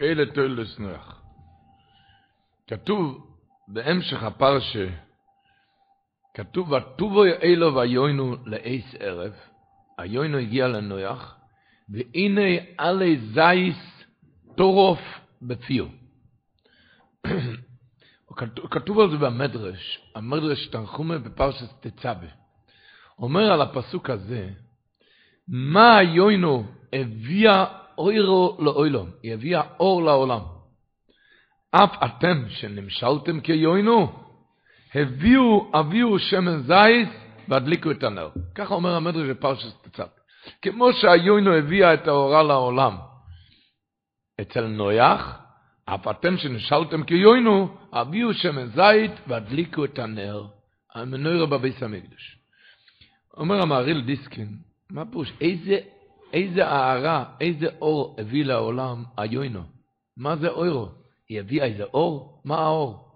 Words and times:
אלה 0.00 0.26
תולדס 0.26 0.78
נוח. 0.78 1.22
כתוב 2.66 3.26
בהמשך 3.68 4.22
הפרשה, 4.22 4.88
כתוב, 6.34 6.72
וטובו 6.72 7.24
אלו 7.24 7.74
ויוינו 7.74 8.36
לאיס 8.46 8.94
ערב, 8.98 9.32
היוינו 9.98 10.38
הגיע 10.38 10.68
לנוח, 10.68 11.36
והנה 11.88 12.60
עלי 12.78 13.18
זייס 13.18 14.04
טורוף 14.56 15.00
בפיו. 15.42 15.86
כתוב 18.70 19.00
על 19.00 19.10
זה 19.10 19.16
במדרש, 19.16 20.00
המדרש 20.14 20.66
תנחומה 20.66 21.18
בפרשת 21.18 21.86
תצווה. 21.86 22.28
אומר 23.18 23.52
על 23.52 23.62
הפסוק 23.62 24.10
הזה, 24.10 24.50
מה 25.48 25.96
היוינו 25.96 26.64
הביאה 26.92 27.85
אוירו 27.98 28.56
לאוילום, 28.60 29.10
היא 29.22 29.34
הביאה 29.34 29.62
אור 29.80 30.02
לעולם. 30.02 30.40
אף 31.70 31.90
אתם 32.04 32.44
שנמשלתם 32.48 33.40
כיוינו, 33.40 34.12
הביאו, 34.94 35.70
הביאו 35.74 36.18
שמן 36.18 36.62
זית 36.62 37.08
והדליקו 37.48 37.90
את 37.90 38.02
הנר. 38.02 38.28
ככה 38.54 38.74
אומר 38.74 38.94
המדרש 38.94 39.30
בפרשת 39.30 39.82
תצווה. 39.82 40.08
כמו 40.62 40.92
שהיוינו 40.92 41.54
הביאה 41.54 41.94
את 41.94 42.08
האורה 42.08 42.42
לעולם 42.42 42.96
אצל 44.40 44.66
נויח, 44.66 45.38
אף 45.84 46.08
אתם 46.08 46.36
שנשלתם 46.36 47.04
כיוינו, 47.04 47.76
הביאו 47.92 48.34
שמן 48.34 48.66
זית 48.66 49.12
והדליקו 49.26 49.84
את 49.84 49.98
הנר. 49.98 50.46
המנוירה 50.94 51.46
בביס 51.46 51.82
המקדש. 51.82 52.38
אומר 53.36 53.62
המהריל 53.62 54.00
דיסקין, 54.00 54.48
מה 54.90 55.04
פירוש? 55.04 55.32
איזה, 55.40 55.78
איזה 56.32 56.66
הערה, 56.66 57.24
איזה 57.40 57.66
אור 57.80 58.16
הביא 58.18 58.44
לעולם 58.44 59.04
היוינו? 59.16 59.62
מה 60.16 60.36
זה 60.36 60.48
אורו? 60.48 60.88
היא 61.28 61.40
הביאה 61.40 61.66
איזה 61.66 61.84
אור? 61.84 62.42
מה 62.44 62.58
האור? 62.58 63.06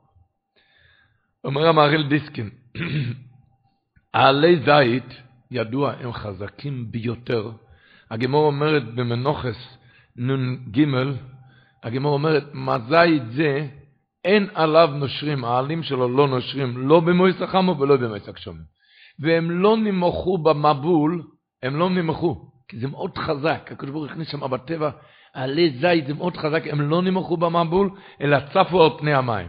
אומר 1.45 1.68
המהריל 1.68 2.09
דיסקין, 2.09 2.51
העלי 4.15 4.57
זית, 4.57 5.04
ידוע, 5.51 5.93
הם 5.93 6.12
חזקים 6.12 6.90
ביותר. 6.90 7.51
הגמור 8.10 8.46
אומרת 8.46 8.95
במנוחס 8.95 9.79
נ"ג, 10.16 10.87
הגמור 11.82 12.15
אומרת, 12.15 12.45
מה 12.52 12.79
זית 12.79 13.23
זה, 13.32 13.68
אין 14.24 14.48
עליו 14.54 14.90
נושרים, 14.95 15.45
העלים 15.45 15.82
שלו 15.82 16.16
לא 16.16 16.29
נושרים, 16.29 16.88
לא 16.88 17.01
במויס 17.01 17.42
החמו 17.42 17.79
ולא 17.79 17.96
במויס 17.96 18.29
הגשומים. 18.29 18.63
והם 19.18 19.51
לא 19.51 19.76
נמוכו 19.76 20.38
במבול, 20.38 21.23
הם 21.63 21.76
לא 21.76 21.90
נמוכו, 21.90 22.51
כי 22.71 22.79
זה 22.79 22.88
מאוד 22.88 23.18
חזק, 23.18 23.68
הקדוש 23.73 23.90
ברוך 23.90 24.10
הכניס 24.10 24.29
שם 24.29 24.40
בטבע, 24.51 24.90
עלי 25.35 25.71
זית 25.71 26.07
זה 26.07 26.15
מאוד 26.15 26.37
חזק, 26.37 26.63
הם 26.66 26.80
לא 26.80 27.02
נמוכו 27.02 27.37
במבול, 27.37 27.90
אלא 28.21 28.38
צפו 28.52 28.85
על 28.85 28.90
פני 28.99 29.15
המים. 29.15 29.49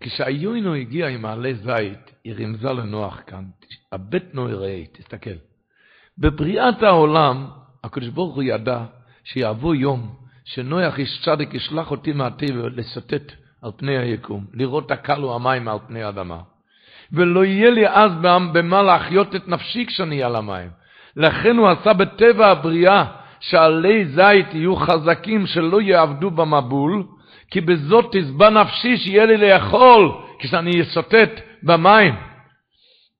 כשהיוינו 0.00 0.74
הגיע 0.74 1.08
עם 1.08 1.24
העלי 1.24 1.54
זית, 1.54 2.12
היא 2.24 2.34
רמזה 2.38 2.72
לנוח 2.72 3.20
כאן, 3.26 3.44
הבט 3.92 4.22
נויראי, 4.34 4.86
תסתכל. 4.92 5.36
בבריאת 6.18 6.82
העולם, 6.82 7.46
הקדוש 7.84 8.08
ברוך 8.08 8.34
הוא 8.34 8.42
ידע 8.42 8.84
שיבוא 9.24 9.74
יום 9.74 10.14
שנוח 10.44 10.98
איש 10.98 11.22
צדיק 11.24 11.54
ישלח 11.54 11.90
אותי 11.90 12.12
מהטבע 12.12 12.68
לסוטט 12.76 13.32
על 13.62 13.70
פני 13.76 13.98
היקום, 13.98 14.46
לראות 14.52 14.90
הקלו 14.90 15.34
המים 15.34 15.68
על 15.68 15.78
פני 15.86 16.02
האדמה. 16.02 16.40
ולא 17.12 17.44
יהיה 17.44 17.70
לי 17.70 17.88
אז 17.88 18.12
במה 18.52 18.82
להחיות 18.82 19.34
את 19.34 19.48
נפשי 19.48 19.86
כשאני 19.86 20.22
על 20.22 20.36
המים. 20.36 20.81
לכן 21.16 21.56
הוא 21.56 21.68
עשה 21.68 21.92
בטבע 21.92 22.46
הבריאה 22.46 23.04
שעלי 23.40 24.04
זית 24.04 24.54
יהיו 24.54 24.76
חזקים 24.76 25.46
שלא 25.46 25.80
יעבדו 25.80 26.30
במבול, 26.30 27.04
כי 27.50 27.60
בזאת 27.60 28.04
תשבע 28.12 28.50
נפשי 28.50 28.96
שיהיה 28.96 29.24
לי 29.24 29.36
לאכול 29.36 30.12
כשאני 30.38 30.82
אסוטט 30.82 31.40
במים. 31.62 32.14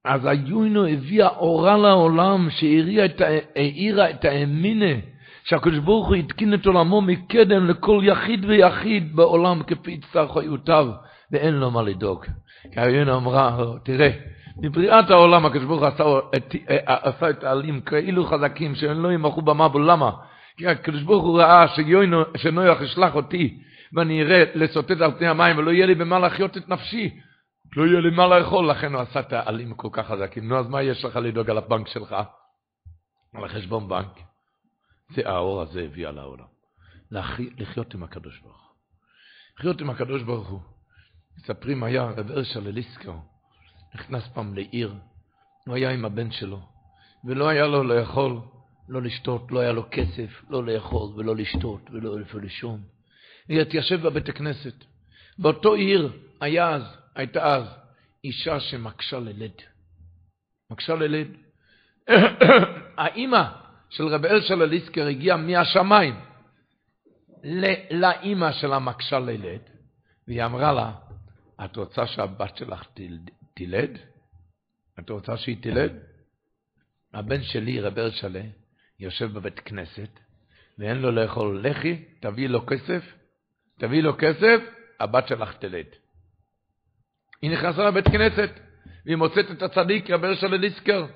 אז 0.04 0.26
היוינו 0.26 0.86
הביאה 0.86 1.28
אורה 1.28 1.76
לעולם 1.76 2.48
שהאירה 2.50 4.10
את 4.10 4.24
האמינה 4.24 4.94
שהקדוש 5.44 5.78
ברוך 5.78 6.08
הוא 6.08 6.14
התקין 6.14 6.54
את 6.54 6.66
עולמו 6.66 7.00
מקדם 7.00 7.66
לכל 7.66 8.00
יחיד 8.04 8.44
ויחיד 8.44 9.16
בעולם 9.16 9.62
כפי 9.62 10.00
צרכיותיו 10.12 10.86
ואין 11.32 11.54
לו 11.54 11.70
מה 11.70 11.82
לדאוג. 11.82 12.24
כי 12.72 12.80
היוינו 12.80 13.16
אמרה, 13.16 13.64
תראה, 13.84 14.10
מבריאת 14.62 15.10
העולם 15.10 15.46
הקדוש 15.46 15.64
ברוך 15.64 15.80
הוא 15.80 15.88
עשה, 17.02 17.30
את, 17.30 17.44
העלים 17.44 17.80
כאילו 17.80 18.26
חזקים 18.26 18.74
שהם 18.74 19.02
לא 19.02 19.12
ימחו 19.12 19.42
במבול, 19.42 19.90
למה? 19.90 20.10
כי 20.56 20.66
הקדוש 20.66 21.02
ברוך 21.02 21.24
הוא 21.24 21.40
ראה 21.40 21.64
שנויח 22.36 22.80
ישלח 22.80 23.14
אותי 23.14 23.58
ואני 23.92 24.22
אראה 24.22 24.44
לסוטט 24.54 25.00
על 25.00 25.18
פני 25.18 25.28
המים 25.28 25.58
ולא 25.58 25.70
יהיה 25.70 25.86
לי 25.86 25.94
במה 25.94 26.18
להחיות 26.18 26.56
את 26.56 26.68
נפשי. 26.68 27.20
לא 27.76 27.86
יהיה 27.86 28.00
לי 28.00 28.10
מה 28.10 28.26
לאכול, 28.26 28.70
לכן 28.70 28.94
הוא 28.94 29.02
עשה 29.02 29.20
את 29.20 29.32
העלים 29.32 29.74
כל 29.74 29.88
כך 29.92 30.06
חזקים. 30.06 30.48
נו, 30.48 30.58
אז 30.58 30.68
מה 30.68 30.82
יש 30.82 31.04
לך 31.04 31.16
לדאוג 31.16 31.50
על 31.50 31.58
הבנק 31.58 31.88
שלך? 31.88 32.16
על 33.34 33.44
החשבון 33.44 33.88
בנק. 33.88 34.18
זה 35.14 35.22
האור 35.24 35.62
הזה 35.62 35.80
הביא 35.80 36.08
על 36.08 36.18
העולם. 36.18 36.44
לחיות 37.58 37.94
עם 37.94 38.02
הקדוש 38.02 38.40
ברוך 38.40 38.56
הוא. 38.56 38.76
לחיות 39.58 39.80
עם 39.80 39.90
הקדוש 39.90 40.22
ברוך 40.22 40.48
הוא. 40.48 40.60
מספרים 41.38 41.84
היה 41.84 42.04
רב 42.04 42.30
ארשר 42.30 42.60
לליסקר, 42.60 43.12
נכנס 43.94 44.28
פעם 44.34 44.54
לעיר, 44.54 44.94
הוא 45.66 45.74
היה 45.74 45.90
עם 45.90 46.04
הבן 46.04 46.30
שלו, 46.30 46.60
ולא 47.24 47.48
היה 47.48 47.66
לו 47.66 47.82
לאכול, 47.82 48.40
לא 48.88 49.02
לשתות, 49.02 49.52
לא 49.52 49.60
היה 49.60 49.72
לו 49.72 49.84
כסף, 49.90 50.42
לא 50.50 50.64
לאכול 50.64 51.12
ולא 51.16 51.36
לשתות 51.36 51.80
ולא 51.90 52.18
איפה 52.18 52.38
לישון. 52.38 52.82
הוא 53.48 53.60
התיישב 53.60 54.02
בבית 54.02 54.28
הכנסת. 54.28 54.74
באותו 55.38 55.74
עיר 55.74 56.12
היה 56.40 56.68
אז, 56.68 56.82
הייתה 57.14 57.54
אז, 57.54 57.64
אישה 58.24 58.60
שמקשה 58.60 59.18
ללד. 59.18 59.52
מקשה 60.70 60.94
ללד. 60.94 61.28
האימא 62.98 63.42
של 63.90 64.06
רב 64.06 64.26
אלשל 64.26 64.62
אליסקר 64.62 65.06
הגיעה 65.06 65.36
מהשמיים 65.36 66.20
לאימא 67.90 68.52
של 68.52 68.72
המקשה 68.72 69.18
ללד, 69.18 69.60
והיא 70.28 70.44
אמרה 70.44 70.72
לה, 70.72 70.92
את 71.64 71.76
רוצה 71.76 72.06
שהבת 72.06 72.56
שלך 72.56 72.84
תלד? 72.94 73.30
את 74.98 75.10
רוצה 75.10 75.36
שהיא 75.36 75.56
תלד? 75.60 75.92
הבן 77.14 77.42
שלי, 77.42 77.80
רב 77.80 77.98
אלשלה, 77.98 78.42
יושב 79.00 79.32
בבית 79.32 79.60
כנסת, 79.60 80.18
ואין 80.78 80.96
לו 80.96 81.10
לאכול 81.10 81.66
לחי, 81.66 82.04
תביא 82.20 82.48
לו 82.48 82.66
כסף, 82.66 83.02
תביא 83.78 84.02
לו 84.02 84.12
כסף, 84.18 84.60
הבת 85.00 85.28
שלך 85.28 85.56
תלד. 85.58 85.86
היא 87.42 87.50
נכנסה 87.50 87.88
לבית 87.88 88.08
כנסת, 88.08 88.50
והיא 89.06 89.16
מוצאת 89.16 89.50
את 89.50 89.62
הצדיק, 89.62 90.10
רב 90.10 90.24
אלשלה 90.24 90.56
ליסקר. 90.56 91.06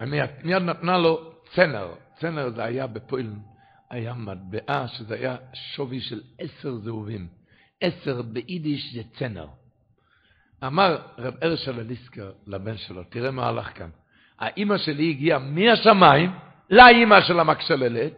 מיד 0.00 0.30
נתנה 0.44 0.98
לו 0.98 1.32
צנר, 1.54 1.94
צנר 2.20 2.50
זה 2.50 2.64
היה 2.64 2.86
בפוילן, 2.86 3.38
היה 3.90 4.14
מטבעה 4.14 4.88
שזה 4.88 5.14
היה 5.14 5.36
שווי 5.54 6.00
של 6.00 6.20
עשר 6.38 6.74
זהובים. 6.74 7.28
עשר 7.80 8.22
ביידיש 8.22 8.94
זה 8.94 9.02
צנר. 9.18 9.46
אמר 10.66 10.98
רב 11.18 11.34
ארשל 11.42 11.80
אליסקר 11.80 12.30
לבן 12.46 12.76
שלו, 12.76 13.04
תראה 13.04 13.30
מה 13.30 13.48
הלך 13.48 13.78
כאן. 13.78 13.90
האימא 14.38 14.78
שלי 14.78 15.10
הגיעה 15.10 15.38
מהשמיים 15.38 16.30
לאימא 16.70 17.20
של 17.20 17.40
המקשללת, 17.40 18.12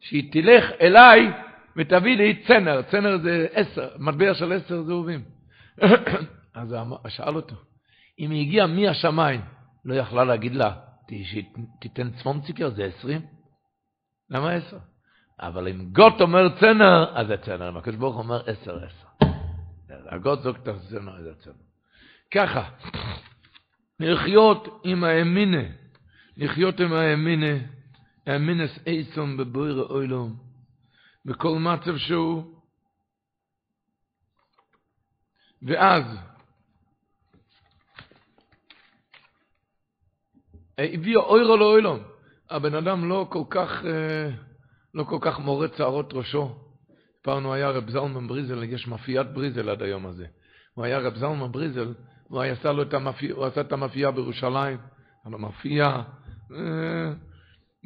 שהיא 0.00 0.32
תלך 0.32 0.64
אליי 0.80 1.32
ותביא 1.76 2.16
לי 2.16 2.42
צנר, 2.46 2.82
צנר 2.82 3.18
זה 3.18 3.46
עשר, 3.52 3.88
מטבע 3.98 4.34
של 4.34 4.52
עשר 4.52 4.82
זהובים. 4.82 5.24
אז 6.54 6.74
שאל 7.08 7.36
אותו, 7.36 7.56
אם 8.18 8.30
היא 8.30 8.46
הגיעה 8.46 8.66
מהשמיים, 8.66 9.40
לא 9.84 9.94
יכלה 9.94 10.24
להגיד 10.24 10.54
לה, 10.54 10.74
תיתן 11.80 12.10
צפונציקר, 12.10 12.70
זה 12.70 12.84
עשרים? 12.84 13.20
למה 14.30 14.52
עשר? 14.52 14.78
אבל 15.40 15.68
אם 15.68 15.92
גוט 15.92 16.20
אומר 16.20 16.60
צנר, 16.60 17.12
אז 17.14 17.26
זה 17.26 17.36
צנר. 17.36 17.68
אם 17.68 17.76
הקדוש 17.76 17.96
ברוך 17.96 18.16
אומר 18.16 18.42
עשר, 18.46 18.76
עשר. 18.76 19.03
את 19.90 20.68
הצנר, 20.68 21.22
זה 21.22 21.34
צנר. 21.34 21.54
ככה, 22.30 22.70
לחיות 24.00 24.80
עם 24.84 25.04
האמינה, 25.04 25.62
לחיות 26.36 26.80
עם 26.80 26.92
האמינה, 26.92 27.66
האמינס 28.26 28.70
איסון 28.86 29.36
בבויר 29.36 29.86
אוילום, 29.90 30.36
בכל 31.24 31.58
מצב 31.58 31.96
שהוא, 31.96 32.60
ואז, 35.62 36.04
הביאו 40.78 41.22
אוירו 41.22 41.56
לאוילום. 41.56 42.02
הבן 42.50 42.74
אדם 42.74 43.08
לא 43.08 43.26
כל 43.30 43.44
כך... 43.50 43.84
אה, 43.84 44.30
לא 44.94 45.04
כל 45.04 45.18
כך 45.20 45.38
מורה 45.38 45.68
צערות 45.68 46.12
ראשו. 46.12 46.63
הוא 47.26 47.52
היה 47.52 47.70
רב 47.70 47.90
זלמן 47.90 48.28
בריזל, 48.28 48.62
יש 48.62 48.88
מאפיית 48.88 49.26
בריזל 49.26 49.68
עד 49.68 49.82
היום 49.82 50.06
הזה. 50.06 50.26
הוא 50.74 50.84
היה 50.84 50.98
רב 50.98 51.16
זלמן 51.16 51.52
בריזל, 51.52 51.94
הוא 52.28 52.42
עשה, 52.42 52.72
לו 52.72 52.82
את 52.82 52.94
המאפייה, 52.94 53.34
הוא 53.34 53.44
עשה 53.44 53.60
את 53.60 53.72
המאפייה 53.72 54.10
בירושלים, 54.10 54.78
על 55.26 55.34
המאפייה, 55.34 56.02
אה, 56.52 57.12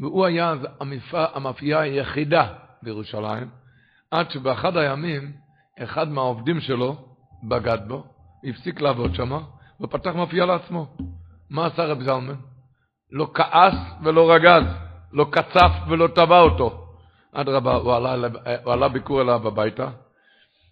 והוא 0.01 0.27
היה 0.27 0.55
המאפייה 1.13 1.81
היחידה 1.81 2.53
בירושלים, 2.83 3.49
עד 4.11 4.31
שבאחד 4.31 4.77
הימים, 4.77 5.33
אחד 5.79 6.09
מהעובדים 6.09 6.61
שלו 6.61 6.97
בגד 7.49 7.79
בו, 7.89 8.05
הפסיק 8.45 8.81
לעבוד 8.81 9.15
שם, 9.15 9.39
ופתח 9.81 10.11
מאפייה 10.15 10.47
לעצמו. 10.47 10.97
מה 11.51 11.67
עשה 11.67 11.85
רב 11.85 12.03
זלמן? 12.03 12.35
לא 13.11 13.31
כעס 13.35 13.75
ולא 14.05 14.33
רגז, 14.33 14.65
לא 15.13 15.27
קצף 15.31 15.73
ולא 15.89 16.09
טבע 16.15 16.41
אותו. 16.41 16.88
אדרבה, 17.33 17.75
הוא, 17.75 17.95
עלה, 17.95 18.29
הוא 18.65 18.73
עלה 18.73 18.89
ביקור 18.89 19.21
אליו 19.21 19.49
הביתה, 19.49 19.91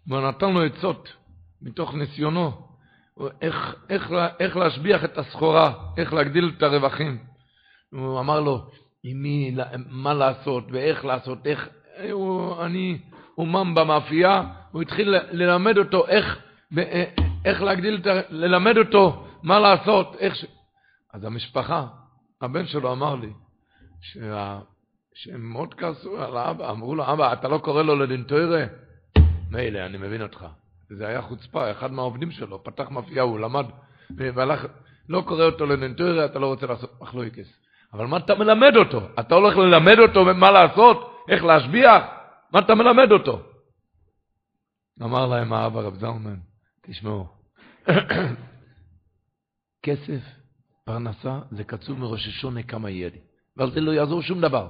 והוא 0.06 0.20
נתן 0.20 0.52
לו 0.52 0.62
עצות 0.62 1.12
מתוך 1.62 1.94
ניסיונו, 1.94 2.52
איך, 3.40 3.74
איך, 3.90 4.10
איך 4.40 4.56
להשביח 4.56 5.04
את 5.04 5.18
הסחורה, 5.18 5.72
איך 5.96 6.12
להגדיל 6.12 6.52
את 6.56 6.62
הרווחים. 6.62 7.18
הוא 7.92 8.20
אמר 8.20 8.40
לו, 8.40 8.70
עם 9.02 9.22
מי, 9.22 9.56
מה 9.88 10.14
לעשות 10.14 10.64
ואיך 10.70 11.04
לעשות, 11.04 11.46
איך, 11.46 11.68
הוא, 12.12 12.64
אני 12.64 12.98
אומן 13.38 13.74
במאפייה, 13.74 14.42
הוא 14.72 14.82
התחיל 14.82 15.14
ללמד 15.30 15.78
אותו 15.78 16.06
איך, 16.06 16.38
איך 17.44 17.62
להגדיל, 17.62 18.02
ללמד 18.30 18.76
אותו 18.78 19.26
מה 19.42 19.58
לעשות, 19.58 20.16
איך 20.18 20.36
ש... 20.36 20.44
אז 21.14 21.24
המשפחה, 21.24 21.86
הבן 22.42 22.66
שלו 22.66 22.92
אמר 22.92 23.14
לי, 23.14 23.32
שה... 24.00 24.58
שהם 25.18 25.52
מאוד 25.52 25.74
כעסו 25.74 26.22
על 26.22 26.36
האבא, 26.36 26.70
אמרו 26.70 26.94
לו, 26.94 27.12
אבא, 27.12 27.32
אתה 27.32 27.48
לא 27.48 27.58
קורא 27.58 27.82
לו 27.82 27.96
לדנטוירה? 27.96 28.64
מילא, 29.50 29.78
אני 29.86 29.98
מבין 29.98 30.22
אותך. 30.22 30.46
זה 30.88 31.06
היה 31.06 31.22
חוצפה, 31.22 31.70
אחד 31.70 31.92
מהעובדים 31.92 32.30
שלו, 32.30 32.64
פתח 32.64 32.90
מאפייה, 32.90 33.22
הוא 33.22 33.40
למד, 33.40 33.66
והלך, 34.10 34.66
לא 35.08 35.24
קורא 35.26 35.44
אותו 35.44 35.66
לדנטוירה, 35.66 36.24
אתה 36.24 36.38
לא 36.38 36.46
רוצה 36.46 36.66
לעשות 36.66 37.00
מחלויקס. 37.00 37.48
אבל 37.92 38.06
מה 38.06 38.16
אתה 38.16 38.34
מלמד 38.34 38.76
אותו? 38.76 39.00
אתה 39.20 39.34
הולך 39.34 39.56
ללמד 39.56 39.98
אותו 39.98 40.24
מה 40.24 40.50
לעשות? 40.50 41.24
איך 41.28 41.44
להשביח? 41.44 42.02
מה 42.52 42.58
אתה 42.58 42.74
מלמד 42.74 43.12
אותו? 43.12 43.42
אמר 45.02 45.26
להם 45.26 45.52
האבא 45.52 45.80
רב 45.80 45.94
זלמן, 45.94 46.36
תשמעו, 46.82 47.28
כסף, 49.82 50.20
פרנסה, 50.84 51.38
זה 51.50 51.64
קצוב 51.64 51.98
מראששו 51.98 52.50
כמה 52.68 52.90
יהיה 52.90 53.08
לי. 53.08 53.20
ועל 53.56 53.70
זה 53.70 53.80
לא 53.80 53.92
יעזור 53.92 54.22
שום 54.22 54.40
דבר. 54.40 54.68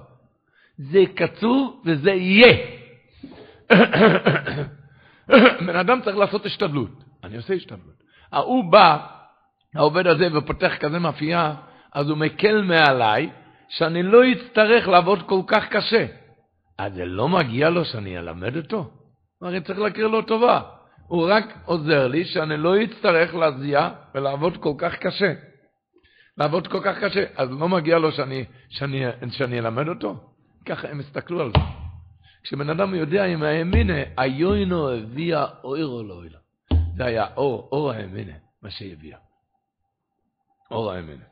זה 0.78 1.02
קצוב 1.14 1.82
וזה 1.84 2.10
יהיה. 2.10 2.56
בן 5.66 5.76
אדם 5.76 6.00
צריך 6.04 6.16
לעשות 6.16 6.46
השתדלות. 6.46 6.90
אני 7.24 7.36
עושה 7.36 7.54
השתדלות. 7.54 7.96
ההוא 8.32 8.72
בא, 8.72 9.06
העובד 9.74 10.06
הזה, 10.06 10.28
ופותח 10.34 10.72
כזה 10.80 10.98
מאפייה, 10.98 11.54
אז 11.92 12.08
הוא 12.08 12.18
מקל 12.18 12.62
מעליי, 12.62 13.30
שאני 13.68 14.02
לא 14.02 14.20
אצטרך 14.32 14.88
לעבוד 14.88 15.22
כל 15.22 15.40
כך 15.46 15.68
קשה. 15.68 16.06
אז 16.78 16.94
זה 16.94 17.04
לא 17.04 17.28
מגיע 17.28 17.70
לו 17.70 17.84
שאני 17.84 18.18
אלמד 18.18 18.56
אותו? 18.56 18.90
הרי 19.42 19.60
צריך 19.60 19.78
להכיר 19.78 20.06
לו 20.06 20.22
טובה. 20.22 20.60
הוא 21.08 21.28
רק 21.30 21.58
עוזר 21.64 22.08
לי 22.08 22.24
שאני 22.24 22.56
לא 22.56 22.82
אצטרך 22.82 23.34
להזיע 23.34 23.90
ולעבוד 24.14 24.56
כל 24.56 24.72
כך 24.78 24.94
קשה. 24.94 25.32
לעבוד 26.38 26.66
כל 26.66 26.80
כך 26.84 26.98
קשה, 26.98 27.24
אז 27.36 27.50
לא 27.50 27.68
מגיע 27.68 27.98
לו 27.98 28.12
שאני, 28.12 28.44
שאני, 28.68 29.04
שאני 29.30 29.58
אלמד 29.58 29.88
אותו? 29.88 30.35
ככה 30.66 30.88
הם 30.88 31.00
הסתכלו 31.00 31.40
על 31.40 31.50
זה. 31.50 31.58
כשבן 32.42 32.70
אדם 32.70 32.94
יודע 32.94 33.24
עם 33.24 33.42
האמינה, 33.42 34.02
היוינו 34.16 34.90
הביאה 34.90 35.46
אוירו 35.64 36.02
לאוילה. 36.02 36.38
זה 36.96 37.04
היה 37.04 37.26
אור, 37.36 37.68
אור 37.72 37.92
האמינה, 37.92 38.32
מה 38.62 38.70
שהביאה. 38.70 39.18
אור 40.70 40.92
האמינה. 40.92 41.24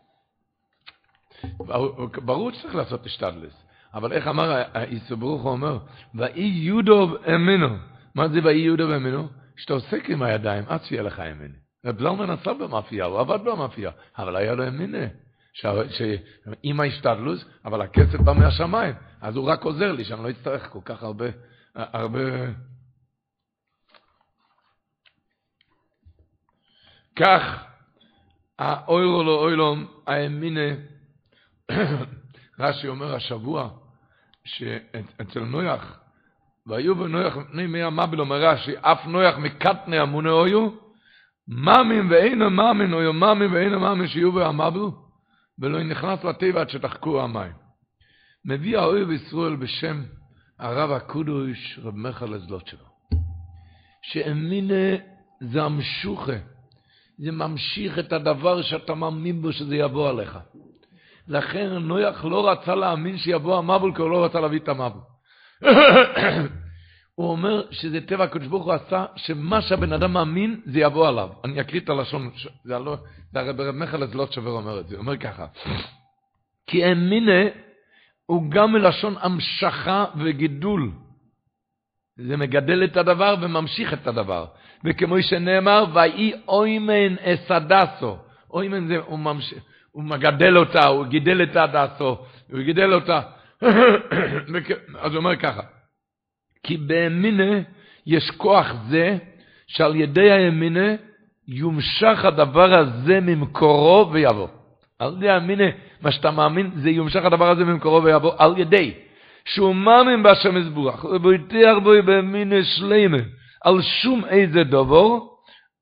ברור 2.25 2.53
שצריך 2.53 2.75
לעשות 2.75 3.07
השתדלס, 3.07 3.65
אבל 3.95 4.13
איך 4.13 4.29
אמר 4.29 4.63
איסו 4.75 5.17
ברוך 5.17 5.43
הוא 5.43 5.51
אומר, 5.51 5.79
ואי 6.15 6.61
יודו 6.63 7.17
אמינו. 7.35 7.69
מה 8.15 8.29
זה 8.29 8.41
ואי 8.45 8.57
יודו 8.57 8.97
אמינו? 8.97 9.29
שאתה 9.57 9.73
עוסק 9.73 10.11
עם 10.11 10.23
הידיים, 10.23 10.65
עד 10.69 10.85
שיהיה 10.85 11.03
לך 11.03 11.21
אמינה. 11.21 11.55
רב 11.85 11.99
זלמן 11.99 12.31
עשה 12.31 12.55
במאפייה, 12.55 13.05
הוא 13.05 13.21
עבד 13.21 13.39
במאפייה, 13.45 13.91
אבל 14.19 14.37
היה 14.37 14.55
לו 14.55 14.69
אמינה. 14.69 15.07
שעם 15.55 16.81
ההשתדלוס, 16.81 17.45
אבל 17.65 17.83
הכסף 17.83 18.21
בא 18.21 18.33
מהשמיים, 18.33 18.95
אז 19.21 19.37
הוא 19.37 19.49
רק 19.49 19.63
עוזר 19.63 19.93
לי, 19.93 20.05
שאני 20.05 20.23
לא 20.23 20.31
אצטרך 20.31 20.69
כל 20.71 20.81
כך 20.85 21.03
הרבה, 21.03 21.27
הרבה... 21.75 22.21
כך, 27.17 27.65
האוירו 28.59 29.23
לא 29.23 29.41
אוילום, 29.45 29.87
האמינה, 30.07 30.75
רש"י 32.61 32.89
אומר 32.89 33.15
השבוע, 33.15 33.69
שאצל 34.45 35.41
נויח, 35.41 36.01
והיו 36.67 36.97
בנויח 36.97 37.37
מפני 37.37 37.67
מי 37.67 37.83
המבל, 37.83 38.21
אומר 38.21 38.45
רש"י, 38.45 38.73
אף 38.81 39.07
נויח 39.07 39.37
מקטני 39.39 39.99
המוני 39.99 40.31
אויו, 40.31 40.71
מאמין 41.49 42.13
ואינו 42.13 42.51
מאמין, 42.51 42.93
אויו 42.93 43.13
מאמין 43.13 43.53
ואינו 43.53 43.81
מאמין 43.81 44.09
שיהיו 44.09 44.33
בהמבל, 44.33 45.04
ולא 45.59 45.83
נכנס 45.83 46.25
לטבע 46.25 46.61
עד 46.61 46.71
שתחקו 46.71 47.23
המים. 47.23 47.53
מביא 48.45 48.79
האויב 48.79 49.11
ישראל 49.11 49.57
בשם 49.57 50.03
הרב 50.59 50.91
הקודש, 50.91 51.79
רב 51.83 51.97
מיכל 51.97 52.39
שלו. 52.67 52.85
שאמינה 54.03 54.97
זה 55.41 55.63
המשוכה, 55.63 56.37
זה 57.19 57.33
ממשיך 57.33 57.99
את 57.99 58.13
הדבר 58.13 58.63
שאתה 58.63 58.95
מאמין 58.95 59.43
בו 59.43 59.53
שזה 59.53 59.77
יבוא 59.77 60.09
עליך. 60.09 60.39
לכן 61.29 61.69
נויח 61.69 62.25
לא 62.25 62.51
רצה 62.51 62.75
להאמין 62.75 63.19
שיבוא 63.19 63.59
המבול, 63.59 63.95
כי 63.95 64.03
הוא 64.03 64.11
לא 64.11 64.25
רצה 64.25 64.41
להביא 64.41 64.61
את 64.61 64.69
המבול. 64.69 65.03
הוא 67.15 67.31
אומר 67.31 67.63
שזה 67.71 68.01
טבע 68.01 68.25
הקדוש 68.25 68.47
ברוך 68.49 68.65
הוא 68.65 68.73
עשה, 68.73 69.05
שמה 69.17 69.63
שהבן 69.63 69.93
אדם 69.93 70.13
מאמין, 70.13 70.61
זה 70.67 70.81
יבוא 70.81 71.09
עליו. 71.09 71.29
אני 71.45 71.61
אקריא 71.61 71.81
את 71.81 71.89
הלשון, 71.89 72.31
זה, 72.65 72.79
לא, 72.79 72.97
זה 73.33 73.41
הרב 73.41 73.61
רב 73.61 73.75
מיכאל 73.75 74.05
לא 74.15 74.27
שובר 74.31 74.51
אומר 74.51 74.81
את 74.81 74.89
זה, 74.89 74.97
הוא 74.97 75.03
אומר 75.03 75.17
ככה, 75.17 75.47
כי 76.67 76.93
אמינה 76.93 77.49
הוא 78.27 78.51
גם 78.51 78.73
מלשון 78.73 79.15
המשכה 79.21 80.05
וגידול. 80.17 80.91
זה 82.17 82.37
מגדל 82.37 82.85
את 82.85 82.97
הדבר 82.97 83.35
וממשיך 83.41 83.93
את 83.93 84.07
הדבר. 84.07 84.47
וכמו 84.85 85.23
שנאמר, 85.23 85.85
ויהי 85.95 86.33
אוימן 86.49 87.17
אסדסו. 87.21 88.17
אוימן 88.51 88.87
זה, 88.87 88.97
הוא, 88.97 89.19
ממש, 89.19 89.55
הוא 89.93 90.05
מגדל 90.05 90.57
אותה, 90.57 90.87
הוא 90.87 91.07
גידל 91.07 91.43
את 91.43 91.57
הדסו, 91.57 92.19
הוא 92.51 92.61
גידל 92.61 92.95
אותה. 92.95 93.21
אז 95.03 95.13
הוא 95.13 95.17
אומר 95.17 95.37
ככה, 95.37 95.63
כי 96.65 96.77
באמינה 96.77 97.61
יש 98.07 98.31
כוח 98.31 98.73
זה, 98.89 99.19
שעל 99.67 99.97
ידי 99.97 100.31
האמינה 100.31 100.95
יומשך 101.49 102.25
הדבר 102.25 102.75
הזה 102.75 103.21
ממקורו 103.21 104.13
ויבוא. 104.13 104.49
על 104.99 105.15
ידי 105.17 105.29
האמינה, 105.29 105.65
מה 106.03 106.13
שאתה 106.13 106.31
מאמין, 106.31 106.71
זה 106.75 106.91
יומשך 106.91 107.25
הדבר 107.25 107.51
הזה 107.51 107.65
ממקורו 107.65 108.03
ויבוא, 108.03 108.33
על 108.39 108.59
ידי 108.59 108.95
שהוא 109.45 109.75
מאמין 109.75 110.23
בהשם 110.23 110.57
יזבוח, 110.57 111.05
ובויתח 111.05 111.75
בו 111.83 111.91
באמינה 112.05 112.65
שלמה, 112.65 113.19
על 113.65 113.83
שום 113.83 114.25
איזה 114.25 114.65
דבר, 114.65 115.19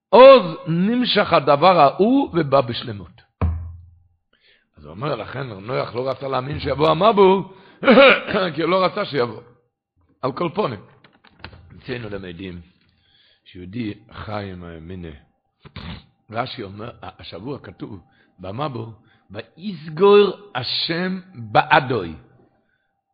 עוז 0.08 0.56
נמשך 0.66 1.32
הדבר 1.32 1.80
ההוא 1.80 2.30
ובא 2.34 2.60
בשלמות. 2.60 3.22
אז 4.78 4.84
הוא 4.84 4.90
אומר, 4.90 5.14
לכן 5.14 5.46
נויח 5.46 5.94
לא 5.94 6.10
רצה 6.10 6.28
להאמין 6.28 6.60
שיבוא 6.60 6.88
המבול, 6.88 7.42
כי 8.54 8.62
הוא 8.62 8.70
לא 8.70 8.84
רצה 8.84 9.04
שיבוא. 9.04 9.51
על 10.22 10.32
כל 10.32 10.48
פונים. 10.54 10.80
אצלנו 11.78 12.08
למדים 12.08 12.60
שיהודי 13.44 13.94
חי 14.12 14.50
עם 14.52 14.64
האמינה. 14.64 15.08
רש"י 16.30 16.62
אומר, 16.62 16.90
השבוע 17.02 17.58
כתוב 17.58 18.00
במבו, 18.38 18.92
ויסגור 19.30 20.50
השם 20.54 21.20
בעדוי. 21.34 22.14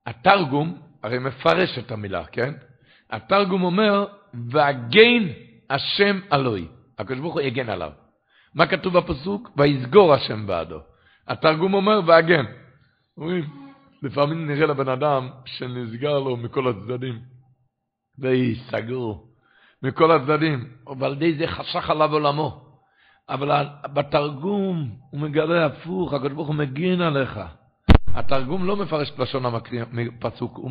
התרגום, 0.07 0.81
הרי 1.03 1.19
מפרש 1.19 1.79
את 1.79 1.93
המילה, 1.93 2.25
כן? 2.25 2.55
התרגום 3.11 3.63
אומר, 3.63 4.07
והגן 4.51 5.23
השם 5.71 6.21
עלוי. 6.31 6.69
הקדוש 6.99 7.21
ברוך 7.21 7.35
הוא 7.35 7.41
יגן 7.41 7.69
עליו. 7.69 7.93
מה 8.55 8.67
כתוב 8.67 8.99
בפסוק? 8.99 9.51
ויסגור 9.57 10.15
השם 10.15 10.47
בעדו. 10.47 10.81
התרגום 11.29 11.75
אומר, 11.75 12.01
והגן. 12.07 12.45
אומרים, 13.17 13.68
לפעמים 14.03 14.47
נראה 14.47 14.67
לבן 14.67 14.89
אדם 14.89 15.29
שנסגר 15.45 16.19
לו 16.19 16.37
מכל 16.37 16.69
הצדדים, 16.69 17.19
והיא 18.19 18.57
סגור 18.71 19.29
מכל 19.83 20.11
הצדדים, 20.13 20.69
ועל 20.99 21.13
ידי 21.13 21.39
זה 21.39 21.47
חשך 21.47 21.91
עליו 21.91 22.13
עולמו. 22.13 22.65
אבל 23.29 23.67
בתרגום 23.93 24.91
הוא 25.11 25.21
מגלה 25.21 25.67
הפוך, 25.67 26.13
הקדוש 26.13 26.33
ברוך 26.33 26.49
הוא 26.49 26.55
מגן 26.55 27.01
עליך. 27.01 27.41
התרגום 28.15 28.67
לא 28.67 28.77
מפרש 28.77 29.11
את 29.11 29.19
לשון 29.19 29.43
הפסוק, 30.19 30.57
הוא 30.57 30.71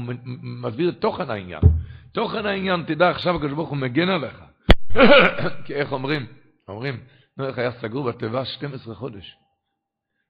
מסביר 0.63 0.89
את 0.89 1.01
תוכן 1.01 1.29
העניין. 1.29 1.62
תוכן 2.12 2.46
העניין, 2.46 2.84
תדע 2.88 3.10
עכשיו 3.10 3.36
הקדוש 3.36 3.53
ברוך 3.53 3.69
הוא 3.69 3.77
מגן 3.77 4.10
עליך. 4.10 4.43
כי 5.65 5.74
איך 5.74 5.91
אומרים? 5.91 6.25
אומרים, 6.67 7.00
נוח 7.38 7.57
היה 7.57 7.72
סגור 7.72 8.03
בתיבה 8.03 8.46
12 8.46 8.96
חודש. 8.96 9.36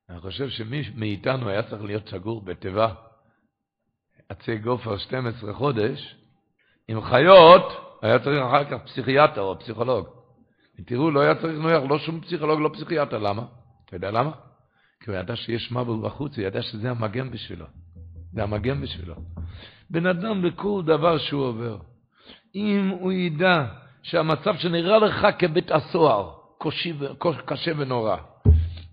אני 0.09 0.19
חושב 0.19 0.49
שמי 0.49 0.81
מאיתנו 0.95 1.49
היה 1.49 1.63
צריך 1.63 1.83
להיות 1.83 2.09
סגור 2.09 2.41
בתיבה 2.41 2.93
עצי 4.29 4.57
גופר 4.57 4.97
12 4.97 5.53
חודש, 5.53 6.15
עם 6.87 7.01
חיות, 7.01 7.63
היה 8.01 8.19
צריך 8.19 8.41
אחר 8.47 8.63
כך 8.65 8.85
פסיכיאטר 8.85 9.41
או 9.41 9.59
פסיכולוג. 9.59 10.07
תראו, 10.85 11.11
לא 11.11 11.19
היה 11.19 11.35
צריך 11.35 11.59
נויח, 11.59 11.83
לא 11.89 11.99
שום 11.99 12.21
פסיכולוג, 12.21 12.59
לא 12.59 12.69
פסיכיאטר, 12.73 13.17
למה? 13.17 13.45
אתה 13.85 13.95
יודע 13.95 14.11
למה? 14.11 14.31
כי 14.99 15.11
הוא 15.11 15.19
ידע 15.19 15.35
שיש 15.35 15.71
מבול 15.71 16.05
בחוץ, 16.05 16.37
הוא 16.37 16.45
ידע 16.45 16.61
שזה 16.61 16.91
המגן 16.91 17.31
בשבילו. 17.31 17.65
זה 18.33 18.43
המגן 18.43 18.81
בשבילו. 18.81 19.15
בן 19.89 20.05
אדם 20.05 20.41
בכל 20.41 20.81
דבר 20.85 21.17
שהוא 21.17 21.45
עובר, 21.45 21.77
אם 22.55 22.87
הוא 22.99 23.11
ידע 23.11 23.65
שהמצב 24.03 24.55
שנראה 24.57 24.97
לך 24.97 25.27
כבית 25.39 25.71
הסוהר, 25.71 26.33
קשה 27.45 27.71
ונורא, 27.77 28.17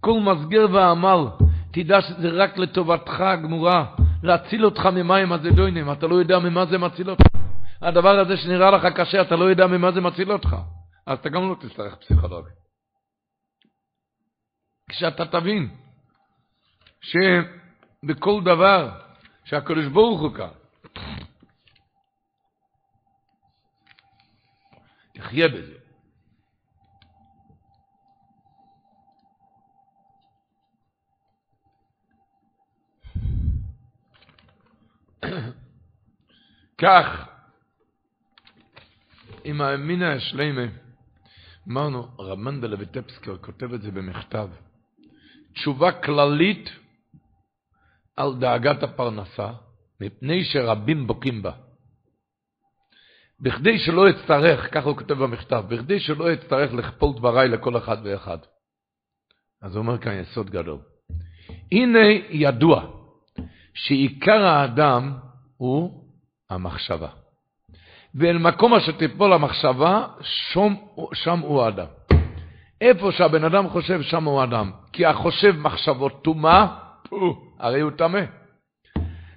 כל 0.05 0.21
מסגר 0.21 0.67
ועמל, 0.73 1.27
תדע 1.73 2.03
שזה 2.03 2.29
רק 2.29 2.59
לטובתך 2.59 3.21
הגמורה, 3.21 3.95
להציל 4.23 4.65
אותך 4.65 4.87
ממים 4.87 5.33
הזדוינים, 5.33 5.93
אתה 5.93 6.07
לא 6.07 6.15
יודע 6.15 6.39
ממה 6.39 6.67
זה 6.67 6.79
מציל 6.79 7.11
אותך. 7.11 7.25
הדבר 7.83 8.19
הזה 8.19 8.37
שנראה 8.37 8.71
לך 8.71 8.87
קשה, 8.97 9.23
אתה 9.23 9.37
לא 9.37 9.45
יודע 9.45 9.67
ממה 9.67 9.93
זה 9.93 10.01
מציל 10.01 10.33
אותך. 10.33 10.57
אז 11.07 11.19
אתה 11.19 11.29
גם 11.29 11.49
לא 11.51 11.57
תצטרך 11.61 11.95
פסיכולוג. 11.97 12.49
כשאתה 14.91 15.27
תבין 15.27 15.75
שבכל 17.01 18.41
דבר 18.45 18.91
שהקדוש 19.45 19.87
ברוך 19.87 20.21
הוא 20.21 20.35
כאן, 20.35 20.49
תחיה 25.15 25.49
בזה. 25.49 25.84
כך, 36.79 37.29
עם 39.45 39.61
האמינה 39.61 40.13
השלימה, 40.13 40.63
אמרנו, 41.69 42.09
רב 42.19 42.39
מנדלה 42.39 42.77
וטפסקר 42.79 43.37
כותב 43.37 43.73
את 43.73 43.83
זה 43.83 43.91
במכתב. 43.91 44.49
תשובה 45.53 45.93
כללית 45.93 46.71
על 48.17 48.35
דאגת 48.39 48.83
הפרנסה, 48.83 49.53
מפני 50.01 50.45
שרבים 50.45 51.07
בוקים 51.07 51.43
בה. 51.43 51.53
בכדי 53.41 53.79
שלא 53.79 54.11
אצטרך, 54.11 54.75
ככה 54.75 54.89
הוא 54.89 54.97
כותב 54.97 55.15
במכתב, 55.15 55.65
בכדי 55.69 56.01
שלא 56.01 56.33
אצטרך 56.33 56.73
לכפול 56.73 57.17
דבריי 57.17 57.49
לכל 57.49 57.77
אחד 57.77 57.97
ואחד. 58.05 58.39
אז 59.63 59.77
הוא 59.77 59.83
אומר 59.83 59.99
כאן 59.99 60.13
יסוד 60.13 60.51
גדול. 60.51 60.79
הנה 61.73 62.09
ידוע 62.31 63.04
שעיקר 63.75 64.47
האדם 64.47 65.13
הוא 65.57 66.05
המחשבה. 66.51 67.09
ואל 68.15 68.39
מקום 68.39 68.75
אשר 68.75 68.93
תיפול 68.93 69.33
המחשבה, 69.33 70.07
שום, 70.53 70.77
שם 71.13 71.39
הוא 71.39 71.63
האדם. 71.63 71.87
איפה 72.81 73.13
שהבן 73.13 73.45
אדם 73.45 73.69
חושב, 73.69 74.03
שם 74.03 74.25
הוא 74.25 74.41
האדם. 74.41 74.71
כי 74.93 75.07
החושב 75.07 75.57
מחשבות 75.59 76.23
טומאה, 76.25 76.67
הרי 77.59 77.81
הוא 77.81 77.91
טמא. 77.91 78.21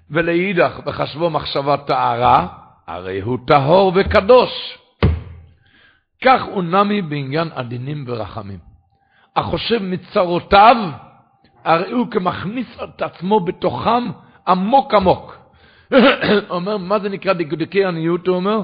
ולאידך, 0.10 0.80
בחשבו 0.86 1.30
מחשבה 1.30 1.78
טהרה, 1.78 2.48
הרי 2.88 3.22
הוא 3.22 3.40
טהור 3.48 3.92
וקדוש. 3.96 4.78
כך 6.24 6.42
הוא 6.44 6.64
נמי 6.64 7.02
בעניין 7.02 7.50
עדינים 7.56 8.04
ורחמים. 8.08 8.60
החושב 9.36 9.82
מצרותיו, 9.82 10.76
הרי 11.64 11.92
הוא 11.92 12.08
כמכניס 12.12 12.68
את 12.84 13.02
עצמו 13.02 13.40
בתוכם 13.40 14.04
עמוק 14.48 14.94
עמוק. 14.94 15.38
אומר, 16.50 16.78
מה 16.78 17.00
זה 17.00 17.10
נקרא 17.10 17.34
דקדוקי 17.34 17.86
עניות, 17.86 18.28
הוא 18.28 18.36
אומר? 18.36 18.62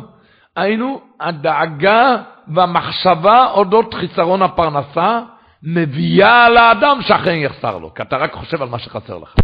היינו, 0.56 1.02
הדאגה 1.20 2.18
והמחשבה 2.48 3.48
אודות 3.52 3.94
חיסרון 3.94 4.42
הפרנסה 4.42 5.20
מביאה 5.63 6.50
לאדם 6.50 7.02
שאכן 7.02 7.36
יחסר 7.36 7.78
לו, 7.78 7.94
כי 7.94 8.02
אתה 8.02 8.18
רק 8.18 8.34
חושב 8.34 8.62
על 8.62 8.70
מה 8.70 8.80
שחסר 8.80 9.18
לך. 9.18 9.36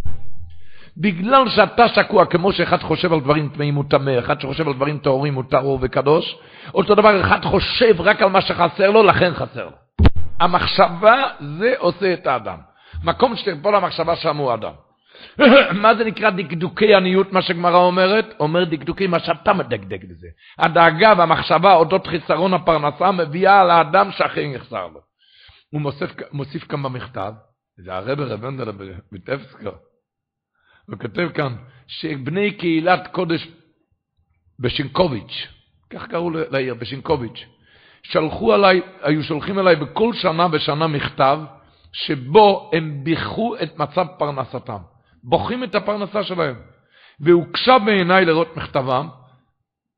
בגלל 0.97 1.49
שאתה 1.49 1.87
שקוע, 1.87 2.25
כמו 2.25 2.51
שאחד 2.51 2.77
חושב 2.83 3.13
על 3.13 3.19
דברים 3.19 3.49
טמאים 3.49 3.75
הוא 3.75 3.83
טמא, 3.89 4.19
אחד 4.19 4.41
שחושב 4.41 4.67
על 4.67 4.73
דברים 4.73 4.97
טהורים 4.97 5.33
הוא 5.33 5.43
טהור 5.49 5.79
וקדוש, 5.81 6.37
אותו 6.73 6.95
דבר, 6.95 7.21
אחד 7.21 7.45
חושב 7.45 8.01
רק 8.01 8.21
על 8.21 8.29
מה 8.29 8.41
שחסר 8.41 8.91
לו, 8.91 9.03
לכן 9.03 9.33
חסר 9.33 9.65
לו. 9.65 10.05
המחשבה, 10.39 11.23
זה 11.39 11.73
עושה 11.77 12.13
את 12.13 12.27
האדם. 12.27 12.57
מקום 13.03 13.35
שתרפול 13.35 13.75
המחשבה 13.75 14.15
שם 14.15 14.37
הוא 14.37 14.53
אדם. 14.53 14.88
מה 15.81 15.95
זה 15.95 16.03
נקרא 16.03 16.29
דקדוקי 16.29 16.95
עניות, 16.95 17.33
מה 17.33 17.41
שגמרא 17.41 17.77
אומרת? 17.77 18.25
אומר 18.39 18.63
דקדוקי, 18.63 19.07
מה 19.07 19.19
שאתה 19.19 19.53
מדקדק 19.53 20.03
בזה. 20.03 20.27
הדאגה 20.57 21.13
והמחשבה 21.17 21.73
אודות 21.73 22.07
חיסרון 22.07 22.53
הפרנסה 22.53 23.11
מביאה 23.11 23.61
על 23.61 23.71
האדם 23.71 24.11
שאכן 24.11 24.41
יחסר 24.41 24.87
לו. 24.87 24.99
הוא 25.71 25.81
מוסיף, 25.81 26.11
מוסיף 26.31 26.63
כאן 26.63 26.83
במכתב, 26.83 27.33
זה 27.77 27.93
הרב 27.93 28.19
רבנדל 28.19 28.71
בטפסקר, 29.11 29.71
הוא 30.87 30.97
כותב 30.99 31.29
כאן, 31.33 31.55
שבני 31.87 32.51
קהילת 32.51 33.07
קודש 33.11 33.47
בשינקוביץ', 34.59 35.47
כך 35.89 36.07
קראו 36.07 36.29
לעיר, 36.29 36.73
בשינקוביץ', 36.73 37.45
שלחו 38.03 38.53
עליי, 38.53 38.81
היו 39.01 39.23
שולחים 39.23 39.59
אליי 39.59 39.75
בכל 39.75 40.13
שנה 40.13 40.47
ושנה 40.51 40.87
מכתב, 40.87 41.39
שבו 41.91 42.71
הם 42.73 43.03
ביכו 43.03 43.55
את 43.63 43.79
מצב 43.79 44.05
פרנסתם. 44.17 44.77
בוכים 45.23 45.63
את 45.63 45.75
הפרנסה 45.75 46.23
שלהם. 46.23 46.55
והוקשה 47.19 47.79
בעיניי 47.79 48.25
לראות 48.25 48.57
מכתבם, 48.57 49.07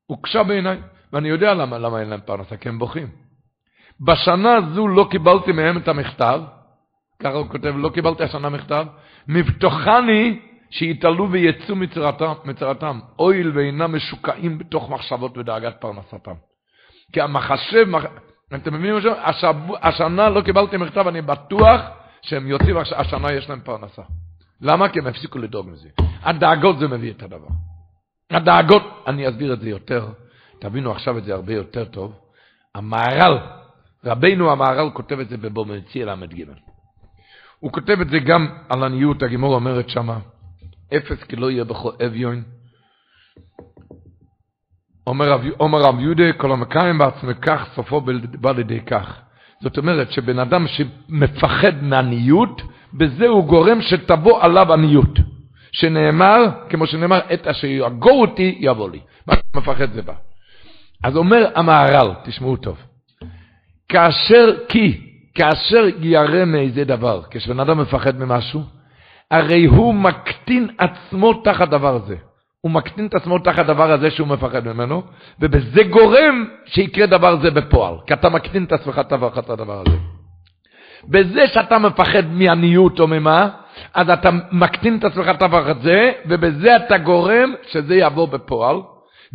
הוקשה 0.06 0.42
בעיניי, 0.42 0.80
ואני 1.12 1.28
יודע 1.28 1.54
למה, 1.54 1.78
למה 1.78 2.00
אין 2.00 2.08
להם 2.08 2.20
פרנסה, 2.20 2.56
כי 2.56 2.68
הם 2.68 2.78
בוכים. 2.78 3.08
בשנה 4.00 4.54
הזו 4.54 4.88
לא 4.88 5.08
קיבלתי 5.10 5.52
מהם 5.52 5.78
את 5.78 5.88
המכתב, 5.88 6.42
ככה 7.22 7.34
הוא 7.34 7.48
כותב, 7.48 7.74
לא 7.76 7.88
קיבלתי 7.88 8.22
השנה 8.22 8.48
מכתב, 8.48 8.86
מבטוחני 9.28 10.40
שיתעלו 10.70 11.30
ויצאו 11.30 11.76
מצרתם, 11.76 12.32
מצרתם, 12.44 13.00
אויל 13.18 13.52
ואינם 13.54 13.96
משוקעים 13.96 14.58
בתוך 14.58 14.90
מחשבות 14.90 15.38
ודאגת 15.38 15.80
פרנסתם. 15.80 16.34
כי 17.12 17.20
המחשב, 17.20 17.86
אתם 18.54 18.74
מבינים 18.74 18.94
מה 18.94 19.32
ש... 19.32 19.44
השנה 19.82 20.28
לא 20.28 20.40
קיבלתי 20.40 20.76
מכתב, 20.76 21.06
אני 21.08 21.22
בטוח 21.22 21.80
שהם 22.22 22.46
יוצאים, 22.46 22.76
השנה 22.76 23.32
יש 23.32 23.50
להם 23.50 23.60
פרנסה. 23.64 24.02
למה? 24.62 24.88
כי 24.88 24.98
הם 24.98 25.06
הפסיקו 25.06 25.38
לדאוג 25.38 25.68
מזה. 25.70 25.88
הדאגות 26.22 26.78
זה 26.78 26.88
מביא 26.88 27.10
את 27.10 27.22
הדבר. 27.22 27.48
הדאגות, 28.30 28.82
אני 29.06 29.28
אסביר 29.28 29.52
את 29.52 29.60
זה 29.60 29.68
יותר, 29.68 30.08
תבינו 30.58 30.92
עכשיו 30.92 31.18
את 31.18 31.24
זה 31.24 31.34
הרבה 31.34 31.52
יותר 31.52 31.84
טוב. 31.84 32.14
המהר"ל, 32.74 33.38
רבינו 34.04 34.52
המהר"ל 34.52 34.90
כותב 34.90 35.18
את 35.18 35.28
זה 35.28 35.36
בבומנצי 35.36 36.04
ל"ג. 36.04 36.44
הוא 37.58 37.72
כותב 37.72 38.00
את 38.00 38.10
זה 38.10 38.18
גם 38.18 38.48
על 38.68 38.84
עניות, 38.84 39.22
הגימור 39.22 39.54
אומרת 39.54 39.88
שמה, 39.88 40.18
אפס 40.96 41.24
כי 41.24 41.36
לא 41.36 41.50
יהיה 41.50 41.64
בכל 41.64 41.90
אביון. 42.06 42.42
אומר 45.60 45.80
רב 45.82 46.00
יהודה, 46.00 46.32
כל 46.36 46.52
המקיים 46.52 46.98
בעצמי 46.98 47.34
כך, 47.34 47.68
סופו 47.74 48.00
בא 48.40 48.52
לידי 48.52 48.80
כך. 48.80 49.20
זאת 49.60 49.78
אומרת 49.78 50.12
שבן 50.12 50.38
אדם 50.38 50.66
שמפחד 50.66 51.82
מעניות, 51.82 52.62
בזה 52.94 53.28
הוא 53.28 53.44
גורם 53.44 53.82
שתבוא 53.82 54.42
עליו 54.42 54.72
עניות. 54.72 55.18
שנאמר, 55.72 56.44
כמו 56.68 56.86
שנאמר, 56.86 57.20
את 57.34 57.46
אשר 57.46 57.66
יגור 57.66 58.20
אותי 58.20 58.58
יבוא 58.60 58.90
לי. 58.90 59.00
מה 59.26 59.34
מפחד 59.56 59.92
זה 59.92 60.02
בא. 60.02 60.12
אז 61.04 61.16
אומר 61.16 61.50
המהר"ל, 61.54 62.10
תשמעו 62.24 62.56
טוב, 62.56 62.78
כאשר 63.88 64.54
כי, 64.68 65.00
כאשר 65.34 65.84
ירא 66.00 66.44
מאיזה 66.44 66.84
דבר, 66.84 67.22
כשבן 67.30 67.60
אדם 67.60 67.80
מפחד 67.80 68.18
ממשהו, 68.18 68.62
הרי 69.30 69.64
הוא 69.64 69.94
מקטין 69.94 70.68
עצמו 70.78 71.34
תחת 71.34 71.68
דבר 71.68 71.94
הזה. 71.94 72.16
הוא 72.60 72.72
מקטין 72.72 73.06
את 73.06 73.14
עצמו 73.14 73.38
תחת 73.38 73.66
דבר 73.66 73.92
הזה 73.92 74.10
שהוא 74.10 74.28
מפחד 74.28 74.68
ממנו, 74.68 75.02
ובזה 75.40 75.82
גורם 75.82 76.44
שיקרה 76.66 77.06
דבר 77.06 77.40
זה 77.42 77.50
בפועל, 77.50 77.94
כי 78.06 78.14
אתה 78.14 78.28
מקטין 78.28 78.64
את 78.64 78.72
עצמך 78.72 78.98
תחת 78.98 79.50
הדבר 79.50 79.82
הזה. 79.86 79.96
בזה 81.08 81.46
שאתה 81.46 81.78
מפחד 81.78 82.26
מעניות 82.26 83.00
או 83.00 83.06
ממה, 83.06 83.48
אז 83.94 84.10
אתה 84.10 84.30
מקטין 84.52 84.98
את 84.98 85.04
עצמך 85.04 85.28
תחת 85.28 85.82
זה, 85.82 86.12
ובזה 86.26 86.76
אתה 86.76 86.98
גורם 86.98 87.54
שזה 87.70 87.94
יבוא 87.94 88.28
בפועל. 88.28 88.76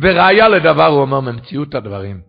וראיה 0.00 0.48
לדבר, 0.48 0.86
הוא 0.86 1.00
אומר, 1.00 1.20
ממציאות 1.20 1.74
הדברים. 1.74 2.20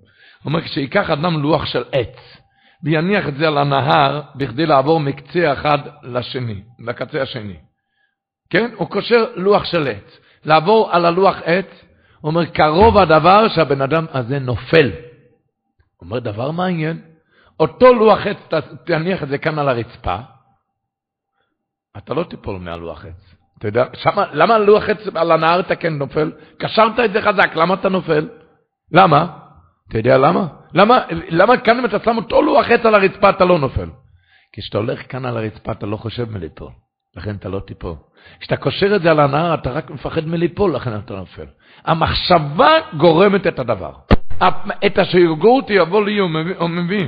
הוא 0.43 0.49
אומר, 0.49 0.61
כשיקח 0.61 1.09
אדם 1.09 1.41
לוח 1.41 1.65
של 1.65 1.83
עץ, 1.91 2.37
ויניח 2.83 3.27
את 3.27 3.35
זה 3.35 3.47
על 3.47 3.57
הנהר, 3.57 4.21
בכדי 4.35 4.65
לעבור 4.65 4.99
מקצה 4.99 5.53
אחד 5.53 5.77
לשני, 6.03 6.61
לקצה 6.79 7.21
השני. 7.21 7.55
כן? 8.49 8.69
הוא 8.75 8.87
קושר 8.87 9.25
לוח 9.35 9.65
של 9.65 9.87
עץ. 9.87 10.17
לעבור 10.45 10.91
על 10.91 11.05
הלוח 11.05 11.35
עץ, 11.45 11.65
הוא 12.21 12.29
אומר, 12.29 12.45
קרוב 12.45 12.97
הדבר 12.97 13.47
שהבן 13.47 13.81
אדם 13.81 14.05
הזה 14.13 14.39
נופל. 14.39 14.91
הוא 15.97 16.05
אומר, 16.05 16.19
דבר 16.19 16.51
מעניין, 16.51 17.01
אותו 17.59 17.93
לוח 17.93 18.19
עץ, 18.27 18.63
תניח 18.85 19.23
את 19.23 19.27
זה 19.27 19.37
כאן 19.37 19.59
על 19.59 19.69
הרצפה, 19.69 20.17
אתה 21.97 22.13
לא 22.13 22.23
תיפול 22.23 22.59
מהלוח 22.59 23.05
עץ. 23.05 23.35
אתה 23.57 23.67
יודע, 23.67 23.85
שמה, 23.93 24.25
למה 24.33 24.57
לוח 24.57 24.89
עץ 24.89 24.97
על 25.15 25.31
הנהר 25.31 25.59
אתה 25.59 25.75
כן 25.75 25.93
נופל? 25.93 26.31
קשרת 26.57 26.99
את 27.05 27.13
זה 27.13 27.21
חזק, 27.21 27.55
למה 27.55 27.73
אתה 27.73 27.89
נופל? 27.89 28.29
למה? 28.91 29.37
אתה 29.89 29.97
יודע 29.97 30.17
למה? 30.17 30.47
למה, 30.73 30.99
למה 31.11 31.57
כאן 31.57 31.79
אם 31.79 31.85
אתה 31.85 31.97
שם 32.05 32.17
אותו 32.17 32.41
לוח 32.41 32.65
עץ 32.69 32.85
על 32.85 32.95
הרצפה 32.95 33.29
אתה 33.29 33.45
לא 33.45 33.59
נופל? 33.59 33.89
כשאתה 34.53 34.77
הולך 34.77 35.11
כאן 35.11 35.25
על 35.25 35.37
הרצפה 35.37 35.71
אתה 35.71 35.85
לא 35.85 35.97
חושב 35.97 36.29
מליפול, 36.31 36.71
לכן 37.15 37.35
אתה 37.35 37.49
לא 37.49 37.59
תיפול. 37.59 37.95
כשאתה 38.39 38.57
קושר 38.57 38.95
את 38.95 39.01
זה 39.01 39.11
על 39.11 39.19
הנהר 39.19 39.53
אתה 39.53 39.71
רק 39.71 39.89
מפחד 39.89 40.25
מליפול, 40.25 40.75
לכן 40.75 40.97
אתה 40.97 41.13
נופל. 41.13 41.45
המחשבה 41.85 42.69
גורמת 42.97 43.47
את 43.47 43.59
הדבר. 43.59 43.91
את 44.85 44.97
השגרות 44.97 45.65
יבוא 45.69 46.05
לי 46.05 46.17
הוא 46.17 46.69
מביא. 46.69 47.07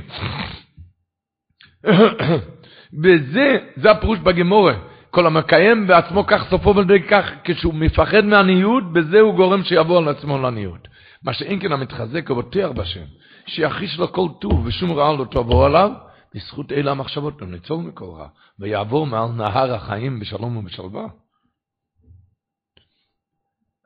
וזה, 3.03 3.57
זה 3.75 3.91
הפירוש 3.91 4.19
בגמורה. 4.19 4.73
כל 5.11 5.27
המקיים 5.27 5.87
בעצמו 5.87 6.23
כך 6.27 6.49
סופו 6.49 6.75
ולדי 6.75 7.03
כך, 7.03 7.25
כשהוא 7.43 7.73
מפחד 7.73 8.25
מהניוד, 8.25 8.93
בזה 8.93 9.19
הוא 9.19 9.35
גורם 9.35 9.63
שיבוא 9.63 9.97
על 9.97 10.07
עצמו 10.07 10.37
לניוד. 10.37 10.87
מה 11.23 11.33
שאין 11.33 11.59
כן 11.59 11.71
המתחזק 11.71 12.29
ובוטח 12.29 12.69
בשם, 12.75 13.05
שיחיש 13.45 13.99
לו 13.99 14.13
כל 14.13 14.27
טוב 14.41 14.65
ושום 14.65 14.91
רע 14.91 15.17
לא 15.17 15.25
תבוא 15.31 15.65
עליו, 15.65 15.91
בזכות 16.35 16.71
אלה 16.71 16.91
המחשבות 16.91 17.41
גם 17.41 17.51
ניצור 17.51 17.81
מכל 17.81 18.05
רע, 18.05 18.27
ויעבור 18.59 19.07
מעל 19.07 19.31
נהר 19.31 19.73
החיים 19.73 20.19
בשלום 20.19 20.57
ובשלווה. 20.57 21.07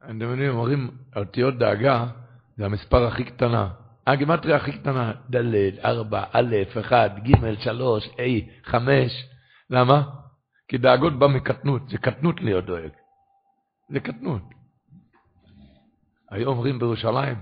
אתם 0.06 0.22
יודעים, 0.22 0.50
אומרים, 0.50 0.90
אותיות 1.16 1.58
דאגה 1.58 2.06
זה 2.58 2.66
המספר 2.66 3.08
הכי 3.08 3.24
קטנה. 3.24 3.70
הגימטריה 4.08 4.56
הכי 4.56 4.72
קטנה, 4.72 5.14
ד', 5.36 5.80
ארבע, 5.86 6.24
א', 6.32 6.56
אחד, 6.80 7.10
ג', 7.24 7.60
שלוש, 7.60 8.08
ה', 8.08 8.70
חמש. 8.70 9.12
למה? 9.70 10.04
כי 10.68 10.78
דאגות 10.78 11.20
בא 11.20 11.28
מקטנות, 11.28 11.90
זה 11.90 11.98
קטנות 11.98 12.42
להיות 12.42 12.66
דואג. 12.66 12.92
זה 13.90 14.00
קטנות. 14.00 14.42
היום 16.32 16.58
אומרים 16.58 16.80
בירושלים, 16.80 17.36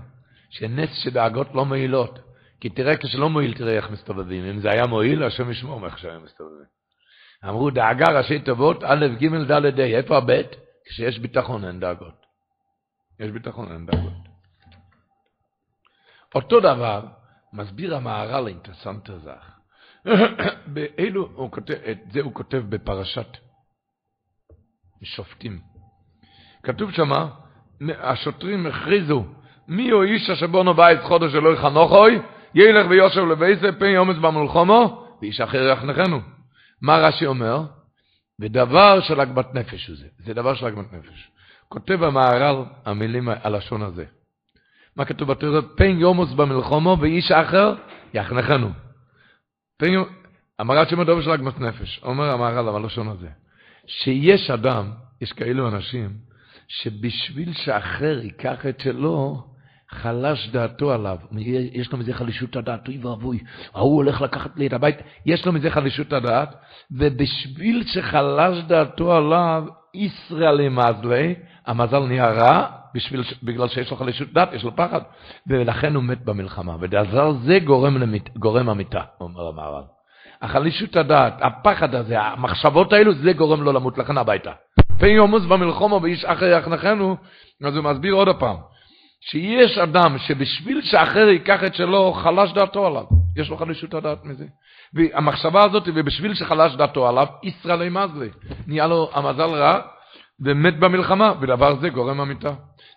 שנס 0.50 0.90
שדאגות 1.04 1.54
לא 1.54 1.64
מועילות. 1.64 2.18
כי 2.60 2.68
תראה 2.70 2.96
כשלא 2.96 3.30
מועיל, 3.30 3.54
תראה 3.54 3.72
איך 3.72 3.90
מסתובבים. 3.90 4.44
אם 4.44 4.60
זה 4.60 4.70
היה 4.70 4.86
מועיל, 4.86 5.22
השם 5.22 5.50
ישמור 5.50 5.80
מאיך 5.80 5.98
שהם 5.98 6.24
מסתובבים. 6.24 6.66
אמרו, 7.44 7.70
דאגה 7.70 8.18
ראשי 8.18 8.38
תיבות, 8.38 8.84
א', 8.84 9.06
ג', 9.20 9.52
ד', 9.52 9.80
ה'. 9.80 9.84
איפה 9.84 10.16
הב'? 10.16 10.42
כשיש 10.86 11.18
ביטחון 11.18 11.64
אין 11.64 11.80
דאגות. 11.80 12.26
יש 13.20 13.30
ביטחון 13.30 13.72
אין 13.72 13.86
דאגות. 13.86 14.33
אותו 16.34 16.60
דבר 16.60 17.06
מסביר 17.52 17.96
המהר"ל 17.96 18.48
אינטרסנט 18.48 19.10
זך. 19.24 19.54
באילו 20.66 21.28
הוא 21.34 21.50
כותב, 21.50 21.74
את 21.74 21.98
זה 22.12 22.20
הוא 22.20 22.34
כותב 22.34 22.62
בפרשת 22.68 23.36
שופטים. 25.02 25.60
כתוב 26.62 26.92
שמה, 26.92 27.28
השוטרים 27.98 28.66
הכריזו, 28.66 29.24
מי 29.68 29.90
הוא 29.90 30.02
איש 30.02 30.30
אשר 30.30 30.46
בונו 30.46 30.74
בית 30.74 31.00
חודש 31.02 31.32
שלא 31.32 31.54
יחנוכוי, 31.54 32.18
ילך 32.54 32.86
ויושב 32.90 33.20
לבייסה 33.20 33.72
פן 33.78 33.86
יומץ 33.86 34.16
במלחומו, 34.16 35.06
ואיש 35.22 35.40
אחר 35.40 35.68
יחנכנו. 35.72 36.20
מה 36.82 36.96
רש"י 36.96 37.26
אומר? 37.26 37.62
ודבר 38.40 39.00
של 39.00 39.20
הגבת 39.20 39.54
נפש 39.54 39.86
הוא 39.88 39.96
זה, 39.96 40.06
זה 40.18 40.34
דבר 40.34 40.54
של 40.54 40.66
הגבת 40.66 40.92
נפש. 40.92 41.30
כותב 41.68 42.02
המהר"ל 42.02 42.64
המילים, 42.84 43.28
הלשון 43.28 43.82
הזה. 43.82 44.04
מה 44.96 45.04
כתוב 45.04 45.32
בתורה? 45.32 45.62
פן 45.62 45.98
יומוס 45.98 46.32
במלחומו 46.32 46.96
ואיש 47.00 47.32
אחר 47.32 47.74
יחנכנו. 48.14 48.70
פן 49.78 49.92
יומוס, 49.92 50.12
המהר"ל 50.58 50.86
שם 50.86 51.00
הדובר 51.00 51.22
של 51.22 51.30
הגמת 51.30 51.60
נפש. 51.60 52.00
אומר 52.02 52.30
המהר"ל 52.30 52.68
הלשון 52.68 53.08
הזה, 53.08 53.28
שיש 53.86 54.50
אדם, 54.50 54.90
יש 55.20 55.32
כאלו 55.32 55.68
אנשים, 55.68 56.10
שבשביל 56.68 57.52
שאחר 57.52 58.20
ייקח 58.22 58.66
את 58.66 58.80
שלו, 58.80 59.42
חלש 59.90 60.48
דעתו 60.48 60.92
עליו, 60.92 61.16
יש 61.72 61.92
לו 61.92 61.98
מזה 61.98 62.14
חלישות 62.14 62.56
הדעת, 62.56 62.88
אוי 62.88 62.98
ואבוי, 62.98 63.38
ההוא 63.74 63.96
הולך 63.96 64.20
לקחת 64.20 64.56
לי 64.56 64.66
את 64.66 64.72
הבית, 64.72 64.96
יש 65.26 65.46
לו 65.46 65.52
מזה 65.52 65.70
חלישות 65.70 66.12
הדעת, 66.12 66.54
ובשביל 66.90 67.84
שחלש 67.86 68.58
דעתו 68.66 69.16
עליו, 69.16 69.64
ישראל 69.94 70.68
מזלי, 70.68 71.34
המזל 71.66 72.06
נהיה 72.06 72.30
רע, 72.30 72.83
בשביל, 72.94 73.22
בגלל 73.42 73.68
שיש 73.68 73.90
לו 73.90 73.96
חלישות 73.96 74.32
דת, 74.32 74.52
יש 74.52 74.64
לו 74.64 74.76
פחד, 74.76 75.00
ולכן 75.46 75.94
הוא 75.94 76.02
מת 76.02 76.24
במלחמה. 76.24 76.76
ודבר 76.80 77.32
זה 77.32 77.58
גורם, 77.58 77.96
למית, 77.96 78.36
גורם 78.36 78.68
המיתה, 78.68 79.00
אומר 79.20 79.48
המהר"ל. 79.48 79.82
החלישות 80.42 80.96
הדעת, 80.96 81.34
הפחד 81.40 81.94
הזה, 81.94 82.20
המחשבות 82.20 82.92
האלו, 82.92 83.14
זה 83.14 83.32
גורם 83.32 83.62
לו 83.62 83.72
למות, 83.72 83.98
לכן 83.98 84.18
הביתה. 84.18 84.52
פן 84.98 85.06
יומוס 85.06 85.42
במלחומו 85.44 86.00
ואיש 86.02 86.24
אחר 86.24 86.46
יחנכנו, 86.46 87.16
אז 87.64 87.76
הוא 87.76 87.84
מסביר 87.84 88.14
עוד 88.14 88.28
הפעם, 88.28 88.56
שיש 89.20 89.78
אדם 89.78 90.18
שבשביל 90.18 90.80
שאחר 90.82 91.28
ייקח 91.28 91.64
את 91.64 91.74
שלו, 91.74 92.12
חלש 92.12 92.52
דעתו 92.52 92.86
עליו. 92.86 93.04
יש 93.36 93.50
לו 93.50 93.56
חלישות 93.56 93.94
הדעת 93.94 94.24
מזה. 94.24 94.44
והמחשבה 94.94 95.64
הזאת, 95.64 95.88
ובשביל 95.94 96.34
שחלש 96.34 96.74
דעתו 96.74 97.08
עליו, 97.08 97.26
ישראל 97.42 97.88
מזלי. 97.88 98.28
נהיה 98.66 98.86
לו 98.86 99.10
המזל 99.14 99.42
רע, 99.42 99.80
ומת 100.40 100.78
במלחמה, 100.78 101.32
ודבר 101.40 101.76
זה 101.80 101.88
גורם 101.88 102.20
המיטה. 102.20 102.52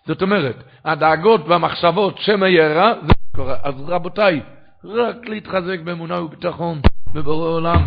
זאת 0.08 0.22
אומרת, 0.22 0.56
הדאגות 0.84 1.40
והמחשבות 1.48 2.18
שמא 2.18 2.44
יהיה 2.44 2.68
רע, 2.68 3.06
זה 3.06 3.12
קורה. 3.36 3.56
אז 3.62 3.74
רבותיי, 3.86 4.42
רק 4.84 5.16
להתחזק 5.26 5.80
באמונה 5.84 6.22
וביטחון 6.22 6.80
בבורא 7.14 7.48
עולם. 7.48 7.86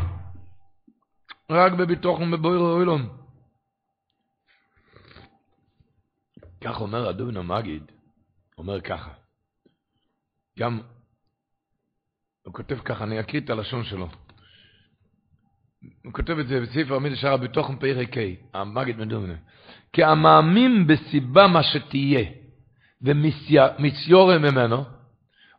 רק 1.49 1.71
בביטחון 1.73 2.31
בבורא 2.31 2.57
עולם. 2.57 3.07
כך 6.63 6.81
אומר 6.81 7.09
הדובן 7.09 7.37
המגיד, 7.37 7.83
אומר 8.57 8.81
ככה, 8.81 9.11
גם, 10.59 10.81
הוא 12.45 12.53
כותב 12.53 12.79
ככה, 12.85 13.03
אני 13.03 13.19
אקריא 13.19 13.41
את 13.41 13.49
הלשון 13.49 13.83
שלו. 13.83 14.09
הוא 16.05 16.13
כותב 16.13 16.37
את 16.39 16.47
זה 16.47 16.59
בספר 16.61 16.95
עמיד 16.95 17.15
שער 17.15 17.33
הביטחון 17.33 17.79
פרק 17.79 18.17
ה', 18.17 18.57
המגיד 18.59 18.97
מדובנה. 18.97 19.35
כי 19.93 20.03
המאמין 20.03 20.87
בסיבה 20.87 21.47
מה 21.47 21.63
שתהיה 21.63 22.25
ומציורם 23.01 24.41
ממנו, 24.41 24.83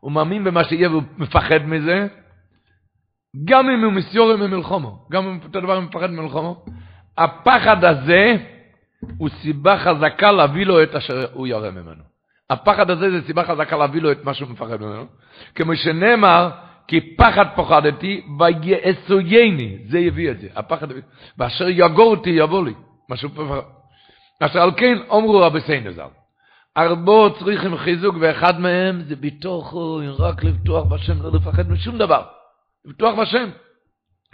הוא 0.00 0.12
מאמין 0.12 0.44
במה 0.44 0.64
שיהיה 0.64 0.90
והוא 0.90 1.02
מפחד 1.18 1.66
מזה, 1.66 2.06
גם 3.44 3.70
אם 3.70 3.84
הוא 3.84 3.92
מסיורם 3.92 4.40
ממלחומו, 4.40 5.06
גם 5.12 5.26
אם 5.26 5.38
אותו 5.44 5.60
דבר 5.60 5.80
מפחד 5.80 6.10
ממלחומו, 6.10 6.64
הפחד 7.18 7.84
הזה 7.84 8.36
הוא 9.18 9.28
סיבה 9.28 9.78
חזקה 9.78 10.32
להביא 10.32 10.66
לו 10.66 10.82
את 10.82 10.94
אשר 10.94 11.26
הוא 11.32 11.46
ירא 11.46 11.70
ממנו. 11.70 12.02
הפחד 12.50 12.90
הזה 12.90 13.10
זה 13.10 13.26
סיבה 13.26 13.44
חזקה 13.44 13.76
להביא 13.76 14.00
לו 14.00 14.12
את 14.12 14.24
מה 14.24 14.34
שהוא 14.34 14.50
מפחד 14.50 14.80
ממנו. 14.80 15.06
כמו 15.54 15.76
שנאמר, 15.76 16.50
כי 16.88 17.16
פחד 17.16 17.46
פחדתי 17.56 18.26
ויעשויני, 18.38 19.78
זה 19.88 19.98
יביא 19.98 20.30
את 20.30 20.40
זה, 20.40 20.48
הפחד, 20.56 20.86
ואשר 21.38 21.68
יגור 21.68 22.10
אותי 22.10 22.30
יבוא 22.30 22.64
לי, 22.64 22.74
משהו 23.08 23.28
פחד. 23.30 23.81
אשר 24.46 24.62
על 24.62 24.70
כן 24.76 24.98
אומרו 25.08 25.40
רבי 25.40 25.60
סיינזל, 25.60 26.08
ארבו 26.76 27.30
צריכים 27.38 27.76
חיזוק 27.76 28.16
ואחד 28.20 28.60
מהם 28.60 29.02
זה 29.02 29.16
ביטוח, 29.16 29.74
רק 30.18 30.44
לבטוח 30.44 30.84
בשם, 30.84 31.22
לא 31.22 31.30
לפחד 31.32 31.70
משום 31.70 31.98
דבר, 31.98 32.22
לבטוח 32.84 33.18
בשם. 33.18 33.50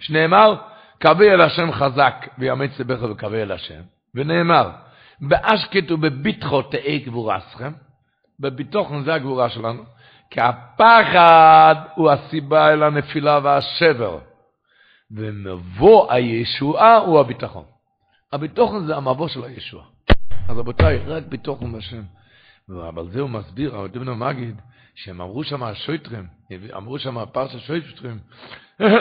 שנאמר, 0.01 0.55
קווה 1.03 1.35
אל 1.35 1.41
השם 1.41 1.73
חזק 1.73 2.27
ויאמץ 2.39 2.71
לבך 2.79 3.03
וקווה 3.11 3.43
אל 3.43 3.53
השם, 3.53 3.81
ונאמר, 4.15 4.71
באשקט 5.21 5.91
ובביטחו 5.91 6.63
תהי 6.63 6.99
גבורסכם, 6.99 7.73
בביטחון 8.41 9.05
זה 9.05 9.15
הגבורה 9.15 9.49
שלנו, 9.49 9.83
כי 10.31 10.41
הפחד 10.41 11.75
הוא 11.95 12.11
הסיבה 12.11 12.73
אל 12.73 12.83
הנפילה 12.83 13.41
והשבר, 13.43 14.19
ומבוא 15.11 16.13
הישועה 16.13 16.97
הוא 16.97 17.21
הביטחון. 17.21 17.65
הביטחון 18.33 18.87
זה 18.87 18.97
המבוא 18.97 19.29
של 19.29 19.45
הישועה. 19.45 19.98
אז 20.49 20.59
רבותיי, 20.59 20.99
רק 20.99 21.25
ביטחון 21.29 21.73
בשם. 21.73 22.03
אבל 22.89 23.09
זה 23.11 23.21
הוא 23.21 23.31
מסביר, 23.31 23.77
הרב 23.77 23.93
דבנו 23.93 24.17
מגיד, 24.17 24.61
שהם 24.95 25.21
אמרו 25.21 25.45
שם 25.45 25.63
השויטרים, 25.63 26.27
אמרו 26.77 26.99
שם 26.99 27.19
הפרשה 27.19 27.59
שויטרים, 27.59 28.19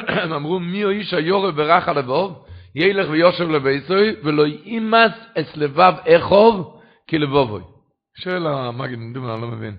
הם 0.07 0.33
אמרו 0.33 0.59
מי 0.59 0.81
הוא 0.81 0.91
איש 0.91 1.13
היורא 1.13 1.51
ברח 1.51 1.87
הלבוב, 1.87 2.45
ילך 2.75 3.09
ויושב 3.09 3.49
לביסוי, 3.49 4.15
ולא 4.23 4.47
יימס 4.47 5.11
אס 5.37 5.57
לבב 5.57 5.93
אחוב 6.17 6.79
כלבובוי. 7.09 7.63
שואל 8.17 8.47
המגיד, 8.47 8.99
אני 8.99 9.13
לא 9.13 9.47
מבין. 9.47 9.75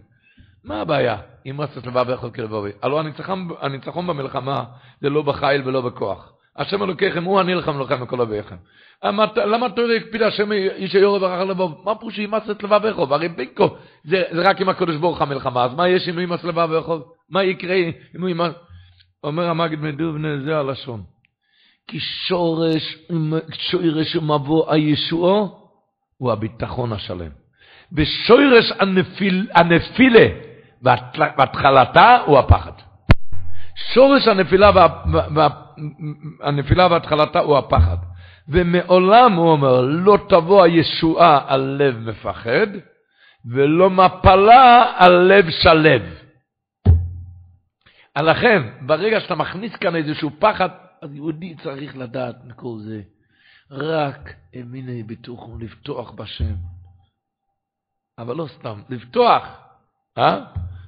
מה 0.65 0.81
הבעיה? 0.81 1.17
אם 1.47 1.61
רצת 1.61 1.87
לבב 1.87 2.11
אחוב 2.11 2.35
כלבובוי. 2.35 2.73
הלוא 2.83 3.03
הניצחון 3.61 4.07
במלחמה 4.07 4.65
זה 5.01 5.11
לא 5.11 5.23
בחיל 5.23 5.63
ולא 5.65 5.81
בכוח. 5.81 6.33
השם 6.59 6.83
אלוקיכם 6.83 7.25
הוא 7.25 7.41
הנלחם 7.41 7.81
לכם 7.81 8.01
בכל 8.01 8.21
אביכם. 8.21 8.57
למה 9.37 9.69
תורי 9.69 9.97
הקפיד 9.97 10.23
השם 10.23 10.53
איש 10.53 10.95
היורא 10.95 11.19
ברח 11.19 11.41
לבוב? 11.41 11.83
מה 11.85 11.95
פירוש 11.95 12.17
שימס 12.17 12.51
את 12.51 12.63
לבב 12.63 12.85
אחוב? 12.85 13.13
הרי 13.13 13.29
בינקו, 13.29 13.77
זה, 14.05 14.23
זה 14.33 14.43
רק 14.43 14.61
עם 14.61 14.69
הקדוש 14.69 14.97
ברוך 14.97 15.23
המלחמה, 15.23 15.65
אז 15.65 15.75
מה 15.75 15.89
יש 15.89 16.09
אם 16.09 16.15
הוא 16.15 16.23
ימס 16.23 16.45
לבב 16.45 16.73
אחוב? 16.73 17.03
מה 17.31 17.45
יקרה 17.45 17.75
אם 18.17 18.21
הוא 18.21 18.29
ימס... 18.29 18.53
אומר 19.25 19.51
המגיד 19.51 19.81
מדובנה, 19.81 20.29
זה 20.45 20.59
הלשון. 20.59 21.03
כי 21.89 22.01
שורש, 22.01 22.99
שורש 23.53 24.17
ומבוא 24.17 24.73
הישועו 24.73 25.69
הוא 26.19 26.33
הביטחון 26.33 26.93
השלם. 26.93 27.31
ושורש 27.93 28.73
הנפיל, 28.79 29.47
הנפילה 29.55 30.27
והתחלתה 30.83 32.19
הוא 32.27 32.39
הפחד. 32.39 32.73
שורש 33.95 34.29
הנפילה, 34.29 34.71
וה, 34.75 34.87
וה, 35.35 35.49
הנפילה 36.43 36.87
והתחלתה 36.91 37.39
הוא 37.39 37.59
הפחד. 37.59 37.97
ומעולם, 38.49 39.33
הוא 39.33 39.51
אומר, 39.51 39.81
לא 39.81 40.19
תבוא 40.29 40.65
הישועה 40.65 41.45
על 41.47 41.61
לב 41.61 41.99
מפחד, 41.99 42.67
ולא 43.53 43.91
מפלה 43.91 44.93
על 44.97 45.13
לב 45.13 45.51
שלב. 45.51 46.03
לכן, 48.19 48.63
ברגע 48.81 49.21
שאתה 49.21 49.35
מכניס 49.35 49.77
כאן 49.77 49.97
איזשהו 49.97 50.31
פחד, 50.39 50.69
אז 51.03 51.15
יהודי 51.15 51.55
צריך 51.63 51.97
לדעת 51.97 52.37
מכל 52.45 52.77
זה, 52.79 53.01
רק 53.71 54.33
אמיני 54.61 55.03
ביטוחו 55.03 55.59
לפתוח 55.59 56.11
בשם. 56.11 56.55
אבל 58.19 58.37
לא 58.37 58.47
סתם, 58.59 58.83
לפתוח, 58.89 59.43
אה? 60.19 60.45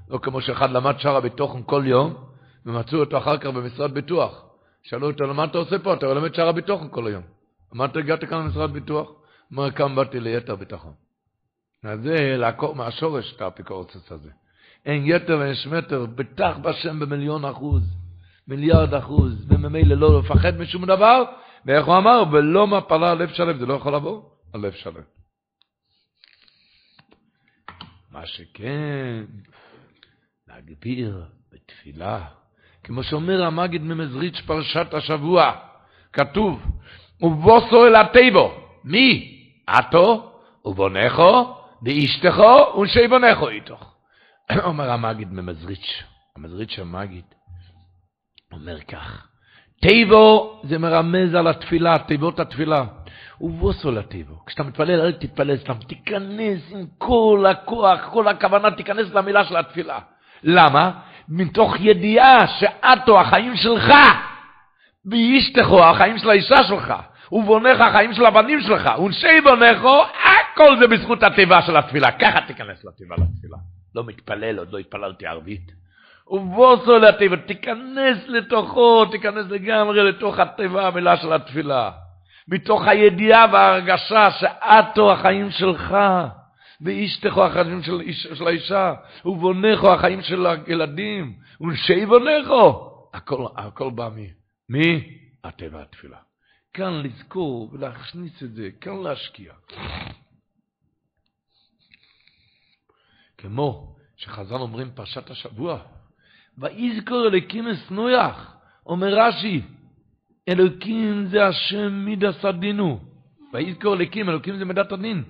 לא 0.08 0.18
כמו 0.18 0.40
שאחד 0.40 0.70
למד 0.70 0.94
שרה 0.98 1.20
ביטוחן 1.20 1.62
כל 1.62 1.82
יום, 1.86 2.29
ומצאו 2.66 2.98
אותו 2.98 3.18
אחר 3.18 3.38
כך 3.38 3.46
במשרד 3.46 3.94
ביטוח. 3.94 4.44
שאלו 4.82 5.10
אותו, 5.10 5.34
מה 5.34 5.44
אתה 5.44 5.58
עושה 5.58 5.78
פה? 5.78 5.94
אתה 5.94 6.14
לומד 6.14 6.34
שרה 6.34 6.52
ביטוחן 6.52 6.88
כל 6.88 7.06
היום. 7.06 7.22
אמרת, 7.74 7.96
הגעת 7.96 8.24
כאן 8.24 8.38
למשרד 8.38 8.72
ביטוח? 8.72 9.10
אומר, 9.50 9.70
כאן 9.70 9.94
באתי 9.94 10.20
ליתר 10.20 10.56
ביטחון. 10.56 10.92
אז 11.84 12.00
זה 12.02 12.36
לעקור 12.36 12.74
מהשורש 12.74 13.34
את 13.36 13.40
האפיקורסוס 13.40 14.12
הזה. 14.12 14.30
אין 14.86 15.02
יתר 15.06 15.38
ואין 15.40 15.54
שמתר, 15.54 16.06
בטח 16.06 16.56
בשם 16.62 17.00
במיליון 17.00 17.44
אחוז, 17.44 17.82
מיליארד 18.48 18.94
אחוז, 18.94 19.44
וממילא 19.48 19.94
לא 19.94 20.20
לפחד 20.20 20.58
משום 20.58 20.86
דבר, 20.86 21.22
ואיך 21.66 21.86
הוא 21.86 21.96
אמר? 21.96 22.22
ולא 22.32 22.66
מפלה 22.66 23.10
הלב 23.10 23.28
שלם, 23.28 23.58
זה 23.58 23.66
לא 23.66 23.74
יכול 23.74 23.94
לבוא, 23.94 24.22
הלב 24.54 24.72
שלם. 24.72 25.02
מה 28.10 28.26
שכן, 28.26 29.24
להגביר 30.48 31.24
בתפילה, 31.52 32.28
כמו 32.84 33.02
שאומר 33.02 33.44
המגיד 33.44 33.82
ממזריץ' 33.82 34.40
פרשת 34.46 34.94
השבוע, 34.94 35.52
כתוב, 36.12 36.62
ובוסו 37.22 37.86
אל 37.86 37.94
הטבו, 37.94 38.52
מי? 38.84 39.36
עתו 39.66 40.32
ובונכו 40.64 41.56
ואשתכו 41.82 42.78
ונשי 42.78 43.08
בונכו 43.08 43.48
איתוך. 43.48 43.94
אומר 44.64 44.90
המגיד 44.90 45.32
ממזריץ', 45.32 46.02
המזריץ' 46.36 46.78
המגיד, 46.78 47.24
אומר 48.52 48.80
כך, 48.80 49.26
טבו 49.80 50.60
זה 50.64 50.78
מרמז 50.78 51.34
על 51.34 51.46
התפילה, 51.46 51.98
תיבות 51.98 52.40
התפילה. 52.40 52.84
ובוסו 53.40 53.90
לטבו. 53.90 54.34
כשאתה 54.46 54.62
מתפלל, 54.62 55.00
אל 55.00 55.12
תתפלל 55.12 55.56
סתם, 55.56 55.72
תיכנס 55.88 56.60
עם 56.70 56.86
כל 56.98 57.46
הכוח, 57.50 58.00
כל 58.12 58.28
הכוונה, 58.28 58.70
תיכנס 58.70 59.06
למילה 59.14 59.44
של 59.44 59.56
התפילה. 59.56 59.98
למה? 60.42 61.00
מתוך 61.30 61.74
ידיעה 61.80 62.46
שאתו 62.46 63.20
החיים 63.20 63.56
שלך, 63.56 63.92
ואישתכו 65.10 65.84
החיים 65.84 66.18
של 66.18 66.30
האישה 66.30 66.64
שלך, 66.68 66.94
ובונך 67.32 67.80
החיים 67.80 68.12
של 68.12 68.26
הבנים 68.26 68.60
שלך, 68.60 68.90
ונשי 68.98 69.40
בונכו, 69.40 70.02
הכל 70.24 70.78
זה 70.78 70.86
בזכות 70.86 71.22
התיבה 71.22 71.62
של 71.62 71.76
התפילה. 71.76 72.12
ככה 72.12 72.40
תיכנס 72.40 72.84
לתיבה 72.84 73.14
לתפילה. 73.14 73.56
לא 73.94 74.04
מתפלל, 74.04 74.58
עוד 74.58 74.72
לא 74.72 74.78
התפללתי 74.78 75.26
ערבית. 75.26 75.72
ובוסו 76.28 76.98
לתיבה, 76.98 77.36
תיכנס 77.36 78.18
לתוכו, 78.28 79.04
תיכנס 79.06 79.46
לגמרי 79.50 80.02
לתוך 80.02 80.38
התיבה, 80.38 80.86
המילה 80.86 81.16
של 81.16 81.32
התפילה. 81.32 81.90
מתוך 82.48 82.86
הידיעה 82.86 83.46
וההרגשה 83.52 84.30
שאתו 84.30 85.12
החיים 85.12 85.50
שלך, 85.50 85.96
ואישתכו 86.80 87.44
החיים 87.44 87.82
של, 87.82 88.12
של 88.12 88.46
האישה, 88.46 88.94
ובונכו 89.24 89.92
החיים 89.92 90.22
של 90.22 90.46
הילדים, 90.46 91.34
ונשי 91.60 92.06
בונכו. 92.06 92.90
הכל, 93.14 93.46
הכל 93.56 93.90
בא 93.90 94.08
מי? 94.08 94.30
מי? 94.68 95.18
הטבע 95.44 95.82
התפילה. 95.82 96.18
כאן 96.74 97.02
לזכור 97.02 97.70
ולהכניס 97.72 98.42
את 98.42 98.54
זה, 98.54 98.68
כאן 98.80 99.02
להשקיע. 99.02 99.52
כמו 103.38 103.96
שחז"ל 104.16 104.54
אומרים 104.54 104.90
פרשת 104.94 105.30
השבוע, 105.30 105.82
ויזכור 106.58 107.28
אלוקים 107.28 107.68
אסנויח, 107.68 108.56
אומר 108.86 109.14
רש"י, 109.14 109.62
אלוקים 110.48 111.26
זה 111.26 111.46
השם 111.46 111.92
מידס 111.92 112.44
הדינו. 112.44 113.00
ויזכור 113.52 113.94
אלוקים, 113.94 114.28
אלוקים 114.28 114.58
זה 114.58 114.64
מידת 114.64 114.92
הדין. 114.92 115.24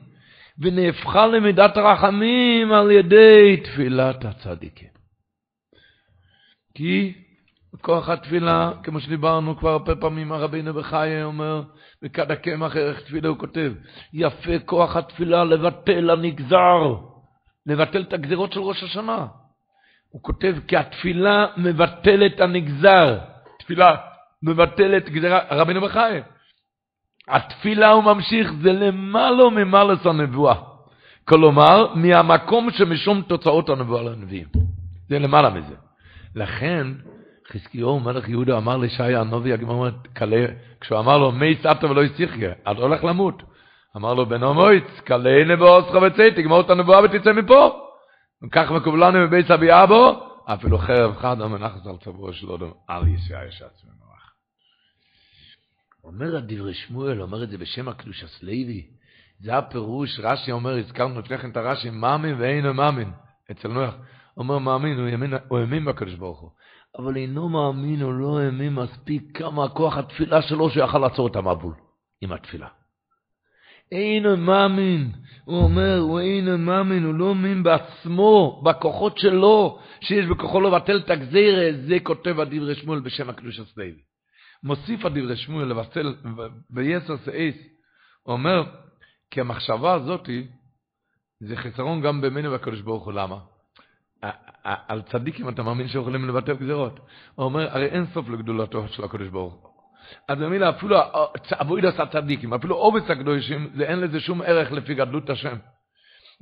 ונהפכה 0.60 1.26
למידת 1.26 1.76
הרחמים 1.76 2.72
על 2.72 2.90
ידי 2.90 3.56
תפילת 3.64 4.24
הצדיקים. 4.24 4.88
כי 6.74 7.14
כוח 7.80 8.08
התפילה, 8.08 8.72
כמו 8.82 9.00
שדיברנו 9.00 9.56
כבר 9.56 9.70
הרבה 9.70 9.96
פעמים, 9.96 10.32
הרבינו 10.32 10.74
בחיי 10.74 11.22
אומר, 11.22 11.62
וכד 12.02 12.30
הקמח 12.30 12.76
ערך 12.76 13.00
תפילה 13.00 13.28
הוא 13.28 13.38
כותב, 13.38 13.72
יפה 14.12 14.58
כוח 14.64 14.96
התפילה 14.96 15.44
לבטל 15.44 16.10
הנגזר, 16.10 16.94
לבטל 17.66 18.02
את 18.02 18.12
הגזירות 18.12 18.52
של 18.52 18.60
ראש 18.60 18.82
השנה. 18.82 19.26
הוא 20.10 20.22
כותב, 20.22 20.56
כי 20.68 20.76
התפילה 20.76 21.46
מבטלת 21.56 22.40
הנגזר. 22.40 23.18
תפילה 23.58 23.96
מבטלת 24.42 25.08
גזירה, 25.08 25.40
רבינו 25.50 25.80
בחיי. 25.80 26.22
התפילה 27.28 27.90
הוא 27.90 28.04
ממשיך, 28.04 28.52
זה 28.62 28.72
למעלה 28.72 29.50
ממלס 29.50 30.06
הנבואה. 30.06 30.54
כלומר, 31.24 31.94
מהמקום 31.94 32.70
שמשום 32.70 33.22
תוצאות 33.22 33.68
הנבואה 33.68 34.02
לנביאים. 34.02 34.46
זה 35.09 35.18
למעלה 35.18 35.50
מזה. 35.50 35.74
לכן, 36.35 36.87
חזקיהו 37.52 38.00
מלך 38.00 38.28
יהודה 38.28 38.56
אמר 38.56 38.76
לישעיה 38.76 39.20
הנובי, 39.20 39.52
הגמרא 39.52 39.74
אומרת, 39.74 39.94
כשהוא 40.80 40.98
אמר 40.98 41.18
לו, 41.18 41.33
מי 41.33 41.56
סבתא 41.62 41.87
ולא 41.87 42.04
יצחיה, 42.04 42.52
את 42.70 42.76
הולך 42.76 43.04
למות. 43.04 43.42
אמר 43.96 44.14
לו, 44.14 44.26
בן 44.26 44.42
המויץ, 44.42 44.85
קלה 45.04 45.44
נבואסך 45.44 45.94
וצא, 46.02 46.30
תגמור 46.30 46.61
את 46.61 46.70
הנבואה 46.70 47.04
ותצא 47.04 47.33
מפה. 47.33 47.80
וכך 48.46 48.70
מקובלנו 48.70 49.26
מבית 49.26 49.50
אבי 49.50 49.72
אבו, 49.72 50.20
אפילו 50.44 50.78
חרב 50.78 51.16
חד 51.16 51.40
המנחס 51.40 51.87
על 51.87 51.96
צברו 52.04 52.33
של 52.33 52.50
אודום, 52.50 52.72
אל 52.90 53.09
ישעיה 53.09 53.50
שעצמנו. 53.50 54.09
אומר 56.04 56.36
הדברי 56.36 56.74
שמואל, 56.74 57.22
אומר 57.22 57.42
את 57.42 57.50
זה 57.50 57.58
בשם 57.58 57.88
הקדוש 57.88 58.24
הסלוי, 58.24 58.86
זה 59.40 59.58
הפירוש, 59.58 60.20
רש"י 60.20 60.52
אומר, 60.52 60.78
הזכרנו 60.78 61.20
לפני 61.20 61.38
כן 61.38 61.50
את 61.50 61.56
הרש"י, 61.56 61.90
מאמין 61.90 62.40
ואינו 62.40 62.74
מאמין, 62.74 63.10
אצל 63.50 63.68
נוח. 63.68 63.94
אומר 64.36 64.58
מאמין, 64.58 64.98
הוא, 64.98 65.08
ימין, 65.08 65.32
הוא 65.48 65.58
האמין 65.58 65.84
בקדוש 65.84 66.14
ברוך 66.14 66.40
הוא. 66.40 66.50
אבל 66.98 67.16
אינו 67.16 67.48
מאמין, 67.48 68.02
הוא 68.02 68.12
לא 68.12 68.40
האמין 68.40 68.74
מספיק 68.74 69.38
כמה 69.38 69.68
כוח 69.68 69.96
התפילה 69.96 70.42
שלו 70.42 70.70
שיכל 70.70 70.98
לעצור 70.98 71.26
את 71.26 71.36
המבול 71.36 71.74
עם 72.20 72.32
התפילה. 72.32 72.68
אינו 73.92 74.36
מאמין, 74.36 75.12
הוא 75.44 75.62
אומר, 75.62 75.98
הוא 75.98 76.20
אינו 76.20 76.58
מאמין, 76.58 77.04
הוא 77.04 77.14
לא 77.14 77.28
האמין 77.28 77.62
בעצמו, 77.62 78.62
בכוחות 78.64 79.18
שלו, 79.18 79.78
שיש 80.00 80.26
בכוחו 80.26 80.60
לבטל 80.60 80.98
את 80.98 81.10
הגזירה, 81.10 81.64
זה 81.86 81.96
כותב 82.02 82.40
הדברי 82.40 82.74
שמואל 82.74 83.00
בשם 83.00 83.30
הקדוש 83.30 83.60
הסלוי. 83.60 84.09
מוסיף 84.62 85.04
הדברי 85.04 85.36
שמואל 85.36 85.68
לבטל 85.68 86.14
ביסר 86.70 87.16
סעיס, 87.16 87.56
הוא 88.22 88.32
אומר, 88.32 88.64
כי 89.30 89.40
המחשבה 89.40 89.92
הזאת 89.92 90.28
זה 91.40 91.56
חסרון 91.56 92.00
גם 92.00 92.20
בימינו 92.20 92.50
והקדוש 92.50 92.80
ברוך 92.80 93.04
הוא, 93.04 93.12
למה? 93.12 93.36
על 94.62 95.02
צדיקים 95.02 95.48
אתה 95.48 95.62
מאמין 95.62 95.88
שיכולים 95.88 96.28
לבטל 96.28 96.54
גזירות. 96.54 97.00
הוא 97.34 97.44
אומר, 97.44 97.70
הרי 97.70 97.86
אין 97.86 98.06
סוף 98.06 98.28
לגדולתו 98.28 98.88
של 98.88 99.04
הקדוש 99.04 99.28
ברוך 99.28 99.54
הוא. 99.54 99.70
אז 100.28 100.38
במילה, 100.38 100.70
אפילו 100.70 100.96
אבוידס 101.52 102.00
הצדיקים, 102.00 102.54
אפילו 102.54 102.76
עובס 102.76 103.10
הקדושים, 103.10 103.70
זה 103.74 103.84
אין 103.84 104.00
לזה 104.00 104.20
שום 104.20 104.42
ערך 104.42 104.72
לפי 104.72 104.94
גדלות 104.94 105.30
השם. 105.30 105.56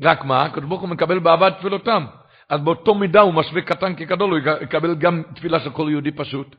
רק 0.02 0.24
מה? 0.24 0.44
הקדוש 0.44 0.68
ברוך 0.68 0.81
הוא 0.81 0.88
מקבל 0.88 1.18
באהבה 1.18 1.50
תפילותם. 1.50 2.07
אז 2.48 2.61
באותו 2.61 2.94
מידה 2.94 3.20
הוא 3.20 3.35
משווה 3.35 3.62
קטן 3.62 3.94
כגדול, 3.94 4.31
הוא 4.31 4.38
יקבל 4.62 4.94
גם 4.94 5.22
תפילה 5.35 5.61
של 5.61 5.70
כל 5.70 5.87
יהודי 5.90 6.11
פשוט. 6.11 6.57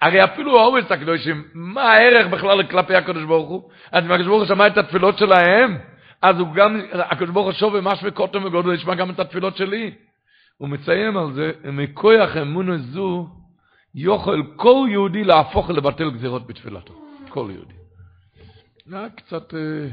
הרי 0.00 0.24
אפילו 0.24 0.60
העומס 0.60 0.90
הקדושים, 0.90 1.44
מה 1.54 1.82
הערך 1.82 2.26
בכלל 2.26 2.62
כלפי 2.62 2.94
הקדוש 2.94 3.24
ברוך 3.24 3.48
הוא? 3.48 3.70
אז 3.92 4.04
אם 4.04 4.12
הקדוש 4.12 4.26
ברוך 4.26 4.40
הוא 4.40 4.48
שמע 4.48 4.66
את 4.66 4.78
התפילות 4.78 5.18
שלהם, 5.18 5.78
אז 6.22 6.38
הוא 6.38 6.54
גם, 6.54 6.80
הקדוש 6.92 7.30
ברוך 7.30 7.46
הוא 7.46 7.52
שוב 7.52 7.74
ומש 7.74 7.98
וקוטם 8.02 8.44
וגודל, 8.44 8.74
ישמע 8.74 8.94
גם 8.94 9.10
את 9.10 9.20
התפילות 9.20 9.56
שלי. 9.56 9.94
הוא 10.58 10.68
מציין 10.68 11.16
על 11.16 11.32
זה, 11.32 11.52
מכויח 11.64 12.36
אמונו 12.36 12.78
זו, 12.78 13.28
יוכל 13.94 14.42
כל 14.56 14.86
יהודי 14.90 15.24
להפוך 15.24 15.70
לבטל 15.70 16.10
גזירות 16.10 16.46
בתפילתו. 16.46 16.94
כל 17.28 17.50
יהודי. 17.54 17.74
רק 18.90 19.14
קצת 19.14 19.54
אה, 19.54 19.88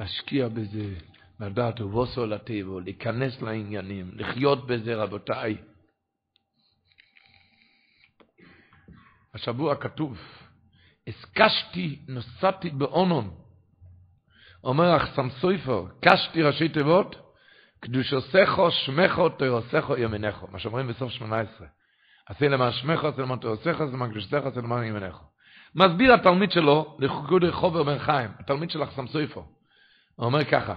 להשקיע 0.00 0.48
בזה, 0.48 0.94
לדעת 1.40 1.80
ובוסו 1.80 2.26
לטבע, 2.26 2.80
להיכנס 2.84 3.42
לעניינים, 3.42 4.10
לחיות 4.16 4.66
בזה, 4.66 4.94
רבותיי. 4.94 5.56
השבוע 9.34 9.74
כתוב, 9.74 10.18
הסקשתי, 11.06 11.98
נוסעתי 12.08 12.70
באונון. 12.70 13.30
אומר 14.64 14.96
אחסם 14.96 15.30
סויפר, 15.30 15.86
קשתי 16.04 16.42
ראשי 16.42 16.68
תיבות, 16.68 17.16
קדושוסךו, 17.80 18.70
שמךו, 18.70 19.28
תירוסךו, 19.28 19.96
ימינךו. 19.96 20.46
מה 20.52 20.58
שאומרים 20.58 20.88
בסוף 20.88 21.12
18. 21.12 21.66
עשי 22.26 22.48
למען 22.48 22.72
שמךו, 22.72 23.08
עשי 23.08 23.20
למען 23.20 23.38
תירוסךו, 23.38 23.70
עשי 23.70 23.92
למען 23.92 24.10
קדושתךו, 24.10 24.48
עשי 24.48 24.58
למען 24.58 24.84
ימינךו. 24.84 25.24
מסביר 25.74 26.14
התלמיד 26.14 26.52
שלו, 26.52 26.96
לחוגודי 26.98 27.52
חובר 27.52 27.82
בן 27.82 27.98
חיים, 27.98 28.30
התלמיד 28.38 28.70
של 28.70 28.82
אחסם 28.82 29.06
סויפר. 29.06 29.40
הוא 30.16 30.26
אומר 30.26 30.44
ככה, 30.44 30.74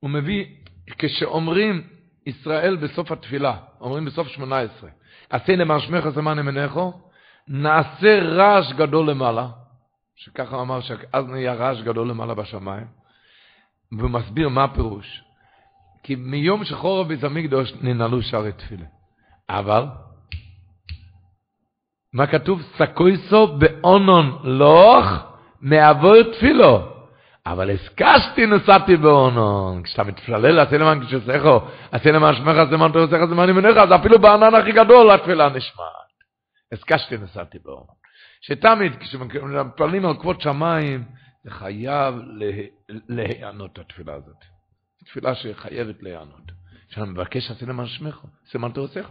הוא 0.00 0.10
מביא, 0.10 0.46
כשאומרים 0.98 1.88
ישראל 2.26 2.76
בסוף 2.76 3.12
התפילה, 3.12 3.56
אומרים 3.80 4.04
בסוף 4.04 4.28
18, 4.28 4.90
עשי 5.30 5.56
למען 5.56 5.80
שמך 5.80 6.16
למען 6.16 6.38
ימינךו, 6.38 7.11
נעשה 7.48 8.22
רעש 8.22 8.72
גדול 8.72 9.10
למעלה, 9.10 9.46
שככה 10.16 10.60
אמר 10.60 10.80
שאז 10.80 11.26
נהיה 11.28 11.54
רעש 11.54 11.80
גדול 11.80 12.08
למעלה 12.08 12.34
בשמיים, 12.34 12.86
והוא 13.98 14.10
מסביר 14.10 14.48
מה 14.48 14.64
הפירוש. 14.64 15.22
כי 16.02 16.14
מיום 16.14 16.64
שחור 16.64 17.04
ביס 17.04 17.24
המקדוש 17.24 17.72
ננעלו 17.80 18.22
שערי 18.22 18.52
תפילה. 18.52 18.86
אבל, 19.48 19.84
מה 22.12 22.26
כתוב? 22.26 22.62
סקויסו 22.78 23.46
באונון 23.46 24.38
לוח 24.42 25.06
מעבור 25.60 26.22
תפילו. 26.22 26.88
אבל 27.46 27.70
הסקשתי 27.70 28.46
נסעתי 28.46 28.96
באונון. 28.96 29.82
כשאתה 29.82 30.04
מתפלל, 30.04 30.58
עשי 30.58 30.78
למען 30.78 31.06
כשסכו, 31.06 31.60
עשי 31.92 32.12
למען 32.12 32.34
שמך, 32.34 32.56
עשי 32.56 32.72
למען 32.72 32.92
תורסך, 32.92 33.12
עשי 33.12 33.30
למען 33.30 33.48
ימינך, 33.48 33.76
אז 33.76 33.88
אפילו 34.00 34.18
בענן 34.18 34.54
הכי 34.54 34.72
גדול 34.72 35.10
התפילה 35.10 35.48
נשמעת. 35.48 36.01
הסקשתי 36.72 37.16
נסעתי 37.16 37.58
באונון. 37.58 37.94
שתמיד 38.40 38.92
כשמתפללים 39.00 40.06
על 40.06 40.20
כבוד 40.20 40.40
שמיים, 40.40 41.04
זה 41.44 41.50
חייב 41.50 42.14
להיענות 42.88 43.78
התפילה 43.78 44.14
הזאת. 44.14 44.36
תפילה 45.04 45.34
שחייבת 45.34 46.02
להיענות. 46.02 46.52
כשאני 46.88 47.10
מבקש 47.10 47.50
עשי 47.50 47.66
למען 47.66 47.86
שמך, 47.86 48.24
עשי 48.46 48.58
למען 48.58 48.72
תורסך. 48.72 49.10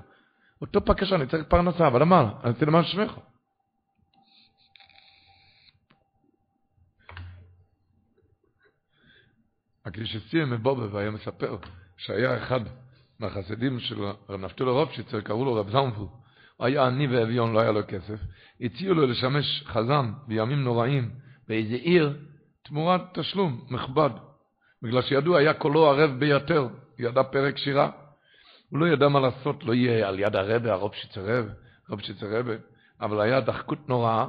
אותו 0.61 0.85
פקש 0.85 1.13
אני 1.13 1.27
צריך 1.27 1.43
פרנסה, 1.47 1.87
אבל 1.87 2.01
אמר, 2.01 2.33
עשי 2.43 2.65
למען 2.65 2.83
שמך. 2.83 3.11
הקדיש 9.85 10.17
סיים 10.29 10.49
מבובה 10.49 10.95
והיה 10.95 11.11
מספר 11.11 11.57
שהיה 11.97 12.37
אחד 12.37 12.59
מהחסידים 13.19 13.79
של 13.79 14.03
רב 14.29 14.41
נפתולו 14.41 14.73
רובשיצר, 14.73 15.21
קראו 15.21 15.45
לו 15.45 15.53
רב 15.53 15.75
הוא 15.75 16.20
היה 16.61 16.87
עני 16.87 17.07
ואביון, 17.07 17.53
לא 17.53 17.59
היה 17.59 17.71
לו 17.71 17.81
כסף, 17.87 18.19
הציעו 18.61 18.93
לו 18.93 19.07
לשמש 19.07 19.63
חזן 19.65 20.11
בימים 20.27 20.63
נוראים 20.63 21.11
באיזה 21.47 21.75
עיר 21.75 22.17
תמורת 22.63 23.01
תשלום 23.13 23.65
מכובד, 23.69 24.09
בגלל 24.81 25.01
שידוע 25.01 25.39
היה 25.39 25.53
קולו 25.53 25.89
ערב 25.89 26.19
ביותר, 26.19 26.67
ידע 26.99 27.23
פרק 27.23 27.57
שירה, 27.57 27.89
הוא 28.69 28.79
לא 28.79 28.87
ידע 28.87 29.07
מה 29.07 29.19
לעשות, 29.19 29.63
לא 29.63 29.73
יהיה 29.73 30.07
על 30.07 30.19
יד 30.19 30.35
הרבה, 30.35 30.71
הרובשיצר 30.73 31.21
רב, 31.25 31.45
רובשיצר 31.89 32.39
רבה, 32.39 32.53
אבל 33.01 33.21
היה 33.21 33.41
דחקות 33.41 33.89
נוראה, 33.89 34.27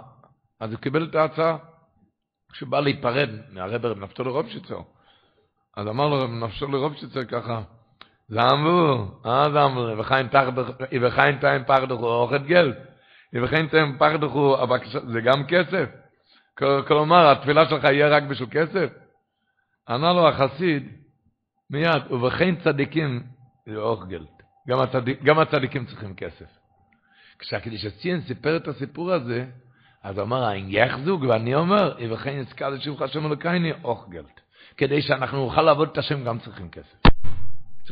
אז 0.61 0.71
הוא 0.71 0.81
קיבל 0.81 1.05
את 1.05 1.15
ההצעה. 1.15 1.57
כשהוא 2.53 2.69
בא 2.69 2.81
להיפרד 2.81 3.31
מהרבר 3.51 3.91
רב 3.91 3.99
נפתולו 3.99 4.33
רובשיצר, 4.33 4.81
אז 5.77 5.87
אמר 5.89 6.09
לו 6.09 6.27
נפשו 6.27 6.67
לרובשיצר 6.67 7.25
ככה, 7.25 7.63
זמבו, 8.33 9.09
אה 9.27 9.51
זמבו, 9.51 9.87
ובחיין 10.93 11.39
טיים 11.39 11.65
פחדוכו 11.67 12.07
אוכת 12.07 12.41
גלד, 12.41 12.75
ובחיין 13.33 13.69
טיים 13.69 13.99
פחדוכו, 13.99 14.57
זה 15.13 15.21
גם 15.21 15.47
כסף. 15.49 15.89
כלומר, 16.89 17.31
התפילה 17.31 17.69
שלך 17.69 17.85
יהיה 17.85 18.09
רק 18.09 18.23
בשביל 18.23 18.49
כסף? 18.51 18.91
ענה 19.89 20.13
לו 20.13 20.29
החסיד, 20.29 20.89
מיד, 21.71 22.03
ובכן 22.11 22.55
צדיקים 22.65 23.23
זה 23.67 23.77
אוך 23.77 24.07
גלד. 24.07 24.27
גם, 24.69 24.81
הצדיק, 24.81 25.23
גם 25.23 25.39
הצדיקים 25.39 25.87
צריכים 25.87 26.15
כסף. 26.15 26.47
כשהקדיש 27.39 27.85
הציין 27.85 28.21
סיפר 28.21 28.57
את 28.57 28.69
הסיפור 28.69 29.13
הזה, 29.13 29.45
אז 30.03 30.19
אמר, 30.19 30.53
אין 30.53 30.67
יחזוג, 30.69 31.23
ואני 31.29 31.55
אומר, 31.55 31.95
ובכן 32.01 32.31
יזכר 32.31 32.69
לשבחה 32.69 33.09
שם 33.09 33.27
אלוקייני, 33.27 33.73
אוך 33.85 34.09
גלד. 34.09 34.41
כדי 34.77 35.03
שאנחנו 35.03 35.45
נוכל 35.45 35.63
לעבוד 35.63 35.89
את 35.93 35.99
השם 35.99 36.25
גם 36.25 36.39
צריכים 36.39 36.71
כסף. 36.71 37.02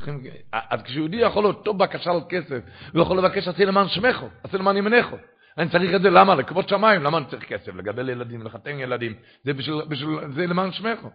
צריכים, 0.01 0.23
אז 0.53 0.83
כשיהודי 0.83 1.17
יכול 1.17 1.47
אותו 1.47 1.75
בקשה 1.75 2.11
על 2.11 2.21
כסף, 2.29 2.61
הוא 2.93 3.03
יכול 3.03 3.19
לבקש 3.19 3.49
עשי 3.49 3.65
למען 3.65 3.89
שמךו, 3.89 4.29
עשי 4.43 4.59
למען 4.59 4.77
ימנךו. 4.77 5.17
אני 5.59 5.71
צריך 5.71 5.95
את 5.95 6.03
זה, 6.03 6.11
למה? 6.11 6.35
לכבוד 6.35 6.69
שמיים, 6.69 7.03
למה 7.03 7.19
אני 7.19 7.27
צריך 7.27 7.45
כסף? 7.45 7.75
לגדל 7.75 8.09
ילדים, 8.09 8.43
לחתן 8.43 8.79
ילדים, 8.79 9.15
זה 9.45 9.53
בשביל, 9.53 9.85
בשביל 9.89 10.33
זה 10.35 10.47
למען 10.47 10.73
שמךו. 10.73 11.11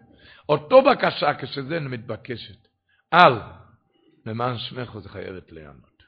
אותו 0.50 0.82
בקשה 0.82 1.34
כשזה 1.34 1.80
מתבקשת, 1.80 2.68
על 3.12 3.42
למען 4.26 4.58
שמךו 4.58 5.02
זה 5.02 5.10
חייבת 5.10 5.52
להיענות. 5.52 6.04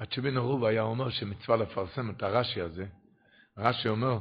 הצ'בין 0.00 0.36
ערוב 0.36 0.64
היה 0.64 0.82
אומר 0.82 1.10
שמצווה 1.10 1.56
לפרסם 1.56 2.10
את 2.10 2.22
הרש"י 2.22 2.60
הזה, 2.60 2.86
רש"י 3.58 3.88
אומר, 3.88 4.18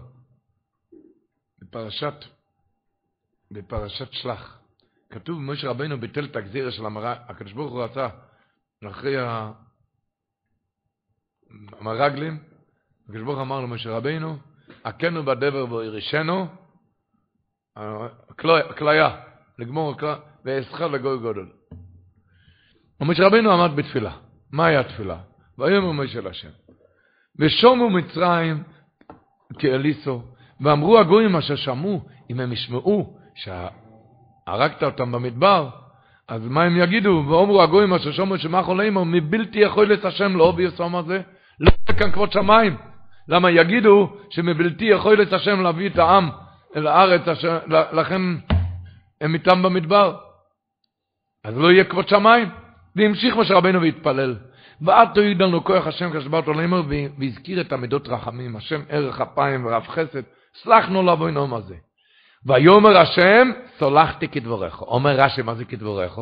בפרשת 1.61 2.13
בפרשת 3.51 4.11
שלח. 4.11 4.58
כתוב, 5.09 5.39
משה 5.39 5.69
רבנו 5.69 5.99
ביטל 5.99 6.25
את 6.25 6.35
הגזירה 6.35 6.71
של 6.71 6.85
המרא, 6.85 7.15
הקדוש 7.27 7.53
ברוך 7.53 7.71
הוא 7.71 7.83
רצה, 7.83 8.07
אחרי 8.87 9.15
המרגלים, 11.79 12.39
הקדוש 13.03 13.21
ברוך 13.23 13.39
אמר 13.39 13.61
למשה 13.61 13.89
רבנו, 13.89 14.37
הכנו 14.85 15.23
בדבר 15.23 15.65
בו 15.65 15.83
ירישנו, 15.83 16.47
כליה, 18.77 19.17
לגמור 19.59 19.97
כליה, 19.97 20.15
ואסחר 20.45 20.87
לגוי 20.87 21.19
גודל. 21.19 21.45
ומשה 23.01 23.27
רבנו 23.27 23.51
עמד 23.51 23.75
בתפילה. 23.75 24.17
מה 24.51 24.65
היה 24.65 24.83
תפילה? 24.83 25.17
ויאמר 25.57 25.91
משה 25.91 26.21
להשם. 26.21 26.49
ושומו 27.39 27.89
מצרים 27.89 28.63
כאליסו, 29.59 30.23
ואמרו 30.61 30.99
הגויים 30.99 31.35
אשר 31.35 31.55
שמעו, 31.55 32.05
אם 32.29 32.39
הם 32.39 32.51
ישמעו 32.51 33.19
שהרגת 34.49 34.83
אותם 34.83 35.11
במדבר, 35.11 35.69
אז 36.27 36.47
מה 36.47 36.63
הם 36.63 36.77
יגידו? 36.77 37.23
ואומרו 37.27 37.63
הגויים 37.63 37.93
אשר 37.93 38.11
שומעו 38.11 38.37
שמחו 38.37 38.75
לאמור, 38.75 39.05
מבלתי 39.05 39.59
יכול 39.59 39.93
את 39.93 40.05
השם 40.05 40.35
לא 40.35 40.51
ביסום 40.51 40.95
הזה, 40.95 41.21
לא 41.59 41.71
יהיה 41.89 41.99
כאן 41.99 42.11
כבוד 42.11 42.31
שמיים. 42.31 42.77
למה 43.27 43.51
יגידו 43.51 44.17
שמבלתי 44.29 44.85
יכול 44.85 45.21
את 45.21 45.33
השם 45.33 45.61
להביא 45.61 45.89
את 45.89 45.97
העם 45.99 46.29
אל 46.75 46.87
הארץ, 46.87 47.27
אשר, 47.27 47.59
לכן 47.91 48.21
הם 49.21 49.33
איתם 49.33 49.63
במדבר. 49.63 50.17
אז 51.43 51.57
לא 51.57 51.71
יהיה 51.71 51.83
כבוד 51.83 52.07
שמיים. 52.07 52.49
והמשיך 52.95 53.37
משה 53.37 53.53
רבנו 53.53 53.81
והתפלל. 53.81 54.35
ועד 54.81 55.09
תויד 55.13 55.41
לנו 55.41 55.63
כוח 55.63 55.87
השם 55.87 56.19
כשברת 56.19 56.47
עולמו 56.47 56.83
והזכיר 57.19 57.61
את 57.61 57.71
המידות 57.71 58.07
רחמים, 58.07 58.55
השם 58.55 58.81
ערך 58.89 59.21
אפיים 59.21 59.65
ורב 59.65 59.87
חסד, 59.87 60.21
סלחנו 60.63 61.03
לבוינום 61.03 61.53
הזה. 61.53 61.75
ויאמר 62.45 62.97
השם, 62.97 63.51
סולחתי 63.77 64.27
כדבריך. 64.27 64.81
אומר 64.81 65.15
רש"י, 65.19 65.41
מה 65.41 65.55
זה 65.55 65.65
כדבריך? 65.65 66.21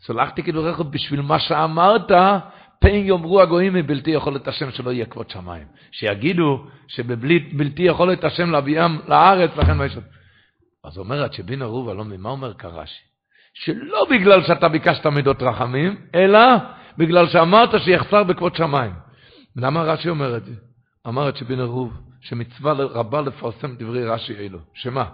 סולחתי 0.00 0.42
כדבריך 0.42 0.80
בשביל 0.80 1.20
מה 1.20 1.38
שאמרת, 1.38 2.10
פן 2.80 2.94
יאמרו 2.94 3.40
הגויים 3.40 3.74
מבלתי 3.74 4.10
יכולת 4.10 4.48
השם 4.48 4.70
שלא 4.70 4.90
יהיה 4.90 5.06
כבוד 5.06 5.30
שמיים. 5.30 5.66
שיגידו 5.90 6.66
שבלתי 6.88 7.82
יכולת 7.82 8.24
השם 8.24 8.50
להביאם 8.50 8.98
לארץ, 9.08 9.50
לכן 9.56 9.84
יש... 9.86 9.96
אז 10.84 10.98
אומרת 10.98 11.32
שבין 11.32 11.62
ערובה, 11.62 11.94
לא 11.94 12.04
ממה 12.04 12.30
אומר 12.30 12.54
כרש"י? 12.54 13.00
שלא 13.54 14.06
בגלל 14.10 14.42
שאתה 14.42 14.68
ביקשת 14.68 15.06
מידות 15.06 15.42
רחמים, 15.42 15.96
אלא 16.14 16.40
בגלל 16.98 17.28
שאמרת 17.28 17.70
שיחסר 17.84 18.22
בכבוד 18.22 18.56
שמיים. 18.56 18.92
למה 19.56 19.82
רש"י 19.82 20.08
אומר 20.08 20.36
את 20.36 20.44
זה? 20.44 20.52
אמרת 21.08 21.36
שבין 21.36 21.60
ערוב, 21.60 21.92
שמצווה 22.20 22.72
רבה 22.72 23.20
לפרסם 23.20 23.76
דברי 23.76 24.04
רש"י 24.04 24.34
אלו. 24.34 24.58
שמה? 24.74 25.04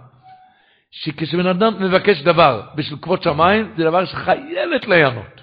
שכשבן 0.93 1.47
אדם 1.47 1.73
מבקש 1.79 2.21
דבר 2.21 2.61
בשביל 2.75 2.99
כבוד 3.01 3.23
שמיים, 3.23 3.73
זה 3.77 3.83
דבר 3.83 4.05
שחייבת 4.05 4.87
להיענות. 4.87 5.41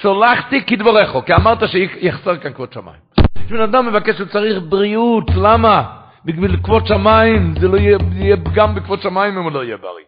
סולחתי 0.00 0.64
כדבריך, 0.64 1.10
כי 1.26 1.34
אמרת 1.34 1.68
שיחסר 1.68 2.36
כאן 2.36 2.52
כבוד 2.52 2.72
שמיים. 2.72 3.00
כשבן 3.46 3.60
אדם 3.60 3.86
מבקש 3.86 4.18
שצריך 4.18 4.62
בריאות, 4.68 5.30
למה? 5.36 5.84
בגלל 6.24 6.56
כבוד 6.56 6.86
שמיים, 6.86 7.54
זה 7.60 7.68
לא 7.68 7.76
יהיה, 7.76 7.98
יהיה 8.12 8.36
פגם 8.36 8.74
בכבוד 8.74 9.02
שמיים 9.02 9.38
אם 9.38 9.44
הוא 9.44 9.52
לא 9.52 9.64
יהיה 9.64 9.76
בריא. 9.76 10.04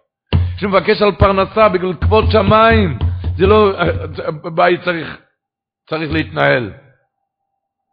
כשמבקש 0.56 1.02
על 1.02 1.12
פרנסה 1.12 1.68
בגלל 1.68 1.94
כבוד 1.94 2.24
שמיים, 2.30 2.98
זה 3.36 3.46
לא, 3.46 3.72
בית 4.54 4.82
צריך, 4.82 5.16
צריך 5.88 6.12
להתנהל. 6.12 6.72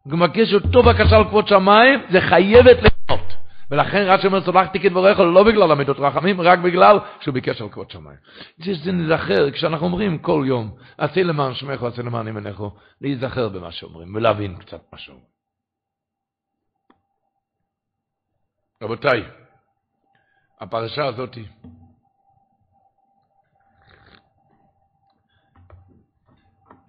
הוא 0.03 0.19
מבקש 0.19 0.53
אותו 0.53 0.83
בקשה 0.83 1.17
על 1.17 1.23
כבוד 1.23 1.47
שמיים, 1.47 2.01
זה 2.09 2.21
חייבת 2.21 2.77
ליהנות. 2.77 3.33
ולכן 3.71 3.97
רש"י 3.97 4.27
אומר, 4.27 4.41
סולחתי 4.41 4.79
כדבריך, 4.79 5.19
לא 5.19 5.43
בגלל 5.43 5.71
עמידות 5.71 5.97
רחמים, 5.99 6.41
רק 6.41 6.59
בגלל 6.59 6.99
שהוא 7.19 7.33
ביקש 7.33 7.61
על 7.61 7.69
כבוד 7.69 7.91
שמיים. 7.91 8.17
זה 8.57 8.91
נזכר, 8.91 9.51
כשאנחנו 9.51 9.85
אומרים 9.85 10.17
כל 10.17 10.43
יום, 10.47 10.77
עשי 10.97 11.23
למען 11.23 11.53
שמך, 11.53 11.83
עשי 11.83 12.01
למען 12.01 12.27
ימינך, 12.27 12.63
להיזכר 13.01 13.49
במה 13.49 13.71
שאומרים, 13.71 14.15
ולהבין 14.15 14.55
קצת 14.55 14.81
מה 14.93 14.97
שאומרים. 14.97 15.27
רבותיי, 18.83 19.23
הפרשה 20.61 21.05
הזאת, 21.05 21.37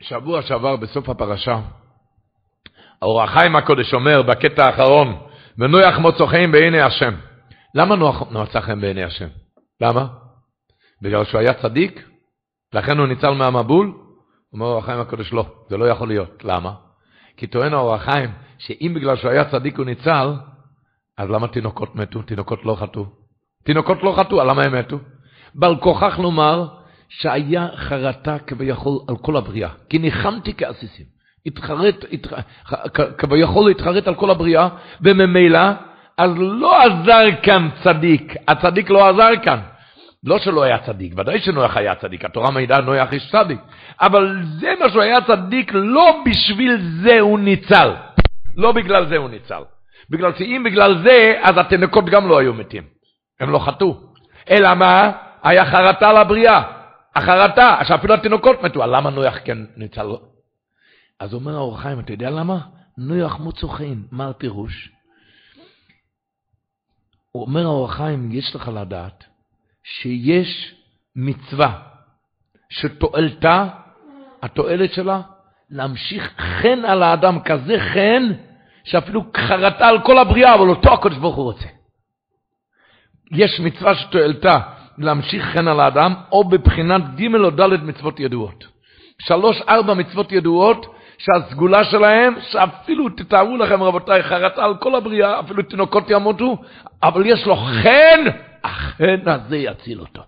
שבוע 0.00 0.42
שעבר 0.42 0.76
בסוף 0.76 1.08
הפרשה, 1.08 1.60
האור 3.02 3.22
החיים 3.22 3.56
הקודש 3.56 3.94
אומר 3.94 4.22
בקטע 4.22 4.66
האחרון, 4.66 5.27
ונוח 5.58 5.98
מוצא 5.98 6.26
חן 6.26 6.52
בעיני 6.52 6.80
השם. 6.80 7.14
למה 7.74 7.96
נוח 7.96 8.22
מצא 8.30 8.60
חן 8.60 8.80
בעיני 8.80 9.04
השם? 9.04 9.28
למה? 9.80 10.06
בגלל 11.02 11.24
שהוא 11.24 11.40
היה 11.40 11.54
צדיק? 11.54 12.08
לכן 12.72 12.98
הוא 12.98 13.06
ניצל 13.06 13.30
מהמבול? 13.30 13.92
אומר 14.52 14.66
אור 14.66 14.78
החיים 14.78 15.00
הקודש, 15.00 15.32
לא, 15.32 15.46
זה 15.68 15.76
לא 15.76 15.84
יכול 15.84 16.08
להיות. 16.08 16.44
למה? 16.44 16.74
כי 17.36 17.46
טוען 17.46 17.74
האור 17.74 17.94
החיים, 17.94 18.30
שאם 18.58 18.92
בגלל 18.96 19.16
שהוא 19.16 19.30
היה 19.30 19.50
צדיק 19.50 19.78
הוא 19.78 19.86
ניצל, 19.86 20.32
אז 21.18 21.30
למה 21.30 21.48
תינוקות 21.48 21.96
מתו? 21.96 22.22
תינוקות 22.22 22.64
לא 22.64 22.76
חטאו. 22.80 23.06
תינוקות 23.64 24.02
לא 24.02 24.14
חטאו, 24.16 24.44
למה 24.44 24.62
הם 24.62 24.78
מתו? 24.78 24.98
בל 25.54 25.76
כוכך 25.80 26.18
לומר 26.18 26.68
שהיה 27.08 27.68
חרטה 27.76 28.38
כביכול 28.38 28.98
על 29.08 29.16
כל 29.16 29.36
הבריאה, 29.36 29.70
כי 29.90 29.98
ניחמתי 29.98 30.54
כעסיסים. 30.54 31.17
התחרט, 31.48 32.04
התח... 32.12 32.32
כביכול 33.18 33.70
התחרט 33.70 34.08
על 34.08 34.14
כל 34.14 34.30
הבריאה, 34.30 34.68
וממילא, 35.00 35.60
אז 36.18 36.30
לא 36.36 36.82
עזר 36.82 37.24
כאן 37.42 37.68
צדיק, 37.82 38.34
הצדיק 38.48 38.90
לא 38.90 39.08
עזר 39.08 39.30
כאן. 39.42 39.58
לא 40.24 40.38
שלא 40.38 40.62
היה 40.62 40.78
צדיק, 40.78 41.12
ודאי 41.16 41.40
שנוח 41.40 41.76
היה 41.76 41.94
צדיק, 41.94 42.24
התורה 42.24 42.50
מעידה 42.50 42.80
נוח 42.80 43.12
איש 43.12 43.30
צדיק, 43.30 43.58
אבל 44.00 44.42
זה 44.60 44.72
מה 44.80 44.90
שהוא 44.90 45.02
היה 45.02 45.20
צדיק, 45.20 45.70
לא 45.74 46.22
בשביל 46.26 46.78
זה 47.02 47.20
הוא 47.20 47.38
ניצל. 47.38 47.92
לא 48.56 48.72
בגלל 48.72 49.06
זה 49.06 49.16
הוא 49.16 49.30
ניצל. 49.30 49.62
בגלל 50.10 50.32
שאם 50.34 50.62
בגלל 50.64 51.02
זה, 51.02 51.38
אז 51.42 51.58
התינוקות 51.58 52.04
גם 52.04 52.28
לא 52.28 52.38
היו 52.38 52.54
מתים. 52.54 52.82
הם 53.40 53.50
לא 53.50 53.58
חטאו. 53.58 53.96
אלא 54.50 54.74
מה? 54.74 55.12
היה 55.42 55.64
חרטה 55.66 56.12
לבריאה. 56.12 56.62
החרטה, 57.16 57.78
שאפילו 57.84 58.14
התינוקות 58.14 58.62
מתו. 58.62 58.86
למה 58.86 59.10
נוח 59.10 59.34
כן 59.44 59.58
ניצל? 59.76 60.06
אז 61.20 61.34
אומר 61.34 61.56
האור 61.56 61.80
חיים, 61.80 62.00
אתה 62.00 62.12
יודע 62.12 62.30
למה? 62.30 62.58
נוח 62.98 63.38
מוצא 63.38 63.66
חן. 63.66 64.02
מה 64.10 64.28
הפירוש? 64.28 64.90
הוא 67.32 67.42
אומר 67.42 67.64
האור 67.64 67.92
חיים, 67.92 68.32
יש 68.32 68.54
לך 68.54 68.68
לדעת 68.68 69.24
שיש 69.82 70.74
מצווה 71.16 71.82
שתועלתה, 72.70 73.68
התועלת 74.42 74.92
שלה, 74.92 75.20
להמשיך 75.70 76.32
חן 76.38 76.84
על 76.84 77.02
האדם, 77.02 77.40
כזה 77.40 77.76
חן, 77.94 78.32
שאפילו 78.84 79.22
חרטה 79.36 79.88
על 79.88 80.02
כל 80.02 80.18
הבריאה, 80.18 80.54
אבל 80.54 80.68
אותו 80.68 80.94
הקדוש 80.94 81.18
ברוך 81.18 81.36
הוא 81.36 81.44
רוצה. 81.44 81.66
יש 83.32 83.60
מצווה 83.60 83.94
שתועלתה 83.94 84.60
להמשיך 84.98 85.44
חן 85.44 85.68
על 85.68 85.80
האדם, 85.80 86.14
או 86.32 86.48
בבחינת 86.48 87.02
ג' 87.16 87.34
או 87.34 87.50
ד' 87.50 87.82
מצוות 87.82 88.20
ידועות. 88.20 88.64
שלוש, 89.22 89.62
ארבע 89.68 89.94
מצוות 89.94 90.32
ידועות, 90.32 90.86
שהסגולה 91.18 91.84
שלהם, 91.84 92.34
שאפילו, 92.50 93.08
תתארו 93.08 93.56
לכם 93.56 93.82
רבותיי, 93.82 94.22
חרטה 94.22 94.64
על 94.64 94.76
כל 94.76 94.94
הבריאה, 94.94 95.40
אפילו 95.40 95.62
תינוקות 95.62 96.10
ימותו, 96.10 96.62
אבל 97.02 97.26
יש 97.26 97.46
לו 97.46 97.56
חן, 97.56 98.24
החן 98.64 99.28
הזה 99.28 99.56
יציל 99.56 100.00
אותו. 100.00 100.22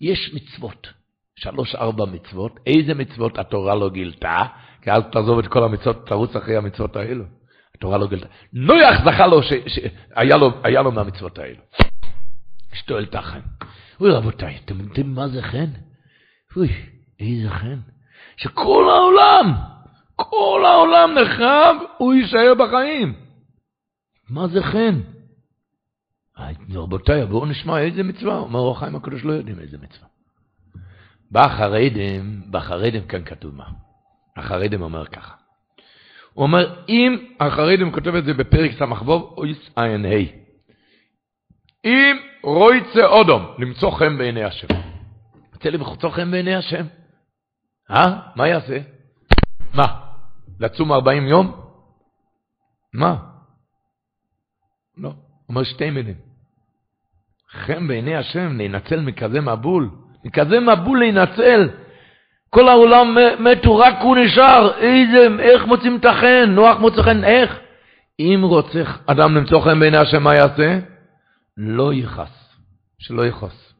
יש 0.00 0.34
מצוות, 0.34 0.88
שלוש, 1.36 1.74
ארבע 1.74 2.04
מצוות, 2.04 2.52
איזה 2.66 2.94
מצוות 2.94 3.38
התורה 3.38 3.74
לא 3.74 3.90
גילתה? 3.90 4.42
כי 4.82 4.90
אל 4.90 5.02
תעזוב 5.02 5.38
את 5.38 5.46
כל 5.46 5.64
המצוות, 5.64 6.06
תרוץ 6.06 6.36
אחרי 6.36 6.56
המצוות 6.56 6.96
האלו. 6.96 7.24
התורה 7.76 7.98
לא 7.98 8.06
גילתה. 8.06 8.26
נויח 8.52 9.04
זכה 9.04 9.26
לו, 9.26 9.40
שהיה 9.42 10.36
לו, 10.36 10.50
לו 10.82 10.92
מהמצוות 10.92 11.38
האלו. 11.38 11.60
אשתו 12.72 12.98
אל 12.98 13.06
תחן. 13.06 13.40
אוי 14.00 14.10
רבותיי, 14.10 14.58
אתם 14.64 14.80
יודעים 14.80 15.14
מה 15.14 15.28
זה 15.28 15.42
חן? 15.42 15.70
אוי, 16.56 16.68
איזה 17.20 17.50
חן. 17.50 17.78
שכל 18.36 18.90
העולם, 18.90 19.54
כל 20.30 20.64
העולם 20.66 21.18
נחרב, 21.18 21.76
הוא 21.98 22.14
יישאר 22.14 22.54
בחיים. 22.58 23.14
מה 24.30 24.48
זה 24.48 24.62
חן? 24.62 25.00
רבותיי, 26.74 27.26
בואו 27.26 27.46
נשמע 27.46 27.78
איזה 27.78 28.02
מצווה. 28.02 28.38
אומר 28.38 28.60
אור 28.60 28.76
החיים 28.76 28.96
הקדוש 28.96 29.24
לא 29.24 29.32
יודעים 29.32 29.58
איזה 29.58 29.78
מצווה. 29.78 30.08
בחרדים, 31.32 32.42
בחרדים 32.50 33.06
כאן 33.06 33.24
כתוב 33.24 33.54
מה. 33.54 33.64
החרדים 34.36 34.82
אומר 34.82 35.06
ככה. 35.06 35.34
הוא 36.32 36.42
אומר, 36.42 36.74
אם 36.88 37.26
החרדים 37.40 37.92
כותב 37.92 38.14
את 38.14 38.24
זה 38.24 38.34
בפרק 38.34 38.70
סמ"ו, 38.78 39.34
אויס 39.36 39.70
עין 39.76 40.04
ה'. 40.04 40.42
אם 41.84 42.16
רויצה 42.42 43.06
אודום, 43.06 43.46
למצוא 43.58 43.90
חן 43.90 44.18
בעיני 44.18 44.44
השם. 44.44 44.66
רוצה 45.54 45.70
למצוא 45.70 46.10
חן 46.10 46.30
בעיני 46.30 46.54
השם? 46.54 46.84
אה? 47.90 48.20
מה 48.36 48.48
יעשה? 48.48 48.78
מה? 49.74 50.01
לצום 50.60 50.92
40 50.92 51.26
יום? 51.26 51.60
מה? 52.94 53.16
לא. 54.98 55.12
אומר 55.48 55.62
שתי 55.64 55.90
מילים. 55.90 56.14
חן 57.52 57.88
בעיני 57.88 58.16
השם, 58.16 58.56
להינצל 58.56 59.00
מכזה 59.00 59.40
מבול. 59.40 59.90
מכזה 60.24 60.60
מבול 60.60 60.98
להינצל. 60.98 61.68
כל 62.50 62.68
העולם 62.68 63.16
מתו, 63.38 63.76
רק 63.76 63.94
הוא 64.02 64.16
נשאר. 64.16 64.78
איזה, 64.78 65.28
איך 65.38 65.66
מוצאים 65.66 65.96
את 65.96 66.04
החן? 66.04 66.50
נוח 66.50 66.78
מוצא 66.78 67.02
חן, 67.02 67.24
איך? 67.24 67.58
אם 68.20 68.40
רוצה 68.42 68.82
אדם 69.06 69.36
למצוא 69.36 69.60
חן 69.60 69.80
בעיני 69.80 69.96
השם, 69.96 70.22
מה 70.22 70.34
יעשה? 70.34 70.78
לא 71.56 71.94
יכעס. 71.94 72.56
שלא 72.98 73.26
יכעס. 73.26 73.72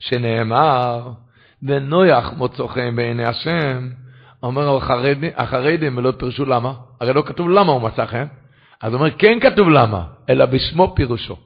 שנאמר, 0.00 1.10
ונויח 1.62 2.32
מוצא 2.36 2.66
חן 2.66 2.96
בעיני 2.96 3.24
השם, 3.24 3.90
אומר 4.46 4.78
החרדים, 5.36 5.98
ולא 5.98 6.12
פירשו 6.18 6.44
למה, 6.44 6.74
הרי 7.00 7.12
לא 7.12 7.22
כתוב 7.26 7.48
למה 7.48 7.72
הוא 7.72 7.82
מצא 7.82 8.06
חן, 8.06 8.26
אז 8.80 8.92
הוא 8.92 9.00
אומר 9.00 9.18
כן 9.18 9.40
כתוב 9.40 9.68
למה, 9.68 10.06
אלא 10.28 10.46
בשמו 10.46 10.92
פירושו. 10.96 11.36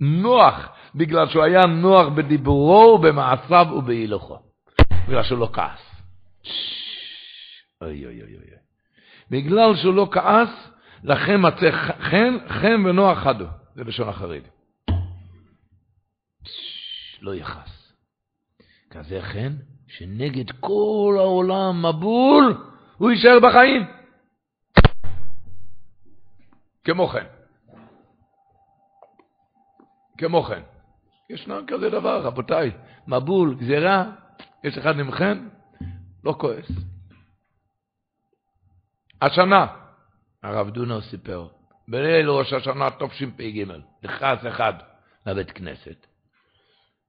נוח, 0.00 0.68
בגלל 0.94 1.28
שהוא 1.28 1.42
היה 1.42 1.66
נוח 1.66 2.08
בדיבורו 2.08 2.94
ובמעשיו 2.94 3.66
ובהילוכו. 3.76 4.38
בגלל 5.08 5.22
שהוא 5.22 5.38
לא 5.38 5.50
כעס. 5.52 5.80
אוי 7.82 8.06
אוי 8.06 8.22
אוי 8.22 8.34
אוי. 8.36 8.44
בגלל 9.30 9.76
שהוא 9.76 9.94
לא 9.94 10.08
כעס, 10.10 10.70
לכן 11.04 11.36
מצא 11.38 11.70
חן, 12.00 12.36
חן 12.48 12.86
ונוח 12.86 13.18
חדו. 13.18 13.46
זה 13.74 13.84
לשון 13.84 14.08
החרדים. 14.08 14.42
לא 17.20 17.34
יכעס. 17.34 17.92
כזה 18.90 19.22
חן, 19.22 19.52
שנגד 19.88 20.50
כל 20.60 21.16
העולם 21.18 21.86
מבול, 21.86 22.64
הוא 22.98 23.10
יישאר 23.10 23.38
בחיים. 23.42 23.82
כמו 26.84 27.08
כן. 27.08 27.26
כמו 30.18 30.42
כן. 30.42 30.62
ישנו 31.30 31.54
כזה 31.66 31.90
דבר, 31.90 32.22
רבותיי, 32.22 32.70
מבול, 33.08 33.54
גזירה, 33.54 34.04
יש 34.64 34.78
אחד 34.78 34.94
חן, 35.10 35.48
לא 36.24 36.34
כועס. 36.38 36.70
השנה, 39.22 39.66
הרב 40.42 40.70
דונר 40.70 41.00
סיפר, 41.00 41.48
בליל 41.88 42.30
ראש 42.30 42.52
השנה 42.52 42.90
תשפ"ג, 42.90 43.64
נכנס 44.02 44.38
אחד 44.48 44.74
לבית 45.26 45.50
כנסת. 45.50 46.07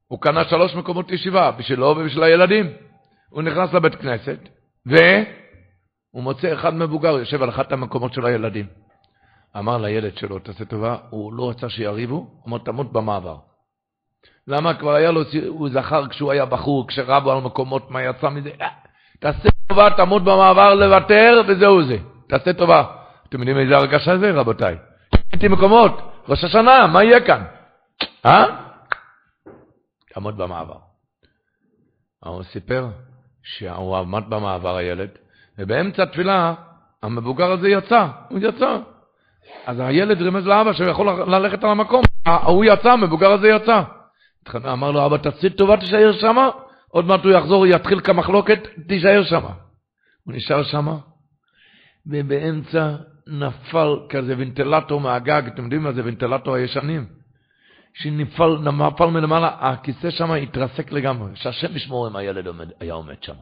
הוא 0.09 0.21
קנה 0.21 0.43
שלוש 0.43 0.75
מקומות 0.75 1.11
ישיבה, 1.11 1.51
בשבילו 1.51 1.85
ובשביל 1.85 2.23
הילדים. 2.23 2.65
הוא 3.29 3.43
נכנס 3.43 3.73
לבית 3.73 3.95
כנסת, 3.95 4.39
והוא 4.85 6.23
מוצא 6.23 6.53
אחד 6.53 6.73
מבוגר, 6.73 7.17
יושב 7.19 7.43
על 7.43 7.49
אחת 7.49 7.71
המקומות 7.71 8.13
של 8.13 8.25
הילדים. 8.25 8.65
אמר 9.57 9.77
לילד 9.77 10.17
שלו, 10.17 10.39
תעשה 10.39 10.65
טובה, 10.65 10.95
הוא 11.09 11.33
לא 11.33 11.49
רצה 11.49 11.69
שיריבו, 11.69 12.27
אמר, 12.47 12.57
תמות 12.57 12.93
במעבר. 12.93 13.35
למה 14.47 14.73
כבר 14.73 14.93
היה 14.93 15.11
לו, 15.11 15.21
הוא 15.47 15.69
זכר 15.69 16.07
כשהוא 16.07 16.31
היה 16.31 16.45
בחור, 16.45 16.87
כשרבו 16.87 17.31
על 17.31 17.41
מקומות, 17.41 17.91
מה 17.91 18.03
יצא 18.03 18.29
מזה? 18.29 18.49
אה, 18.61 18.67
תעשה 19.19 19.49
טובה, 19.67 19.89
תמות 19.97 20.23
במעבר, 20.23 20.75
לוותר, 20.75 21.41
וזהו 21.47 21.83
זה. 21.83 21.97
תעשה 22.27 22.53
טובה. 22.53 22.83
אתם 23.29 23.39
יודעים 23.39 23.57
איזה 23.57 23.75
הרגשה 23.75 24.17
זה, 24.17 24.31
רבותיי? 24.31 24.75
הייתי 25.31 25.47
מקומות, 25.47 26.01
ראש 26.29 26.43
השנה, 26.43 26.87
מה 26.87 27.03
יהיה 27.03 27.19
כאן? 27.21 27.43
אה? 28.25 28.68
תעמוד 30.13 30.37
במעבר. 30.37 30.77
הוא 32.25 32.43
סיפר 32.43 32.87
שהוא 33.43 33.97
עמד 33.97 34.23
במעבר, 34.29 34.75
הילד, 34.75 35.09
ובאמצע 35.57 36.03
התפילה, 36.03 36.53
המבוגר 37.03 37.51
הזה 37.51 37.69
יצא, 37.69 38.07
הוא 38.29 38.39
יצא. 38.39 38.77
אז 39.65 39.79
הילד 39.79 40.21
רימז 40.21 40.45
לאבא 40.45 40.73
שהוא 40.73 40.87
יכול 40.87 41.09
ללכת 41.09 41.63
על 41.63 41.69
המקום, 41.69 42.03
הוא 42.45 42.65
יצא, 42.65 42.91
המבוגר 42.91 43.31
הזה 43.31 43.47
יצא. 43.47 43.81
אמר 44.55 44.91
לו, 44.91 45.05
אבא, 45.05 45.17
תעשי 45.17 45.49
טובה, 45.49 45.77
תישאר 45.77 46.11
שמה, 46.11 46.49
עוד 46.87 47.05
מעט 47.05 47.23
הוא 47.23 47.31
יחזור, 47.31 47.67
יתחיל 47.67 47.99
כמחלוקת, 47.99 48.59
תישאר 48.87 49.23
שמה. 49.23 49.51
הוא 50.23 50.33
נשאר 50.33 50.63
שמה, 50.63 50.97
ובאמצע 52.05 52.95
נפל 53.27 53.99
כזה 54.09 54.35
ונטילטור 54.37 55.01
מהגג, 55.01 55.41
אתם 55.47 55.63
יודעים 55.63 55.83
מה 55.83 55.91
זה 55.91 56.01
ונטילטור 56.05 56.55
הישנים? 56.55 57.18
שנפל 57.93 58.57
נפל 58.57 59.05
מלמעלה, 59.05 59.57
הכיסא 59.59 60.09
שם 60.09 60.31
התרסק 60.31 60.91
לגמרי, 60.91 61.31
שהשם 61.35 61.75
ישמור 61.75 62.07
אם 62.07 62.15
הילד 62.15 62.47
עומד, 62.47 62.69
היה 62.79 62.93
עומד 62.93 63.23
שם. 63.23 63.35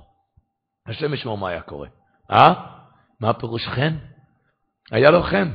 השם 0.88 1.14
ישמור 1.14 1.38
מה 1.38 1.50
היה 1.50 1.62
קורה. 1.62 1.88
אה? 2.32 2.54
מה 3.22 3.30
הפירוש 3.30 3.68
חן? 3.68 3.96
היה 4.92 5.12
לו 5.12 5.24
חן. 5.24 5.52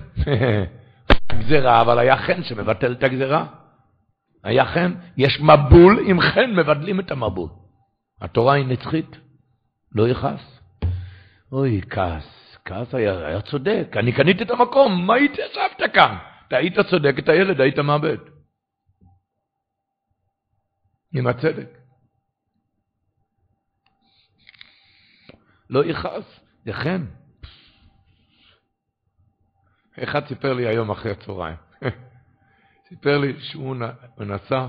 גזירה, 1.38 1.80
אבל 1.80 1.98
היה 1.98 2.16
חן 2.16 2.42
שמבטל 2.42 2.92
את 2.92 3.02
הגזירה. 3.02 3.46
היה 4.44 4.66
חן. 4.66 4.94
יש 5.16 5.40
מבול 5.40 6.04
עם 6.06 6.20
חן, 6.20 6.50
מבדלים 6.50 7.00
את 7.00 7.10
המבול. 7.10 7.48
התורה 8.20 8.54
היא 8.54 8.66
נצחית, 8.66 9.16
לא 9.94 10.08
יכעס. 10.08 10.60
אוי, 11.52 11.80
כעס, 11.90 12.56
כעס 12.64 12.94
היה, 12.94 13.26
היה 13.26 13.40
צודק, 13.40 13.94
אני 13.96 14.12
קניתי 14.12 14.44
את 14.44 14.50
המקום, 14.50 15.06
מה 15.06 15.14
התיישבת 15.14 15.94
כאן? 15.94 16.16
אתה 16.48 16.56
היית 16.56 16.78
צודק, 16.80 17.14
את 17.18 17.28
הילד 17.28 17.60
היית 17.60 17.78
מאבד. 17.78 18.16
עם 21.14 21.26
הצדק. 21.26 21.78
לא 25.70 25.84
יכעס, 25.84 26.40
זה 26.64 26.72
חן. 26.72 27.06
אחד 30.02 30.26
סיפר 30.28 30.52
לי 30.52 30.66
היום 30.66 30.90
אחרי 30.90 31.12
הצהריים. 31.12 31.56
סיפר 32.88 33.18
לי 33.18 33.40
שהוא 33.40 33.76
נסע 34.18 34.66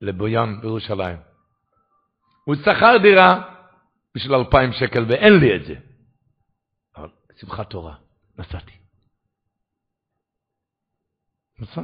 לבויאן 0.00 0.60
בירושלים. 0.60 1.18
הוא 2.44 2.54
שכר 2.54 2.96
דירה 3.02 3.54
בשביל 4.14 4.34
אלפיים 4.34 4.72
שקל 4.72 5.04
ואין 5.08 5.32
לי 5.32 5.56
את 5.56 5.66
זה. 5.66 5.74
אבל 6.96 7.10
שמחת 7.36 7.70
תורה, 7.70 7.96
נסעתי. 8.38 8.78
נסע. 11.58 11.82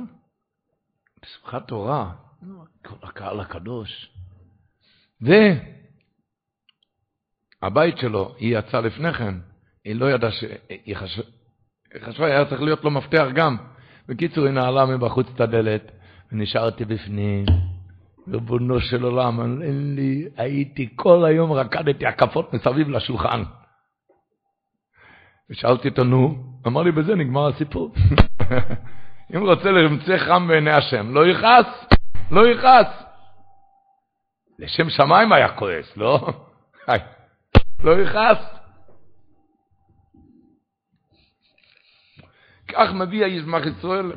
בשמחת 1.23 1.69
תורה, 1.69 2.15
הקהל 3.03 3.41
הקדוש. 3.41 4.11
והבית 7.61 7.99
שלו, 7.99 8.35
היא 8.39 8.59
יצאה 8.59 8.81
לפני 8.81 9.13
כן, 9.13 9.35
היא 9.85 9.95
לא 9.95 10.11
ידעה 10.11 10.31
שהיא 10.33 10.97
חשבה, 10.97 11.25
חשבה, 12.01 12.27
היה 12.27 12.45
צריך 12.45 12.63
להיות 12.63 12.85
לו 12.85 12.91
מפתח 12.91 13.27
גם. 13.35 13.57
בקיצור, 14.09 14.45
היא 14.45 14.53
נעלה 14.53 14.87
מבחוץ 14.87 15.27
את 15.35 15.41
הדלת, 15.41 15.93
ונשארתי 16.33 16.85
בפנים. 16.85 17.45
ריבונו 18.29 18.81
של 18.81 19.03
עולם, 19.03 19.41
אין 19.63 19.95
לי, 19.95 20.29
הייתי 20.37 20.89
כל 20.97 21.25
היום 21.25 21.53
רקדתי 21.53 22.07
הקפות 22.07 22.55
מסביב 22.55 22.89
לשולחן. 22.89 23.43
ושאלתי 25.51 25.89
אותו, 25.89 26.05
נו, 26.05 26.45
אמר 26.67 26.83
לי, 26.83 26.93
בזה 26.93 27.15
נגמר 27.15 27.49
הסיפור. 27.49 27.95
אם 29.35 29.41
רוצה 29.41 29.71
למצא 29.71 30.19
חם 30.19 30.49
בעיני 30.49 30.71
השם, 30.71 31.15
לא 31.15 31.27
יכעס, 31.27 31.67
לא 32.31 32.49
יכעס. 32.49 32.87
לשם 34.59 34.91
שמיים 34.91 35.33
היה 35.33 35.49
כועס, 35.49 35.97
לא? 35.97 36.29
לא 37.85 38.01
יכעס. 38.01 38.39
כך 42.69 42.93
מביא 42.93 43.25
הישמח 43.25 43.63
ישראל 43.67 44.13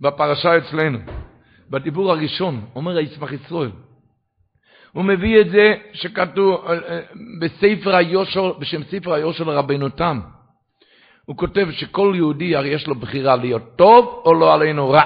בפרשה 0.00 0.58
אצלנו. 0.58 0.98
בדיבור 1.70 2.12
הראשון, 2.12 2.66
אומר 2.74 2.96
הישמח 2.96 3.32
ישראל. 3.32 3.70
הוא 4.92 5.04
מביא 5.04 5.40
את 5.40 5.50
זה 5.50 5.74
שכתוב 5.92 6.66
אה, 6.66 6.72
אה, 6.72 7.00
בספר 7.40 7.96
היושר, 7.96 8.52
בשם 8.52 8.82
ספר 8.84 9.12
היושר 9.12 9.44
לרבנו 9.44 9.88
תם. 9.88 10.20
הוא 11.24 11.36
כותב 11.36 11.66
שכל 11.70 12.12
יהודי 12.16 12.56
הרי 12.56 12.68
יש 12.68 12.86
לו 12.86 12.94
בחירה 12.94 13.36
להיות 13.36 13.76
טוב 13.76 14.22
או 14.24 14.34
לא 14.34 14.54
עלינו 14.54 14.90
רע. 14.90 15.02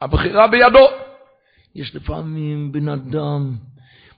הבחירה 0.00 0.46
בידו. 0.46 0.88
יש 1.74 1.94
לפעמים 1.94 2.72
בן 2.72 2.88
אדם 2.88 3.56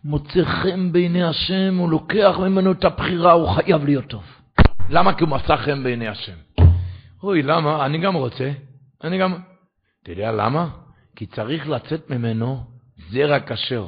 מוצא 0.05 0.45
חן 0.45 0.93
בעיני 0.93 1.25
השם, 1.25 1.77
הוא 1.77 1.91
לוקח 1.91 2.37
ממנו 2.39 2.73
את 2.73 2.85
הבחירה, 2.85 3.33
הוא 3.33 3.49
חייב 3.49 3.85
להיות 3.85 4.07
טוב. 4.07 4.25
למה? 4.91 5.15
כי 5.15 5.25
הוא 5.25 5.31
מצא 5.31 5.57
חן 5.57 5.83
בעיני 5.83 6.09
השם. 6.09 6.37
אוי, 7.23 7.43
למה? 7.43 7.87
אני 7.87 7.99
גם 7.99 8.15
רוצה. 8.15 8.51
אני 9.05 9.19
גם... 9.19 9.35
אתה 10.03 10.13
יודע 10.13 10.33
למה? 10.33 10.69
כי 11.17 11.27
צריך 11.27 11.69
לצאת 11.69 12.11
ממנו 12.11 12.65
זרע 13.11 13.41
כשר. 13.41 13.87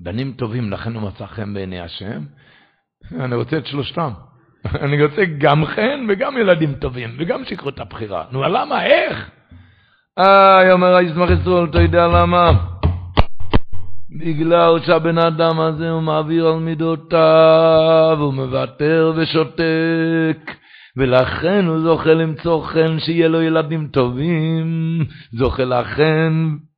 בנים 0.00 0.32
טובים, 0.32 0.70
לכן 0.70 0.94
הוא 0.94 1.02
מצא 1.02 1.26
חן 1.26 1.54
בעיני 1.54 1.80
השם. 1.80 2.24
אני 3.20 3.34
רוצה 3.34 3.58
את 3.58 3.66
שלושתם. 3.66 4.10
אני 4.84 5.04
רוצה 5.04 5.24
גם 5.38 5.66
חן 5.66 6.06
וגם 6.08 6.36
ילדים 6.36 6.74
טובים, 6.74 7.16
וגם 7.18 7.44
שיקחו 7.44 7.68
את 7.68 7.80
הבחירה. 7.80 8.24
נו, 8.30 8.42
למה? 8.42 8.84
איך? 8.84 9.30
איי, 10.18 10.72
אומר 10.72 10.94
הישמח 10.94 11.30
ישראל, 11.30 11.64
אתה 11.64 11.80
יודע 11.80 12.06
למה? 12.06 12.73
בגלל 14.14 14.78
שהבן 14.86 15.18
אדם 15.18 15.60
הזה 15.60 15.90
הוא 15.90 16.02
מעביר 16.02 16.46
על 16.46 16.58
מידותיו, 16.58 18.16
הוא 18.20 18.34
מוותר 18.34 19.12
ושותק. 19.16 20.54
ולכן 20.96 21.64
הוא 21.66 21.78
זוכה 21.78 22.14
למצוא 22.14 22.64
חן 22.64 22.98
שיהיה 22.98 23.28
לו 23.28 23.42
ילדים 23.42 23.88
טובים, 23.92 24.66
זוכה 25.32 25.64
לכן, 25.64 26.32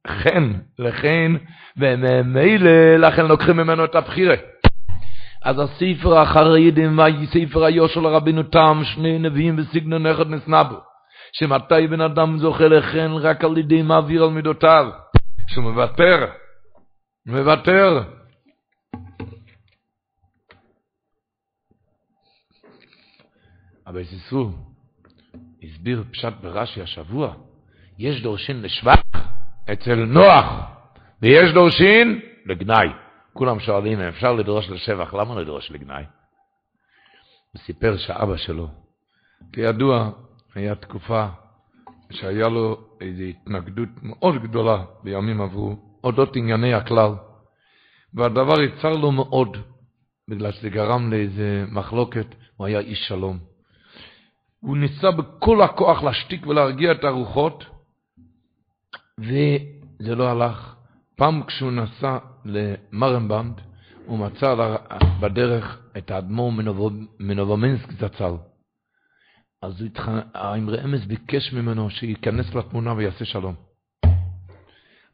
חן, 0.06 0.52
לכן, 0.78 1.32
וממילא 1.76 2.96
לכן 2.96 3.26
לוקחים 3.26 3.56
ממנו 3.56 3.84
את 3.84 3.94
הבחירה. 3.94 4.34
אז 5.44 5.56
הספר 5.58 6.18
החרדים 6.18 6.98
והספר 6.98 7.64
היושר 7.64 8.00
לרבינו 8.00 8.42
תם, 8.42 8.82
שני 8.84 9.18
נביאים 9.18 9.56
בסגנון 9.56 10.06
אחד 10.06 10.30
נסנבו, 10.30 10.76
שמתי 11.32 11.86
בן 11.86 12.00
אדם 12.00 12.38
זוכה 12.38 12.68
לכן 12.68 13.10
רק 13.12 13.44
על 13.44 13.58
ידי 13.58 13.82
מעביר 13.82 14.22
על 14.22 14.30
מידותיו, 14.30 14.86
שהוא 15.48 15.64
מוותר, 15.64 16.26
מוותר. 17.26 18.02
אבל 23.86 24.04
זיסו, 24.04 24.52
הסביר 25.62 26.04
פשט 26.12 26.32
ברש"י 26.42 26.82
השבוע, 26.82 27.34
יש 27.98 28.22
דורשין 28.22 28.62
לשבח 28.62 29.02
אצל 29.72 29.94
נוח, 29.94 30.46
ויש 31.22 31.52
דורשין 31.54 32.20
לגנאי. 32.46 32.88
כולם 33.32 33.60
שואלים, 33.60 34.00
אפשר 34.00 34.32
לדרוש 34.32 34.68
לשבח, 34.68 35.14
למה 35.14 35.40
לדרוש 35.40 35.70
לגנאי? 35.70 36.04
הוא 37.52 37.62
סיפר 37.62 37.96
שאבא 37.96 38.36
שלו, 38.36 38.68
כידוע, 39.52 40.10
היה 40.54 40.74
תקופה 40.74 41.26
שהיה 42.10 42.48
לו 42.48 42.88
איזו 43.00 43.22
התנגדות 43.22 43.88
מאוד 44.02 44.42
גדולה 44.42 44.84
בימים 45.02 45.40
עברו, 45.40 45.85
אודות 46.06 46.36
ענייני 46.36 46.74
הכלל, 46.74 47.10
והדבר 48.14 48.62
יצר 48.62 48.92
לו 48.92 49.12
מאוד, 49.12 49.56
בגלל 50.28 50.52
שזה 50.52 50.68
גרם 50.68 51.10
לאיזה 51.10 51.64
מחלוקת, 51.68 52.26
הוא 52.56 52.66
היה 52.66 52.78
איש 52.78 53.08
שלום. 53.08 53.38
הוא 54.60 54.76
ניסה 54.76 55.10
בכל 55.10 55.62
הכוח 55.62 56.02
להשתיק 56.02 56.46
ולהרגיע 56.46 56.92
את 56.92 57.04
הרוחות, 57.04 57.64
וזה 59.18 60.14
לא 60.14 60.28
הלך. 60.28 60.74
פעם 61.16 61.42
כשהוא 61.42 61.72
נסע 61.72 62.18
למרנבנד, 62.44 63.60
הוא 64.06 64.18
מצא 64.18 64.76
בדרך 65.20 65.78
את 65.98 66.10
האדמו"ר 66.10 66.52
מנובומינסק 67.20 67.92
זצ"ל. 67.92 68.34
אז 69.62 69.84
האמרי 70.34 70.84
אמס 70.84 71.04
ביקש 71.04 71.52
ממנו 71.52 71.90
שייכנס 71.90 72.54
לתמונה 72.54 72.92
ויעשה 72.92 73.24
שלום. 73.24 73.65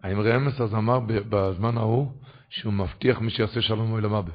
האמרי 0.03 0.37
אמס 0.37 0.61
אז 0.61 0.75
אמר 0.75 1.01
בזמן 1.07 1.79
ההוא 1.79 2.13
שהוא 2.51 2.73
מבטיח 2.73 3.21
מי 3.21 3.31
שיעשה 3.31 3.63
שלום 3.63 3.91
הוא 3.91 3.99
ילמבה. 3.99 4.33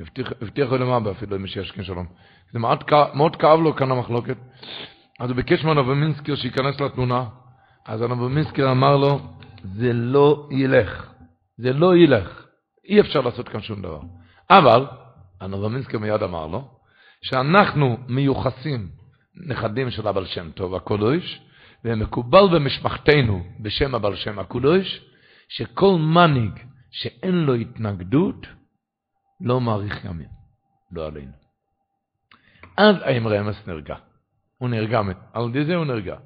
הבטיח, 0.00 0.32
הבטיח 0.42 0.72
ילמבה 0.72 1.10
אפילו 1.10 1.38
מי 1.38 1.48
שישכן 1.48 1.84
שלום. 1.84 2.06
זה 2.52 2.58
מאוד, 2.58 2.84
מאוד 3.14 3.36
כאב 3.36 3.60
לו 3.60 3.76
כאן 3.76 3.90
המחלוקת. 3.90 4.36
אז 5.20 5.30
הוא 5.30 5.36
ביקש 5.36 5.64
מהנובמינסקר 5.64 6.34
שייכנס 6.34 6.80
לתמונה. 6.80 7.24
אז 7.86 8.02
הנובמינסקר 8.02 8.70
אמר 8.70 8.96
לו, 8.96 9.20
זה 9.62 9.92
לא 9.92 10.48
ילך. 10.50 11.12
זה 11.58 11.72
לא 11.72 11.96
ילך. 11.96 12.46
אי 12.84 13.00
אפשר 13.00 13.20
לעשות 13.20 13.48
כאן 13.48 13.62
שום 13.62 13.82
דבר. 13.82 14.00
אבל, 14.50 14.86
הנובמינסקר 15.40 15.98
מיד 15.98 16.22
אמר 16.22 16.46
לו, 16.46 16.68
שאנחנו 17.22 17.96
מיוחסים 18.08 18.88
נכדים 19.46 19.90
של 19.90 20.08
הבעל 20.08 20.26
שם 20.26 20.50
טוב 20.50 20.74
הקודש, 20.74 21.40
ומקובל 21.84 22.48
במשפחתנו 22.54 23.42
בשם 23.60 23.94
הבעל 23.94 24.16
שם 24.16 24.38
הקודש, 24.38 25.00
שכל 25.48 25.96
מנהיג 25.98 26.52
שאין 26.90 27.34
לו 27.34 27.54
התנגדות, 27.54 28.46
לא 29.40 29.60
מאריך 29.60 30.04
ימים. 30.04 30.28
לא 30.92 31.06
עלינו. 31.06 31.32
אז 32.76 32.96
האמרי 33.02 33.40
אמס 33.40 33.66
נרגע. 33.66 33.94
הוא 34.58 34.68
נרגע, 34.68 35.00
על 35.32 35.48
ידי 35.48 35.64
זה 35.64 35.74
הוא 35.74 35.84
נרגע. 35.84 36.16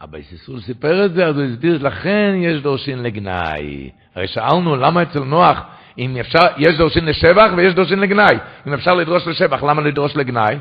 אבל 0.00 0.22
סיסול 0.22 0.60
סיפר 0.60 1.06
את 1.06 1.14
זה, 1.14 1.26
אז 1.26 1.36
הוא 1.36 1.44
הסביר, 1.44 1.86
לכן 1.86 2.34
יש 2.38 2.62
דורשין 2.62 3.02
לגנאי. 3.02 3.90
הרי 4.14 4.28
שאלנו 4.28 4.76
למה 4.76 5.02
אצל 5.02 5.24
נוח, 5.24 5.58
אם 5.98 6.16
אפשר, 6.16 6.38
יש 6.58 6.78
דורשין 6.78 7.04
לשבח 7.04 7.50
ויש 7.56 7.74
דורשין 7.74 8.00
לגנאי. 8.00 8.36
אם 8.66 8.74
אפשר 8.74 8.94
לדרוש 8.94 9.26
לשבח, 9.26 9.62
למה 9.62 9.82
לדרוש 9.82 10.16
לגנאי? 10.16 10.56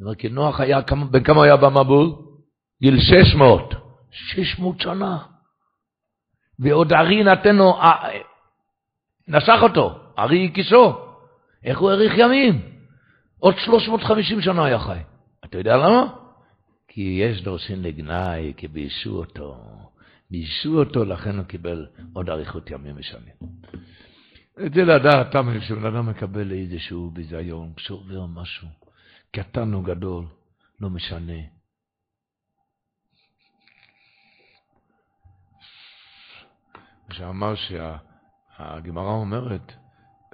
אומר, 0.00 0.14
כי 0.14 0.28
נוח 0.28 0.60
היה, 0.60 0.80
בן 1.10 1.22
כמה 1.22 1.44
היה 1.44 1.56
במבול? 1.56 2.27
גיל 2.82 3.00
600. 3.00 3.74
600 4.10 4.80
שנה. 4.80 5.18
ועוד 6.58 6.92
ארי 6.92 7.24
נתנו, 7.24 7.80
אה, 7.80 8.08
נשך 9.28 9.58
אותו, 9.62 9.98
ארי 10.18 10.46
הקישו. 10.46 10.98
איך 11.64 11.78
הוא 11.78 11.90
האריך 11.90 12.12
ימים? 12.18 12.62
עוד 13.38 13.54
350 13.58 14.40
שנה 14.40 14.64
היה 14.64 14.78
חי. 14.78 14.98
אתה 15.44 15.58
יודע 15.58 15.76
למה? 15.76 16.14
כי 16.88 17.18
יש 17.22 17.42
דורשים 17.42 17.82
לגנאי, 17.82 18.52
כי 18.56 18.68
ביישו 18.68 19.10
אותו. 19.10 19.56
ביישו 20.30 20.78
אותו, 20.78 21.04
לכן 21.04 21.36
הוא 21.36 21.44
קיבל 21.44 21.86
עוד 22.12 22.30
אריכות 22.30 22.70
ימים 22.70 22.94
ושנים. 22.96 23.34
את 24.66 24.74
זה 24.74 24.84
לדעת, 24.84 25.30
תמי, 25.30 25.60
כשבן 25.60 25.84
אדם 25.84 26.08
מקבל 26.08 26.52
איזשהו 26.52 27.10
ביזיון, 27.10 27.72
כשעובר 27.76 28.26
משהו, 28.26 28.68
קטן 29.30 29.74
או 29.74 29.82
גדול, 29.82 30.24
לא 30.80 30.90
משנה. 30.90 31.57
שאמר 37.10 37.54
שהגמרא 37.54 39.12
אומרת, 39.12 39.72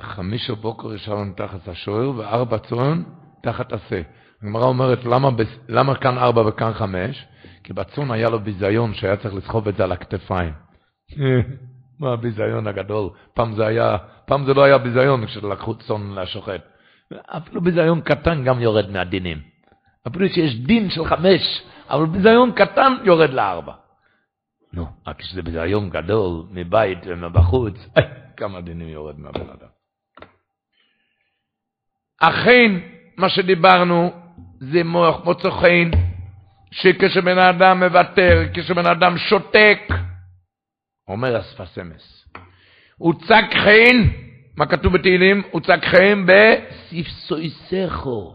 חמיש 0.00 0.50
בבוקר 0.50 0.94
ישבנו 0.94 1.32
תחת 1.36 1.68
השוער 1.68 2.10
וארבע 2.16 2.58
צאן 2.58 3.02
תחת 3.42 3.72
השה. 3.72 4.02
הגמרא 4.42 4.64
אומרת, 4.64 5.04
למה, 5.04 5.28
למה 5.68 5.94
כאן 5.94 6.18
ארבע 6.18 6.42
וכאן 6.48 6.72
חמש? 6.72 7.26
כי 7.64 7.72
בצאן 7.72 8.10
היה 8.10 8.30
לו 8.30 8.40
ביזיון 8.40 8.94
שהיה 8.94 9.16
צריך 9.16 9.34
לסחוב 9.34 9.68
את 9.68 9.76
זה 9.76 9.84
על 9.84 9.92
הכתפיים. 9.92 10.52
מה 12.00 12.12
הביזיון 12.12 12.66
הגדול? 12.66 13.10
פעם 13.34 13.54
זה 13.54 13.66
היה, 13.66 13.96
פעם 14.26 14.44
זה 14.44 14.54
לא 14.54 14.64
היה 14.64 14.78
ביזיון 14.78 15.26
כשלקחו 15.26 15.74
צאן 15.74 16.14
לשוחט. 16.14 16.60
אפילו 17.26 17.60
ביזיון 17.60 18.00
קטן 18.00 18.44
גם 18.44 18.60
יורד 18.60 18.90
מהדינים. 18.90 19.38
אפילו 20.06 20.28
שיש 20.28 20.56
דין 20.56 20.90
של 20.90 21.04
חמש, 21.04 21.62
אבל 21.90 22.06
ביזיון 22.06 22.52
קטן 22.52 22.92
יורד 23.04 23.30
לארבע. 23.30 23.72
נו, 24.74 24.86
רק 25.06 25.18
כשזה 25.18 25.42
ביזיון 25.42 25.90
גדול, 25.90 26.46
מבית 26.50 26.98
ומבחוץ, 27.06 27.74
כמה 28.36 28.60
דינים 28.60 28.88
יורד 28.88 29.18
מהבן 29.18 29.50
אדם. 29.50 29.68
אכן, 32.20 32.72
מה 33.16 33.28
שדיברנו, 33.28 34.12
זה 34.58 34.84
מוח 34.84 35.24
מוצא 35.24 35.50
חן, 35.50 35.90
שכשבן 36.70 37.38
אדם 37.38 37.82
מוותר, 37.82 38.42
כשבן 38.54 38.86
אדם 38.86 39.18
שותק, 39.18 39.78
אומר 41.08 41.40
אספסמס, 41.40 42.28
הוא 42.96 43.14
צק 43.14 43.44
חן, 43.64 44.08
מה 44.56 44.66
כתוב 44.66 44.92
בתהילים? 44.92 45.42
הוא 45.50 45.60
צק 45.60 45.84
חן 45.84 46.26
בספסויסכו, 46.26 48.34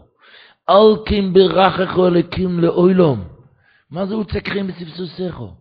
אלקים 0.70 1.32
ברככו 1.32 2.08
אלקים 2.08 2.60
לאוילום. 2.60 3.24
מה 3.90 4.06
זה 4.06 4.14
הוא 4.14 4.24
צק 4.24 4.48
חן 4.48 4.66
בספסויסכו? 4.66 5.59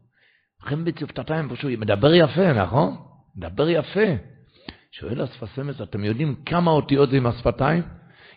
חן 0.64 0.86
בצפתתיים 0.86 1.50
פשוט, 1.50 1.72
מדבר 1.80 2.14
יפה, 2.14 2.54
נכון? 2.54 2.96
מדבר 3.36 3.70
יפה. 3.70 4.06
שואל 4.92 5.24
אספסמס, 5.24 5.82
אתם 5.82 6.04
יודעים 6.04 6.36
כמה 6.46 6.72
אותיות 6.72 7.10
זה 7.10 7.18
עם 7.18 7.26
השפתיים? 7.26 7.84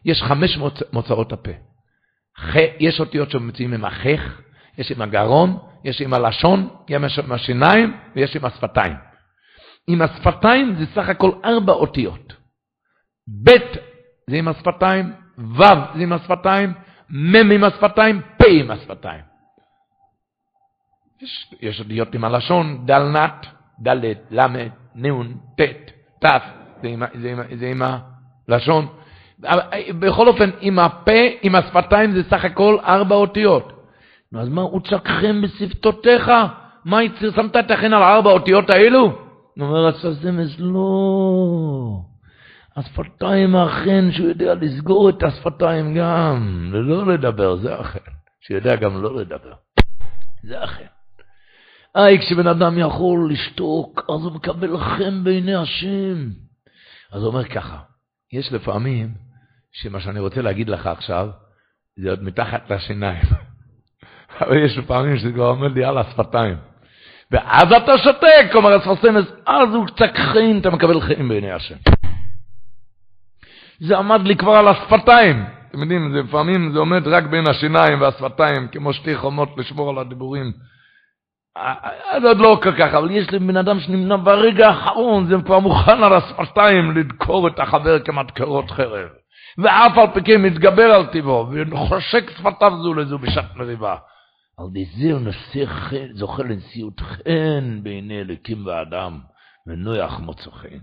יש 0.05 0.23
חמש 0.23 0.59
מוצאות 0.93 1.33
הפה. 1.33 1.51
יש 2.81 3.01
אותיות 3.01 3.31
שמציעים 3.31 3.73
עם 3.73 3.85
החך, 3.85 4.41
יש 4.79 4.93
עם 4.93 5.03
הגרון, 5.03 5.59
יש 5.85 6.01
עם 6.01 6.15
הלשון, 6.15 6.69
יש 6.89 7.19
עם 7.19 7.33
השיניים 7.33 7.97
ויש 8.17 8.37
עם 8.37 8.45
השפתיים. 8.45 8.93
עם 9.89 10.03
השפתיים 10.03 10.75
זה 10.79 10.87
סך 10.95 11.09
הכל 11.09 11.31
ארבע 11.45 11.73
אותיות. 11.73 12.33
ב' 13.45 13.51
זה 14.31 14.37
עם 14.37 14.49
השפתיים, 14.49 15.13
ו' 15.39 15.63
זה 15.97 16.03
עם 16.03 16.13
השפתיים, 16.13 16.73
מ' 17.11 17.51
עם 17.51 17.65
השפתיים, 17.65 18.21
פ' 18.39 18.45
עם 18.49 18.71
השפתיים. 18.71 19.32
יש, 21.23 21.55
יש 21.61 21.81
אותיות 21.81 22.15
עם 22.15 22.25
הלשון, 22.25 22.87
דל 22.87 23.03
נת, 23.03 23.47
ד', 23.83 24.05
ל', 24.31 24.47
נ', 24.97 25.33
ט', 25.57 25.91
ת', 26.25 26.27
זה, 27.59 27.67
עם 27.67 27.83
הלשון. 28.49 28.87
בכל 29.99 30.29
אופן, 30.29 30.51
עם 30.61 30.79
הפה, 30.79 31.21
עם 31.43 31.55
השפתיים, 31.55 32.13
זה 32.13 32.23
סך 32.23 32.45
הכל 32.45 32.79
ארבע 32.85 33.17
אותיות. 33.17 33.73
אז 34.35 34.49
מה, 34.49 34.63
הוא 34.63 34.81
צקכם 34.81 35.43
בשפתותיך? 35.43 36.31
מה, 36.85 36.99
שמת 37.37 37.57
את 37.57 37.71
החן 37.71 37.93
על 37.93 38.03
ארבע 38.03 38.31
אותיות 38.31 38.71
האלו? 38.71 39.01
הוא 39.01 39.67
אומר 39.67 39.87
הסזמס, 39.87 40.57
לא. 40.59 42.01
השפתיים 42.77 43.57
אכן 43.57 44.13
שהוא 44.13 44.29
יודע 44.29 44.55
לסגור 44.55 45.09
את 45.09 45.23
השפתיים 45.23 45.95
גם, 45.95 46.69
ולא 46.73 47.07
לדבר, 47.07 47.57
זה 47.57 47.81
אכן. 47.81 48.11
שיודע 48.41 48.77
גם 48.77 49.03
לא 49.03 49.17
לדבר. 49.17 49.53
זה 50.43 50.65
אכן. 50.65 51.02
איי, 51.97 52.19
כשבן 52.19 52.47
אדם 52.47 52.79
יכול 52.79 53.33
לשתוק, 53.33 54.05
אז 54.11 54.25
הוא 54.25 54.33
מקבל 54.33 54.79
חן 54.79 55.25
בעיני 55.25 55.55
השם. 55.55 56.29
אז 57.13 57.23
הוא 57.23 57.27
אומר 57.27 57.45
ככה, 57.45 57.79
יש 58.33 58.53
לפעמים 58.53 59.09
שמה 59.73 60.01
שאני 60.01 60.21
רוצה 60.21 60.43
להגיד 60.43 60.69
לך 60.69 60.87
עכשיו, 60.87 61.29
זה 61.97 62.11
עוד 62.11 62.23
מתחת 62.23 62.71
לשיניים. 62.71 63.25
אבל 64.41 64.65
יש 64.65 64.79
פעמים 64.87 65.17
שזה 65.17 65.33
כבר 65.33 65.47
עומד 65.47 65.75
לי 65.75 65.85
על 65.85 65.99
השפתיים. 65.99 66.57
ואז 67.31 67.73
אתה 67.73 67.99
שותק, 67.99 68.55
אומר 68.55 68.73
הספרסמס, 68.73 69.27
אז 69.47 69.75
הוא 69.75 69.87
קצת 69.87 70.17
חיים, 70.33 70.59
אתה 70.59 70.71
מקבל 70.71 71.01
חיים 71.01 71.29
בעיני 71.29 71.53
השם. 71.53 71.77
זה 73.81 73.99
עמד 73.99 74.21
לי 74.21 74.37
כבר 74.37 74.53
על 74.53 74.69
השפתיים. 74.69 75.45
אתם 75.69 75.81
יודעים, 75.83 76.13
זה 76.13 76.23
לפעמים 76.23 76.73
זה 76.73 76.79
עומד 76.79 77.09
רק 77.09 77.25
בין 77.25 77.49
השיניים 77.49 78.01
והשפתיים, 78.01 78.69
כמו 78.69 78.93
שתי 78.93 79.17
חומות 79.17 79.49
לשמור 79.57 79.91
על 79.91 79.99
הדיבורים. 79.99 80.53
אז 81.57 82.25
עוד 82.25 82.37
לא 82.39 82.61
כל 82.63 82.73
כך, 82.73 82.95
אבל 82.95 83.11
יש 83.11 83.31
לי 83.31 83.39
בן 83.39 83.57
אדם 83.57 83.81
שנמנע 83.81 84.17
ברגע 84.17 84.69
האחרון, 84.69 85.27
זה 85.27 85.35
כבר 85.45 85.59
מוכן 85.59 86.03
על 86.03 86.13
השפתיים 86.13 86.97
לדקור 86.97 87.49
את 87.49 87.59
החבר 87.59 87.99
כמדקרות 87.99 88.71
חרב. 88.71 89.09
ואף 89.59 89.99
על 89.99 90.07
פי 90.15 90.21
כן 90.25 90.43
מתגבר 90.43 90.95
על 90.95 91.07
טיבו, 91.07 91.51
וחושק 91.71 92.31
שפתיו 92.31 92.83
זו 92.83 92.95
לזו 92.95 93.19
בשעת 93.19 93.57
מריבה. 93.57 93.97
על 94.59 94.67
הוא 95.13 95.21
נושא 95.21 95.67
חן, 95.67 96.13
זוכה 96.13 96.43
לנשיאות 96.43 97.01
חן 97.01 97.83
בעיני 97.83 98.21
אלוקים 98.21 98.67
ואדם, 98.67 99.21
ונוח 99.67 100.21
מוצא 100.21 100.51
חן. 100.51 100.79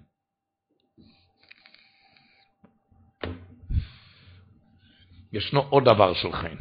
ישנו 5.33 5.61
עוד 5.69 5.83
דבר 5.83 6.13
של 6.13 6.31
חן. 6.31 6.55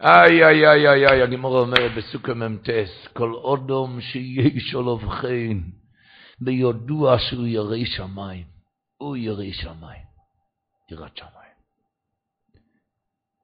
איי, 0.00 0.44
איי, 0.44 0.68
איי, 0.68 0.88
איי, 0.88 1.06
איי, 1.06 1.22
הגמור 1.22 1.60
אומרת 1.60 1.92
בסוכה 1.96 2.34
ממטס, 2.34 3.08
כל 3.12 3.32
אודום 3.32 4.00
שיש 4.00 4.74
עליו 4.74 5.10
חן, 5.10 5.60
ביודוע 6.40 7.18
שהוא 7.18 7.46
ירא 7.46 7.84
שמיים, 7.84 8.44
הוא 8.96 9.16
ירא 9.16 9.52
שמיים. 9.52 10.06
יראת 10.90 11.16
שמיים. 11.16 11.52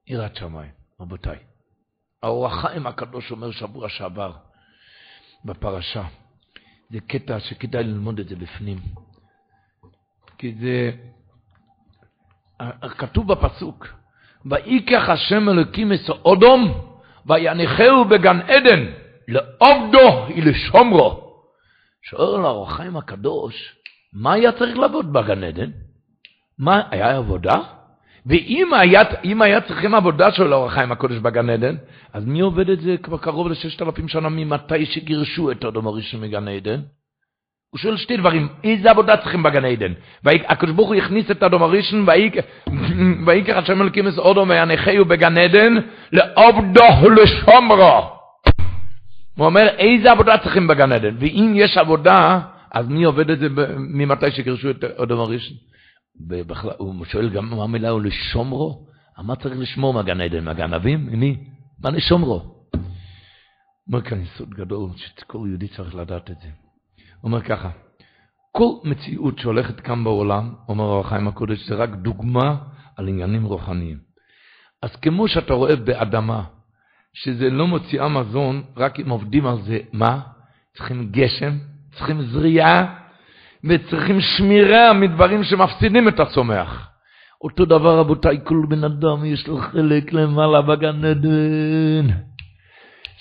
יראת 0.07 0.36
שמיים, 0.36 0.70
רבותיי. 1.00 1.38
האור 2.22 2.46
החיים 2.46 2.86
הקדוש 2.86 3.30
אומר 3.30 3.50
שבוע 3.50 3.88
שעבר 3.88 4.32
בפרשה. 5.44 6.09
זה 6.90 7.00
קטע 7.00 7.40
שכדאי 7.40 7.84
ללמוד 7.84 8.18
את 8.18 8.28
זה 8.28 8.36
בפנים. 8.36 8.78
כי 10.38 10.55
זה, 10.55 10.90
כתוב 12.98 13.32
בפסוק, 13.32 13.86
ויקח 14.47 15.09
השם 15.09 15.49
אלוקים 15.49 15.93
אודום, 16.24 16.74
ויניחהו 17.26 18.05
בגן 18.05 18.40
עדן, 18.40 18.84
לעובדו 19.28 20.26
ולשומרו. 20.36 21.32
שואל 22.03 22.45
האור 22.45 22.66
החיים 22.66 22.97
הקדוש, 22.97 23.76
מה 24.12 24.32
היה 24.32 24.53
צריך 24.53 24.78
לעבוד 24.78 25.12
בגן 25.12 25.45
עדן? 25.45 25.70
מה, 26.59 26.82
היה 26.90 27.16
עבודה? 27.16 27.59
ואם 28.26 28.74
היה, 28.74 29.03
היה 29.40 29.61
צריכים 29.61 29.95
עבודה 29.95 30.32
של 30.32 30.55
אור 30.55 30.66
החיים 30.66 30.93
הקודש 30.93 31.16
בגן 31.16 31.51
עדן, 31.51 31.76
אז 32.12 32.24
מי 32.24 32.40
עובד 32.40 32.70
את 32.70 32.80
זה 32.80 32.97
כבר 33.03 33.18
קרוב 33.18 33.49
לששת 33.49 33.82
אלפים 33.82 34.09
שנה 34.09 34.28
ממתי 34.28 34.86
שגירשו 34.86 35.51
את 35.51 35.64
אדום 35.64 35.86
הראשון 35.86 36.20
מגן 36.20 36.49
עדן? 36.49 36.80
הוא 37.73 37.79
שואל 37.79 37.97
שתי 37.97 38.16
דברים, 38.16 38.49
איזה 38.64 38.91
עבודה 38.91 39.16
צריכים 39.16 39.43
בגן 39.43 39.64
עדן? 39.64 39.93
והקדוש 40.25 40.75
ברוך 40.75 40.89
הוא 40.89 40.97
הכניס 40.97 41.31
את 41.31 41.43
אדום 41.43 41.62
הראשון, 41.62 42.07
ויקח 43.27 43.57
השם 43.62 43.83
אלוקים 43.83 44.09
את 44.09 44.18
אודום 44.18 44.51
ויניחהו 44.51 45.05
בגן 45.05 45.39
עדן, 45.39 45.75
לעובדו 46.12 47.11
לשומרו. 47.11 48.11
הוא 49.37 49.47
אומר, 49.47 49.68
איזה 49.79 50.11
עבודה 50.11 50.39
צריכים 50.39 50.66
בגן 50.66 50.93
עדן? 50.93 51.16
ואם 51.18 51.53
יש 51.57 51.77
עבודה, 51.77 52.41
אז 52.70 52.89
מי 52.89 53.05
עובד 53.05 53.31
את 53.31 53.39
זה 53.39 53.49
ממתי 53.79 54.31
שגירשו 54.31 54.70
את 54.70 54.85
אדום 54.85 55.20
הראשון? 55.20 55.57
הוא 56.79 57.05
שואל 57.05 57.29
גם 57.29 57.51
מה 57.51 57.64
המילה 57.64 57.89
הוא 57.89 58.03
לשומרו? 58.03 58.87
מה 59.18 59.37
צריך 59.37 59.55
לשמור 59.59 59.95
מהגן 59.95 60.20
עדן? 60.20 60.45
מהגנבים? 60.45 61.07
מי? 61.12 61.37
מה 61.83 61.91
לשומרו? 61.91 62.43
אומר 63.89 64.03
כאן 64.03 64.23
יסוד 64.23 64.51
גדול, 64.51 64.91
שכל 64.97 65.39
יהודי 65.49 65.68
צריך 65.68 65.95
לדעת 65.95 66.31
את 66.31 66.37
זה. 66.43 66.61
אומר 67.25 67.43
ככה, 67.43 67.70
כל 68.53 68.75
מציאות 68.85 69.39
שהולכת 69.39 69.81
כאן 69.81 70.05
בעולם, 70.05 70.55
אומר 70.68 70.85
הרב 70.85 71.07
חיים 71.07 71.29
הקודש, 71.29 71.68
זה 71.68 71.75
רק 71.75 71.91
דוגמה 71.91 72.57
על 72.97 73.09
עניינים 73.09 73.45
רוחניים. 73.45 73.99
אז 74.83 74.97
כמו 74.97 75.29
שאתה 75.29 75.55
רואה 75.55 75.77
באדמה, 75.77 76.43
שזה 77.14 77.51
לא 77.51 77.66
מוציאה 77.66 78.09
מזון, 78.09 78.62
רק 78.77 79.01
אם 79.01 79.11
עובדים 79.11 79.47
על 79.47 79.62
זה, 79.62 79.79
מה? 79.93 80.20
צריכים 80.75 81.09
גשם, 81.11 81.53
צריכים 81.93 82.23
זריעה, 82.23 82.95
וצריכים 83.64 84.20
שמירה 84.20 84.93
מדברים 84.93 85.45
שמפסידים 85.45 86.09
את 86.09 86.20
הצומח. 86.20 86.89
אותו 87.41 87.64
דבר, 87.64 87.99
רבותיי, 87.99 88.39
כל 88.45 88.62
בן 88.68 88.85
אדם 88.85 89.25
יש 89.25 89.49
לו 89.49 89.59
חלק 89.59 90.12
למעלה 90.12 90.62
בגן 90.62 91.05
עדן. 91.05 92.07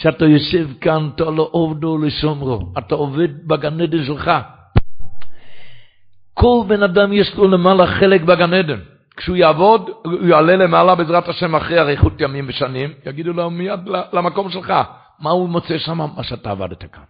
כשאתה 0.01 0.25
יושב 0.25 0.67
כאן, 0.81 1.09
אתה 1.15 1.23
לא 1.23 1.49
עובדו 1.51 1.97
לשומרו, 1.97 2.73
אתה 2.77 2.95
עובד 2.95 3.47
בגן 3.47 3.81
עדן 3.81 4.05
שלך. 4.05 4.31
כל 6.33 6.63
בן 6.67 6.83
אדם 6.83 7.13
יש 7.13 7.35
לו 7.35 7.47
למעלה 7.47 7.87
חלק 7.87 8.21
בגן 8.21 8.53
עדן. 8.53 8.79
כשהוא 9.17 9.35
יעבוד, 9.35 9.89
הוא 10.03 10.27
יעלה 10.27 10.55
למעלה 10.55 10.95
בעזרת 10.95 11.29
השם 11.29 11.55
אחרי 11.55 11.79
אריכות 11.79 12.21
ימים 12.21 12.45
ושנים, 12.47 12.89
יגידו 13.05 13.33
לו 13.33 13.49
מיד 13.49 13.79
למקום 14.13 14.49
שלך. 14.49 14.73
מה 15.19 15.29
הוא 15.29 15.49
מוצא 15.49 15.77
שם? 15.77 15.97
מה 15.97 16.23
שאתה 16.23 16.51
עבדת 16.51 16.83
כאן. 16.83 17.03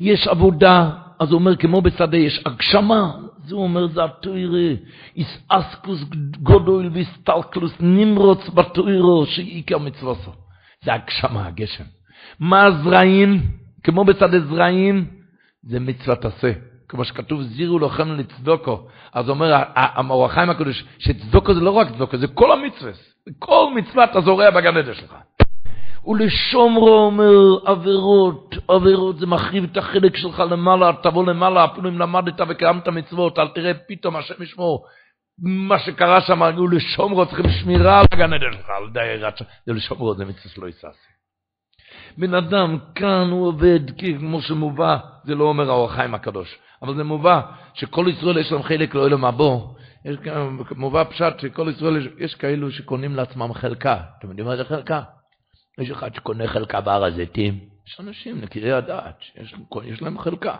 יש 0.00 0.28
עבודה, 0.28 0.90
אז 1.20 1.30
הוא 1.30 1.38
אומר, 1.38 1.56
כמו 1.56 1.82
בשדה 1.82 2.16
יש 2.16 2.42
הגשמה, 2.46 3.12
זה 3.46 3.54
הוא 3.54 3.62
אומר, 3.62 3.86
זה 3.86 4.04
התוירה, 4.04 4.74
איס 5.16 5.38
אסקוס 5.48 6.00
גודל 6.42 6.88
ויסטלקלוס 6.92 7.72
נמרוץ 7.80 8.48
בתוירו, 8.54 9.26
שעיקר 9.26 9.78
מצווסו. 9.78 10.43
זה 10.84 10.94
הגשמה, 10.94 11.46
הגשם. 11.46 11.84
מה 12.40 12.64
הזרעים? 12.64 13.40
כמו 13.84 14.04
בשדה 14.04 14.40
זרעים, 14.40 15.04
זה 15.62 15.80
מצוות 15.80 16.24
עשה. 16.24 16.52
כמו 16.88 17.04
שכתוב, 17.04 17.42
זירו 17.42 17.78
לוחם 17.78 18.12
לצדוקו. 18.12 18.86
אז 19.12 19.28
אומר 19.28 19.62
המאור 19.74 20.24
החיים 20.24 20.50
הקדוש, 20.50 20.84
שצדוקו 20.98 21.54
זה 21.54 21.60
לא 21.60 21.70
רק 21.70 21.88
צדוקו, 21.88 22.16
זה 22.16 22.26
כל 22.26 22.52
המצווה. 22.52 22.92
כל 23.38 23.66
מצווה 23.74 24.04
אתה 24.04 24.20
זורע 24.20 24.50
בגן 24.50 24.76
עדן 24.76 24.94
שלך. 24.94 25.14
ולשומרו 26.06 26.88
אומר 26.88 27.58
עבירות, 27.64 28.54
עבירות 28.68 29.18
זה 29.18 29.26
מחריב 29.26 29.64
את 29.64 29.76
החלק 29.76 30.16
שלך 30.16 30.42
למעלה, 30.50 30.90
תבוא 31.02 31.26
למעלה, 31.26 31.64
אפילו 31.64 31.88
אם 31.88 31.98
למדת 31.98 32.40
וקיימת 32.48 32.88
מצוות, 32.88 33.38
אל 33.38 33.48
תראה 33.48 33.72
פתאום 33.88 34.16
השם 34.16 34.42
ישמור. 34.42 34.84
מה 35.38 35.78
שקרה 35.78 36.20
שם, 36.20 36.40
ולשומרו 36.40 37.26
צריכים 37.26 37.50
שמירה 37.50 38.00
על 38.00 38.06
הגן 38.12 38.32
עדן 38.32 38.52
שלך, 38.52 38.68
על 38.68 38.90
די 38.92 39.20
זה 39.66 39.72
לשומרו, 39.72 40.14
זה 40.14 40.24
מצווה 40.24 40.50
שלא 40.54 40.68
יסעשה. 40.68 41.08
בן 42.18 42.34
אדם 42.34 42.78
כאן 42.94 43.28
הוא 43.30 43.46
עובד, 43.48 43.80
כמו 43.98 44.42
שמובא, 44.42 44.96
זה 45.24 45.34
לא 45.34 45.44
אומר 45.44 45.70
האור 45.70 45.90
החיים 45.90 46.14
הקדוש, 46.14 46.58
אבל 46.82 46.94
זה 46.94 47.04
מובא 47.04 47.40
שכל 47.74 48.06
ישראל 48.08 48.38
יש 48.38 48.52
להם 48.52 48.62
חלק 48.62 48.96
אלו 48.96 49.18
מבוא. 49.18 49.74
יש 50.04 50.16
מובא 50.76 51.04
פשט 51.04 51.40
שכל 51.40 51.68
ישראל, 51.76 52.08
יש 52.18 52.34
כאלו 52.34 52.70
שקונים 52.70 53.14
לעצמם 53.14 53.52
חלקה. 53.54 54.00
אתם 54.18 54.28
יודעים 54.28 54.46
מה 54.46 54.56
זה 54.56 54.64
חלקה? 54.64 55.02
יש 55.78 55.90
אחד 55.90 56.14
שקונה 56.14 56.48
חלקה 56.48 56.80
בהר 56.80 57.04
הזיתים, 57.04 57.60
יש 57.86 58.00
אנשים, 58.00 58.40
נקירי 58.40 58.72
הדעת, 58.72 59.18
יש, 59.36 59.54
יש 59.84 60.02
להם 60.02 60.18
חלקה. 60.18 60.56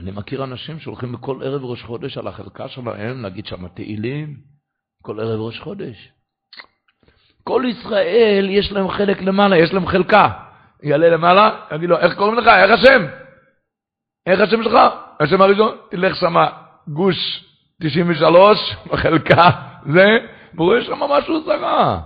אני 0.00 0.10
מכיר 0.10 0.44
אנשים 0.44 0.78
שהולכים 0.78 1.12
בכל 1.12 1.42
ערב 1.42 1.64
ראש 1.64 1.82
חודש 1.82 2.18
על 2.18 2.26
החלקה 2.26 2.68
שלהם, 2.68 3.22
להגיד 3.22 3.46
שם 3.46 3.68
תהילים, 3.68 4.36
כל 5.02 5.20
ערב 5.20 5.40
ראש 5.40 5.60
חודש. 5.60 6.12
כל 7.44 7.62
ישראל 7.66 8.46
יש 8.50 8.72
להם 8.72 8.90
חלק 8.90 9.22
למעלה, 9.22 9.58
יש 9.58 9.72
להם 9.72 9.86
חלקה. 9.86 10.28
יעלה 10.82 11.08
למעלה, 11.08 11.60
יגיד 11.74 11.88
לו, 11.88 11.98
איך 11.98 12.14
קוראים 12.14 12.34
לך? 12.38 12.46
איך 12.46 12.70
השם? 12.70 13.06
איך 14.26 14.40
השם 14.40 14.62
שלך? 14.62 14.78
השם 15.20 15.42
הראשון, 15.42 15.76
תלך 15.90 16.16
שמה 16.16 16.48
גוש 16.88 17.44
93, 17.82 18.76
בחלקה, 18.86 19.50
זה, 19.92 20.06
והוא 20.54 20.80
שם 20.80 20.98
משהו 20.98 21.44
זרה. 21.44 22.00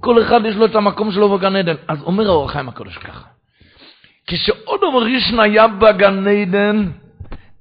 כל 0.00 0.22
אחד 0.22 0.40
יש 0.44 0.56
לו 0.56 0.66
את 0.66 0.74
המקום 0.74 1.12
שלו 1.12 1.38
בגן 1.38 1.56
עדן. 1.56 1.74
אז 1.88 2.02
אומר 2.02 2.26
האור 2.26 2.50
החיים 2.50 2.68
הקדוש 2.68 2.98
ככה, 2.98 3.28
כשעוד 4.26 4.82
אומר 4.82 5.02
ראשון 5.02 5.40
היה 5.40 5.66
בגן 5.68 6.28
עדן, 6.28 6.88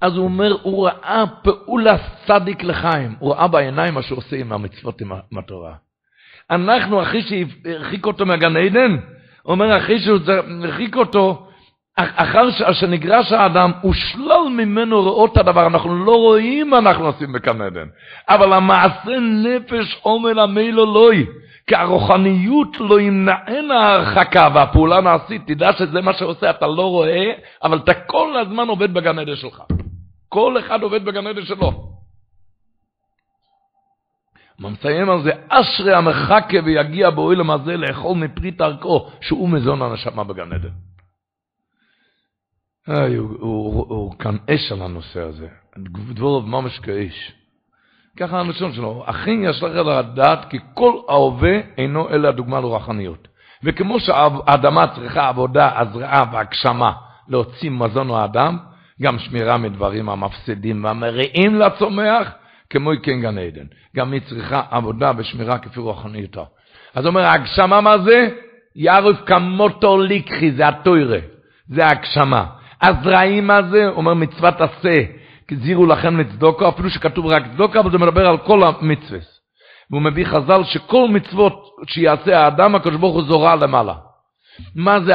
אז 0.01 0.16
הוא 0.16 0.24
אומר, 0.24 0.57
הוא 0.61 0.88
ראה 0.88 1.24
פעולה 1.43 1.95
צדיק 2.26 2.64
לחיים. 2.64 3.16
הוא 3.20 3.34
ראה 3.34 3.47
בעיניים 3.47 3.93
מה 3.93 4.01
שהוא 4.01 4.18
עושה 4.18 4.36
עם 4.36 4.53
המצוות, 4.53 5.01
עם 5.01 5.38
התורה. 5.38 5.74
אנחנו, 6.49 7.01
אחרי 7.01 7.22
שהרחיק 7.22 8.05
אותו 8.05 8.26
מהגן 8.26 8.57
עדן, 8.57 8.97
אומר, 9.45 9.78
אחרי 9.78 9.99
שהוא 9.99 10.20
הרחיק 10.28 10.95
אותו, 10.95 11.47
אחר 11.97 12.49
שנגרש 12.74 13.32
האדם, 13.32 13.72
הוא 13.82 13.93
שלל 13.93 14.49
ממנו 14.49 15.01
לראות 15.01 15.32
את 15.34 15.38
הדבר, 15.38 15.68
אנחנו 15.68 16.05
לא 16.05 16.16
רואים 16.16 16.70
מה 16.70 16.78
אנחנו 16.78 17.05
עושים 17.05 17.34
בגן 17.34 17.61
עדן. 17.61 17.88
אבל 18.30 18.53
המעשה 18.53 19.20
נפש 19.20 19.97
עומל 20.01 20.39
המילו 20.39 20.86
לוי. 20.86 21.26
כי 21.68 21.76
הרוחניות 21.76 22.78
לא 22.80 22.99
ימנענה 22.99 23.80
ההרחקה 23.80 24.49
והפעולה 24.55 25.01
נעשית, 25.01 25.41
תדע 25.47 25.74
שזה 25.74 26.01
מה 26.01 26.14
שעושה, 26.14 26.49
אתה 26.49 26.68
לא 26.68 26.89
רואה, 26.89 27.32
אבל 27.64 27.78
אתה 27.78 27.93
כל 27.93 28.38
הזמן 28.38 28.68
עובד 28.68 28.93
בגן 28.93 29.20
עדן 29.20 29.36
שלך. 29.36 29.64
כל 30.30 30.59
אחד 30.59 30.82
עובד 30.82 31.05
בגן 31.05 31.28
עדן 31.28 31.45
שלו. 31.45 31.93
הוא 34.61 34.72
מסיים 34.72 35.09
על 35.09 35.24
זה, 35.24 35.32
אשרי 35.49 35.93
המחכה 35.93 36.57
ויגיע 36.66 37.09
באוילם 37.09 37.51
הזה 37.51 37.78
לאכול 37.78 38.18
מפרי 38.18 38.51
תרקו, 38.51 39.09
שהוא 39.22 39.49
מזון 39.49 39.82
הנשמה 39.82 40.24
בגן 40.24 40.53
עדן. 40.53 40.70
הוא, 43.39 44.16
כאן 44.20 44.38
אש 44.49 44.72
על 44.72 44.82
הנושא 44.82 45.22
הזה, 45.22 45.47
דבורוב 46.14 46.47
ממש 46.47 46.80
כאש. 46.80 47.42
ככה 48.20 48.39
הלשון 48.39 48.74
שלו, 48.74 49.03
אכן 49.05 49.43
יש 49.43 49.64
לך 49.64 49.88
לדעת 49.88 50.45
כי 50.49 50.59
כל 50.74 50.93
ההווה 51.09 51.59
אינו 51.78 52.09
אלא 52.09 52.32
דוגמה 52.32 52.59
לרוחניות. 52.59 53.28
וכמו 53.64 53.99
שהאדמה 53.99 54.88
צריכה 54.88 55.28
עבודה, 55.28 55.80
הזרעה 55.80 56.26
והגשמה 56.32 56.91
להוציא 57.30 57.70
מזון 57.70 58.07
לאדם, 58.07 58.57
גם 59.01 59.20
שמירה 59.20 59.57
מדברים 59.57 60.09
המפסידים 60.09 60.84
והמרעים 60.84 61.55
לצומח, 61.55 62.32
כמו 62.70 62.91
כן 63.03 63.22
גן 63.22 63.38
עדן. 63.38 63.66
גם 63.95 64.14
היא 64.14 64.22
צריכה 64.30 64.61
עבודה 64.72 65.11
ושמירה 65.18 65.57
כפי 65.57 65.80
רוחניותה. 65.80 66.43
אז 66.95 67.05
אומר, 67.05 67.26
הגשמה 67.26 67.82
מה 67.82 67.97
זה? 67.97 68.30
יערוף 68.76 69.18
כמותו 69.26 69.97
ליקחי, 69.97 70.51
זה 70.51 70.68
התוירה, 70.68 71.20
זה 71.68 71.88
הגשמה. 71.88 72.45
הזרעים 72.82 73.47
מה 73.47 73.61
זה? 73.64 73.88
אומר 73.88 74.14
מצוות 74.14 74.61
עשה. 74.61 75.01
זירו 75.51 75.85
לכם 75.85 76.19
לצדוקו, 76.19 76.69
אפילו 76.69 76.89
שכתוב 76.89 77.25
רק 77.25 77.43
צדוקה, 77.53 77.79
אבל 77.79 77.91
זה 77.91 77.97
מדבר 77.97 78.27
על 78.27 78.37
כל 78.37 78.63
המצווה. 78.63 79.19
והוא 79.89 80.01
מביא 80.01 80.25
חז"ל 80.25 80.63
שכל 80.63 81.07
מצוות 81.09 81.69
שיעשה 81.87 82.39
האדם, 82.39 82.75
הקדוש 82.75 82.95
ברוך 82.95 83.15
הוא 83.15 83.23
זורה 83.23 83.55
למעלה. 83.55 83.95
מה 84.75 84.99
זה 85.01 85.13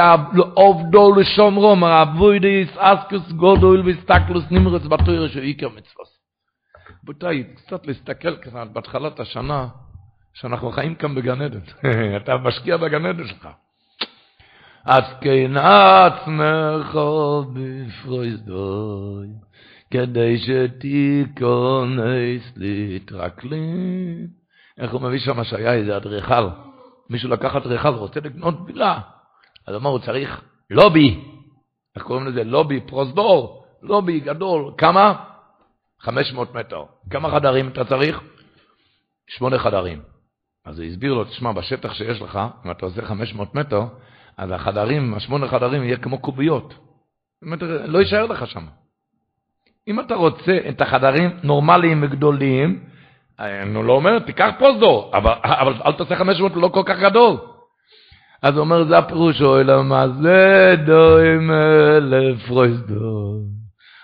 עובדו 0.53 1.15
לשומרו, 1.15 1.71
אומר 1.71 2.01
אבוידיס, 2.01 2.69
אסקוס 2.77 3.31
גודל 3.31 3.81
והסתכלוס 3.85 4.43
נמרץ 4.51 4.81
בתוירה 4.81 5.29
שהוא 5.29 5.41
עיקר 5.41 5.69
מצוות. 5.69 6.07
רבותיי, 7.03 7.43
קצת 7.55 7.87
להסתכל 7.87 8.35
ככה 8.35 8.65
בהתחלת 8.65 9.19
השנה, 9.19 9.67
שאנחנו 10.33 10.71
חיים 10.71 10.95
כאן 10.95 11.15
בגן 11.15 11.41
עדן. 11.41 11.59
אתה 12.17 12.37
משקיע 12.37 12.77
בגן 12.77 13.05
עדן 13.05 13.27
שלך. 13.27 13.47
אז 14.85 15.03
כן 15.21 15.57
עצמך 15.57 16.99
בפרויזדוי. 17.53 19.27
כדי 19.91 20.37
שתיכונס 20.37 22.03
להתרקלין. 22.55 24.27
איך 24.77 24.91
הוא 24.91 25.01
מביא 25.01 25.19
שם 25.19 25.43
שהיה 25.43 25.73
איזה 25.73 25.97
אדריכל? 25.97 26.47
מישהו 27.09 27.29
לקח 27.29 27.55
אדריכל, 27.55 27.89
רוצה 27.89 28.19
לקנות 28.19 28.55
וילה. 28.65 28.99
אז 29.67 29.75
אמר, 29.75 29.89
הוא 29.89 29.99
צריך 29.99 30.41
לובי. 30.69 31.23
איך 31.95 32.03
קוראים 32.03 32.27
לזה? 32.27 32.43
לובי 32.43 32.81
פרוזדור. 32.81 33.65
לובי 33.81 34.19
גדול. 34.19 34.73
כמה? 34.77 35.25
500 35.99 36.55
מטר. 36.55 36.83
כמה 37.09 37.31
חדרים 37.31 37.67
אתה 37.67 37.85
צריך? 37.85 38.21
שמונה 39.29 39.59
חדרים. 39.59 40.01
אז 40.65 40.79
הוא 40.79 40.87
הסביר 40.87 41.13
לו, 41.13 41.25
תשמע, 41.25 41.51
בשטח 41.51 41.93
שיש 41.93 42.21
לך, 42.21 42.39
אם 42.65 42.71
אתה 42.71 42.85
עושה 42.85 43.05
500 43.05 43.55
מטר, 43.55 43.81
אז 44.37 44.51
החדרים, 44.51 45.13
השמונה 45.13 45.47
חדרים, 45.47 45.83
יהיה 45.83 45.97
כמו 45.97 46.19
קוביות. 46.19 46.73
לא 47.85 47.99
יישאר 47.99 48.25
לך 48.25 48.47
שם. 48.47 48.65
אם 49.89 49.99
אתה 49.99 50.15
רוצה 50.15 50.57
את 50.69 50.81
החדרים 50.81 51.29
נורמליים 51.43 52.03
וגדולים, 52.03 52.79
אני 53.39 53.87
לא 53.87 53.93
אומר, 53.93 54.19
תיקח 54.19 54.49
פרוזדור, 54.59 55.11
אבל, 55.13 55.31
אבל 55.43 55.73
אל 55.85 55.91
תעשה 55.91 56.15
500, 56.15 56.51
לא 56.55 56.67
כל 56.67 56.83
כך 56.85 56.99
גדול. 56.99 57.37
אז 58.43 58.53
הוא 58.53 58.59
אומר, 58.59 58.83
זה 58.83 58.97
הפירוש, 58.97 59.41
אוי 59.41 59.63
למה 59.63 60.07
זה 60.21 60.75
דוים 60.85 61.51
לפרוזדור, 62.01 63.35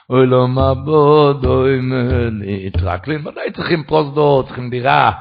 אוי 0.10 0.26
למה 0.26 0.74
בו 0.74 1.34
דוים 1.34 1.94
להתרקלין, 2.32 3.28
ודאי 3.28 3.52
צריכים 3.52 3.84
פרוזדור, 3.84 4.44
צריכים 4.44 4.70
דירה, 4.70 5.12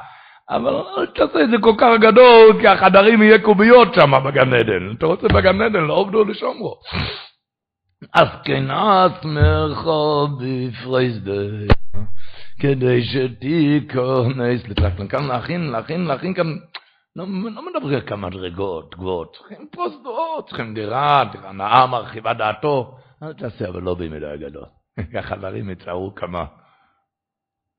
אבל 0.49 0.73
אל 0.75 1.05
תעשה 1.05 1.43
את 1.43 1.49
זה 1.49 1.57
כל 1.61 1.73
כך 1.77 1.87
גדול, 2.01 2.61
כי 2.61 2.67
החדרים 2.67 3.21
יהיה 3.21 3.39
קוביות 3.39 3.93
שם 3.93 4.11
בגן 4.25 4.53
עדן. 4.53 4.91
אתה 4.97 5.05
רוצה 5.05 5.27
בגן 5.27 5.61
עדן, 5.61 5.83
לא 5.83 5.93
עובדו 5.93 6.23
לשומרו. 6.23 6.75
אז 8.13 8.27
כן 8.43 8.71
עצמך 8.71 9.87
בפרייסדר, 10.39 11.51
כדי 12.59 13.03
שתיכונס 13.03 14.67
לטרקלן. 14.67 15.07
כאן 15.07 15.27
להכין, 15.27 15.61
להכין, 15.71 16.05
להכין 16.05 16.33
כאן 16.33 16.55
לא, 17.15 17.25
לא 17.27 17.65
מדברים 17.69 18.01
כמה 18.01 18.29
מדרגות 18.29 18.95
גבוהות, 18.95 19.35
צריכים 19.37 19.67
פרוסדות, 19.71 20.47
צריכים 20.47 20.73
דירה, 20.73 21.23
דירה 21.31 21.51
נאה, 21.51 21.87
מרחיבה 21.87 22.33
דעתו. 22.33 22.97
אל 23.23 23.33
תעשה, 23.33 23.69
אבל 23.69 23.81
לא 23.81 23.95
במדי 23.95 24.37
גדול. 24.39 24.65
ככה 25.13 25.35
דברים 25.39 25.69
יצערו 25.69 26.15
כמה. 26.15 26.45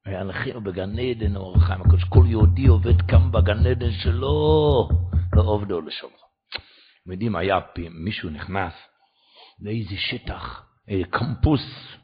והלכינו 0.06 0.60
בגן 0.60 0.98
עדן, 0.98 1.36
אור 1.36 1.56
החיים 1.56 1.80
הקדוש, 1.80 2.04
כל 2.04 2.24
יהודי 2.26 2.66
עובד 2.66 3.02
כאן 3.02 3.32
בגן 3.32 3.66
עדן 3.66 3.90
שלו, 3.90 4.88
לא 5.32 5.42
עובדו 5.42 5.80
לשומרו. 5.80 6.16
אתם 7.02 7.12
יודעים, 7.12 7.36
היה 7.36 7.58
מישהו 7.90 8.30
נכנס 8.30 8.72
לאיזה 9.60 9.96
שטח, 9.96 10.66
איזה 10.88 11.04
קמפוס, 11.10 11.96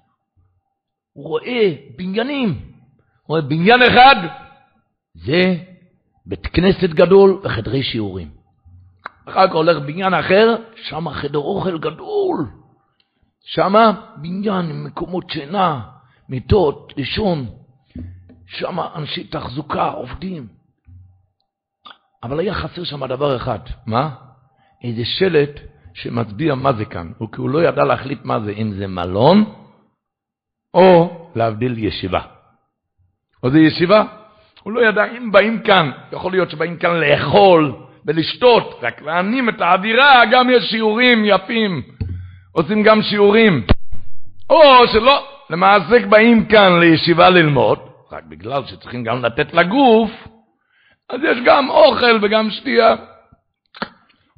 הוא 1.13 1.29
רואה 1.29 1.75
בניינים, 1.97 2.49
הוא 2.49 3.29
רואה 3.29 3.41
בניין 3.41 3.83
אחד, 3.83 4.17
זה 5.15 5.57
בית 6.27 6.47
כנסת 6.47 6.91
גדול 6.91 7.41
וחדרי 7.45 7.83
שיעורים. 7.83 8.31
אחר 9.29 9.49
כך 9.49 9.55
הולך 9.55 9.83
בניין 9.87 10.15
אחר, 10.15 10.57
שם 10.77 11.11
חדר 11.11 11.39
אוכל 11.39 11.79
גדול. 11.79 12.51
שם 13.45 13.75
בניין 14.17 14.71
עם 14.71 14.85
מקומות 14.85 15.31
שינה, 15.31 15.81
מיטות, 16.29 16.93
לישון. 16.97 17.47
שם 18.47 18.81
אנשי 18.97 19.25
תחזוקה, 19.25 19.89
עובדים. 19.89 20.49
אבל 22.23 22.41
היה 22.41 22.55
חסר 22.55 22.85
שם 22.85 23.07
דבר 23.07 23.37
אחד. 23.37 23.59
מה? 23.87 24.15
איזה 24.85 25.03
שלט 25.05 25.61
שמצביע 25.95 26.55
מה 26.55 26.73
זה 26.73 26.85
כאן. 26.85 27.13
כי 27.19 27.41
הוא 27.41 27.51
לא 27.51 27.65
ידע 27.65 27.85
להחליט 27.85 28.25
מה 28.25 28.41
זה, 28.41 28.51
אם 28.51 28.73
זה 28.73 28.87
מלון 28.87 29.45
או 30.75 31.11
להבדיל 31.35 31.85
ישיבה. 31.85 32.21
או 33.43 33.51
זה 33.51 33.59
ישיבה? 33.59 34.05
הוא 34.63 34.73
לא 34.73 34.89
ידע 34.89 35.05
אם 35.05 35.33
באים 35.33 35.63
כאן, 35.63 35.91
יכול 36.13 36.33
להיות 36.33 36.51
שבאים 36.51 36.77
כאן 36.77 36.91
לאכול 36.91 37.75
ולשתות, 38.07 38.81
רק 38.83 39.03
להנים 39.03 39.49
את 39.49 39.61
האווירה, 39.61 40.23
גם 40.31 40.51
יש 40.51 40.65
שיעורים 40.65 41.25
יפים, 41.25 41.83
עושים 42.53 42.83
גם 42.83 43.03
שיעורים. 43.03 43.67
או 44.51 44.87
שלא, 44.93 45.27
למעשה 45.51 46.07
באים 46.07 46.47
כאן 46.47 46.81
לישיבה 46.81 47.31
ללמוד, 47.31 47.79
רק 48.13 48.25
בגלל 48.25 48.63
שצריכים 48.67 49.05
גם 49.05 49.25
לתת 49.25 49.55
לגוף, 49.55 50.11
אז 51.11 51.21
יש 51.25 51.39
גם 51.45 51.71
אוכל 51.71 52.19
וגם 52.23 52.51
שתייה. 52.51 52.97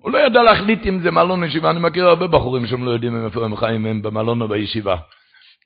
הוא 0.04 0.12
לא 0.12 0.18
ידע 0.18 0.42
להחליט 0.42 0.86
אם 0.86 1.00
זה 1.02 1.10
מלון 1.10 1.44
ישיבה, 1.44 1.70
אני 1.70 1.80
מכיר 1.80 2.08
הרבה 2.08 2.26
בחורים 2.26 2.66
שהם 2.66 2.84
לא 2.84 2.90
יודעים 2.90 3.26
איפה 3.26 3.44
הם 3.44 3.56
חיים, 3.56 3.86
הם 3.86 4.02
במלון 4.02 4.42
או 4.42 4.48
בישיבה. 4.48 4.96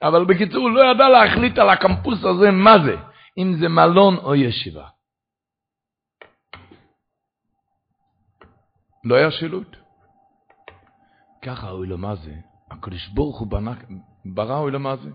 אבל 0.02 0.24
בקיצור, 0.24 0.62
הוא 0.62 0.70
לא 0.70 0.80
ידע 0.90 1.08
להחליט 1.08 1.58
על 1.58 1.68
הקמפוס 1.68 2.24
הזה 2.24 2.50
מה 2.50 2.78
זה. 2.84 2.96
אם 3.38 3.54
זה 3.60 3.68
מלון 3.68 4.16
או 4.16 4.34
ישיבה. 4.34 4.86
לא 9.04 9.14
היה 9.14 9.30
שילוט. 9.30 9.76
ככה 11.42 11.70
אוי 11.70 11.86
לו 11.86 11.98
מה 11.98 12.14
זה, 12.14 12.34
הקדוש 12.70 13.08
ברוך 13.08 13.38
הוא 13.38 13.48
בנה, 13.50 13.74
ברא 14.24 14.58
אוי 14.58 14.72
לו 14.72 14.80
מה 14.80 14.96
זה. 14.96 15.10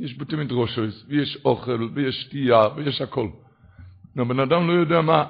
יש 0.00 0.18
בתי 0.18 0.36
מדרושס, 0.36 1.04
ויש 1.08 1.38
אוכל, 1.44 1.88
ויש 1.94 2.20
שתייה, 2.20 2.62
ויש 2.76 3.00
הכל. 3.00 3.28
הבן 4.16 4.40
אדם 4.40 4.68
לא 4.68 4.72
יודע 4.72 5.00
מה, 5.00 5.24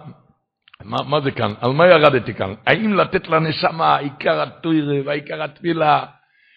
מה, 0.82 0.96
מה 1.06 1.20
זה 1.20 1.30
כאן, 1.30 1.52
על 1.60 1.72
מה 1.72 1.86
ירדתי 1.86 2.34
כאן? 2.34 2.54
האם 2.66 2.94
לתת 2.94 3.28
לנשמה, 3.28 3.96
עיקר 3.96 4.40
הטוירה 4.40 4.94
והעיקר 5.04 5.42
התפילה? 5.42 6.04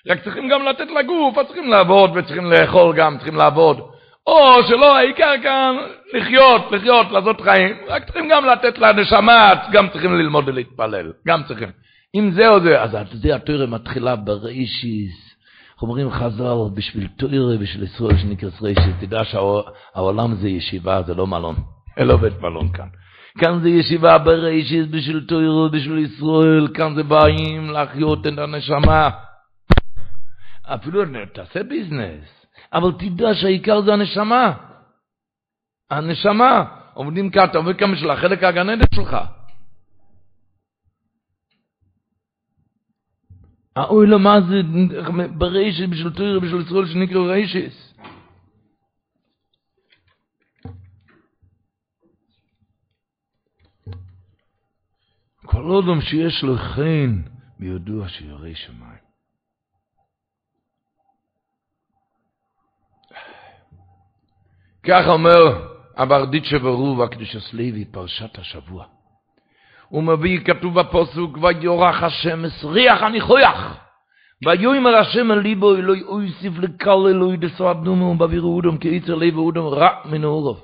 רק 0.07 0.23
צריכים 0.23 0.49
גם 0.49 0.65
לתת 0.65 0.87
לגוף, 0.99 1.37
אז 1.37 1.45
צריכים 1.45 1.69
לעבוד 1.69 2.11
וצריכים 2.15 2.51
לאכול 2.51 2.95
גם, 2.95 3.17
צריכים 3.17 3.35
לעבוד. 3.35 3.79
או 4.27 4.63
שלא, 4.67 4.97
העיקר 4.97 5.33
כאן 5.43 5.75
לחיות, 6.13 6.71
לחיות, 6.71 7.11
לעשות 7.11 7.41
חיים, 7.41 7.75
רק 7.87 8.03
צריכים 8.03 8.29
גם 8.29 8.45
לתת 8.45 8.77
לנשמה, 8.77 9.53
גם 9.71 9.89
צריכים 9.89 10.13
ללמוד 10.13 10.47
ולהתפלל, 10.47 11.11
גם 11.27 11.43
צריכים. 11.43 11.69
אם 12.15 12.31
זה 12.31 12.49
או 12.49 12.59
זה, 12.59 12.81
אז 12.81 12.93
יודע, 13.13 13.35
התוירה 13.35 13.65
מתחילה 13.65 14.15
בראשיס, 14.15 15.35
אומרים 15.81 16.11
חז"ל, 16.11 16.75
בשביל 16.75 17.07
תוירה, 17.17 17.57
בשביל 17.57 17.83
ישראל 17.83 18.17
שנקרא 18.17 18.49
ראשיס, 18.61 18.95
תדע 18.99 19.23
שהעולם 19.23 20.35
זה 20.35 20.49
ישיבה, 20.49 21.01
זה 21.03 21.13
לא 21.13 21.27
מלון, 21.27 21.55
אין 21.97 22.07
לא 22.07 22.17
בית 22.17 22.41
מלון 22.41 22.69
כאן. 22.73 22.87
כאן 23.37 23.61
זה 23.61 23.69
ישיבה 23.69 24.17
בראשיס, 24.17 24.87
בשביל 24.89 25.25
תוירה, 25.27 25.69
בשביל 25.69 25.97
ישראל, 25.97 26.67
כאן 26.73 26.95
זה 26.95 27.03
באים 27.03 27.71
לחיות 27.71 28.27
את 28.27 28.37
הנשמה. 28.37 29.09
אפילו 30.65 31.01
תעשה 31.33 31.63
ביזנס. 31.63 32.45
אבל 32.73 32.91
תדע 32.91 33.33
שהעיקר 33.33 33.81
זה 33.81 33.93
הנשמה. 33.93 34.53
הנשמה. 35.89 36.65
עובדים 36.93 37.29
כאן, 37.29 37.45
אתה 37.45 37.57
עובד 37.57 37.77
כאן 37.77 37.91
בשביל 37.91 38.11
החלק 38.11 38.43
הגן 38.43 38.69
עדן 38.69 38.85
שלך. 38.95 39.17
האוי 43.75 44.07
מה 44.19 44.41
זה 44.41 44.61
ברשת 45.37 45.89
בשביל 45.89 46.09
תוירה 46.09 46.39
בשביל 46.39 46.61
ישראל 46.61 46.85
שנקרא 46.85 47.19
רשס. 47.19 47.86
כל 55.47 55.83
אדם 55.83 56.01
שיש 56.01 56.43
לו 56.43 56.57
חן 56.57 57.21
בידוע 57.59 58.09
שירא 58.09 58.53
שמיים. 58.53 59.07
כך 64.83 65.07
אומר 65.07 65.67
הברדיצ'ה 65.97 66.59
ברוב 66.59 67.01
הקדושס 67.01 67.53
לוי, 67.53 67.85
פרשת 67.85 68.39
השבוע. 68.39 68.85
הוא 69.89 70.03
מביא, 70.03 70.39
כתוב 70.45 70.79
בפוסוק, 70.79 71.37
ויורח 71.41 72.03
השם 72.03 72.45
הסריח 72.45 73.01
הניחויח. 73.01 73.77
ויאמר 74.45 74.95
השם 74.95 75.31
אל 75.31 75.39
ליבו 75.39 75.75
אלוהי 75.75 76.01
אויסיף 76.01 76.53
לקל 76.57 77.07
אלוהי 77.09 77.37
דסו 77.37 77.71
אדומו 77.71 78.05
ובאווירו 78.05 78.55
אודום 78.55 78.77
כי 78.77 78.87
יצר 78.87 79.15
לב 79.15 79.37
אודום 79.37 79.67
רע 79.67 79.89
מנעורוב. 80.05 80.63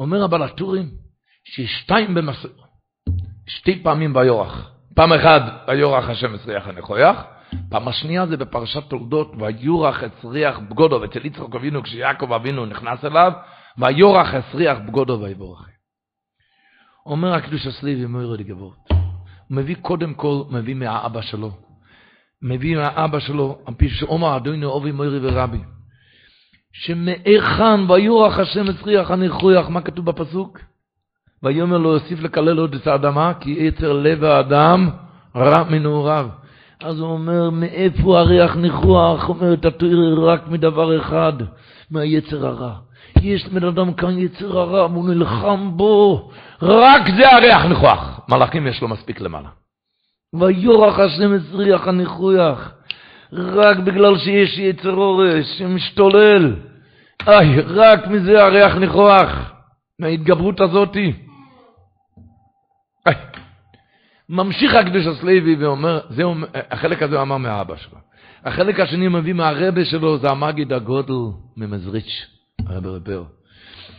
אומר 0.00 0.24
הבעל 0.24 0.42
הטורים 0.42 0.88
ששתיים 1.44 2.14
במסר, 2.14 2.48
שתי 3.46 3.82
פעמים 3.82 4.16
ויורח. 4.16 4.70
פעם 4.94 5.12
אחת 5.12 5.42
ויורח 5.68 6.08
השם 6.08 6.34
הסריח 6.34 6.66
הניחויח, 6.66 7.24
פעם 7.70 7.88
השנייה 7.88 8.26
זה 8.26 8.36
בפרשת 8.36 8.82
תולדות, 8.88 9.32
ויורח 9.38 10.02
הצריח 10.02 10.58
בגודו, 10.58 11.04
אצל 11.04 11.26
יצחוק 11.26 11.54
אבינו, 11.54 11.82
כשיעקב 11.82 12.32
אבינו 12.32 12.66
נכנס 12.66 13.04
אליו, 13.04 13.32
ויורח 13.78 14.34
הצריח 14.34 14.78
בגודו 14.86 15.20
ויבורכי. 15.20 15.70
אומר 17.06 17.34
הקדוש 17.34 17.66
הסליבי 17.66 18.06
מוירו 18.06 18.36
דגבות. 18.36 18.76
הוא 18.88 19.56
מביא 19.56 19.76
קודם 19.82 20.14
כל, 20.14 20.42
מביא 20.50 20.74
מהאבא 20.74 21.20
שלו. 21.20 21.50
מביא 22.42 22.76
מהאבא 22.76 23.18
שלו, 23.18 23.58
על 23.66 23.74
פי 23.74 23.88
שאומר 23.88 24.36
אדוני 24.36 24.64
אובי 24.64 24.92
מוירי 24.92 25.18
ורבי. 25.22 25.60
שמאיכן 26.72 27.90
ויורח 27.90 28.38
השם 28.38 28.68
הצריח 28.68 29.10
הניחויח, 29.10 29.68
מה 29.68 29.80
כתוב 29.80 30.04
בפסוק? 30.06 30.60
ויאמר 31.46 31.78
לו 31.78 31.92
יוסיף 31.92 32.22
לקלל 32.22 32.58
עוד 32.58 32.74
את 32.74 32.86
האדמה, 32.86 33.32
כי 33.40 33.50
יצר 33.50 33.92
לב 33.92 34.24
האדם 34.24 34.90
רע 35.36 35.64
מנעוריו. 35.70 36.28
אז 36.82 37.00
הוא 37.00 37.08
אומר, 37.08 37.50
מאיפה 37.50 38.18
הריח 38.18 38.56
ניחוח? 38.56 39.28
אומרת 39.28 39.64
התוירה 39.64 40.32
רק 40.32 40.48
מדבר 40.48 41.00
אחד, 41.00 41.32
מהיצר 41.90 42.46
הרע. 42.46 42.72
יש 43.22 43.46
לבן 43.46 43.64
אדם 43.64 43.92
כאן 43.92 44.18
יצר 44.18 44.58
הרע, 44.58 44.86
והוא 44.86 45.08
נלחם 45.08 45.70
בו, 45.76 46.30
רק 46.62 47.02
זה 47.16 47.32
הריח 47.32 47.64
ניחוח. 47.64 48.20
מלאכים 48.28 48.66
יש 48.66 48.82
לו 48.82 48.88
מספיק 48.88 49.20
למעלה. 49.20 49.48
ויורח 50.34 50.98
השם 50.98 51.32
הצריח 51.32 51.88
הניחוח, 51.88 52.70
רק 53.32 53.76
בגלל 53.76 54.18
שיש 54.18 54.58
יצר 54.58 54.94
אורש 54.94 55.46
שמשתולל. 55.58 56.54
איי, 57.28 57.60
רק 57.60 58.06
מזה 58.06 58.44
הריח 58.44 58.76
ניחוח, 58.76 59.52
מההתגברות 60.00 60.60
הזאתי. 60.60 61.12
ממשיך 64.28 64.74
הקדוש 64.74 65.06
הסלוי 65.06 65.56
ואומר, 65.60 66.00
זה, 66.10 66.22
החלק 66.70 67.02
הזה 67.02 67.14
הוא 67.14 67.22
אמר 67.22 67.36
מהאבא 67.36 67.76
שלו. 67.76 67.98
החלק 68.44 68.80
השני 68.80 69.08
מביא 69.08 69.32
מהרבה 69.32 69.84
שלו, 69.84 70.18
זה 70.18 70.30
המגיד 70.30 70.72
הגודל 70.72 71.14
ממזריץ', 71.56 72.26
הרב 72.66 72.86
רבר, 72.86 73.24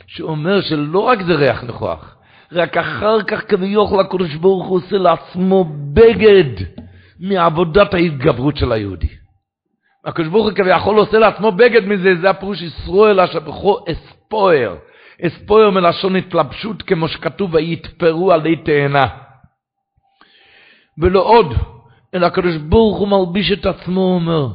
שאומר 0.08 0.62
שלא 0.62 1.00
רק 1.00 1.22
זה 1.22 1.36
ריח 1.36 1.64
נכוח, 1.64 2.16
רק 2.52 2.78
אחר 2.78 3.24
כך 3.24 3.50
כביכול 3.50 4.00
הקדוש 4.00 4.36
ברוך 4.36 4.68
הוא 4.68 4.78
עושה 4.78 4.98
לעצמו 4.98 5.66
בגד 5.94 6.66
מעבודת 7.20 7.94
ההתגברות 7.94 8.58
של 8.58 8.72
היהודי. 8.72 9.08
הקדוש 10.06 10.28
ברוך 10.28 10.46
הוא 10.46 10.54
כביכול 10.54 10.98
עושה 10.98 11.20
לעצמו 11.20 11.52
בגד 11.52 11.86
מזה, 11.86 12.16
זה 12.22 12.30
הפירוש 12.30 12.62
ישראל 12.62 13.20
אשר 13.20 13.40
בכו 13.40 13.86
אספויר. 13.92 14.76
אספויר 15.26 15.70
מלשון 15.70 16.16
התלבשות 16.16 16.82
כמו 16.82 17.08
שכתוב 17.08 17.54
ויתפרו 17.54 18.32
עלי 18.32 18.56
תאנה. 18.56 19.08
ולא 20.98 21.20
עוד, 21.20 21.54
אלא 22.16 22.26
הקדוש 22.26 22.56
ברוך 22.56 22.98
הוא 22.98 23.08
מלביש 23.08 23.52
את 23.52 23.66
עצמו, 23.66 24.02
הוא 24.02 24.16
אומר, 24.16 24.48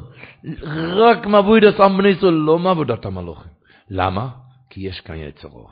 רק 0.74 1.26
מעבוד 1.26 1.64
את 1.64 1.80
עם 1.80 1.98
בני 1.98 2.08
ישראל, 2.08 2.32
לא 2.32 2.58
מעבודת 2.58 3.06
המלוכים. 3.06 3.52
למה? 3.90 4.28
כי 4.70 4.80
יש 4.80 5.00
כאן 5.00 5.16
יצר 5.16 5.48
אור. 5.48 5.70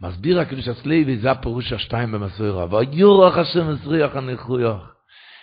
מסביר 0.00 0.40
הקדוש 0.40 0.68
הסלוי, 0.68 1.18
זה 1.18 1.30
הפירוש 1.30 1.72
השתיים 1.72 2.12
במסוירה. 2.12 2.66
ויורח 2.70 3.38
השם 3.38 3.72
את 3.72 3.86
ריח 3.86 4.16
הניחויח. 4.16 4.94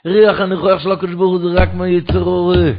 ריח 0.05 0.39
הניחויח 0.39 0.79
של 0.79 0.91
הקדוש 0.91 1.15
ברוך 1.15 1.41
הוא 1.41 1.51
זה 1.51 1.61
רק 1.61 1.73
מהיצר 1.73 2.23
אורי. 2.23 2.73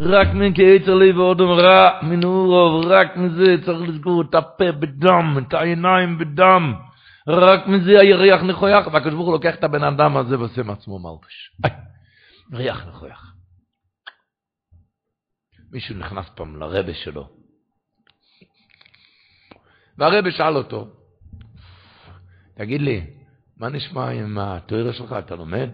רק 0.00 0.28
מן 0.34 0.54
כיצר 0.54 0.94
לב 0.94 1.18
ואודם 1.18 1.48
רע 1.48 2.00
מנעורוב, 2.02 2.86
רק 2.86 3.16
מזה 3.16 3.56
צריך 3.64 3.88
לסגור 3.88 4.22
את 4.22 4.34
הפה 4.34 4.72
בדם, 4.72 5.36
את 5.38 5.54
העיניים 5.54 6.18
בדם. 6.18 6.74
רק 7.28 7.66
מזה 7.66 8.00
היריח 8.00 8.42
נכויח, 8.42 8.86
והקדוש 8.86 9.14
ברוך 9.14 9.26
הוא 9.26 9.34
לוקח 9.34 9.54
את 9.54 9.64
הבן 9.64 9.84
אדם 9.84 10.16
הזה 10.16 10.38
ועושה 10.38 10.62
מעצמו 10.62 10.98
מלבש. 10.98 11.50
ריח 12.52 12.86
נכויח. 12.88 13.34
מישהו 15.72 15.96
נכנס 15.96 16.28
פעם 16.34 16.60
לרבה 16.60 16.94
שלו, 16.94 17.28
והרבה 19.98 20.30
שאל 20.30 20.56
אותו, 20.56 20.88
תגיד 22.56 22.80
לי, 22.80 23.06
מה 23.56 23.68
נשמע 23.68 24.10
עם 24.10 24.38
התואר 24.38 24.92
שלך, 24.92 25.12
אתה 25.18 25.34
לומד? 25.34 25.70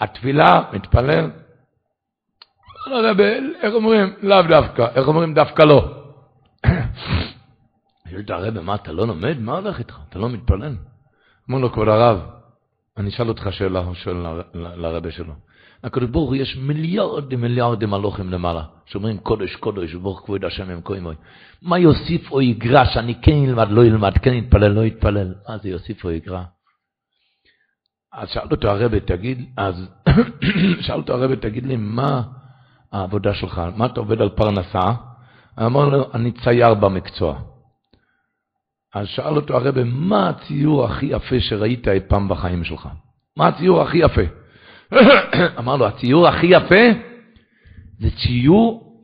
התפילה, 0.00 0.70
מתפלל? 0.72 1.30
הרב, 2.86 3.20
איך 3.62 3.74
אומרים? 3.74 4.12
לאו 4.22 4.42
דווקא, 4.42 4.86
איך 4.94 5.08
אומרים 5.08 5.34
דווקא 5.34 5.62
לא? 5.62 5.94
שואל 8.10 8.20
את 8.20 8.30
הרב, 8.30 8.60
מה, 8.60 8.74
אתה 8.74 8.92
לא 8.92 9.06
לומד? 9.06 9.38
מה 9.38 9.52
הולך 9.52 9.78
איתך? 9.78 9.98
אתה 10.08 10.18
לא 10.18 10.28
מתפלל? 10.28 10.74
אומר 11.48 11.58
לו, 11.58 11.72
כבוד 11.72 11.88
הרב, 11.88 12.20
אני 12.96 13.08
אשאל 13.08 13.28
אותך 13.28 13.48
שאלה, 13.50 13.80
הוא 13.80 13.94
שואל 13.94 14.16
לרבה 14.54 15.10
שלו. 15.10 15.32
הקדוש 15.84 16.10
ברוך 16.10 16.28
הוא 16.28 16.36
יש 16.36 16.56
מיליארדים 16.56 17.40
מיליארדים 17.40 17.90
מלוכים 17.90 18.30
למעלה, 18.30 18.62
שאומרים 18.86 19.18
קודש 19.18 19.56
קודש 19.56 19.94
וברוך 19.94 20.22
כבוד 20.24 20.44
השם 20.44 20.70
הם 20.70 20.80
כה 20.84 21.00
מוי. 21.00 21.14
מה 21.62 21.78
יוסיף 21.78 22.30
או 22.30 22.42
יגרע 22.42 22.84
שאני 22.86 23.14
כן 23.22 23.32
ילמד, 23.32 23.70
לא 23.70 23.84
ילמד, 23.84 24.18
כן 24.18 24.34
יתפלל, 24.34 24.68
לא 24.68 24.80
יתפלל? 24.80 25.34
מה 25.48 25.58
זה 25.58 25.68
יוסיף 25.68 26.04
או 26.04 26.10
יגרע? 26.10 26.42
אז 28.12 28.28
שאל 28.28 28.48
אותו 28.50 28.68
הרבי, 28.68 29.00
תגיד, 29.00 29.50
אז 29.56 29.88
שאל 30.86 30.96
אותו 30.96 31.12
הרבי, 31.12 31.36
תגיד 31.36 31.66
לי, 31.66 31.76
מה 31.76 32.22
העבודה 32.92 33.34
שלך? 33.34 33.62
מה 33.76 33.86
אתה 33.86 34.00
עובד 34.00 34.20
על 34.20 34.28
פרנסה? 34.28 34.92
אמר 35.58 35.88
לו, 35.88 36.10
אני 36.14 36.32
צייר 36.32 36.74
במקצוע. 36.74 37.38
אז 38.94 39.06
שאל 39.08 39.36
אותו 39.36 39.56
הרבי, 39.56 39.84
מה 39.84 40.28
הציור 40.28 40.84
הכי 40.84 41.06
יפה 41.06 41.40
שראית 41.40 41.88
אי 41.88 42.00
פעם 42.08 42.28
בחיים 42.28 42.64
שלך? 42.64 42.88
מה 43.36 43.48
הציור 43.48 43.82
הכי 43.82 43.98
יפה? 43.98 44.22
אמר 45.58 45.76
לו, 45.76 45.86
הציור 45.86 46.28
הכי 46.28 46.46
יפה 46.46 46.84
זה 48.00 48.08
ציור 48.10 48.96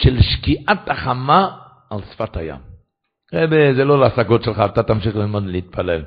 של 0.00 0.22
שקיעת 0.22 0.88
החמה 0.88 1.56
על 1.90 1.98
שפת 2.12 2.36
הים. 2.36 2.60
רבי, 3.34 3.74
זה 3.74 3.84
לא 3.84 4.00
להשגות 4.00 4.42
שלך, 4.42 4.62
אתה 4.66 4.82
תמשיך 4.82 5.16
ללמוד 5.16 5.46
להתפלל. 5.46 6.02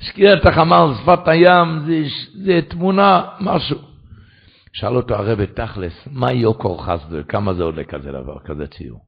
שקיעת 0.00 0.46
החמה 0.46 0.82
על 0.82 0.94
שפת 0.94 1.28
הים 1.28 1.80
זה, 1.86 2.02
זה 2.44 2.60
תמונה, 2.68 3.24
משהו. 3.40 3.89
שאל 4.72 4.96
אותו 4.96 5.14
הרבי, 5.14 5.46
תכלס, 5.46 5.92
מה 6.10 6.32
יוקר 6.32 6.78
חסדו, 6.78 7.16
כמה 7.28 7.54
זה 7.54 7.62
עולה 7.62 7.84
כזה 7.84 8.12
דבר, 8.12 8.38
כזה 8.38 8.66
ציור? 8.66 9.00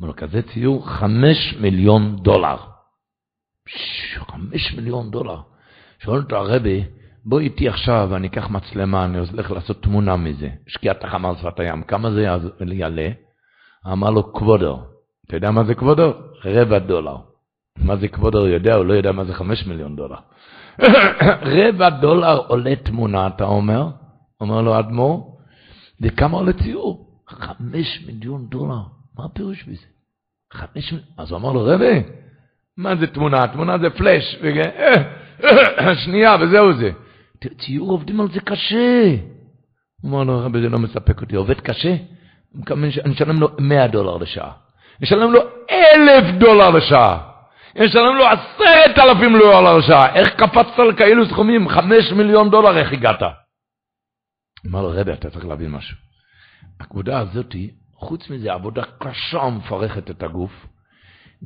אמר 0.00 0.08
לו, 0.08 0.16
כזה 0.16 0.42
ציור, 0.42 0.88
חמש 0.88 1.54
מיליון 1.60 2.16
דולר. 2.16 2.56
חמש 4.14 4.74
מיליון 4.76 5.10
דולר. 5.10 5.40
שואל 5.98 6.20
אותו 6.20 6.36
הרבי, 6.36 6.84
בוא 7.24 7.40
איתי 7.40 7.68
עכשיו, 7.68 8.16
אני 8.16 8.26
אקח 8.26 8.48
מצלמה, 8.50 9.04
אני 9.04 9.18
הולך 9.18 9.50
לעשות 9.50 9.82
תמונה 9.82 10.16
מזה. 10.16 10.48
שקיעת 10.66 11.04
החמה 11.04 11.28
על 11.28 11.36
שפת 11.36 11.60
הים, 11.60 11.82
כמה 11.82 12.10
זה 12.10 12.26
יעלה? 12.72 13.08
אמר 13.92 14.10
לו, 14.10 14.32
כבודו. 14.32 14.82
אתה 15.26 15.36
יודע 15.36 15.50
מה 15.50 15.64
זה 15.64 15.74
כבודו? 15.74 16.12
רבע 16.44 16.78
דולר. 16.78 17.16
מה 17.78 17.96
זה 17.96 18.08
כבודו? 18.08 18.46
יודע, 18.46 18.74
הוא 18.74 18.84
לא 18.84 18.94
יודע 18.94 19.12
מה 19.12 19.24
זה 19.24 19.34
חמש 19.34 19.66
מיליון 19.66 19.96
דולר. 19.96 20.16
רבע 21.42 21.90
דולר 21.90 22.38
עולה 22.48 22.76
תמונה, 22.76 23.26
אתה 23.26 23.44
אומר? 23.44 23.88
אומר 24.44 24.60
לו, 24.62 24.78
אדמו"ר, 24.78 25.38
וכמה 26.00 26.36
עולה 26.36 26.52
ציור? 26.52 27.06
חמש 27.28 28.04
מיליון 28.06 28.46
דולר. 28.48 28.82
מה 29.18 29.24
הפירוש 29.24 29.62
בזה? 29.62 29.86
חמש 30.52 30.92
מיליון... 30.92 31.08
אז 31.18 31.30
הוא 31.30 31.38
אמר 31.38 31.52
לו, 31.52 31.64
רבי, 31.64 32.02
מה 32.76 32.96
זה 32.96 33.06
תמונה? 33.06 33.46
תמונה 33.48 33.78
זה 33.78 33.90
פלאש. 33.90 34.36
שנייה, 36.04 36.36
וזהו 36.40 36.72
זה. 36.72 36.90
ציור 37.58 37.90
עובדים 37.90 38.20
על 38.20 38.28
זה 38.32 38.40
קשה. 38.40 39.14
הוא 40.02 40.10
אמר 40.10 40.24
לו, 40.24 40.44
רבי, 40.44 40.60
זה 40.60 40.68
לא 40.68 40.78
מספק 40.78 41.20
אותי, 41.20 41.36
עובד 41.36 41.60
קשה? 41.60 41.96
אני 43.04 43.14
אשלם 43.14 43.40
לו 43.40 43.48
100 43.58 43.86
דולר 43.86 44.16
לשעה. 44.16 44.52
אני 44.98 45.06
אשלם 45.06 45.32
לו 45.32 45.40
1,000 45.70 46.38
דולר 46.38 46.70
לשעה. 46.70 47.18
אני 47.76 47.86
אשלם 47.86 48.16
לו 48.16 48.24
10,000 48.26 49.38
דולר 49.38 49.76
לשעה. 49.78 50.14
איך 50.14 50.28
קפצת 50.28 50.78
לכאלו 50.88 51.26
סכומים? 51.26 51.68
5 51.68 52.12
מיליון 52.12 52.50
דולר, 52.50 52.78
איך 52.78 52.92
הגעת? 52.92 53.22
אמר 54.66 54.82
לו, 54.82 54.90
רבי, 54.94 55.12
אתה 55.12 55.30
צריך 55.30 55.44
להבין 55.44 55.70
משהו. 55.70 55.96
העבודה 56.80 57.18
הזאת, 57.18 57.56
חוץ 57.94 58.30
מזה, 58.30 58.52
עבודה 58.52 58.82
קשה 58.98 59.38
ומפרכת 59.38 60.10
את 60.10 60.22
הגוף. 60.22 60.66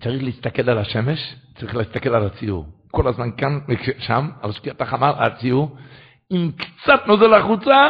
צריך 0.01 0.23
להסתכל 0.23 0.71
על 0.71 0.79
השמש, 0.79 1.35
צריך 1.59 1.75
להסתכל 1.75 2.15
על 2.15 2.27
הציור. 2.27 2.67
כל 2.91 3.09
הזמן 3.09 3.31
כאן, 3.37 3.59
שם, 3.99 4.29
על 4.43 4.53
שקיעת 4.53 4.81
החמה, 4.81 5.11
הציור. 5.11 5.77
אם 6.31 6.51
קצת 6.57 7.01
נוזל 7.07 7.35
החוצה, 7.35 7.89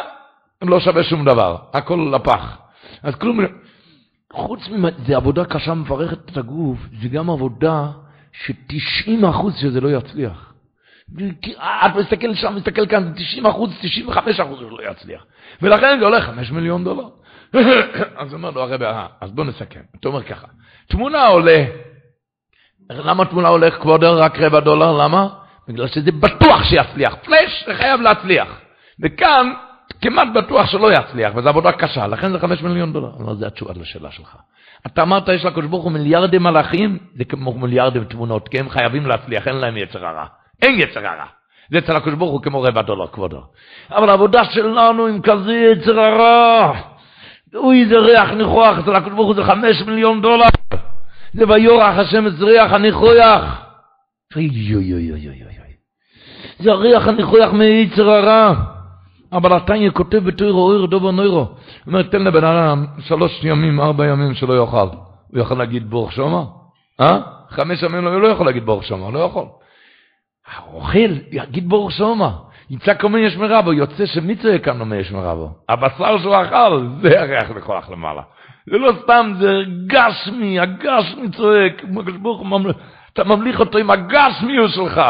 לא 0.63 0.81
שווה 0.81 1.05
שום 1.05 1.25
דבר. 1.25 1.57
הכל 1.73 2.13
לפח. 2.15 2.59
אז 3.03 3.15
כלום, 3.15 3.41
חוץ 4.33 4.69
מזה, 4.69 4.89
זה 5.07 5.17
עבודה 5.17 5.45
קשה 5.45 5.75
מפרכת 5.75 6.31
את 6.31 6.37
הגוף, 6.37 6.79
זה 7.03 7.09
גם 7.09 7.31
עבודה 7.31 7.91
ש-90 8.33 9.31
אחוז 9.31 9.55
שזה 9.61 9.81
לא 9.81 9.89
יצליח. 9.99 10.48
את 11.61 11.97
מסתכל 11.97 12.35
שם, 12.35 12.55
מסתכל 12.57 12.87
כאן, 12.87 13.13
90 13.17 13.47
אחוז, 13.47 13.71
95 13.81 14.41
אחוז 14.41 14.59
זה 14.59 14.65
לא 14.65 14.91
יצליח. 14.91 15.25
ולכן 15.63 15.99
זה 15.99 16.05
עולה 16.05 16.21
5 16.21 16.51
מיליון 16.51 16.85
דולר. 16.85 17.09
אז 18.17 18.35
אומר 18.35 18.51
לו 18.51 18.63
הרב, 18.63 19.07
אז 19.21 19.31
בוא 19.31 19.45
נסכם. 19.45 19.81
אתה 20.01 20.09
אומר 20.09 20.23
ככה, 20.23 20.47
תמונה 20.89 21.27
עולה 21.27 21.65
למה 22.91 23.25
תמונה 23.25 23.49
הולך 23.49 23.75
כבודו 23.75 24.17
רק 24.17 24.39
רבע 24.39 24.61
דולר? 24.61 24.93
למה? 24.93 25.29
בגלל 25.69 25.87
שזה 25.87 26.13
בטוח 26.13 26.65
שיצליח. 26.65 27.15
פלאש 27.25 27.65
זה 27.67 27.75
חייב 27.75 28.01
להצליח. 28.01 28.61
וכאן 29.03 29.53
כמעט 30.01 30.29
בטוח 30.35 30.67
שלא 30.67 30.93
יצליח, 30.93 31.33
וזו 31.37 31.49
עבודה 31.49 31.73
קשה, 31.73 32.07
לכן 32.07 32.33
זה 32.33 32.39
חמש 32.39 32.63
מיליון 32.63 32.93
דולר. 32.93 33.11
לא, 33.27 33.35
זה 33.35 33.47
התשובה 33.47 33.73
לשאלה 33.77 34.11
שלך. 34.11 34.37
אתה 34.87 35.03
אמרת, 35.03 35.29
יש 35.29 35.45
לקדוש 35.45 35.67
ברוך 35.67 35.85
הוא 35.85 35.93
מיליארדים 35.93 36.43
מלאכים, 36.43 36.99
זה 37.17 37.25
כמו 37.25 37.53
מיליארדים 37.53 38.05
תמונות, 38.05 38.49
כי 38.49 38.59
הם 38.59 38.71
חייבים 38.71 39.07
להצליח, 39.07 39.49
אין 39.49 39.57
להם 39.57 39.77
יצר 39.77 40.07
הרע. 40.07 40.27
אין 40.63 40.81
יצר 40.81 41.07
הרע. 41.07 41.27
זה 41.71 41.79
אצל 41.79 41.97
הקדוש 41.97 42.15
ברוך 42.15 42.33
הוא 42.33 42.43
כמו 42.43 42.63
רבע 42.63 42.83
דולר, 42.83 43.07
כבודו. 43.07 43.43
אבל 43.91 44.11
העבודה 44.11 44.45
שלנו 44.45 45.07
עם 45.07 45.23
כזה 45.23 45.53
יצר 45.53 46.01
הרע, 46.01 46.73
אוי, 47.55 47.87
זה 47.89 47.99
ריח 47.99 48.31
ניחוח, 48.31 48.79
אצל 48.79 48.97
הקדוש 48.97 49.15
ברוך 49.15 49.27
הוא 49.27 49.35
זה 49.35 49.45
חמש 49.45 49.83
מיליון 49.87 50.23
דולר. 50.23 50.47
זה 51.33 51.45
ויורח 51.49 51.99
השם 51.99 52.27
את 52.27 52.33
זריח 52.33 52.73
הניחויח. 52.73 53.63
אוי 54.37 54.49
אוי 54.75 54.93
אוי 54.93 55.11
אוי 55.11 55.27
אוי 55.27 55.37
אוי. 55.37 55.75
זה 56.59 56.71
הריח 56.71 57.09
הניחויח 57.09 57.53
מיצר 57.53 58.11
הרע. 58.11 58.55
אבל 59.33 59.57
התניא 59.57 59.91
כותב 59.91 60.19
בתוירו 60.19 60.67
אויר 60.67 60.87
דובר 60.87 61.11
נוירו. 61.11 61.39
הוא 61.39 61.49
אומר, 61.87 62.03
תן 62.03 62.23
לבן 62.23 62.45
אדם 62.45 62.87
שלוש 63.01 63.45
ימים, 63.45 63.81
ארבע 63.81 64.07
ימים 64.07 64.35
שלא 64.35 64.61
יאכל. 64.61 64.89
הוא 65.33 65.41
יכול 65.41 65.59
להגיד 65.59 65.91
ברוך 65.91 66.13
שומר? 66.13 66.45
אה? 67.01 67.19
חמש 67.51 67.83
ימים 67.83 68.07
הוא 68.07 68.21
לא 68.21 68.29
יכול 68.29 68.47
להגיד 68.47 68.67
ברוך 68.67 68.85
שומר, 68.85 69.11
לא 69.11 69.19
יכול. 69.19 69.45
האוכל, 70.51 71.11
יגיד 71.33 71.69
ברוך 71.69 71.93
שומר. 71.93 72.31
יצא 72.71 72.95
כל 72.95 73.09
מיני 73.09 73.27
יש 73.27 73.37
מרבו, 73.37 73.73
יוצא 73.73 74.07
שמי 74.07 74.37
צועק 74.37 74.65
כאן 74.65 74.91
לא 74.91 74.97
יש 74.97 75.13
מרבו? 75.13 75.51
הבשר 75.69 76.19
שהוא 76.19 76.37
אכל, 76.43 76.87
זה 77.03 77.21
הריח 77.21 77.51
לכוח 77.51 77.91
למעלה. 77.91 78.23
זה 78.71 78.79
לא 78.79 78.93
סתם, 79.03 79.33
זה 79.41 79.53
גשמי, 79.87 80.61
הגשמי 80.61 81.31
צועק, 81.37 81.85
אתה 83.13 83.25
ממליך 83.25 83.61
אותו 83.61 83.79
עם 83.79 83.91
הגשמיות 83.91 84.71
שלך. 84.71 85.01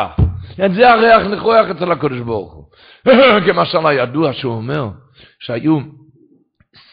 זה 0.56 0.92
הריח 0.92 1.22
נכוח 1.22 1.66
אצל 1.70 1.92
הקדוש 1.92 2.20
ברוך 2.20 2.52
הוא. 2.52 2.64
כמשל 3.46 3.86
הידוע 3.86 4.32
שהוא 4.32 4.54
אומר, 4.54 4.88
שהיו 5.40 5.80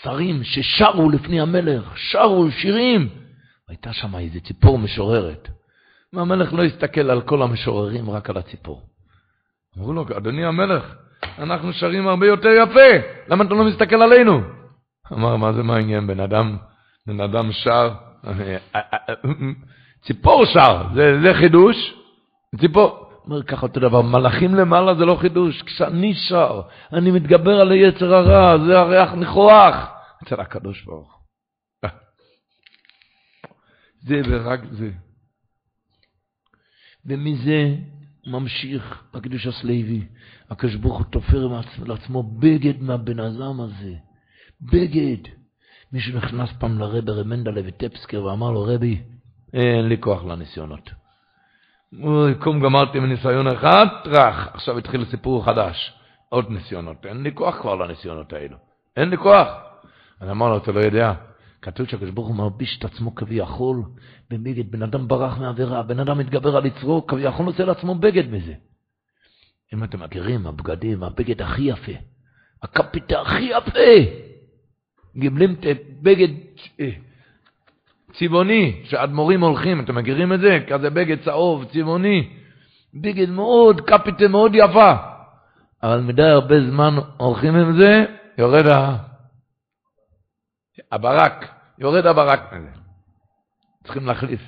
שרים 0.02 0.44
ששרו 0.44 1.10
לפני 1.10 1.42
המלך, 1.42 1.84
שרו 1.96 2.52
שירים. 2.52 3.10
הייתה 3.70 3.94
שם 3.94 4.16
איזה 4.16 4.40
ציפור 4.40 4.80
משוררת. 4.80 5.50
והמלך 6.16 6.54
לא 6.54 6.64
הסתכל 6.64 7.12
על 7.12 7.22
כל 7.22 7.42
המשוררים, 7.42 8.10
רק 8.10 8.30
על 8.30 8.38
הציפור. 8.38 8.82
אמרו 9.78 9.94
לו, 9.94 10.06
אדוני 10.18 10.46
המלך, 10.46 10.96
אנחנו 11.40 11.74
שרים 11.74 12.08
הרבה 12.08 12.28
יותר 12.28 12.50
יפה, 12.50 13.08
למה 13.28 13.44
אתה 13.44 13.54
לא 13.54 13.64
מסתכל 13.64 14.02
עלינו? 14.02 14.42
אמר, 15.14 15.36
מה 15.36 15.54
זה 15.54 15.64
מעניין, 15.64 16.08
בן 16.08 16.20
אדם, 16.20 16.58
בן 17.08 17.22
אדם 17.22 17.52
שר, 17.52 17.94
ציפור 20.02 20.46
שר, 20.46 20.84
זה, 20.96 21.22
זה 21.22 21.34
חידוש, 21.34 21.94
ציפור, 22.60 23.10
אומר 23.26 23.44
ככה 23.44 23.62
אותו 23.62 23.80
דבר, 23.80 24.02
מלאכים 24.02 24.56
למעלה 24.56 24.96
זה 24.96 25.06
לא 25.06 25.16
חידוש, 25.22 25.62
כשאני 25.62 26.14
שר, 26.14 26.62
אני 26.94 27.12
מתגבר 27.12 27.62
על 27.62 27.72
היצר 27.72 28.14
הרע, 28.14 28.66
זה 28.66 28.80
הריח 28.80 29.14
ניחוח, 29.14 29.76
אצל 30.24 30.42
הקדוש 30.42 30.84
ברוך 30.84 31.16
זה 34.08 34.22
ורק 34.30 34.60
זה. 34.72 34.90
ומזה 37.06 37.76
ממשיך 38.28 39.04
הקדוש 39.14 39.48
הסלוי, 39.48 40.06
הקדוש 40.50 40.76
ברוך 40.76 40.98
הוא 40.98 41.06
תופר 41.06 41.48
לעצמו 41.86 42.24
בגד 42.24 42.82
מהבן 42.82 43.20
אדם 43.20 43.62
הזה, 43.62 43.94
בגד. 44.62 45.30
מישהו 45.94 46.18
נכנס 46.18 46.50
פעם 46.60 46.80
לרבי 46.80 47.12
רמנדלה 47.12 47.62
וטפסקר 47.66 48.24
ואמר 48.24 48.52
לו, 48.52 48.64
רבי, 48.64 49.02
אין 49.54 49.88
לי 49.88 49.98
כוח 50.00 50.26
לניסיונות. 50.26 50.90
אוי, 52.04 52.36
קום 52.36 52.60
גמרתי 52.60 53.00
מניסיון 53.00 53.48
אחד, 53.48 53.86
טראח, 54.04 54.48
עכשיו 54.54 54.78
התחיל 54.78 55.06
סיפור 55.06 55.46
חדש. 55.46 55.94
עוד 56.30 56.50
ניסיונות, 56.50 57.06
אין 57.06 57.24
לי 57.24 57.32
כוח 57.34 57.62
כבר 57.62 57.76
לניסיונות 57.76 58.34
האלו. 58.34 58.58
אין 58.98 59.10
לי 59.10 59.18
כוח. 59.18 59.48
אני 60.22 60.32
אמר 60.32 60.50
לו, 60.50 60.58
אתה 60.58 60.72
לא 60.72 60.80
יודע, 60.80 61.14
כתוב 61.66 61.88
שהקדוש 61.88 62.10
ברוך 62.10 62.28
הוא 62.28 62.36
מרביש 62.36 62.78
את 62.80 62.86
עצמו 62.86 63.16
כביכול 63.16 63.84
בבגד, 64.30 64.72
בן 64.72 64.84
אדם 64.84 65.08
ברח 65.08 65.38
מעבירה, 65.38 65.84
בן 65.84 66.00
אדם 66.00 66.18
מתגבר 66.18 66.58
על 66.58 66.66
יצרו, 66.66 67.08
כביכול 67.08 67.46
עושה 67.46 67.66
לעצמו 67.66 67.96
בגד 67.96 68.30
מזה. 68.30 68.54
אם 69.74 69.84
אתם 69.84 70.04
מכירים, 70.04 70.48
הבגדים, 70.48 71.04
הבגד 71.04 71.42
הכי 71.42 71.62
יפה, 71.62 71.92
הקפיטה 72.64 73.22
הכי 73.22 73.44
יפה, 73.44 74.12
גיבלים 75.18 75.54
את 75.54 75.78
בגד 76.02 76.28
אה, 76.80 76.90
צבעוני, 78.14 78.82
שאדמו"רים 78.84 79.44
הולכים, 79.44 79.80
אתם 79.80 79.96
מכירים 79.96 80.34
את 80.34 80.40
זה? 80.40 80.60
כזה 80.68 80.90
בגד 80.90 81.24
צהוב, 81.24 81.66
צבעוני, 81.66 82.30
בגד 82.94 83.30
מאוד, 83.30 83.82
קפיטה 83.82 84.28
מאוד 84.28 84.52
יפה. 84.56 84.94
אבל 85.84 86.02
מדי 86.02 86.24
הרבה 86.24 86.56
זמן 86.70 86.96
הולכים 87.18 87.56
עם 87.56 87.78
זה, 87.78 88.06
יורד 88.38 88.68
ה... 88.68 88.98
הברק, 90.92 91.55
יורד 91.80 92.06
הברק 92.06 92.54
מזה. 92.54 92.72
צריכים 93.84 94.06
להחליף. 94.06 94.42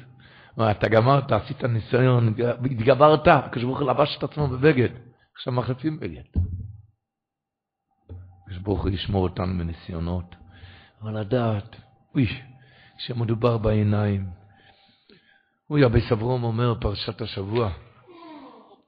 אתה 0.72 0.88
גמרת, 0.88 1.32
עשית 1.32 1.64
ניסיון, 1.64 2.34
התגברת, 2.72 3.28
כשברוך 3.52 3.80
הוא 3.80 3.90
לבש 3.90 4.18
את 4.18 4.24
עצמו 4.24 4.48
בבגד. 4.48 4.90
עכשיו 5.36 5.54
מחליפים 5.54 6.00
בגד. 6.00 6.24
כשברוך 8.50 8.82
הוא 8.82 8.90
ישמור 8.90 9.24
אותנו 9.24 9.54
מניסיונות. 9.54 10.36
אבל 11.02 11.20
לדעת, 11.20 11.76
אוי, 12.16 12.28
כשמדובר 12.98 13.58
בעיניים, 13.58 14.26
אוי, 15.70 15.86
אבי 15.86 16.02
סברום 16.10 16.44
אומר, 16.44 16.74
פרשת 16.82 17.22
השבוע, 17.22 17.72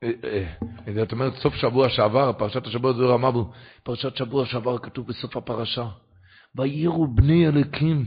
אה, 0.03 0.11
אה, 0.23 0.93
זאת 0.95 1.11
אומרת, 1.11 1.33
סוף 1.33 1.53
שבוע 1.55 1.89
שעבר, 1.89 2.33
פרשת 2.33 2.67
השבוע 2.67 2.93
זה 2.93 3.03
רמה 3.03 3.31
בו, 3.31 3.51
פרשת 3.83 4.15
שבוע 4.15 4.45
שעבר 4.45 4.77
כתוב 4.77 5.07
בסוף 5.07 5.37
הפרשה, 5.37 5.87
ויראו 6.55 7.07
בני 7.07 7.47
אלוקים, 7.47 8.05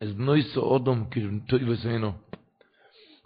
אז 0.00 0.12
בנוי 0.12 0.42
סעודום, 0.42 1.04
כתוי 1.10 1.70
וסיינו. 1.70 2.12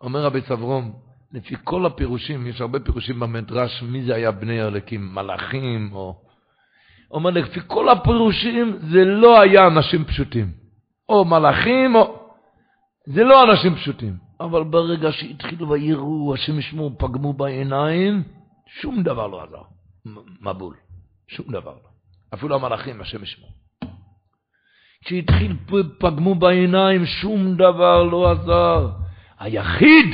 אומר 0.01 0.25
רבי 0.25 0.41
סברום, 0.41 0.93
לפי 1.33 1.55
כל 1.65 1.87
הפירושים, 1.87 2.47
יש 2.47 2.61
הרבה 2.61 2.81
פירושים 2.81 3.21
במדרש, 3.21 3.83
מי 3.83 4.05
זה 4.05 4.15
היה 4.15 4.31
בני 4.31 4.63
אלוקים, 4.63 5.15
מלאכים, 5.15 5.91
או... 5.93 6.21
אומר, 7.11 7.31
לפי 7.31 7.61
כל 7.67 7.89
הפירושים, 7.89 8.79
זה 8.91 9.05
לא 9.05 9.41
היה 9.41 9.67
אנשים 9.67 10.05
פשוטים. 10.05 10.53
או 11.09 11.25
מלאכים, 11.25 11.95
או... 11.95 12.31
זה 13.07 13.25
לא 13.25 13.45
אנשים 13.45 13.75
פשוטים. 13.75 14.17
אבל 14.41 14.65
ברגע 14.65 15.13
שהתחילו 15.13 15.69
ויראו, 15.69 16.35
השם 16.35 16.59
ישמעו, 16.59 16.99
פגמו 16.99 17.33
בעיניים, 17.33 18.23
שום 18.67 19.03
דבר 19.03 19.27
לא 19.27 19.43
עזר. 19.43 19.63
מבול. 20.41 20.75
שום 21.29 21.47
דבר 21.53 21.71
לא. 21.71 21.89
אפילו 22.35 22.55
המלאכים, 22.55 23.01
השם 23.01 23.23
ישמעו. 23.23 23.64
כשהתחיל 25.05 25.57
פגמו 25.99 26.35
בעיניים, 26.35 27.07
שום 27.07 27.57
דבר 27.57 28.03
לא 28.03 28.31
עזר. 28.31 28.89
היחיד, 29.39 30.07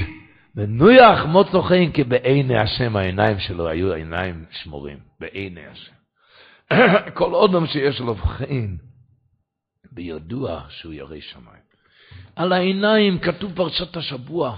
ונויח 0.56 1.24
מוצו 1.24 1.62
חן, 1.62 1.92
כי 1.92 2.04
בעיני 2.04 2.58
השם 2.58 2.96
העיניים 2.96 3.38
שלו 3.38 3.68
היו 3.68 3.92
עיניים 3.92 4.44
שמורים. 4.50 4.98
בעיני 5.20 5.66
השם. 5.66 5.92
כל 7.18 7.32
עוד 7.32 7.66
שיש 7.66 8.00
לו 8.00 8.14
חן, 8.14 8.76
בידוע 9.92 10.62
שהוא 10.68 10.92
ירא 10.92 11.20
שמיים. 11.20 11.70
על 12.36 12.52
העיניים 12.52 13.18
כתוב 13.18 13.52
פרשת 13.56 13.96
השבוע. 13.96 14.56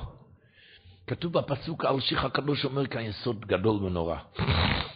כתוב 1.07 1.33
בפסוק 1.33 1.85
האלשיך 1.85 2.25
הקדוש 2.25 2.65
אומר 2.65 2.87
כאן 2.87 3.01
יסוד 3.01 3.47
גדול 3.47 3.85
ונורא. 3.85 4.17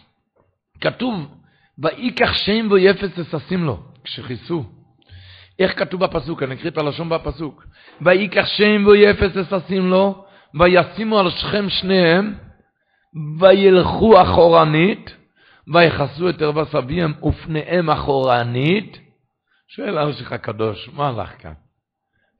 כתוב, 0.81 1.13
ויקח 1.77 2.33
שם 2.33 2.67
ויפס 2.71 3.19
אססים 3.19 3.63
לו, 3.63 3.83
כשכיסו. 4.03 4.76
איך 5.59 5.79
כתוב 5.79 6.05
בפסוק? 6.05 6.43
אני 6.43 6.55
אקריא 6.55 6.71
את 6.71 6.77
הלשון 6.77 7.09
בפסוק. 7.09 7.63
ויקח 8.01 8.45
שם 8.45 8.85
ויפס 8.87 9.37
אססים 9.37 9.89
לו, 9.89 10.25
וישימו 10.59 11.19
על 11.19 11.29
שכם 11.29 11.69
שניהם, 11.69 12.33
וילכו 13.39 14.21
אחורנית, 14.21 15.15
ויחסו 15.73 16.29
את 16.29 16.41
ערווה 16.41 16.65
סביהם 16.65 17.13
ופניהם 17.23 17.89
אחורנית. 17.89 18.99
שואל 19.67 19.99
אלשיך 19.99 20.31
הקדוש, 20.31 20.89
מה 20.93 21.07
הלך 21.07 21.29
כאן? 21.39 21.53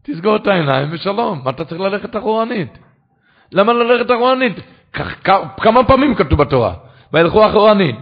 תסגור 0.03 0.36
את 0.36 0.47
העיניים 0.47 0.89
ושלום. 0.91 1.41
מה 1.43 1.49
אתה 1.49 1.65
צריך 1.65 1.82
ללכת 1.82 2.15
אחורנית? 2.15 2.78
למה 3.51 3.74
ללכת 3.74 4.11
אחורנית? 4.11 4.55
כמה 5.57 5.84
פעמים 5.88 6.15
כתוב 6.15 6.43
בתורה? 6.43 6.74
וילכו 7.13 7.49
אחורנית, 7.49 7.95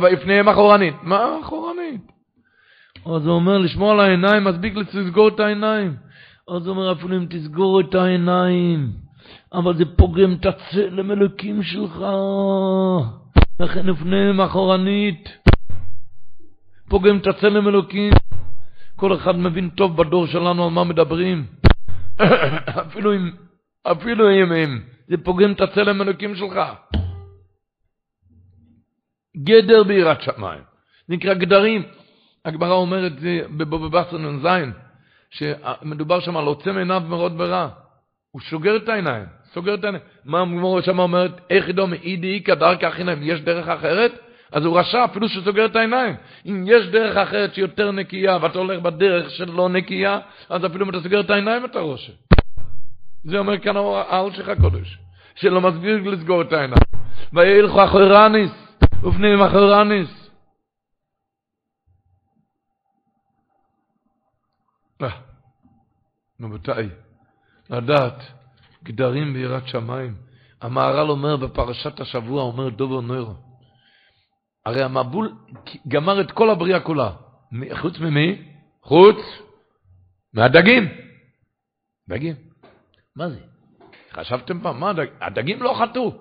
ויפניהם 0.00 0.48
אחורנית. 0.48 0.94
מה 1.02 1.38
אחורנית? 1.42 2.00
אז 3.06 3.26
הוא 3.26 3.34
אומר, 3.34 3.58
לשמור 3.58 3.92
על 3.92 4.00
העיניים, 4.00 4.44
מספיק 4.44 4.74
לסגור 4.76 5.28
את 5.28 5.40
העיניים. 5.40 5.96
אז 6.48 6.66
הוא 6.66 6.76
אומר, 6.76 6.92
אפילו 6.92 7.16
אם 7.16 7.26
תסגור 7.30 7.80
את 7.80 7.94
העיניים, 7.94 8.92
אבל 9.52 9.76
זה 9.76 9.84
פוגם 9.96 10.32
את 10.32 10.46
הצלם 10.46 11.10
אלוקים 11.10 11.62
שלך. 11.62 12.04
לכן 13.60 13.86
לפניהם 13.86 14.40
אחורנית. 14.40 15.28
פוגם 16.88 17.18
את 17.18 17.26
הצלם 17.26 17.68
אלוקים. 17.68 18.12
כל 18.96 19.14
אחד 19.14 19.38
מבין 19.38 19.70
טוב 19.70 19.96
בדור 19.96 20.26
שלנו 20.26 20.64
על 20.64 20.70
מה 20.70 20.84
מדברים. 20.84 21.46
אפילו 22.86 23.14
אם, 23.14 23.30
אפילו 23.82 24.30
אם 24.30 24.52
הם, 24.52 24.82
זה 25.08 25.16
פוגם 25.24 25.52
את 25.52 25.60
הצלם 25.60 26.02
אלוקים 26.02 26.36
שלך. 26.36 26.58
גדר 29.36 29.84
ביראת 29.84 30.22
שמיים. 30.22 30.62
נקרא 31.08 31.34
גדרים. 31.34 31.82
הגמרא 32.44 32.72
אומרת 32.72 33.12
בבבא 33.56 34.02
נ"ז, 34.12 34.48
שמדובר 35.30 36.20
שם 36.20 36.36
על 36.36 36.44
עוצם 36.44 36.76
עיניו 36.76 37.02
מרוד 37.08 37.38
ברע. 37.38 37.68
הוא 38.30 38.40
שוגר 38.40 38.76
את 38.76 38.88
העיניים, 38.88 39.24
סוגר 39.52 39.74
את 39.74 39.84
העיניים. 39.84 40.04
מה 40.24 40.40
הגמרא 40.40 40.80
שם 40.80 40.98
אומרת? 40.98 41.40
איך 41.50 41.68
ידעו 41.68 41.86
מאידי 41.86 42.34
איכא 42.34 42.54
דרכא 42.54 42.90
חינם, 42.90 43.18
יש 43.22 43.40
דרך 43.40 43.68
אחרת? 43.68 44.12
אז 44.52 44.64
הוא 44.64 44.78
רשע 44.78 45.04
אפילו 45.04 45.28
שסוגר 45.28 45.64
את 45.64 45.76
העיניים. 45.76 46.14
אם 46.46 46.64
יש 46.66 46.86
דרך 46.86 47.16
אחרת 47.16 47.54
שהיא 47.54 47.64
יותר 47.64 47.90
נקייה, 47.90 48.38
ואתה 48.40 48.58
הולך 48.58 48.82
בדרך 48.82 49.30
של 49.30 49.50
לא 49.50 49.68
נקייה, 49.68 50.18
אז 50.48 50.66
אפילו 50.66 50.84
אם 50.84 50.90
אתה 50.90 51.00
סוגר 51.00 51.20
את 51.20 51.30
העיניים 51.30 51.64
אתה 51.64 51.80
רושם. 51.80 52.12
זה 53.24 53.38
אומר 53.38 53.58
כאן 53.58 53.76
העל 53.76 54.32
שלך 54.32 54.50
קודש, 54.60 54.98
שלא 55.34 55.60
מסביר 55.60 56.10
לסגור 56.10 56.42
את 56.42 56.52
העיניים. 56.52 56.82
וילכו 57.32 57.84
אחורניס, 57.84 58.50
ופנים 59.02 59.42
אחורניס. 59.42 60.19
רבותיי, 66.40 66.88
לדעת, 67.70 68.22
גדרים 68.84 69.32
ביראת 69.32 69.68
שמיים. 69.68 70.14
המהר"ל 70.60 71.10
אומר 71.10 71.36
בפרשת 71.36 72.00
השבוע, 72.00 72.42
אומר 72.42 72.68
דובר 72.68 73.00
נוירו, 73.00 73.34
הרי 74.66 74.82
המבול 74.82 75.32
גמר 75.88 76.20
את 76.20 76.30
כל 76.30 76.50
הבריאה 76.50 76.80
כולה. 76.80 77.10
חוץ 77.72 77.98
ממי? 77.98 78.42
חוץ 78.82 79.16
מהדגים. 80.34 80.88
דגים. 82.08 82.34
מה 83.16 83.28
זה? 83.28 83.40
חשבתם 84.12 84.60
פעם, 84.60 84.80
מה 84.80 84.90
הדגים? 84.90 85.14
הדגים 85.20 85.62
לא 85.62 85.74
חטאו. 85.78 86.12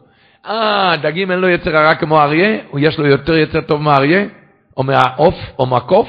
אה, 0.46 0.92
הדגים 0.92 1.32
אין 1.32 1.40
לו 1.40 1.50
יצר 1.50 1.78
הרע 1.78 1.96
כמו 1.96 2.22
אריה? 2.22 2.66
או 2.70 2.80
יש 2.80 3.00
לו 3.00 3.08
יותר 3.08 3.34
יצר 3.34 3.62
טוב 3.62 3.82
מאריה? 3.82 4.26
או 4.78 4.84
מהעוף? 4.84 5.36
או 5.60 5.66
מהקוף? 5.66 6.08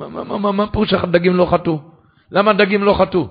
מה, 0.00 0.24
מה, 0.24 0.38
מה, 0.38 0.52
מה 0.52 0.72
פירוש 0.72 0.90
שהדגים 0.90 1.36
לא 1.36 1.46
חטאו? 1.50 1.89
למה 2.32 2.50
הדגים 2.50 2.82
לא 2.82 2.94
חטאו? 2.94 3.28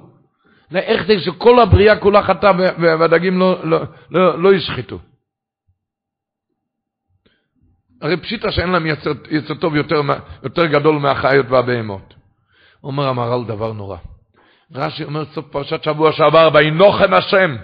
איך 0.76 1.06
זה 1.08 1.20
שכל 1.20 1.60
הבריאה 1.60 2.00
כולה 2.00 2.24
חטאה 2.24 2.52
והדגים 2.80 3.40
לא, 3.40 3.66
לא, 3.66 3.80
לא, 4.12 4.42
לא 4.42 4.54
ישחטו? 4.54 5.00
הרי 8.02 8.18
פשיטה 8.18 8.52
שאין 8.52 8.70
להם 8.70 8.86
יצר, 8.86 9.12
יצר 9.30 9.54
טוב 9.54 9.76
יותר, 9.76 10.02
יותר 10.44 10.66
גדול 10.66 11.00
מהחיות 11.00 11.46
והבהמות. 11.50 12.14
אומר 12.84 13.08
המהר"ל 13.08 13.46
דבר 13.46 13.74
נורא. 13.74 13.98
רש"י 14.76 15.04
אומר 15.04 15.26
סוף 15.26 15.46
פרשת 15.52 15.84
שבוע 15.84 16.12
שעבר, 16.12 16.50
וינוחם 16.54 17.14
השם, 17.14 17.56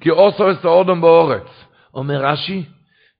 כי 0.00 0.10
אוסו 0.10 0.52
אסאודום 0.52 1.00
באורץ. 1.00 1.64
אומר 1.94 2.24
רש"י, 2.24 2.64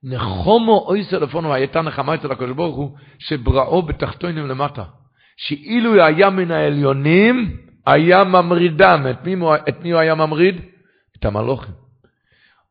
נחומו 0.03 0.85
אוי 0.87 1.03
סלפונו, 1.03 1.53
הייתה 1.53 1.81
נחמה 1.81 2.15
אצל 2.15 2.31
הקדוש 2.31 2.51
ברוך 2.51 2.75
הוא, 2.75 2.97
שבראו 3.19 3.81
בתחתונים 3.81 4.47
למטה. 4.47 4.83
שאילו 5.37 6.03
היה 6.03 6.29
מן 6.29 6.51
העליונים, 6.51 7.57
היה 7.85 8.23
ממרידם. 8.23 9.05
את 9.09 9.25
מי, 9.25 9.35
את 9.69 9.83
מי 9.83 9.91
הוא 9.91 9.99
היה 9.99 10.15
ממריד? 10.15 10.61
את 11.19 11.25
המלוכים. 11.25 11.73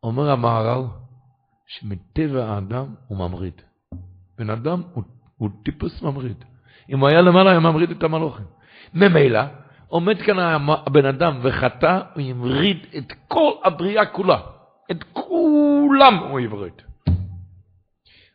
אומר 0.03 0.31
המהר"ל, 0.31 0.85
שמטבע 1.67 2.45
האדם 2.45 2.87
הוא 3.09 3.19
ממריד. 3.19 3.63
בן 4.39 4.51
אדם 4.51 4.83
הוא, 4.93 5.05
הוא 5.37 5.51
טיפוס 5.65 6.03
ממריד. 6.03 6.45
אם 6.91 6.99
הוא 6.99 7.09
היה 7.09 7.21
למעלה, 7.21 7.51
היה 7.51 7.61
ממריד 7.61 7.91
את 7.91 8.03
המלוכים. 8.03 8.47
ממילא, 8.95 9.41
עומד 9.89 10.23
כאן 10.23 10.39
הבן 10.87 11.07
אדם 11.07 11.39
וחטא, 11.43 12.01
הוא 12.15 12.23
ימריד 12.23 12.87
את 12.99 13.13
כל 13.29 13.53
הבריאה 13.65 14.07
כולה. 14.07 14.39
את 14.91 15.05
כולם 15.13 16.19
הוא 16.19 16.41
יבריד. 16.41 16.83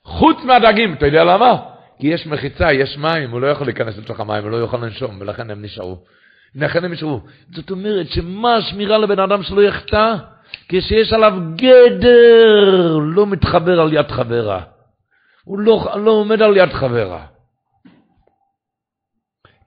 חוץ 0.03 0.37
מהדגים, 0.43 0.93
אתה 0.93 1.05
יודע 1.05 1.23
למה? 1.23 1.63
כי 1.99 2.07
יש 2.07 2.27
מחיצה, 2.27 2.73
יש 2.73 2.97
מים, 2.97 3.31
הוא 3.31 3.41
לא 3.41 3.47
יכול 3.47 3.67
להיכנס 3.67 3.97
לתוך 3.97 4.19
המים, 4.19 4.43
הוא 4.43 4.51
לא 4.51 4.63
יכול 4.63 4.85
לנשום, 4.85 5.17
ולכן 5.21 5.49
הם 5.49 5.61
נשארו. 5.61 5.97
הם 6.55 6.91
נשארו. 6.91 7.21
זאת 7.55 7.71
אומרת, 7.71 8.07
שמה 8.07 8.55
השמירה 8.55 8.97
לבן 8.97 9.19
אדם 9.19 9.43
שלא 9.43 9.61
יחטא? 9.61 10.15
כשיש 10.69 11.13
עליו 11.13 11.33
גדר, 11.55 12.97
לא 12.97 13.27
מתחבר 13.27 13.81
על 13.81 13.93
יד 13.93 14.11
חברה. 14.11 14.61
הוא 15.43 15.59
לא, 15.59 15.87
לא 15.95 16.11
עומד 16.11 16.41
על 16.41 16.57
יד 16.57 16.69
חברה. 16.69 17.25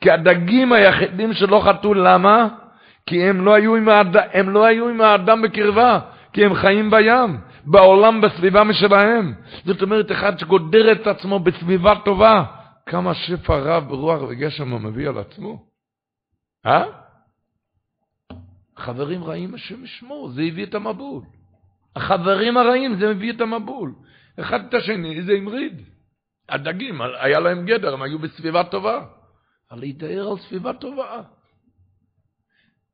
כי 0.00 0.10
הדגים 0.10 0.72
היחידים 0.72 1.32
שלא 1.32 1.62
חטאו, 1.64 1.94
למה? 1.94 2.48
כי 3.06 3.24
הם 3.24 3.44
לא 3.44 3.54
היו 3.54 3.76
עם, 3.76 3.88
האד... 3.88 4.16
הם 4.32 4.50
לא 4.50 4.64
היו 4.64 4.88
עם 4.88 5.00
האדם 5.00 5.42
בקרבה, 5.42 6.00
כי 6.32 6.44
הם 6.44 6.54
חיים 6.54 6.90
בים, 6.90 7.38
בעולם, 7.64 8.20
בסביבה 8.20 8.64
משלהם. 8.64 9.34
זאת 9.64 9.82
אומרת, 9.82 10.12
אחד 10.12 10.38
שגודר 10.38 10.92
את 10.92 11.06
עצמו 11.06 11.38
בסביבה 11.38 11.94
טובה, 12.04 12.44
כמה 12.86 13.14
שפע 13.14 13.56
רב 13.56 13.88
ברוח 13.88 14.22
וגשם 14.28 14.70
הוא 14.70 14.80
מביא 14.80 15.08
על 15.08 15.18
עצמו. 15.18 15.69
אה? 16.66 16.84
חברים 18.76 19.24
רעים 19.24 19.54
השם 19.54 19.84
ישמור, 19.84 20.30
זה 20.30 20.42
הביא 20.42 20.66
את 20.66 20.74
המבול. 20.74 21.22
החברים 21.96 22.56
הרעים, 22.56 22.98
זה 22.98 23.14
מביא 23.14 23.32
את 23.32 23.40
המבול. 23.40 23.94
אחד 24.40 24.64
את 24.68 24.74
השני, 24.74 25.22
זה 25.22 25.32
המריד. 25.32 25.82
הדגים, 26.48 27.00
היה 27.20 27.40
להם 27.40 27.66
גדר, 27.66 27.94
הם 27.94 28.02
היו 28.02 28.18
בסביבה 28.18 28.64
טובה. 28.64 29.06
אבל 29.70 29.80
להיטהר 29.80 30.28
על 30.30 30.38
סביבה 30.38 30.72
טובה. 30.72 31.22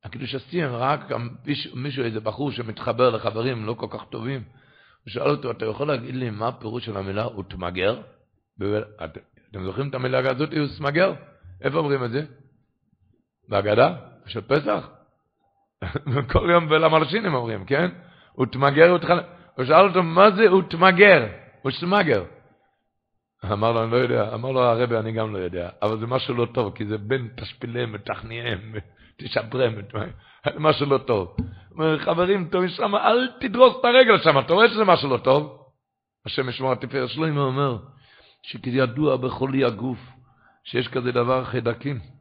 הקדוש 0.03 0.35
הסיים, 0.35 0.69
רק 0.71 1.11
מישהו, 1.73 2.03
איזה 2.03 2.19
בחור 2.19 2.51
שמתחבר 2.51 3.09
לחברים 3.09 3.65
לא 3.65 3.73
כל 3.73 3.87
כך 3.89 4.05
טובים, 4.09 4.43
הוא 5.03 5.11
שאל 5.11 5.29
אותו, 5.29 5.51
אתה 5.51 5.65
יכול 5.65 5.87
להגיד 5.87 6.15
לי 6.15 6.29
מה 6.29 6.47
הפירוש 6.47 6.85
של 6.85 6.97
המילה 6.97 7.27
ותמגר? 7.27 8.01
אתם 9.49 9.63
זוכרים 9.63 9.89
את 9.89 9.95
המילה 9.95 10.31
הזאת, 10.31 10.49
ותמגר? 10.53 11.13
איפה 11.61 11.77
אומרים 11.77 12.03
את 12.03 12.11
זה? 12.11 12.25
בהגדה? 13.49 13.95
של 14.25 14.41
פסח? 14.41 14.89
כל 16.31 16.49
יום 16.51 16.69
בלמלשינים 16.69 17.33
אומרים, 17.33 17.65
כן? 17.65 17.89
ותמגר 18.39 18.93
ותחלק. 18.95 19.25
הוא 19.55 19.65
שאל 19.65 19.87
אותו, 19.87 20.03
מה 20.03 20.31
זה 20.31 20.53
ותמגר? 20.53 21.27
ותמגר. 21.67 22.23
אמר 23.51 23.71
לו, 23.71 23.83
אני 23.83 23.91
לא 23.91 23.97
יודע. 23.97 24.33
אמר 24.33 24.51
לו, 24.51 24.61
הרבי, 24.61 24.97
אני 24.97 25.11
גם 25.11 25.33
לא 25.33 25.37
יודע. 25.37 25.69
אבל 25.81 25.99
זה 25.99 26.07
משהו 26.07 26.33
לא 26.33 26.47
טוב, 26.53 26.75
כי 26.75 26.85
זה 26.85 26.97
בין 26.97 27.27
תשפיליהם 27.35 27.91
ותכניהם, 27.93 28.73
תשברם, 29.17 29.73
משהו 30.59 30.85
לא 30.85 30.97
טוב. 30.97 31.35
אומר, 31.71 31.99
חברים 31.99 32.47
טובים 32.49 32.69
שם, 32.69 32.95
אל 32.95 33.29
תדרוס 33.39 33.75
את 33.79 33.85
הרגל 33.85 34.17
שם, 34.17 34.39
אתה 34.39 34.53
רואה 34.53 34.69
שזה 34.69 34.85
משהו 34.85 35.09
לא 35.09 35.17
טוב? 35.17 35.63
השם 36.25 36.49
ישמור 36.49 36.71
התפארת 36.71 37.09
שלוימה 37.09 37.41
אומר, 37.41 37.77
שכידוע 38.43 39.17
בכל 39.17 39.51
הגוף, 39.67 39.99
שיש 40.63 40.87
כזה 40.87 41.11
דבר 41.11 41.43
חיידקים. 41.45 42.16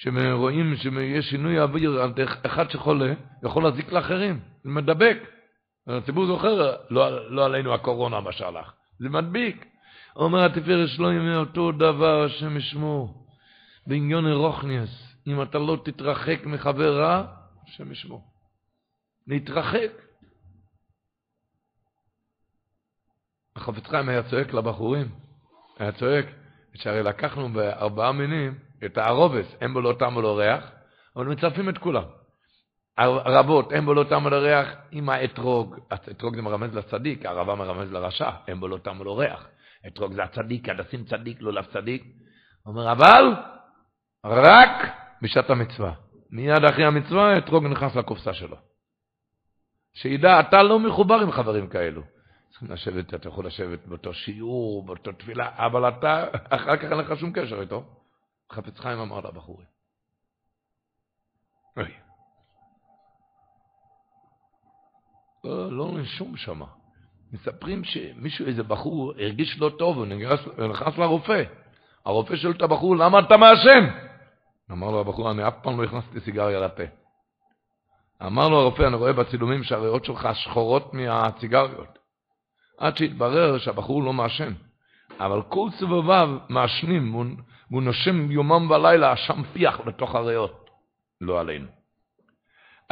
שרואים 0.00 0.76
שיש 0.76 1.30
שינוי 1.30 1.60
אוויר, 1.60 2.00
אחד 2.46 2.70
שחולה, 2.70 3.12
יכול 3.42 3.62
להזיק 3.64 3.92
לאחרים, 3.92 4.40
זה 4.64 4.70
מדבק. 4.70 5.18
הציבור 5.86 6.26
זוכר, 6.26 6.76
לא, 6.90 7.30
לא 7.30 7.44
עלינו 7.44 7.74
הקורונה 7.74 8.20
מה 8.20 8.32
שהלך, 8.32 8.72
זה 8.98 9.08
מדביק. 9.08 9.66
אומר 10.16 10.44
התפארת 10.44 10.88
שלוימה, 10.88 11.36
אותו 11.36 11.72
דבר, 11.72 12.24
השם 12.24 12.56
ישמור. 12.56 13.26
בעניון 13.86 14.32
רוכניאס, 14.32 15.16
אם 15.26 15.42
אתה 15.42 15.58
לא 15.58 15.78
תתרחק 15.84 16.46
מחבר 16.46 17.00
רע, 17.00 17.26
השם 17.68 17.92
ישמור. 17.92 18.22
להתרחק. 19.26 19.90
החפץ 23.56 23.86
חיים 23.86 24.08
היה 24.08 24.22
צועק 24.22 24.54
לבחורים, 24.54 25.08
היה 25.78 25.92
צועק, 25.92 26.26
שהרי 26.74 27.02
לקחנו 27.02 27.48
בארבעה 27.48 28.12
מינים 28.12 28.67
את 28.84 28.98
הערובס, 28.98 29.46
אין 29.60 29.72
בו 29.72 29.80
לא 29.80 29.94
טעם 29.98 30.16
ולא 30.16 30.38
ריח, 30.38 30.70
אבל 31.16 31.26
מצרפים 31.26 31.68
את 31.68 31.78
כולם. 31.78 32.04
ערבות, 32.96 33.72
אין 33.72 33.84
בו 33.84 33.94
לא 33.94 34.04
טעם 34.04 34.26
ולא 34.26 34.36
ריח, 34.36 34.68
עם 34.90 35.08
האתרוג, 35.08 35.76
האתרוג 35.90 36.36
זה 36.36 36.42
מרמז 36.42 36.74
לצדיק, 36.74 37.26
הערבה 37.26 37.54
מרמז 37.54 37.92
לרשע, 37.92 38.30
אין 38.48 38.60
בו 38.60 38.68
לא 38.68 38.78
טעם 38.78 39.00
ולא 39.00 39.20
ריח. 39.20 39.46
אתרוג 39.86 40.12
זה 40.12 40.22
הצדיק, 40.22 40.68
הדסים 40.68 41.04
צדיק, 41.04 41.38
לא 41.40 41.52
לאף 41.52 41.66
צדיק. 41.72 42.04
אומר, 42.66 42.92
אבל 42.92 43.34
רק 44.24 44.92
בשעת 45.22 45.50
המצווה. 45.50 45.92
מיד 46.30 46.64
אחרי 46.64 46.84
המצווה, 46.84 47.38
אתרוג 47.38 47.66
נכנס 47.66 47.96
לקופסה 47.96 48.34
שלו. 48.34 48.56
שידע, 49.94 50.40
אתה 50.40 50.62
לא 50.62 50.78
מחובר 50.80 51.14
עם 51.14 51.32
חברים 51.32 51.68
כאלו. 51.68 52.02
צריכים 52.50 52.70
לשבת, 52.70 53.14
אתה 53.14 53.28
יכול 53.28 53.46
לשבת 53.46 53.86
באותו 53.86 54.14
שיעור, 54.14 54.86
באותו 54.86 55.12
תפילה, 55.12 55.50
אבל 55.56 55.88
אתה, 55.88 56.24
אחר 56.50 56.76
כך 56.76 56.84
אין 56.84 56.98
לך 56.98 57.18
שום 57.18 57.32
קשר 57.32 57.60
איתו. 57.60 57.84
חפץ 58.52 58.78
חיים 58.78 58.98
אמר 58.98 59.20
לבחורים. 59.20 59.66
אוי. 61.76 61.94
לא, 65.44 65.72
לא 65.72 65.92
נשום 65.98 66.36
שמה. 66.36 66.66
מספרים 67.32 67.84
שמישהו, 67.84 68.46
איזה 68.46 68.62
בחור, 68.62 69.12
הרגיש 69.12 69.58
לא 69.58 69.70
טוב, 69.78 69.96
הוא 69.96 70.06
נכנס 70.70 70.98
לרופא. 70.98 71.42
הרופא 72.04 72.36
שואל 72.36 72.52
את 72.52 72.62
הבחור, 72.62 72.96
למה 72.96 73.18
אתה 73.18 73.36
מעשן? 73.36 73.84
אמר 74.70 74.90
לו 74.90 75.00
הבחור, 75.00 75.30
אני 75.30 75.48
אף 75.48 75.54
פעם 75.62 75.80
לא 75.80 75.84
הכנסתי 75.84 76.20
סיגריה 76.20 76.60
לפה. 76.60 76.82
אמר 78.26 78.48
לו 78.48 78.60
הרופא, 78.60 78.82
אני 78.82 78.96
רואה 78.96 79.12
בצילומים 79.12 79.64
שהריאות 79.64 80.04
שלך 80.04 80.28
שחורות 80.34 80.94
מהסיגריות. 80.94 81.98
עד 82.78 82.96
שהתברר 82.96 83.58
שהבחור 83.58 84.02
לא 84.02 84.12
מעשן. 84.12 84.52
אבל 85.20 85.42
כל 85.42 85.68
סובביו 85.78 86.38
מעשנים, 86.48 87.16
והוא 87.70 87.82
נושם 87.82 88.30
יומם 88.30 88.70
ולילה 88.70 89.12
עשן 89.12 89.42
פיח 89.52 89.80
לתוך 89.86 90.14
הריאות. 90.14 90.70
לא 91.20 91.40
עלינו. 91.40 91.66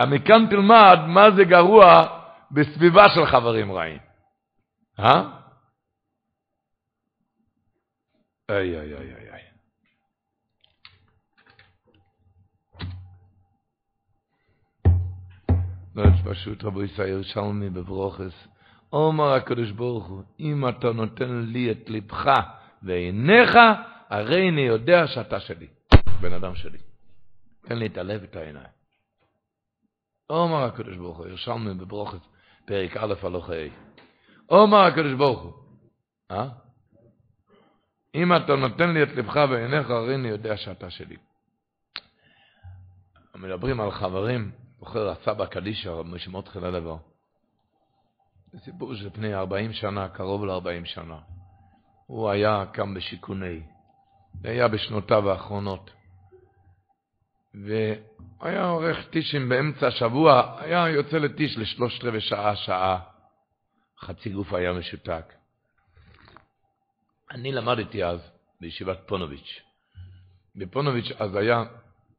מכאן 0.01 0.47
תלמד 0.51 0.99
מה 1.07 1.31
זה 1.37 1.45
גרוע 1.45 2.07
בסביבה 2.51 3.05
של 3.15 3.27
חברים 3.27 3.73
רעים. 3.73 3.99
אה? 4.99 5.23
איי, 8.51 8.81
איי, 8.81 8.95
איי, 8.95 9.15
איי. 9.33 9.43
לא, 15.97 16.05
פשוט 16.31 16.65
רבו 16.65 16.83
ישראל 16.83 17.09
ירושלמי 17.09 17.71
בברוכס. 17.71 18.49
אומר 18.93 19.33
הקדוש 19.33 19.71
ברוך 19.71 20.07
הוא, 20.07 20.23
אם 20.41 20.69
אתה 20.69 20.93
נותן 20.93 21.43
לי 21.47 21.71
את 21.71 21.91
לבך 21.91 22.25
ועיניך, 22.83 23.59
הרי 24.11 24.49
אני 24.49 24.61
יודע 24.61 25.07
שאתה 25.07 25.41
שלי, 25.41 25.67
בן 26.21 26.33
אדם 26.33 26.55
שלי. 26.55 26.79
תן 27.63 27.79
לי 27.79 27.87
את 27.87 27.97
הלב 27.97 28.21
ואת 28.23 28.37
העיניים. 28.37 28.77
אומר 30.31 30.65
הקדוש 30.65 30.97
ברוך 30.97 31.19
הוא, 31.19 31.27
ירשמנו 31.27 31.79
בברוכס, 31.79 32.21
פרק 32.67 32.97
א' 32.97 33.15
הלוך 33.23 33.51
ה'. 33.51 33.55
אומר 34.51 34.79
הקדוש 34.79 35.13
ברוך 35.13 35.43
הוא, 35.43 35.53
אה? 36.31 36.49
אם 38.15 38.37
אתה 38.37 38.57
נותן 38.57 38.95
לי 38.95 39.03
את 39.03 39.09
לבך 39.09 39.37
ועיניך, 39.51 39.91
הרי 39.91 40.15
אני 40.15 40.29
יודע 40.29 40.57
שאתה 40.57 40.91
שלי. 40.91 41.17
מדברים 43.35 43.81
על 43.81 43.91
חברים, 43.91 44.51
זוכר 44.79 45.09
הסבא 45.09 45.47
קדישא, 45.47 45.89
רב 45.89 46.07
משמעות 46.07 46.49
חילה 46.49 46.71
דבר. 46.71 46.97
זה 48.53 48.59
סיפור 48.59 48.95
של 48.95 49.11
פני 49.11 49.35
40 49.35 49.73
שנה, 49.73 50.09
קרוב 50.09 50.45
ל-40 50.45 50.85
שנה. 50.85 51.19
הוא 52.07 52.31
היה 52.31 52.65
קם 52.73 52.95
בשיכוני, 52.95 53.63
זה 54.43 54.51
היה 54.51 54.69
בשנותיו 54.69 55.31
האחרונות. 55.31 55.91
והיה 57.55 58.67
עורך 58.67 59.07
טישים 59.11 59.49
באמצע 59.49 59.87
השבוע, 59.87 60.57
היה 60.61 60.89
יוצא 60.89 61.17
לטיש 61.17 61.59
לשלושת 61.59 62.05
רבעי 62.05 62.21
שעה, 62.21 62.57
שעה. 62.57 63.01
חצי 64.01 64.31
גוף 64.31 64.53
היה 64.53 64.73
משותק. 64.73 65.33
אני 67.31 67.53
למדתי 67.53 68.05
אז 68.05 68.31
בישיבת 68.61 68.99
פונוביץ'. 69.07 69.61
בפונוביץ' 70.57 71.13
אז 71.19 71.35
היה, 71.35 71.63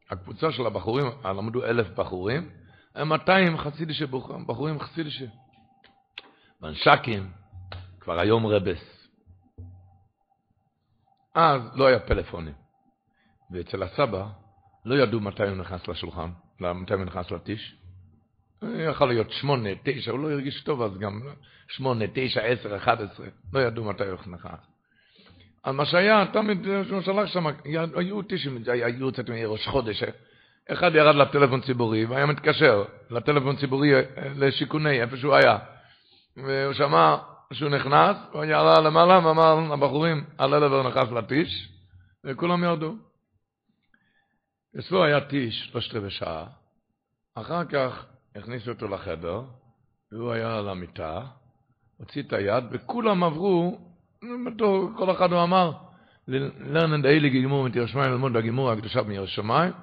הקבוצה 0.10 0.52
של 0.52 0.66
הבחורים, 0.66 1.06
למדו 1.26 1.66
אלף 1.66 1.90
בחורים, 1.90 2.50
היה 2.96 3.06
200 3.06 3.58
חסידישה 3.58 4.06
בחורים 4.48 4.80
חסידישה. 4.80 5.26
מנשקים, 6.62 7.32
כבר 8.00 8.20
היום 8.20 8.46
רבס. 8.46 8.97
אז 11.38 11.62
לא 11.76 11.88
היה 11.88 12.00
פלאפונים. 12.00 12.54
ואצל 13.52 13.84
הסבא 13.84 14.28
לא 14.86 14.96
ידעו 14.96 15.20
מתי 15.20 15.44
הוא 15.44 15.58
נכנס 15.58 15.88
לשולחן, 15.88 16.30
מתי 16.60 16.94
הוא 16.94 17.04
נכנס 17.04 17.32
לטיש. 17.32 17.76
יכול 18.64 19.08
להיות 19.08 19.32
שמונה, 19.32 19.70
תשע, 19.84 20.12
הוא 20.12 20.20
לא 20.20 20.32
הרגיש 20.32 20.64
טוב 20.64 20.82
אז 20.82 20.98
גם 20.98 21.22
שמונה, 21.68 22.06
תשע, 22.14 22.42
עשר, 22.42 22.78
אחד 22.78 23.02
עשרה, 23.02 23.28
לא 23.54 23.60
ידעו 23.60 23.84
מתי 23.84 24.04
הוא 24.04 24.20
נכנס. 24.28 24.60
אז 25.64 25.76
מה 25.76 25.86
שהיה, 25.86 26.26
תמיד, 26.34 26.68
הוא 26.68 27.02
שלח 27.02 27.26
שם, 27.26 27.46
היו 27.96 28.22
תשעים, 28.22 28.64
היו 28.68 29.12
קצת 29.12 29.30
מראש 29.30 29.68
חודש, 29.68 30.04
אחד 30.72 30.96
ירד 30.96 31.16
לטלפון 31.16 31.62
ציבורי 31.62 32.06
והיה 32.06 32.26
מתקשר 32.26 32.84
לטלפון 33.10 33.56
ציבורי 33.56 33.96
אה, 33.96 34.02
לשיכוני, 34.36 35.02
איפה 35.02 35.18
שהוא 35.18 35.36
היה. 35.36 35.58
והוא 36.38 36.74
שמע 36.74 37.18
שהוא 37.54 37.70
נכנס, 37.70 38.18
הוא 38.32 38.46
ירד 38.46 38.84
למעלה 38.84 39.28
ואמר 39.28 39.76
לבחורים, 39.76 40.26
עלה 40.38 40.60
לבר 40.60 40.88
נכנס 40.88 41.12
לטיש, 41.12 41.70
וכולם 42.26 42.64
ירדו. 42.64 42.96
אצלו 44.80 45.04
היה 45.04 45.22
טיש 45.22 45.70
שלושת 45.72 45.96
רבעי 45.96 46.10
שעה, 46.10 46.46
אחר 47.36 47.66
כך 47.66 48.06
הכניסו 48.36 48.72
אותו 48.72 48.88
לחדר, 48.88 49.42
והוא 50.12 50.32
היה 50.32 50.58
על 50.58 50.70
המיטה, 50.70 51.22
הוציא 51.98 52.22
את 52.22 52.34
היד, 52.34 52.64
וכולם 52.72 53.24
עברו, 53.24 53.80
כל 54.98 55.12
אחד 55.12 55.32
הוא 55.32 55.44
אמר, 55.44 55.72
לרנד 56.28 57.06
איילי 57.06 57.30
גימור 57.30 57.66
מתיר 57.66 57.88
שמיים 57.88 58.12
ללמוד 58.12 58.34
בגימור 58.34 58.72
הקדושה 58.72 59.02
מירא 59.02 59.26
שמיים, 59.26 59.74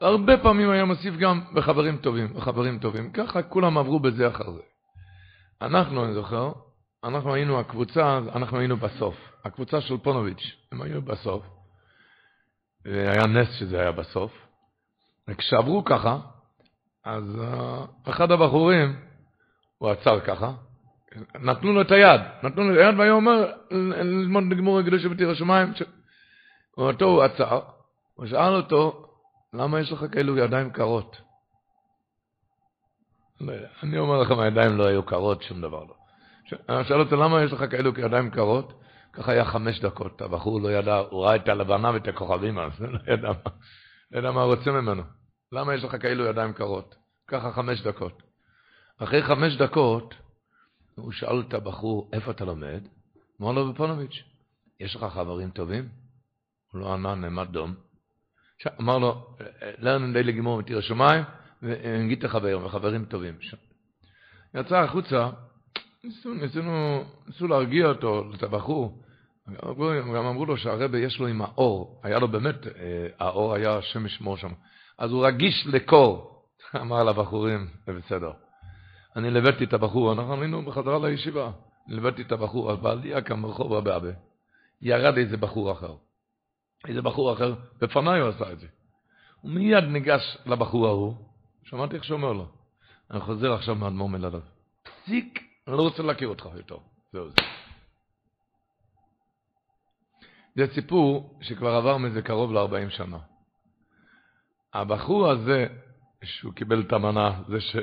והרבה 0.00 0.38
פעמים 0.38 0.70
היה 0.70 0.84
מוסיף 0.84 1.14
גם 1.16 1.40
בחברים 1.54 1.96
טובים, 1.96 2.34
בחברים 2.34 2.78
טובים. 2.78 3.12
ככה 3.12 3.42
כולם 3.42 3.78
עברו 3.78 4.00
בזה 4.00 4.28
אחר 4.28 4.50
זה. 4.50 4.60
אנחנו, 5.62 6.04
אני 6.04 6.14
זוכר, 6.14 6.52
אנחנו 7.04 7.34
היינו 7.34 7.60
הקבוצה, 7.60 8.18
אנחנו 8.18 8.58
היינו 8.58 8.76
בסוף. 8.76 9.14
הקבוצה 9.44 9.80
של 9.80 9.98
פונוביץ', 9.98 10.56
הם 10.72 10.82
היו 10.82 11.02
בסוף. 11.02 11.44
והיה 12.84 13.26
נס 13.26 13.48
שזה 13.58 13.80
היה 13.80 13.92
בסוף. 13.92 14.32
וכשעברו 15.28 15.84
ככה, 15.84 16.18
אז 17.04 17.24
uh, 17.24 18.10
אחד 18.10 18.30
הבחורים, 18.30 18.96
הוא 19.78 19.90
עצר 19.90 20.20
ככה, 20.20 20.52
נתנו 21.40 21.72
לו 21.72 21.80
את 21.80 21.90
היד, 21.90 22.20
נתנו 22.42 22.62
לו 22.62 22.74
את 22.74 22.78
היד, 22.78 22.98
והיה 22.98 23.12
אומר, 23.12 23.52
ללמוד 23.70 24.44
בגמור 24.50 24.78
הקדוש 24.78 25.06
בתיר 25.06 25.30
השמיים, 25.30 25.74
ש... 25.74 25.82
אותו 26.78 27.04
הוא 27.04 27.22
עצר, 27.22 27.60
הוא 28.14 28.26
שאל 28.26 28.54
אותו, 28.54 29.06
למה 29.54 29.80
יש 29.80 29.92
לך 29.92 30.04
כאלו 30.12 30.38
ידיים 30.38 30.70
קרות? 30.70 31.16
אני 33.82 33.98
אומר 33.98 34.22
לכם, 34.22 34.38
הידיים 34.38 34.76
לא 34.76 34.86
היו 34.86 35.02
קרות, 35.02 35.42
שום 35.42 35.60
דבר 35.60 35.84
לא. 35.84 36.01
שאל 36.88 37.00
אותו, 37.00 37.16
למה 37.16 37.42
יש 37.42 37.52
לך 37.52 37.70
כאלו 37.70 37.92
ידיים 37.98 38.30
קרות? 38.30 38.82
ככה 39.12 39.32
היה 39.32 39.44
חמש 39.44 39.80
דקות, 39.80 40.22
הבחור 40.22 40.60
לא 40.60 40.72
ידע, 40.72 40.96
הוא 40.96 41.24
ראה 41.24 41.36
את 41.36 41.48
הלבנה 41.48 41.90
ואת 41.90 42.08
הכוכבים, 42.08 42.58
אז 42.58 42.80
לא 42.80 42.98
ידע 43.12 43.28
מה, 43.28 43.50
לא 44.10 44.18
ידע 44.18 44.30
מה 44.30 44.42
רוצה 44.42 44.70
ממנו. 44.70 45.02
למה 45.52 45.74
יש 45.74 45.84
לך 45.84 46.02
כאלו 46.02 46.24
ידיים 46.24 46.52
קרות? 46.52 46.94
ככה 47.28 47.52
חמש 47.52 47.80
דקות. 47.80 48.22
אחרי 48.98 49.22
חמש 49.22 49.56
דקות, 49.56 50.14
הוא 50.94 51.12
שאל 51.12 51.40
את 51.40 51.54
הבחור, 51.54 52.10
איפה 52.12 52.30
אתה 52.30 52.44
לומד? 52.44 52.80
אמר 53.40 53.52
לו, 53.52 53.72
בפונוביץ', 53.72 54.22
יש 54.80 54.96
לך 54.96 55.04
חברים 55.04 55.50
טובים? 55.50 55.88
הוא 56.72 56.80
לא 56.80 56.92
ענה, 56.92 57.14
נעמד 57.14 57.48
דום. 57.50 57.74
אמר 58.80 58.98
לו, 58.98 59.36
לרנן 59.78 60.12
די 60.12 60.22
לגמור 60.22 60.58
מתיר 60.58 60.78
השמיים, 60.78 61.24
והנגיד 61.62 62.26
חבר, 62.26 62.58
וחברים 62.64 63.04
טובים. 63.04 63.34
יצא 64.54 64.76
החוצה, 64.76 65.30
ניסו, 66.04 66.34
ניסינו, 66.34 67.04
ניסו 67.26 67.48
להרגיע 67.48 67.86
אותו, 67.86 68.24
את 68.34 68.42
הבחור. 68.42 69.02
גם 70.14 70.26
אמרו 70.26 70.46
לו 70.46 70.56
שהרבה 70.56 70.98
יש 70.98 71.20
לו 71.20 71.26
עם 71.26 71.42
האור, 71.42 72.00
היה 72.02 72.18
לו 72.18 72.28
באמת, 72.28 72.66
אה, 72.66 73.06
האור 73.18 73.54
היה 73.54 73.76
השם 73.76 74.06
ישמור 74.06 74.36
שם. 74.36 74.52
אז 74.98 75.10
הוא 75.10 75.26
רגיש 75.26 75.66
לקור, 75.66 76.42
אמר 76.80 77.04
לבחורים, 77.04 77.66
זה 77.86 77.92
בסדר. 77.92 78.32
אני 79.16 79.30
לבאתי 79.30 79.64
את 79.64 79.72
הבחור, 79.72 80.12
אנחנו 80.12 80.40
היינו 80.40 80.62
בחזרה 80.62 81.08
לישיבה, 81.08 81.50
לבאתי 81.88 82.22
את 82.22 82.32
הבחור, 82.32 82.72
אז 82.72 82.78
בעלייה 82.78 83.22
כאן 83.22 83.42
ברחוב 83.42 83.72
רבי 83.72 83.96
אבא, 83.96 84.10
ירד 84.82 85.16
איזה 85.16 85.36
בחור 85.36 85.72
אחר. 85.72 85.94
איזה 86.88 87.02
בחור 87.02 87.32
אחר, 87.32 87.54
בפניי 87.80 88.20
הוא 88.20 88.28
עשה 88.28 88.52
את 88.52 88.60
זה. 88.60 88.66
הוא 89.40 89.50
מיד 89.50 89.84
ניגש 89.84 90.38
לבחור 90.46 90.86
ההוא, 90.86 91.14
שמעתי 91.64 91.96
איך 91.96 92.04
שאומר 92.04 92.32
לו, 92.32 92.46
אני 93.10 93.20
חוזר 93.20 93.52
עכשיו 93.52 93.74
מאדמו"ר 93.74 94.08
מלדב. 94.08 94.40
פסיק, 94.82 95.51
אני 95.68 95.76
לא 95.76 95.82
רוצה 95.82 96.02
להכיר 96.02 96.28
אותך 96.28 96.48
יותר. 96.56 96.76
זהו 97.12 97.28
זה. 97.28 97.36
זה 100.56 100.74
סיפור 100.74 101.38
שכבר 101.42 101.74
עבר 101.74 101.96
מזה 101.96 102.22
קרוב 102.22 102.52
ל-40 102.52 102.90
שנה. 102.90 103.18
הבחור 104.74 105.30
הזה, 105.30 105.66
שהוא 106.24 106.52
קיבל 106.52 106.80
את 106.80 106.92
המנה, 106.92 107.42
זה, 107.48 107.60
ש... 107.60 107.76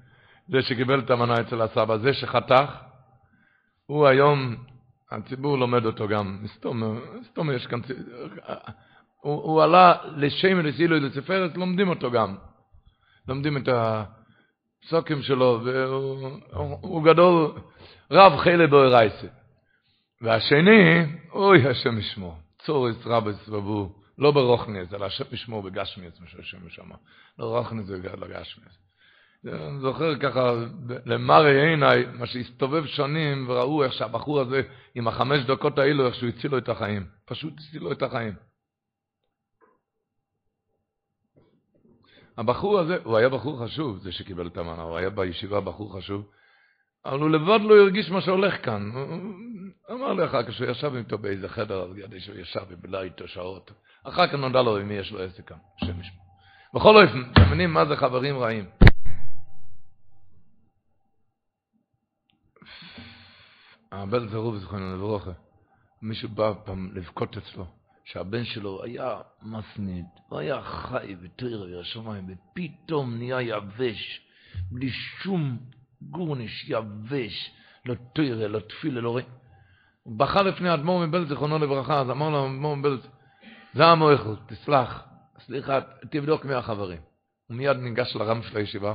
זה 0.52 0.62
שקיבל 0.62 1.00
את 1.00 1.10
המנה 1.10 1.40
אצל 1.40 1.62
הסבא, 1.62 1.96
זה 1.96 2.14
שחתך, 2.14 2.72
הוא 3.86 4.06
היום 4.06 4.56
הציבור 5.10 5.58
לומד 5.58 5.84
אותו 5.84 6.08
גם, 6.08 6.38
מסתום, 6.42 7.00
מסתום 7.20 7.52
יש 7.52 7.66
כאן, 7.66 7.80
הוא, 9.20 9.42
הוא 9.42 9.62
עלה 9.62 9.94
לשם 10.16 10.58
ולסילוי 10.58 11.00
לספרס, 11.00 11.56
לומדים 11.56 11.88
אותו 11.88 12.10
גם. 12.10 12.36
לומדים 13.28 13.56
את 13.56 13.68
הפסוקים 14.80 15.22
שלו, 15.22 15.60
והוא 15.64 16.78
הוא 16.80 17.04
גדול, 17.04 17.52
רב 18.10 18.38
חילה 18.38 18.66
באורייסה. 18.66 19.26
והשני, 20.20 21.06
אוי 21.32 21.68
השם 21.68 21.98
ישמור, 21.98 22.34
צורס 22.58 23.06
רבס 23.06 23.48
ובו, 23.48 23.92
לא 24.18 24.30
ברוכנס, 24.30 24.94
אלא 24.94 25.06
השם 25.06 25.24
ישמור 25.32 25.62
בגשמיאס, 25.62 26.20
מה 26.20 26.26
שהשם 26.26 26.66
ישמע. 26.66 26.94
לא 27.38 27.58
רוכנס 27.58 27.86
זה 27.86 27.96
לגשמיאס. 27.96 28.78
אני 29.46 29.80
זוכר 29.80 30.18
ככה, 30.18 30.52
למרי 31.06 31.70
עיניי, 31.70 32.06
מה 32.12 32.26
שהסתובב 32.26 32.86
שנים, 32.86 33.48
וראו 33.48 33.84
איך 33.84 33.92
שהבחור 33.92 34.40
הזה, 34.40 34.62
עם 34.94 35.08
החמש 35.08 35.40
דקות 35.40 35.78
האלו, 35.78 36.06
איך 36.06 36.14
שהוא 36.14 36.28
הציל 36.28 36.50
לו 36.50 36.58
את 36.58 36.68
החיים. 36.68 37.06
פשוט 37.24 37.52
הציל 37.58 37.82
לו 37.82 37.92
את 37.92 38.02
החיים. 38.02 38.34
הבחור 42.36 42.78
הזה, 42.78 42.96
הוא 43.04 43.16
היה 43.16 43.28
בחור 43.28 43.64
חשוב, 43.64 43.98
זה 43.98 44.12
שקיבל 44.12 44.46
את 44.46 44.56
המנה, 44.56 44.82
הוא 44.82 44.96
היה 44.96 45.10
בישיבה 45.10 45.60
בחור 45.60 45.98
חשוב, 45.98 46.26
אבל 47.04 47.20
הוא 47.20 47.30
לבד 47.30 47.60
לא 47.62 47.76
הרגיש 47.76 48.10
מה 48.10 48.20
שהולך 48.20 48.64
כאן. 48.64 48.90
הוא 49.88 49.96
אמר 49.96 50.12
לי 50.12 50.24
אחר 50.24 50.42
כך 50.42 50.52
שהוא 50.52 50.70
ישב 50.70 50.94
איתו 50.94 51.18
באיזה 51.18 51.48
חדר, 51.48 51.82
אז 51.82 51.98
ידעי 51.98 52.20
שהוא 52.20 52.36
ישב 52.36 52.60
ובלה 52.68 53.02
איתו 53.02 53.28
שעות. 53.28 53.70
אחר 54.04 54.26
כך 54.26 54.34
נודע 54.34 54.62
לו 54.62 54.80
אם 54.80 54.90
יש 54.90 55.12
לו 55.12 55.22
עסק 55.22 55.48
כאן, 55.48 55.56
השם 55.82 56.00
ישמע. 56.00 56.22
בכל 56.74 57.02
אופן, 57.02 57.22
אתם 57.32 57.42
מבינים 57.46 57.72
מה 57.72 57.84
זה 57.84 57.96
חברים 57.96 58.38
רעים. 58.38 58.64
הבן 63.92 64.28
זרוב 64.28 64.56
זכרנו 64.56 64.94
לברוכה, 64.94 65.30
מישהו 66.02 66.28
בא 66.28 66.52
פעם 66.64 66.90
לבכות 66.94 67.36
אצלו, 67.36 67.66
שהבן 68.06 68.44
שלו 68.44 68.84
היה 68.84 69.20
מסניד, 69.42 70.04
הוא 70.28 70.38
היה 70.38 70.62
חי 70.62 71.16
ותרא 71.22 71.80
השמיים, 71.80 72.26
ופתאום 72.28 73.14
נהיה 73.18 73.42
יבש, 73.42 74.20
בלי 74.70 74.90
שום 74.90 75.58
גורניש, 76.02 76.68
יבש, 76.68 77.50
לא 77.86 77.94
תרא, 78.14 78.46
לא 78.84 79.16
ראה. 79.16 79.22
הוא 80.02 80.18
בכה 80.18 80.42
לפני 80.42 80.74
אדמו"ר 80.74 81.06
מבלז, 81.06 81.28
זכרונו 81.28 81.58
לברכה, 81.58 82.00
אז 82.00 82.10
אמר 82.10 82.30
לו 82.30 82.46
אדמו"ר 82.46 82.76
מבלז, 82.76 83.00
זה 83.74 83.84
המועכל, 83.84 84.34
תסלח, 84.46 85.04
סליחה, 85.38 85.80
תבדוק 86.10 86.44
מי 86.44 86.54
החברים. 86.54 87.00
הוא 87.46 87.56
מיד 87.56 87.76
ניגש 87.76 88.16
לרם 88.16 88.42
של 88.42 88.56
הישיבה, 88.56 88.94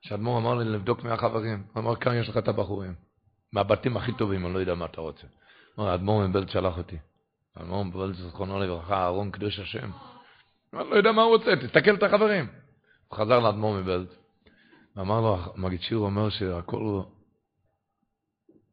שאדמו"ר 0.00 0.38
אמר 0.38 0.54
לי 0.54 0.64
לבדוק 0.64 1.04
מי 1.04 1.10
החברים, 1.10 1.62
הוא 1.72 1.82
אמר, 1.82 1.96
כאן 1.96 2.14
יש 2.14 2.28
לך 2.28 2.36
את 2.36 2.48
הבחורים. 2.48 2.94
מהבתים 3.52 3.96
הכי 3.96 4.12
טובים, 4.12 4.46
אני 4.46 4.54
לא 4.54 4.58
יודע 4.58 4.74
מה 4.74 4.84
אתה 4.84 5.00
רוצה. 5.00 5.26
האדמו"ר 5.78 6.26
מבלד 6.26 6.48
שלח 6.48 6.78
אותי. 6.78 6.96
האדמו"ר 7.56 7.84
מבלד, 7.84 8.14
זכרונו 8.14 8.60
לברכה, 8.60 8.94
אהרון 8.94 9.30
קדוש 9.30 9.58
השם. 9.58 9.90
לא 10.72 10.96
יודע 10.96 11.12
מה 11.12 11.22
הוא 11.22 11.36
רוצה, 11.36 11.50
תסתכל 11.56 11.94
את 11.94 12.02
החברים. 12.02 12.46
הוא 13.08 13.18
חזר 13.18 13.38
לאדמו"ר 13.38 13.80
מבלד, 13.80 14.06
ואמר 14.96 15.20
לו, 15.20 15.38
מגיד 15.56 15.80
שיר 15.80 15.98
אומר 15.98 16.30
שהכל... 16.30 17.02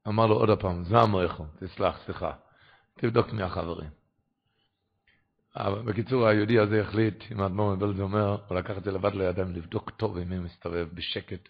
אמר 0.08 0.26
לו 0.26 0.36
עוד 0.36 0.60
פעם, 0.60 0.84
זה 0.84 0.98
המויכו, 0.98 1.46
תסלח, 1.60 2.00
סליחה, 2.06 2.32
תבדוק 3.00 3.34
מי 3.34 3.44
החברים. 3.44 3.90
בקיצור, 5.58 6.28
היהודי 6.28 6.60
הזה 6.60 6.82
החליט, 6.82 7.24
אם 7.32 7.42
האדמו"ר 7.42 7.76
מבלד 7.76 8.00
אומר, 8.00 8.38
הוא 8.48 8.58
לקח 8.58 8.78
את 8.78 8.84
זה 8.84 8.92
לבד 8.92 9.16
לידיים, 9.16 9.54
לבדוק 9.54 9.90
טוב 9.90 10.18
עם 10.18 10.30
מי 10.30 10.40
מסתובב 10.40 10.88
בשקט, 10.94 11.50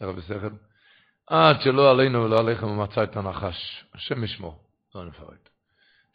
בשכל. 0.00 0.48
עד 1.26 1.56
שלא 1.60 1.90
עלינו 1.90 2.24
ולא 2.24 2.38
עליכם 2.38 2.66
הוא 2.66 2.76
מצא 2.76 3.02
את 3.04 3.16
הנחש. 3.16 3.84
השם 3.94 4.24
ישמור, 4.24 4.64
לא 4.94 5.04
נפרט. 5.04 5.53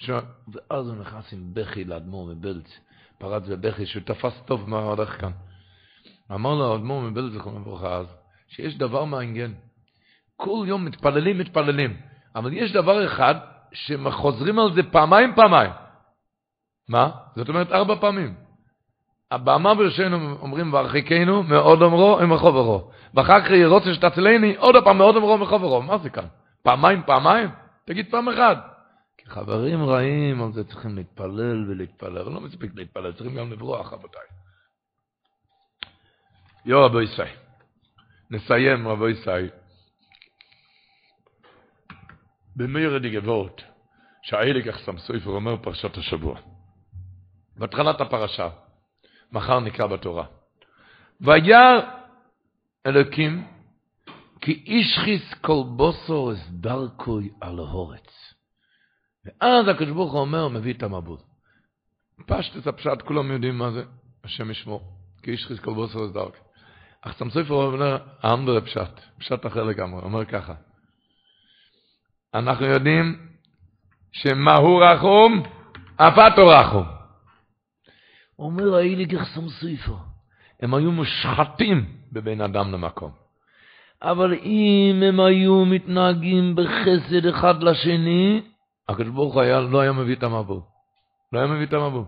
ואז 0.07 0.87
הוא 0.87 0.95
נכנס 0.95 1.33
עם 1.33 1.53
בכי 1.53 1.83
לאדמו"ר 1.83 2.27
מבלץ, 2.27 2.79
פרץ 3.17 3.43
בבכי, 3.47 3.85
שהוא 3.85 4.03
תפס 4.05 4.41
טוב 4.45 4.69
מה 4.69 4.79
הולך 4.79 5.21
כאן. 5.21 5.31
אמר 6.31 6.55
לו 6.55 6.73
האדמו"ר 6.73 7.01
מבלץ, 7.01 7.33
זכרונו 7.33 7.59
לברכה 7.59 7.95
אז, 7.95 8.07
שיש 8.47 8.77
דבר 8.77 9.05
מעניין. 9.05 9.53
כל 10.35 10.65
יום 10.67 10.85
מתפללים, 10.85 11.37
מתפללים, 11.37 11.97
אבל 12.35 12.53
יש 12.53 12.73
דבר 12.73 13.05
אחד 13.05 13.35
שחוזרים 13.73 14.59
על 14.59 14.73
זה 14.73 14.83
פעמיים 14.83 15.35
פעמיים. 15.35 15.71
מה? 16.89 17.11
זאת 17.35 17.49
אומרת 17.49 17.71
ארבע 17.71 17.95
פעמים. 17.95 18.33
הבמה 19.31 19.75
בראשנו 19.75 20.37
אומרים 20.41 20.73
והרחיקנו 20.73 21.43
מאוד 21.43 21.81
אומרו 21.81 22.19
עם 22.19 22.33
מחוברו. 22.33 22.91
ואחר 23.13 23.41
כך 23.41 23.51
רוצה 23.65 23.93
שתצילני 23.93 24.55
עוד 24.55 24.75
פעם 24.83 24.97
מאוד 24.97 25.15
אומרו 25.15 25.37
מחוברו. 25.37 25.81
מה 25.81 25.97
זה 25.97 26.09
כאן? 26.09 26.25
פעמיים 26.63 27.01
פעמיים? 27.05 27.49
תגיד 27.85 28.11
פעם 28.11 28.29
אחת. 28.29 28.78
חברים 29.29 29.83
רעים, 29.83 30.41
על 30.41 30.51
זה 30.51 30.63
צריכים 30.63 30.95
להתפלל 30.95 31.69
ולהתפלל. 31.69 32.29
לא 32.29 32.41
מספיק 32.41 32.71
להתפלל, 32.75 33.13
צריכים 33.13 33.35
גם 33.35 33.51
לברוח, 33.51 33.93
רבותיי. 33.93 34.21
יו 36.65 36.85
רבו 36.85 37.01
ישראל. 37.01 37.35
נסיים 38.31 38.87
רבו 38.87 39.09
ישראל. 39.09 39.49
במאיר 42.55 42.97
דיגבות, 42.97 43.61
שהאליק 44.21 44.67
אחסם 44.67 44.97
סופר 44.97 45.29
אומר 45.29 45.57
פרשת 45.57 45.97
השבוע. 45.97 46.39
בהתחלת 47.57 48.01
הפרשה, 48.01 48.49
מחר 49.31 49.59
נקרא 49.59 49.87
בתורה. 49.87 50.25
וירא 51.21 51.81
אלוקים 52.85 53.47
כי 54.41 54.63
אישכיס 54.65 55.33
כל 55.41 55.63
בוסו 55.75 56.33
אס 56.33 56.47
דרכוי 56.49 57.29
על 57.41 57.59
ההורץ. 57.59 58.28
ואז 59.41 59.67
הקדוש 59.67 59.91
ברוך 59.91 60.11
הוא 60.11 60.21
אומר, 60.21 60.47
מביא 60.47 60.73
את 60.73 60.83
המבול. 60.83 61.17
פשטס 62.25 62.67
הפשט, 62.67 63.01
כולם 63.01 63.31
יודעים 63.31 63.57
מה 63.57 63.71
זה, 63.71 63.83
השם 64.23 64.51
ישמור. 64.51 64.81
כי 65.23 65.37
כל 65.63 65.73
בוסו 65.73 66.05
אס 66.05 66.11
דרכוי. 66.11 66.39
אך 67.01 67.13
סמסופר 67.13 67.53
אומר, 67.53 67.97
האנדר 68.21 68.61
פשט, 68.61 68.99
פשט 69.19 69.45
אחר 69.45 69.63
לגמרי, 69.63 70.01
אומר 70.01 70.25
ככה. 70.25 70.53
אנחנו 72.33 72.65
יודעים 72.65 73.27
שמהו 74.11 74.77
רחום, 74.77 75.43
אפתו 75.95 76.47
רחום. 76.47 76.85
אומר 78.39 78.75
האילי 78.75 79.05
גחסום 79.05 79.49
סופר, 79.49 79.95
הם 80.61 80.73
היו 80.73 80.91
מושחתים 80.91 81.85
בבין 82.11 82.41
אדם 82.41 82.71
למקום. 82.71 83.11
אבל 84.01 84.33
אם 84.33 85.03
הם 85.07 85.19
היו 85.19 85.65
מתנהגים 85.65 86.55
בחסד 86.55 87.25
אחד 87.25 87.63
לשני, 87.63 88.41
הקדוש 88.89 89.13
ברוך 89.13 89.33
הוא 89.33 89.43
לא 89.71 89.79
היה 89.79 89.91
מביא 89.91 90.15
את 90.15 90.23
המבוא. 90.23 90.61
לא 91.33 91.39
היה 91.39 91.47
מביא 91.47 91.65
את 91.65 91.73
המבוא. 91.73 92.03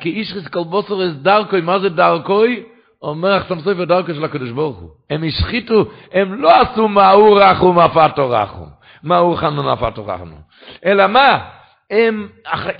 כי 0.00 0.08
איש 0.08 0.32
חזקל 0.32 0.64
בוסר 0.64 1.08
אס 1.08 1.14
דרכוי, 1.22 1.60
מה 1.60 1.78
זה 1.78 1.88
דרכוי? 1.88 2.62
אומר 3.02 3.38
אחסם 3.38 3.60
סופר 3.60 3.84
דרכו 3.84 4.14
של 4.14 4.24
הקדוש 4.24 4.50
ברוך 4.50 4.78
הוא. 4.78 4.90
הם 5.10 5.24
השחיתו, 5.24 5.84
הם 6.12 6.34
לא 6.34 6.60
עשו 6.60 6.88
מהו 6.88 7.32
רחום 7.32 7.78
אפתו 7.78 8.30
רחום. 8.30 8.68
מהו 9.02 9.36
חנון 9.36 9.68
אפתו 9.68 10.06
רחום. 10.06 10.32
אלא 10.84 11.06
מה? 11.06 11.48
הם 11.90 12.28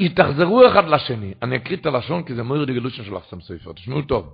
התאכזרו 0.00 0.66
אחד 0.66 0.88
לשני. 0.88 1.34
אני 1.42 1.56
אקריא 1.56 1.78
את 1.78 1.86
הלשון 1.86 2.22
כי 2.22 2.34
זה 2.34 2.42
מויר 2.42 2.64
דגלושן 2.64 3.04
של 3.04 3.16
אחסם 3.16 3.40
סופר. 3.40 3.72
תשמעו 3.72 4.02
טוב. 4.02 4.26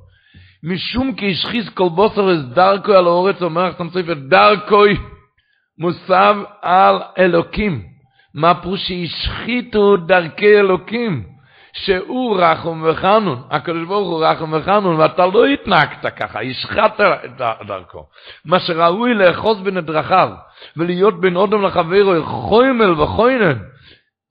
משום 0.62 1.14
כי 1.14 1.30
השחיז 1.30 1.68
כל 1.68 1.88
בוסר 1.88 2.34
אס 2.34 2.44
דרכוי 2.54 2.96
על 2.96 3.06
האורץ, 3.06 3.42
אומר 3.42 3.70
אחסם 3.70 3.88
סופר, 3.88 4.14
דרכוי 4.14 4.96
מוסב 5.78 6.36
על 6.62 7.02
אלוקים. 7.18 7.97
מה 8.38 8.54
פירוש 8.54 8.88
שהשחיתו 8.88 9.96
דרכי 9.96 10.58
אלוקים? 10.58 11.22
שהוא 11.72 12.40
רחום 12.40 12.84
וחנון, 12.86 13.42
הקדוש 13.50 13.88
ברוך 13.88 14.08
הוא 14.08 14.24
רחום 14.24 14.52
וחנון, 14.52 14.96
ואתה 14.96 15.26
לא 15.26 15.46
התנהגת 15.46 16.06
ככה, 16.16 16.40
השחת 16.40 17.00
את 17.00 17.66
דרכו. 17.66 18.06
מה 18.44 18.60
שראוי 18.60 19.14
לאחוז 19.14 19.60
בין 19.60 19.80
דרכיו, 19.80 20.30
ולהיות 20.76 21.20
בין 21.20 21.36
אודם 21.36 21.62
לחברו, 21.62 22.24
חוימל 22.24 23.00
וחוינן. 23.00 23.58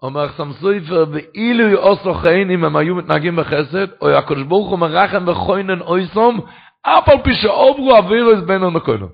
אומר 0.01 0.29
סמסויפר, 0.37 1.05
ואילו 1.11 1.69
יעשו 1.69 2.13
חן 2.13 2.49
אם 2.49 2.63
הם 2.63 2.75
היו 2.75 2.95
מתנהגים 2.95 3.35
בחסד, 3.35 3.87
או 4.01 4.09
הקדוש 4.09 4.43
ברוך 4.43 4.69
הוא 4.69 4.79
מרחם 4.79 5.27
וחוינן 5.27 5.81
אויסום, 5.81 6.39
אף 6.81 7.09
על 7.09 7.17
פי 7.23 7.33
שעוברו 7.33 7.97
אבירוס 7.97 8.39
בין 8.39 8.63
הנקוינו. 8.63 9.07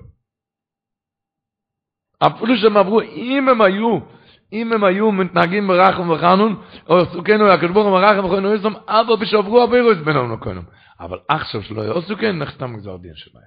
אפילו 2.26 2.56
שהם 2.56 2.76
עברו, 2.76 3.00
אם 3.00 3.48
הם 3.48 3.60
היו 3.60 4.13
אם 4.54 4.72
הם 4.72 4.84
היו 4.84 5.12
מתנהגים 5.12 5.66
ברחם 5.66 6.10
וחנון, 6.10 6.62
או 6.88 6.98
עסוקנו, 6.98 7.48
הקדוש 7.48 7.70
ברוך 7.70 7.86
הוא 7.86 8.00
מרחם 8.00 8.24
וחנון, 8.24 8.44
הוא 8.44 8.54
יסום, 8.54 8.74
אבא 8.88 9.16
בשברו 9.16 9.62
הבירוס 9.62 9.98
בינינו 10.04 10.36
נקונו. 10.36 10.60
אבל 11.00 11.18
עכשיו 11.28 11.62
שלא 11.62 11.82
יהיה 11.82 11.94
עסוקן, 11.94 12.38
נחתם 12.38 12.76
גזר 12.76 12.96
דין 12.96 13.12
שלהם. 13.14 13.44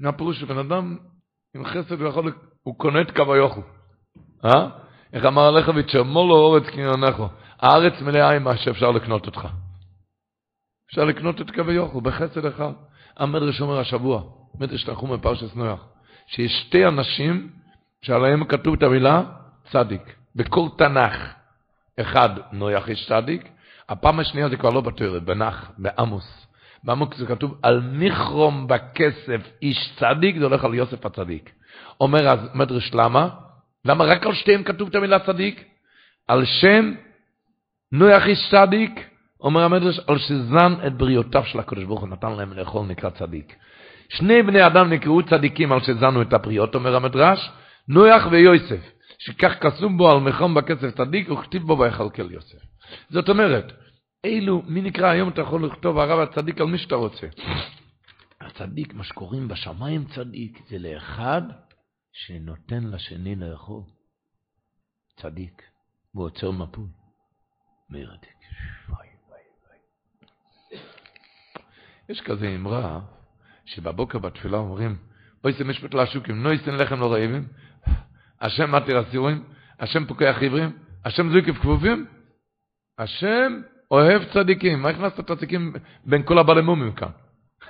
מה 0.00 0.08
הפירוש 0.08 0.40
שבן 0.40 0.58
אדם 0.58 0.96
עם 1.54 1.64
חסד 1.64 2.00
הוא 2.00 2.08
יכול, 2.08 2.32
הוא 2.62 2.78
קונה 2.78 3.00
את 3.00 3.16
קו 3.16 3.34
היוכל. 3.34 3.60
אה? 4.44 4.68
איך 5.12 5.24
אמר 5.24 5.42
הלכביץ' 5.42 5.90
שאמור 5.90 6.28
לו 6.28 6.34
אורץ 6.34 6.66
קניונךו. 6.66 7.28
הארץ 7.60 8.00
מלאה 8.02 8.36
עם 8.36 8.44
מה 8.44 8.56
שאפשר 8.56 8.90
לקנות 8.90 9.26
אותך. 9.26 9.48
אפשר 10.90 11.04
לקנות 11.04 11.40
את 11.40 11.50
קו 11.50 11.62
היוכל 11.68 12.00
בחסד 12.00 12.46
אחד. 12.46 12.72
המדרש 13.16 13.60
אומר 13.60 13.78
השבוע, 13.78 14.22
מדרש 14.58 14.84
תחום 14.84 15.12
בפרשס 15.12 15.54
נויח, 15.54 15.84
שיש 16.26 16.52
שתי 16.66 16.86
אנשים 16.86 17.48
שעליהם 18.02 18.44
כתוב 18.44 18.74
את 18.74 18.82
המילה 18.82 19.22
צדיק. 19.72 20.14
בכל 20.36 20.68
תנ"ך, 20.78 21.16
אחד 22.00 22.28
נויח 22.52 22.88
איש 22.88 23.08
צדיק, 23.08 23.48
הפעם 23.88 24.20
השנייה 24.20 24.48
זה 24.48 24.56
כבר 24.56 24.70
לא 24.70 24.80
בתורת, 24.80 25.22
בנח, 25.22 25.72
בעמוס. 25.78 26.46
בעמוס 26.84 27.08
זה 27.16 27.26
כתוב, 27.26 27.58
על 27.62 27.80
מיכרום 27.80 28.66
בכסף 28.68 29.40
איש 29.62 29.96
צדיק, 29.98 30.38
זה 30.38 30.44
הולך 30.44 30.64
על 30.64 30.74
יוסף 30.74 31.06
הצדיק. 31.06 31.50
אומר 32.00 32.28
אז 32.28 32.38
מדרש 32.54 32.94
למה? 32.94 33.28
למה 33.84 34.04
רק 34.04 34.26
על 34.26 34.34
שתיהם 34.34 34.62
כתוב 34.62 34.88
את 34.88 34.94
המילה 34.94 35.18
צדיק? 35.18 35.64
על 36.28 36.44
שם 36.44 36.94
נויח 37.92 38.26
איש 38.26 38.38
צדיק, 38.50 39.08
אומר 39.40 39.64
המדרש, 39.64 40.00
על 40.08 40.18
שזן 40.18 40.74
את 40.86 40.92
בריאותיו 40.92 41.44
של 41.44 41.58
הקדוש 41.58 41.84
ברוך 41.84 42.00
הוא 42.00 42.08
נתן 42.08 42.32
להם 42.32 42.52
לאכול 42.52 42.86
נקרא 42.86 43.10
צדיק. 43.10 43.56
שני 44.08 44.42
בני 44.42 44.66
אדם 44.66 44.92
נקראו 44.92 45.22
צדיקים 45.22 45.72
על 45.72 45.80
שזנו 45.80 46.22
את 46.22 46.32
הבריאות, 46.32 46.74
אומר 46.74 46.96
המדרש, 46.96 47.50
נויח 47.88 48.26
ויוסף. 48.30 48.91
שכך 49.24 49.52
כסום 49.60 49.98
בו 49.98 50.10
על 50.10 50.18
מחום 50.18 50.54
בכסף 50.54 50.96
צדיק, 50.96 51.30
וכתיב 51.30 51.62
בו 51.62 51.78
ויכלכל 51.78 52.32
יוסף. 52.32 52.58
זאת 53.10 53.28
אומרת, 53.28 53.72
אילו, 54.24 54.62
מי 54.66 54.82
נקרא 54.82 55.06
היום 55.06 55.28
אתה 55.28 55.40
יכול 55.40 55.66
לכתוב 55.66 55.98
הרב 55.98 56.18
הצדיק 56.18 56.60
על 56.60 56.66
מי 56.66 56.78
שאתה 56.78 56.94
רוצה. 56.94 57.26
הצדיק, 58.40 58.94
מה 58.94 59.04
שקוראים 59.04 59.48
בשמיים 59.48 60.04
צדיק, 60.04 60.58
זה 60.68 60.78
לאחד 60.78 61.42
שנותן 62.12 62.84
לשני 62.84 63.34
לאכול. 63.34 63.82
צדיק, 65.20 65.62
והוא 66.14 66.26
עוצר 66.26 66.50
מפול. 66.50 66.86
מרתק. 67.90 68.42
יש 72.08 72.20
כזה 72.20 72.48
אמרה, 72.48 73.00
שבבוקר 73.64 74.18
בתפילה 74.18 74.58
אומרים, 74.58 74.96
אוי 75.44 75.52
זה 75.52 75.64
משפט 75.64 75.94
לעשוקים, 75.94 76.42
נויסן 76.42 76.74
לחם 76.74 77.00
לא 77.00 77.12
רעבים, 77.12 77.48
השם 78.42 78.74
מתיר 78.74 79.00
אסירים, 79.00 79.42
השם 79.80 80.04
פוקח 80.04 80.36
עברים, 80.42 80.70
השם 81.04 81.30
זויקף 81.30 81.58
כפופים, 81.58 82.06
השם 82.98 83.60
אוהב 83.90 84.22
צדיקים. 84.24 84.82
מה 84.82 84.88
הכנסת 84.88 85.20
את 85.20 85.30
הצדיקים 85.30 85.72
בין 86.04 86.22
כל 86.22 86.38
הבעלי 86.38 86.62
מומים 86.62 86.92
כאן? 86.92 87.08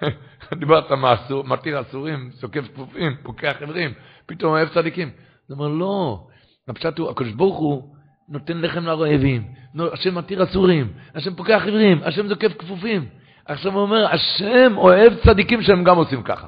דיברת 0.61 0.93
מתיר 1.45 1.81
אסורים, 1.81 2.31
סוקף 2.31 2.65
כפופים, 2.75 3.17
פוקח 3.23 3.57
עברים, 3.61 3.91
פתאום 4.27 4.53
אוהב 4.53 4.69
צדיקים. 4.69 5.11
זאת 5.49 5.59
אומרת, 5.59 5.79
לא. 5.79 6.27
הפשט 6.69 6.99
הוא, 6.99 7.11
הקדוש 7.11 7.33
ברוך 7.33 7.59
הוא 7.59 7.95
נותן 8.29 8.61
לחם 8.61 8.85
לרעבים, 8.85 9.45
השם 9.93 10.19
מתיר 10.19 10.45
אסורים, 10.45 10.93
השם 11.15 11.35
פוקח 11.35 11.63
עברים, 11.67 12.01
השם 12.05 12.29
זוקף 12.29 12.53
כפופים. 12.59 13.07
עכשיו 13.45 13.73
הוא 13.73 13.83
אומר, 13.83 14.07
השם 14.07 14.73
אוהב 14.77 15.13
צדיקים 15.25 15.63
שהם 15.63 15.85
גם 15.85 15.97
עושים 15.97 16.23
ככה. 16.23 16.47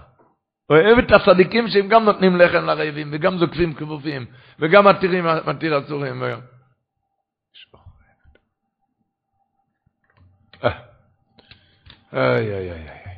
אוהב 0.70 0.98
את 0.98 1.12
הצדיקים 1.12 1.68
שהם 1.68 1.88
גם 1.88 2.04
נותנים 2.04 2.36
לחם 2.36 2.64
לרעבים, 2.64 3.10
וגם 3.12 3.38
זוקפים 3.38 3.74
כבופים, 3.74 4.26
וגם 4.58 4.86
מתירים, 4.86 5.26
מתיר 5.46 5.78
אסורים. 5.78 6.22
איי, 12.12 12.54
איי, 12.54 12.72
איי, 12.72 12.88
איי. 12.88 13.14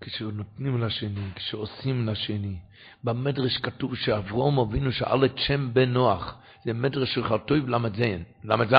כשנותנים 0.00 0.82
לשני, 0.82 1.30
כשעושים 1.34 2.08
לשני. 2.08 2.56
במדרש 3.04 3.58
כתוב 3.58 3.96
שאברום 3.96 4.58
אבינו 4.58 4.92
שאל 4.92 5.24
את 5.24 5.38
שם 5.38 5.74
בן 5.74 5.92
נוח. 5.92 6.38
זה 6.64 6.72
מדרש 6.72 7.14
של 7.14 7.24
חרטויב 7.24 7.68
ל"ז. 7.68 8.72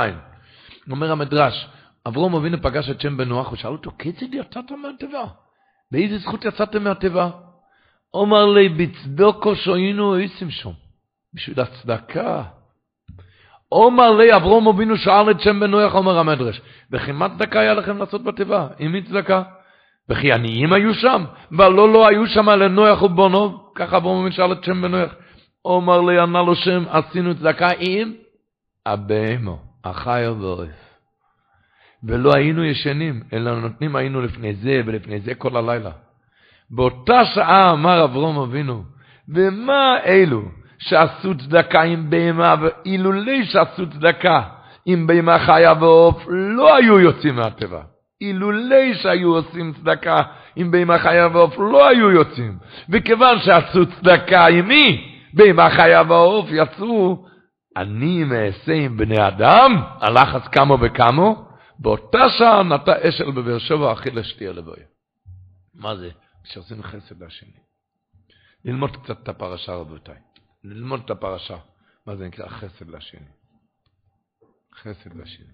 אומר 0.91 1.11
המדרש, 1.11 1.67
אברום 2.07 2.35
אבינו 2.35 2.57
פגש 2.61 2.89
את 2.89 3.01
שם 3.01 3.17
בן 3.17 3.27
נוח 3.27 3.51
ושאל 3.51 3.71
אותו, 3.71 3.91
כיצד 3.99 4.33
יצאת 4.33 4.71
מהתיבה? 4.71 5.23
באיזה 5.91 6.17
זכות 6.17 6.45
יצאתם 6.45 6.83
מהתיבה? 6.83 7.29
אומר 8.13 8.45
לי, 8.45 8.69
בצדוקו 8.69 9.55
שהיינו 9.55 10.15
עושים 10.15 10.49
שם, 10.49 10.69
בשביל 11.33 11.59
הצדקה. 11.59 12.43
אומר 13.71 14.11
לי, 14.11 14.35
אברום 14.35 14.67
אבינו 14.67 14.97
שאל 14.97 15.31
את 15.31 15.41
שם 15.41 15.59
בנויח, 15.59 15.95
אומר 15.95 16.17
המדרש, 16.17 16.61
וכי 16.91 17.11
מה 17.11 17.29
צדקה 17.29 17.59
היה 17.59 17.73
לכם 17.73 17.97
לעשות 17.97 18.23
בתיבה? 18.23 18.67
אם 18.79 18.93
היא 18.93 19.03
צדקה? 19.03 19.43
וכי 20.09 20.31
עניים 20.31 20.73
היו 20.73 20.93
שם, 20.93 21.23
ולא 21.51 21.93
לא 21.93 22.07
היו 22.07 22.27
שם 22.27 22.49
לנויח 22.49 23.01
ובונו, 23.01 23.73
ככה 23.75 23.97
אברום 23.97 24.19
אבינו 24.19 24.35
שאל 24.35 24.51
את 24.51 24.63
שם 24.63 24.81
בנויח. 24.81 25.15
אומר 25.65 26.01
לי, 26.01 26.19
ענה 26.19 26.41
לו 26.41 26.55
שם, 26.55 26.83
עשינו 26.89 27.35
צדקה 27.35 27.69
עם 27.79 28.13
הבהמו, 28.85 29.59
החי 29.83 30.23
ועורף. 30.27 30.83
ולא 32.03 32.35
היינו 32.35 32.63
ישנים, 32.63 33.23
אלא 33.33 33.59
נותנים 33.59 33.95
היינו 33.95 34.21
לפני 34.21 34.55
זה 34.55 34.81
ולפני 34.85 35.19
זה 35.19 35.35
כל 35.35 35.57
הלילה. 35.57 35.91
באותה 36.75 37.25
שעה 37.25 37.71
אמר 37.71 38.03
אברום 38.03 38.39
אבינו, 38.39 38.83
ומה 39.29 39.97
אלו 40.05 40.41
שעשו 40.79 41.37
צדקה 41.37 41.81
עם 41.81 42.09
בהמה, 42.09 42.55
ואילולי 42.61 43.45
שעשו 43.45 43.89
צדקה 43.89 44.41
עם 44.85 45.07
בהמה 45.07 45.39
חיה 45.39 45.73
ועוף, 45.79 46.23
לא 46.27 46.75
היו 46.75 46.99
יוצאים 46.99 47.35
מהטבע. 47.35 47.81
אילולי 48.21 48.95
שהיו 48.95 49.35
עושים 49.35 49.73
צדקה 49.73 50.21
עם 50.55 50.71
בהמה 50.71 50.99
חיה 50.99 51.27
ועוף, 51.27 51.57
לא 51.57 51.87
היו 51.87 52.11
יוצאים. 52.11 52.57
וכיוון 52.89 53.39
שעשו 53.39 53.85
צדקה 53.85 54.47
עם 54.47 54.67
מי? 54.67 55.13
בהמה 55.33 55.69
חיה 55.69 56.03
ועוף, 56.07 56.45
יצאו, 56.51 57.25
אני 57.77 58.23
מעשה 58.23 58.73
עם 58.73 58.97
בני 58.97 59.27
אדם, 59.27 59.81
הלחץ 60.01 60.47
כמו 60.47 60.77
וכמו, 60.81 61.45
באותה 61.79 62.29
שעה 62.29 62.63
נטע 62.63 62.93
אשל 63.01 63.31
בבאר 63.31 63.57
שבע, 63.57 63.91
אחי 63.91 64.11
לשתייה 64.11 64.51
לבויה. 64.51 64.85
מה 65.75 65.95
זה? 65.95 66.09
שעושים 66.43 66.83
חסד 66.83 67.23
לשני. 67.23 67.59
ללמוד 68.65 69.03
קצת 69.03 69.23
את 69.23 69.29
הפרשה, 69.29 69.75
רבותיי. 69.75 70.19
ללמוד 70.63 71.01
את 71.05 71.09
הפרשה. 71.09 71.57
מה 72.05 72.15
זה 72.15 72.27
נקרא 72.27 72.47
חסד 72.47 72.89
לשני? 72.89 73.27
חסד 74.73 75.15
לשני. 75.15 75.53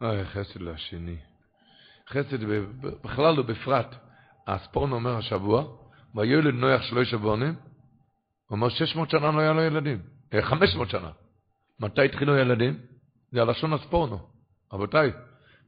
אוי, 0.00 0.24
חסד 0.24 0.60
לשני. 0.60 1.16
חסד 2.08 2.44
בכלל 3.04 3.40
ובפרט. 3.40 3.94
הספורן 4.46 4.92
אומר 4.92 5.16
השבוע, 5.16 5.64
וילד 6.14 6.54
נויח 6.54 6.82
שלוש 6.82 7.10
שבונים, 7.10 7.54
הוא 7.54 8.56
אומר 8.56 8.68
600 8.68 9.10
שנה 9.10 9.30
לא 9.30 9.40
היה 9.40 9.52
לו 9.52 9.62
ילדים. 9.62 10.02
500 10.40 10.90
שנה. 10.90 11.10
מתי 11.80 12.04
התחילו 12.04 12.36
ילדים? 12.36 12.80
זה 13.32 13.42
הלשון 13.42 13.72
הספורנו. 13.72 14.28
רבותיי, 14.72 15.12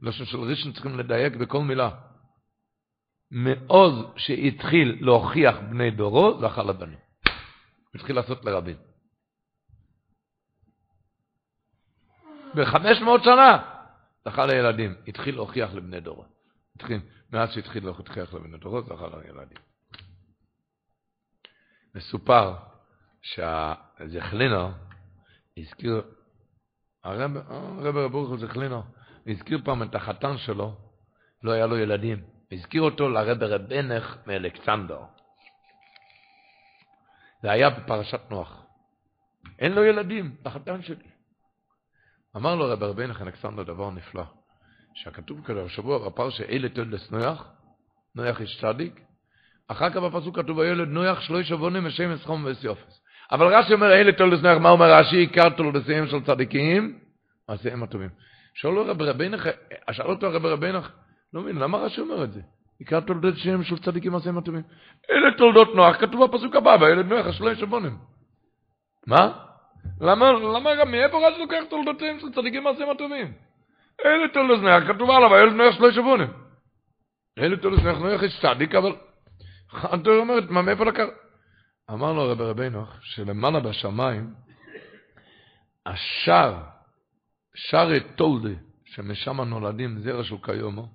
לשון 0.04 0.26
של 0.26 0.36
ראשון 0.36 0.72
צריכים 0.72 0.98
לדייק 0.98 1.36
בכל 1.36 1.60
מילה. 1.60 1.90
מעוז 3.30 4.06
שהתחיל 4.16 4.98
להוכיח 5.00 5.56
בני 5.70 5.90
דורו, 5.90 6.40
זכה 6.40 6.62
לבנים. 6.62 6.98
התחיל 7.94 8.16
לעשות 8.16 8.44
לרבים. 8.44 8.76
ב-500 12.54 13.24
שנה 13.24 13.74
זכה 14.24 14.46
לילדים, 14.46 14.94
התחיל 15.08 15.34
להוכיח 15.34 15.74
לבני 15.74 16.00
דורו. 16.00 16.24
התחיל, 16.76 17.00
מאז 17.32 17.52
שהתחיל 17.52 17.84
להוכיח 17.84 18.34
לבני 18.34 18.58
דורו, 18.58 18.82
זכה 18.82 19.06
לילדים. 19.08 19.58
מסופר 21.94 22.54
שהזכלינר 23.22 24.68
הזכיר, 25.56 26.02
הרב 27.04 27.36
רב 27.78 27.98
ברוך 28.12 28.36
זכלינר 28.36 28.80
הזכיר 29.26 29.58
פעם 29.64 29.82
את 29.82 29.94
החתן 29.94 30.36
שלו, 30.36 30.74
לא 31.42 31.52
היה 31.52 31.66
לו 31.66 31.78
ילדים. 31.78 32.18
הזכיר 32.52 32.82
אותו 32.82 33.08
לרב 33.08 33.42
רבנך 33.42 34.16
מאלכסנדר. 34.26 35.00
זה 37.42 37.50
היה 37.50 37.70
בפרשת 37.70 38.20
נוח. 38.30 38.62
אין 39.58 39.72
לו 39.72 39.84
ילדים, 39.84 40.36
לחתן 40.46 40.82
שלי. 40.82 41.08
אמר 42.36 42.54
לו 42.54 42.68
רב 42.68 42.82
רבנך 42.82 43.22
אלכסנדר 43.22 43.62
דבר 43.62 43.90
נפלא, 43.90 44.24
שהכתוב 44.94 45.40
כזה 45.44 45.62
השבוע 45.64 46.08
בפרשה 46.08 46.44
אלה 46.44 46.68
תולדס 46.68 47.10
נוח, 47.10 47.52
נוח 48.14 48.40
איש 48.40 48.60
צדיק, 48.60 49.00
אחר 49.68 49.90
כך 49.90 49.96
בפסוק 49.96 50.36
כתוב 50.36 50.60
הילד 50.60 50.88
נוח 50.88 51.20
שלוש 51.20 51.48
שבונים 51.48 51.86
ושם 51.86 52.10
אסחום 52.10 52.44
ואסיופס. 52.44 53.00
אבל 53.32 53.54
רש"י 53.54 53.72
אומר 53.74 53.92
אלה 53.92 54.12
תולדס 54.12 54.42
נוח, 54.42 54.58
מה 54.58 54.70
אומר 54.70 54.92
רש"י? 54.92 55.16
עיקר 55.16 55.48
תולדסיהם 55.50 56.06
של 56.06 56.24
צדיקים, 56.24 56.98
מעשיהם 57.48 57.82
הטובים. 57.82 58.10
שואל 58.54 58.90
רב 58.90 59.02
רבינך, 59.02 59.48
שאל 59.92 60.06
אותו 60.06 60.26
רב 60.32 60.46
רבינך, 60.46 60.90
לא 61.32 61.40
מבין, 61.40 61.56
למה 61.56 61.78
רש"י 61.78 62.00
אומר 62.00 62.24
את 62.24 62.32
זה? 62.32 62.40
עיקר 62.78 63.00
תולדות 63.00 63.36
שם 63.36 63.62
של 63.62 63.78
צדיקים 63.78 64.12
מעשיהם 64.12 64.38
הטובים. 64.38 64.62
אלה 65.10 65.36
תולדות 65.38 65.74
נוח, 65.74 65.96
כתוב 65.96 66.24
בפסוק 66.24 66.56
הבא, 66.56 66.76
והילד 66.80 67.06
נוח 67.06 67.26
השלוש 67.26 67.60
שבונים. 67.60 67.98
מה? 69.06 69.32
למה, 70.00 70.32
למה 70.32 70.74
גם 70.74 70.90
מאיפה 70.90 71.28
רש"י 71.28 71.40
לוקח 71.40 71.62
תולדותיהם 71.70 72.20
של 72.20 72.32
צדיקים 72.32 72.64
מעשיהם 72.64 72.90
הטובים? 72.90 73.32
אלה 74.04 74.28
תולדות 74.28 74.62
נוח, 74.62 74.94
כתוב 74.94 75.10
עליו, 75.10 75.34
הילד 75.34 75.52
נוח 75.52 75.74
שלוש 75.74 75.94
שבונים. 75.94 76.28
אלה 77.38 77.56
תולדות 77.56 77.84
נוח, 77.84 77.98
נוח 77.98 78.22
יש 78.22 78.40
צדיק, 78.42 78.74
אבל... 78.74 78.92
אתה 79.94 80.10
אומר, 80.10 80.34
מה, 80.48 80.62
מאיפה 80.62 80.84
לקח? 80.84 81.04
אמר 81.90 82.12
לו 82.12 82.30
רבי 82.30 82.44
רבינו, 82.44 82.84
שלמעלה 83.00 83.60
בשמיים, 83.60 84.34
השער 85.86 86.73
שערי 87.54 88.00
תולדה, 88.00 88.54
שמשם 88.84 89.40
נולדים 89.40 89.98
זרע 89.98 90.24
של 90.24 90.36
קיומו, 90.42 90.88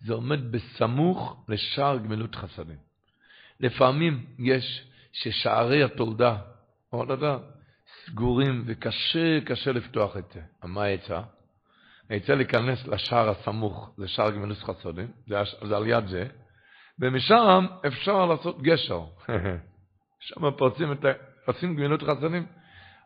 זה 0.00 0.14
עומד 0.14 0.52
בסמוך 0.52 1.44
לשער 1.48 1.98
גמילות 1.98 2.34
חסדים. 2.34 2.76
לפעמים 3.60 4.26
יש 4.38 4.88
ששערי 5.12 5.82
התולדה, 5.82 6.36
הולדה, 6.90 7.38
סגורים 8.06 8.64
וקשה, 8.66 9.40
קשה 9.44 9.72
לפתוח 9.72 10.16
את 10.16 10.24
זה. 10.34 10.40
מה 10.64 10.84
העצה? 10.84 11.20
העצה 12.10 12.34
להיכנס 12.34 12.86
לשער 12.86 13.28
הסמוך, 13.28 13.94
לשער 13.98 14.30
גמילות 14.30 14.58
חסדים, 14.58 15.08
זה, 15.26 15.36
זה 15.68 15.76
על 15.76 15.86
יד 15.86 16.06
זה, 16.06 16.26
ומשם 16.98 17.66
אפשר 17.86 18.26
לעשות 18.26 18.62
גשר. 18.62 19.00
שם 20.26 20.50
פורצים 20.58 20.92
את 20.92 21.04
ה... 21.04 21.08
עושים 21.46 21.76
גמילות 21.76 22.02
חסדים. 22.02 22.46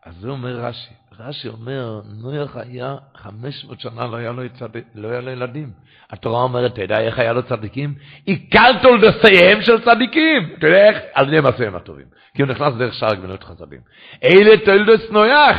אז 0.05 0.15
זה 0.21 0.29
אומר 0.29 0.57
רש"י. 0.57 0.95
רש"י 1.19 1.49
אומר, 1.49 2.01
נויח 2.23 2.57
היה 2.57 2.97
500 3.15 3.81
שנה, 3.81 4.07
לא 4.07 4.17
היה 4.17 4.33
לו, 4.33 4.43
צד... 4.59 4.69
לא 4.95 5.09
היה 5.09 5.21
לו 5.21 5.31
ילדים. 5.31 5.71
התורה 6.11 6.43
אומרת, 6.43 6.73
אתה 6.73 6.83
יודע 6.83 7.01
איך 7.01 7.19
היה 7.19 7.33
לו 7.33 7.43
צדיקים? 7.43 7.95
עיקר 8.25 8.83
תולדותיהם 8.83 9.63
של 9.63 9.85
צדיקים. 9.85 10.55
אתה 10.59 10.67
יודע 10.67 10.89
איך? 10.89 10.99
על 11.15 11.29
ידי 11.29 11.41
מעשיהם 11.41 11.77
הטובים. 11.77 12.07
כי 12.35 12.43
הוא 12.43 12.51
נכנס 12.51 12.75
דרך 12.75 12.95
שער 12.95 13.15
גמילות 13.15 13.45
חסדים. 13.45 13.81
אלה 14.25 14.65
תולדות 14.65 15.01
נויח. 15.11 15.57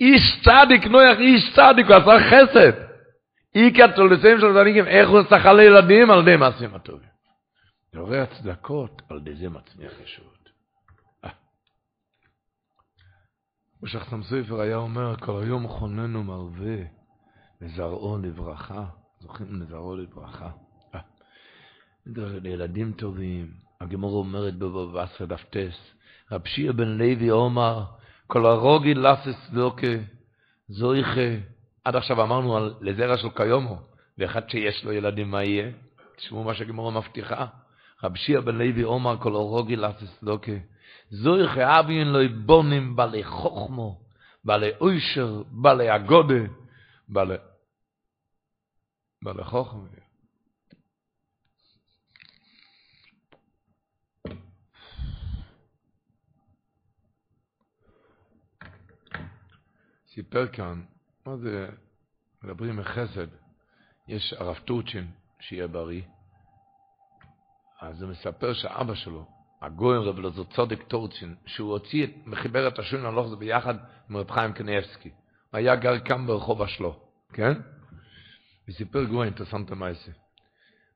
איש 0.00 0.40
צדיק, 0.44 0.86
נויח 0.86 1.18
איש 1.18 1.52
צדיק, 1.54 1.86
הוא 1.86 1.96
עשה 1.96 2.30
חסד. 2.30 2.72
עיקר 3.54 3.86
תולדותיהם 3.86 4.40
של 4.40 4.54
צדיקים, 4.54 4.86
איך 4.86 5.08
הוא 5.08 5.22
שכה 5.30 5.52
לילדים? 5.52 6.10
על 6.10 6.20
ידי 6.20 6.36
מעשיהם 6.36 6.74
הטובים. 6.74 7.08
יורה 7.94 8.22
הצדקות, 8.22 9.02
על 9.10 9.16
ידי 9.16 9.34
זה 9.34 9.48
מצמיח 9.48 9.92
ישועות. 10.04 10.31
ושחתם 13.82 14.22
ספר 14.22 14.60
היה 14.60 14.76
אומר, 14.76 15.16
כל 15.16 15.42
היום 15.42 15.68
חוננו 15.68 16.24
מלווה, 16.24 16.76
וזרעו 17.60 18.18
לברכה, 18.18 18.84
זוכים 19.20 19.62
לזרעו 19.62 19.96
לברכה. 19.96 20.50
לילדים 22.16 22.92
טובים, 22.92 23.50
הגמור 23.80 24.18
אומרת 24.18 24.54
בבבא 24.54 25.04
בתרא 25.04 25.26
דף 25.26 25.44
טס, 25.50 25.94
רב 26.32 26.46
שיר 26.46 26.72
בן 26.72 26.88
לוי 26.88 27.30
אומר, 27.30 27.84
כל 28.26 28.46
הרוגי 28.46 28.94
לסס 28.94 29.50
דוקה, 29.52 29.86
זויכה, 30.68 31.36
עד 31.84 31.96
עכשיו 31.96 32.22
אמרנו 32.22 32.56
על 32.56 32.74
לזרע 32.80 33.16
של 33.16 33.28
קיומו, 33.28 33.78
ואחד 34.18 34.50
שיש 34.50 34.84
לו 34.84 34.92
ילדים 34.92 35.30
מה 35.30 35.44
יהיה? 35.44 35.70
תשמעו 36.16 36.44
מה 36.44 36.54
שהגמור 36.54 36.92
מבטיחה. 36.92 37.46
רב 38.04 38.16
שיר 38.16 38.40
בן 38.40 38.54
לוי 38.54 38.84
אומר, 38.84 39.16
כל 39.20 39.34
הרוגי 39.34 39.76
לסס 39.76 40.22
דוקה, 40.22 40.52
זוי 41.12 41.48
חאבין 41.48 42.08
לוי 42.08 42.28
בונים 42.28 42.96
בלי 42.96 43.24
חוכמו 43.24 44.00
בלי 44.44 44.70
אוישר 44.80 45.42
בלי 45.50 45.96
אגודה 45.96 46.44
בלי 47.08 47.36
בלי 49.22 49.44
חוכמו 49.44 49.84
סיפר 60.14 60.46
כאן, 60.52 60.82
מה 61.26 61.36
זה, 61.36 61.68
מדברים 62.42 62.76
מחסד, 62.76 63.26
יש 64.08 64.32
הרב 64.32 64.58
טורצ'ין, 64.58 65.10
שיהיה 65.40 65.66
בריא, 65.66 66.02
אז 67.80 68.02
הוא 68.02 68.10
מספר 68.10 68.54
שאבא 68.54 68.94
שלו, 68.94 69.41
הגויין 69.62 70.02
רב 70.02 70.18
לזו 70.18 70.44
צודק 70.44 70.82
טורצ'ין, 70.82 71.34
שהוא 71.46 71.70
הוציא 71.70 72.06
את 72.06 72.10
את 72.68 72.78
השון 72.78 73.06
הלוך 73.06 73.28
זה 73.28 73.36
ביחד 73.36 73.74
עם 74.10 74.16
רב 74.16 74.30
חיים 74.30 74.52
קניאבסקי. 74.52 75.08
הוא 75.08 75.58
היה 75.58 75.76
גר 75.76 75.98
כאן 75.98 76.26
ברחוב 76.26 76.62
השלו, 76.62 77.00
כן? 77.32 77.52
וסיפר 78.68 79.04
גויין, 79.04 79.32
אתה 79.32 79.44
שמת 79.44 79.70
מעשה. 79.70 80.12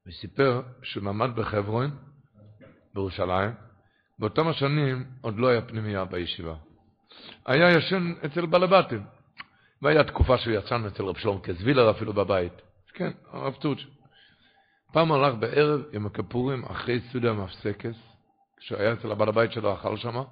וסיפר 0.07 0.63
שהוא 0.83 1.05
למד 1.05 1.37
בחברון, 1.37 1.91
בירושלים, 2.95 3.51
באותם 4.19 4.49
השנים 4.49 5.05
עוד 5.21 5.39
לא 5.39 5.49
היה 5.49 5.63
פנימייה 5.63 6.05
בישיבה. 6.05 6.55
היה 7.47 7.71
ישן 7.71 8.13
אצל 8.27 8.47
בלבטים. 8.47 9.03
והיה 9.83 10.05
תקופה 10.05 10.39
שהוא 10.39 10.55
יצאנו 10.55 10.89
אצל 10.89 11.03
רב 11.03 11.17
שלום 11.17 11.41
כזבילר 11.41 11.91
אפילו 11.91 12.13
בבית. 12.13 12.53
כן, 12.95 13.11
הרב 13.33 13.55
טורצ'ין. 13.55 13.89
פעם 14.93 15.13
הלך 15.13 15.35
בערב 15.35 15.83
עם 15.93 16.07
הכפורים 16.07 16.65
אחרי 16.65 17.01
סעודה 17.01 17.33
מפסקס, 17.33 18.16
כשהוא 18.57 18.79
היה 18.79 18.93
אצל 18.93 19.13
הבעל 19.13 19.29
הבית 19.29 19.53
שלו, 19.53 19.75
אכל 19.75 19.97
שמה, 19.97 20.23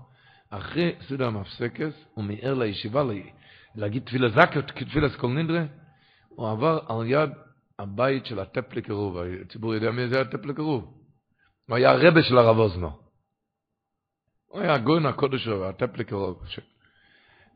אחרי 0.50 0.94
סעודה 1.08 1.30
מפסקס, 1.30 2.04
הוא 2.14 2.24
מיהר 2.24 2.54
לישיבה 2.54 3.02
להגיד 3.74 4.04
תפילה 4.04 4.28
זקיות, 4.28 4.64
תפילה 4.64 5.08
סקול 5.08 5.30
נדרה, 5.30 5.64
הוא 6.28 6.50
עבר 6.50 6.78
על 6.88 7.06
יד 7.06 7.30
הבית 7.78 8.26
של 8.26 8.38
הטפלי 8.38 8.82
קירוב, 8.82 9.16
הציבור 9.18 9.74
יודע 9.74 9.90
מי 9.90 10.08
זה 10.08 10.20
הטפלי 10.20 10.54
קירוב. 10.54 10.94
הוא 11.68 11.76
היה 11.76 11.90
הרבה 11.90 12.22
של 12.22 12.38
הרב 12.38 12.58
אוזנו. 12.58 12.90
הוא 14.46 14.60
היה 14.60 14.74
הגוין 14.74 15.06
הקודש 15.06 15.44
שלו, 15.44 15.68
הטפלי 15.68 16.04
קירוב. 16.04 16.42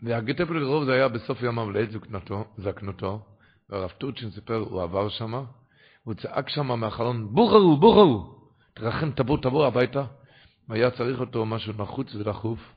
והטפלי 0.03 0.59
קירוב 0.59 0.85
זה 0.85 0.93
היה 0.93 1.09
בסוף 1.09 1.43
ימיו 1.43 1.70
לעת 1.70 1.89
זקנותו, 2.57 3.20
והרב 3.69 3.90
טורצ'ין 3.90 4.31
סיפר, 4.31 4.57
הוא 4.57 4.82
עבר 4.82 5.09
שם, 5.09 5.45
הוא 6.05 6.15
צעק 6.15 6.49
שם 6.49 6.81
מהחלון, 6.81 7.35
בוחרו, 7.35 7.77
בוחרו, 7.77 8.39
תרחם, 8.74 9.11
תבוא, 9.11 9.39
תבוא 9.43 9.66
הביתה. 9.66 10.05
והיה 10.69 10.90
צריך 10.90 11.20
אותו 11.20 11.47
משהו 11.47 11.73
נחוץ 11.78 12.15
ודחוף. 12.15 12.74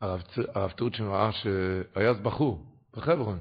הרב, 0.00 0.70
טורצ'ין 0.76 1.06
ראה 1.06 1.32
שהיה 1.32 2.10
אז 2.10 2.20
בחור, 2.20 2.66
בחברון. 2.96 3.38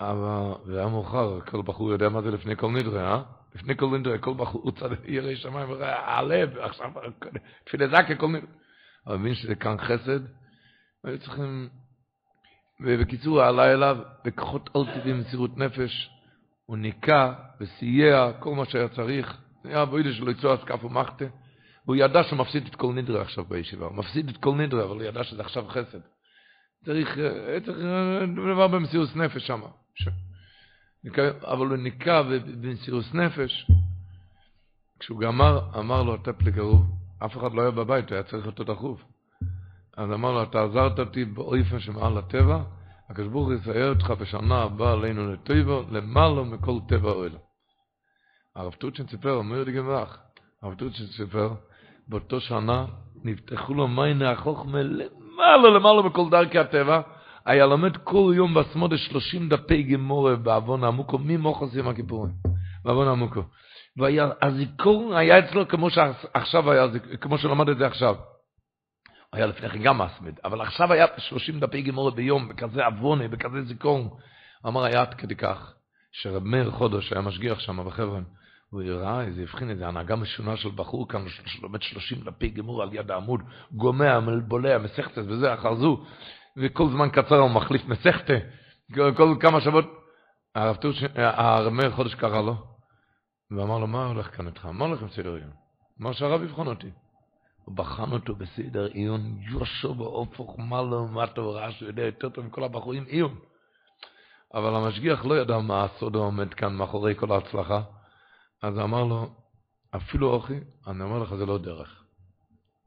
אבל 0.00 0.54
זה 0.66 0.78
היה 0.78 0.88
מאוחר, 0.88 1.40
כל 1.40 1.62
בחור 1.62 1.92
יודע 1.92 2.08
מה 2.08 2.22
זה 2.22 2.30
לפני 2.30 2.56
כל 2.56 2.70
נדרה, 2.70 3.14
אה? 3.14 3.22
לפני 3.54 3.76
כל 3.76 3.98
נדרה, 3.98 4.18
כל 4.18 4.34
בחור 4.34 4.70
צד 4.70 4.88
ירא 5.04 5.34
שמיים, 5.34 5.68
הלב, 5.82 6.58
עכשיו, 6.58 6.90
תפילה 7.64 7.88
זקה, 7.88 8.14
כל 8.14 8.26
נדרה. 8.26 8.50
אבל 9.06 9.16
מבין 9.16 9.34
שזה 9.34 9.54
כאן 9.54 9.76
חסד, 9.78 10.20
היו 11.04 11.18
צריכים... 11.18 11.68
ובקיצור, 12.80 13.42
עלה 13.42 13.72
אליו, 13.72 13.96
בכוחות 14.24 14.70
על 14.74 14.94
טבעי 14.94 15.12
מסירות 15.12 15.58
נפש, 15.58 16.10
הוא 16.66 16.76
ניקה 16.76 17.34
וסייע 17.60 18.32
כל 18.38 18.54
מה 18.54 18.64
שהיה 18.64 18.88
צריך. 18.88 19.38
היה 19.64 19.84
בוידה 19.84 20.12
שלו 20.12 20.30
יצוא 20.30 20.54
אסקף 20.54 20.84
ומחתה. 20.84 21.24
והוא 21.84 21.96
ידע 21.96 22.22
שהוא 22.22 22.38
מפסיד 22.38 22.66
את 22.66 22.74
כל 22.74 22.92
נדרה 22.92 23.22
עכשיו 23.22 23.44
בישיבה. 23.44 23.86
הוא 23.86 23.96
מפסיד 23.96 24.28
את 24.28 24.36
כל 24.36 24.54
נדרה, 24.54 24.84
אבל 24.84 24.94
הוא 24.94 25.02
ידע 25.02 25.24
שזה 25.24 25.42
עכשיו 25.42 25.68
חסד. 25.68 25.98
צריך, 26.84 27.18
צריך 27.64 27.78
דבר 28.52 28.68
במסירות 28.68 29.16
נפש 29.16 29.46
שם. 29.46 29.60
ש... 29.94 30.08
אבל 31.42 31.66
הוא 31.66 31.76
ניקה 31.76 32.22
במסירות 32.62 33.14
נפש. 33.14 33.66
כשהוא 34.98 35.20
גמר, 35.20 35.78
אמר 35.78 36.02
לו, 36.02 36.14
הטפ 36.14 36.42
לקרוב, 36.42 36.86
אף 37.24 37.36
אחד 37.36 37.54
לא 37.54 37.62
היה 37.62 37.70
בבית, 37.70 38.12
היה 38.12 38.22
צריך 38.22 38.46
אותו 38.46 38.64
דחוף. 38.64 39.04
אז 39.96 40.12
אמר 40.12 40.32
לו, 40.32 40.42
אתה 40.42 40.64
עזרת 40.64 40.98
אותי 40.98 41.24
באופן 41.24 41.80
שמעל 41.80 42.18
הטבע, 42.18 42.62
הקדוש 43.08 43.28
ברוך 43.28 43.46
הוא 43.46 43.54
יסייר 43.54 43.88
אותך 43.88 44.10
בשנה 44.10 44.62
הבאה 44.62 44.92
עלינו 44.92 45.32
לטבע, 45.32 45.80
למעלה 45.90 46.42
מכל 46.42 46.78
טבע 46.88 47.10
אוהל. 47.10 47.36
הרב 48.54 48.72
טוצ'ן 48.72 49.06
סיפר, 49.06 49.32
אומר 49.32 49.64
לי 49.64 49.72
גמרח, 49.72 50.18
הרב 50.62 50.74
טוצ'ן 50.74 51.06
סיפר, 51.06 51.54
באותו 52.08 52.40
שנה 52.40 52.84
נפתחו 53.24 53.74
לו 53.74 53.88
מיינה 53.88 54.30
החוכמה 54.30 54.82
למעלה 54.82 55.70
למעלה 55.70 56.02
מכל 56.02 56.30
דרכי 56.30 56.58
הטבע, 56.58 57.00
היה 57.44 57.66
לומד 57.66 57.96
כל 57.96 58.32
יום 58.36 58.54
בסמודה 58.54 58.98
שלושים 58.98 59.48
דפי 59.48 59.82
גמורה 59.82 60.36
בעוון 60.36 60.84
עמוקו, 60.84 61.18
מי 61.18 61.36
מוחס 61.36 61.74
יום 61.74 61.88
הכיפורים? 61.88 62.32
בעוון 62.84 63.08
עמוקו. 63.08 63.42
והיה, 63.96 64.30
הזיכרון 64.42 65.16
היה 65.16 65.38
אצלו 65.38 65.68
כמו 65.68 65.90
שעכשיו 65.90 66.70
היה, 66.70 66.86
כמו 67.20 67.38
שלמד 67.38 67.68
את 67.68 67.78
זה 67.78 67.86
עכשיו. 67.86 68.16
היה 69.32 69.46
לפני 69.46 69.68
כן 69.68 69.82
גם 69.82 69.98
מסמד, 69.98 70.32
אבל 70.44 70.60
עכשיו 70.60 70.92
היה 70.92 71.06
שלושים 71.18 71.60
דפי 71.60 71.82
גמורה 71.82 72.10
ביום, 72.10 72.48
בכזה 72.48 72.84
עוונה, 72.86 73.28
בכזה 73.28 73.62
זיכרון. 73.62 74.08
אמר, 74.66 74.84
היה 74.84 75.00
עד 75.00 75.14
כדי 75.14 75.34
כך, 75.34 75.74
שרב 76.12 76.44
מאיר 76.44 76.70
חודש 76.70 77.12
היה 77.12 77.22
משגיח 77.22 77.60
שם 77.60 77.84
בחבר'ן, 77.86 78.22
הוא 78.72 78.82
ראה 78.82 79.22
איזה, 79.22 79.42
הבחין 79.42 79.70
איזה 79.70 79.88
הנהגה 79.88 80.16
משונה 80.16 80.56
של 80.56 80.68
בחור 80.74 81.08
כאן, 81.08 81.24
שלומד 81.46 81.82
שלושים 81.82 82.20
דפי 82.20 82.48
גמור 82.48 82.82
על 82.82 82.94
יד 82.94 83.10
העמוד, 83.10 83.40
גומע, 83.72 84.18
בולע, 84.48 84.78
מסכתס 84.78 85.24
וזה, 85.28 85.54
אחר 85.54 85.74
זו, 85.74 86.04
וכל 86.56 86.88
זמן 86.88 87.08
קצר 87.10 87.38
הוא 87.38 87.50
מחליף 87.50 87.86
מסכתה, 87.86 88.34
כל 89.16 89.36
כמה 89.40 89.60
שבועות, 89.60 89.84
הרב 90.54 90.76
טורש, 90.76 91.04
הרב 91.14 91.72
מאיר 91.72 91.90
חודש 91.90 92.14
קרא 92.14 92.42
לו, 92.42 92.54
ואמר 93.50 93.78
לו, 93.78 93.86
מה 93.86 94.06
הולך 94.06 94.36
כאן 94.36 94.46
איתך? 94.46 94.66
מה 94.66 94.84
הולך 94.84 95.02
עם 95.02 95.08
סדר 95.08 95.34
עיון? 95.34 95.50
אמר 96.00 96.12
שהרב 96.12 96.42
יבחן 96.42 96.66
אותי. 96.66 96.90
הוא 97.64 97.76
בחן 97.76 98.12
אותו 98.12 98.34
בסדר 98.34 98.84
עיון, 98.84 99.36
יושו 99.50 99.94
באופוך, 99.94 100.58
מה 100.58 100.82
לו, 100.82 101.08
מה 101.08 101.26
טוב, 101.26 101.56
ראה 101.56 101.72
שהוא 101.72 101.88
יודע 101.88 102.02
יותר 102.02 102.28
טוב 102.28 102.46
מכל 102.46 102.64
הבחורים, 102.64 103.04
עיון. 103.08 103.34
אבל 104.54 104.74
המשגיח 104.74 105.24
לא 105.24 105.40
ידע 105.40 105.58
מה 105.58 105.84
הסוד 105.84 106.16
העומד 106.16 106.54
כאן 106.54 106.76
מאחורי 106.76 107.14
כל 107.14 107.32
ההצלחה. 107.32 107.82
אז 108.62 108.78
אמר 108.78 109.04
לו, 109.04 109.30
אפילו 109.96 110.30
אוכי, 110.30 110.60
אני 110.86 111.02
אומר 111.02 111.18
לך, 111.18 111.34
זה 111.34 111.46
לא 111.46 111.58
דרך. 111.58 112.04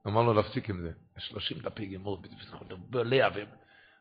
אמר 0.07 0.22
לו 0.22 0.34
להפסיק 0.34 0.69
עם 0.69 0.81
זה. 0.81 0.91
שלושים 1.18 1.57
דפי 1.57 1.85
גמור, 1.85 2.22
בלע, 2.89 3.27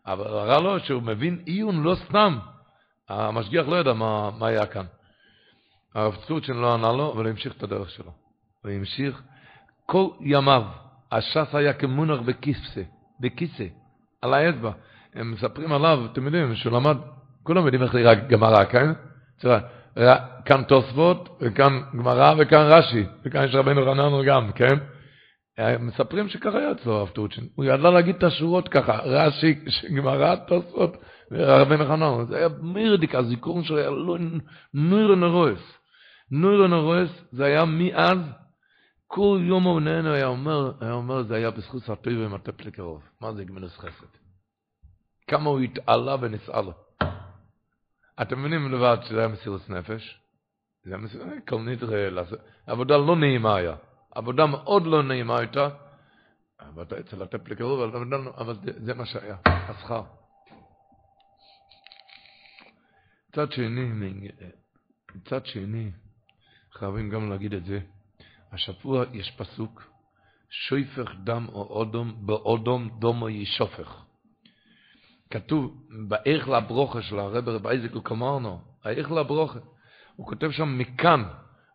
אבל 0.07 0.27
הראה 0.27 0.61
לו 0.61 0.81
שהוא 0.81 1.03
מבין 1.03 1.43
עיון 1.45 1.83
לא 1.83 1.95
סתם. 2.09 2.39
המשגיח 3.09 3.69
לא 3.69 3.77
ידע 3.77 3.93
מה, 3.93 4.31
מה 4.31 4.47
היה 4.47 4.67
כאן. 4.67 4.85
הרב 5.95 6.17
צורצ'ין 6.27 6.57
לא 6.57 6.75
ענה 6.75 6.93
לו, 6.93 7.13
אבל 7.13 7.27
המשיך 7.27 7.57
את 7.57 7.63
הדרך 7.63 7.91
שלו. 7.91 8.13
הוא 8.65 8.71
המשיך 8.71 9.23
כל 9.87 10.09
ימיו. 10.21 10.63
הש"ס 11.13 11.55
היה 11.55 11.73
כמונח 11.73 12.21
בכיסא, 12.21 12.83
בכיסא, 13.21 13.67
על 14.23 14.35
האצבע. 14.35 14.73
הם 15.15 15.33
מספרים 15.33 15.73
עליו, 15.73 16.07
אתם 16.13 16.27
יודעים, 16.27 16.55
שהוא 16.55 16.73
למד, 16.73 16.97
כולם 17.43 17.65
יודעים 17.65 17.83
איך 17.83 17.95
נראה 17.95 18.15
גמרא, 18.15 18.65
כן? 18.65 18.93
כאן 20.45 20.65
תוספות, 20.69 21.39
וכאן 21.41 21.81
גמרא, 21.99 22.35
וכאן 22.39 22.66
רש"י, 22.66 23.07
וכאן 23.25 23.45
יש 23.45 23.55
רבנו 23.55 23.83
רננו 23.83 24.23
גם, 24.27 24.53
כן? 24.53 24.75
מספרים 25.81 26.29
שככה 26.29 26.59
היה 26.59 26.73
אצלו 26.73 26.93
הרב 26.93 27.09
טורצ'ין. 27.09 27.49
הוא 27.55 27.65
ידע 27.65 27.91
להגיד 27.91 28.16
את 28.16 28.23
השורות 28.23 28.69
ככה, 28.69 28.99
רש"י, 29.05 29.55
גמרא, 29.97 30.37
תוספות, 30.37 30.97
ורבנו 31.31 31.85
חננו. 31.85 32.27
זה 32.27 32.37
היה 32.37 32.49
מירדיק, 32.62 33.15
הזיכרון 33.15 33.65
שלו 33.65 33.79
היה 33.79 33.91
לא 33.91 34.16
נוירו 34.75 35.15
נורס. 35.15 35.79
נוירו 36.31 36.66
נורס, 36.66 37.11
זה 37.33 37.45
היה 37.45 37.65
מאז, 37.65 38.19
כל 39.07 39.39
יום 39.43 39.79
נהנה 39.79 40.15
היה 40.15 40.27
אומר, 40.27 40.73
היה 40.81 40.93
אומר, 40.93 41.23
זה 41.23 41.37
היה 41.37 41.51
בזכות 41.51 41.83
הטפ 42.35 42.61
לקרוב. 42.66 43.03
מה 43.21 43.33
זה 43.33 43.45
גמלס 43.45 43.79
חסד? 43.79 44.07
כמה 45.29 45.51
הוא 45.51 45.61
התעלה 45.61 46.16
ונסעלה. 46.21 46.73
אתם 48.23 48.39
מבינים 48.39 48.73
לבד 48.73 48.97
שזה 49.03 49.19
היה 49.19 49.28
מסירות 49.28 49.70
נפש? 49.70 50.20
זה 50.85 50.91
היה 50.91 50.99
מסירות, 50.99 51.28
כל 51.49 51.61
נדרה, 51.61 52.23
עבודה 52.66 52.97
לא 52.97 53.16
נעימה 53.16 53.57
היה. 53.57 53.77
עבודה 54.15 54.47
מאוד 54.47 54.86
לא 54.86 55.03
נעימה 55.03 55.39
הייתה. 55.39 55.69
עבדת 56.59 56.93
אצל 56.93 57.23
הטפ 57.23 57.49
לקרוב, 57.49 57.81
אבל, 57.81 58.15
אבל 58.36 58.57
זה, 58.62 58.95
מה 58.95 59.07
שהיה, 59.07 59.36
השכר. 59.47 60.03
מצד 63.28 63.53
שני, 63.53 64.11
מצד 65.15 65.47
שני, 65.47 65.91
חייבים 66.73 67.11
גם 67.11 67.31
להגיד 67.31 67.53
את 67.55 67.65
זה, 67.65 67.81
השבוע 68.53 69.05
יש 69.12 69.31
פסוק, 69.36 69.82
שויפך 70.51 71.11
דם 71.24 71.47
או 71.49 71.62
אודום, 71.62 72.27
באודום 72.27 72.99
דומו 72.99 73.28
ישופך. 73.28 74.04
כתוב 75.35 75.74
באיך 76.09 76.48
לברוכה 76.48 77.02
של 77.02 77.19
הרב 77.19 77.48
רב 77.48 77.66
אייזק 77.66 77.97
וקומרנו, 77.97 78.61
האיך 78.85 79.12
לברוכה, 79.12 79.59
הוא 80.16 80.27
כותב 80.27 80.51
שם 80.51 80.78
מכאן, 80.78 81.24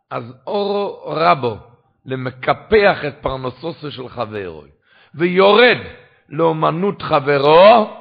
אז 0.10 0.34
אורו 0.48 1.04
רבו 1.06 1.58
למקפח 2.06 2.98
את 3.08 3.14
פרנסוסו 3.22 3.92
של 3.92 4.10
חברו, 4.10 4.64
ויורד 5.16 5.78
לאומנות 6.30 7.02
חברו, 7.02 7.98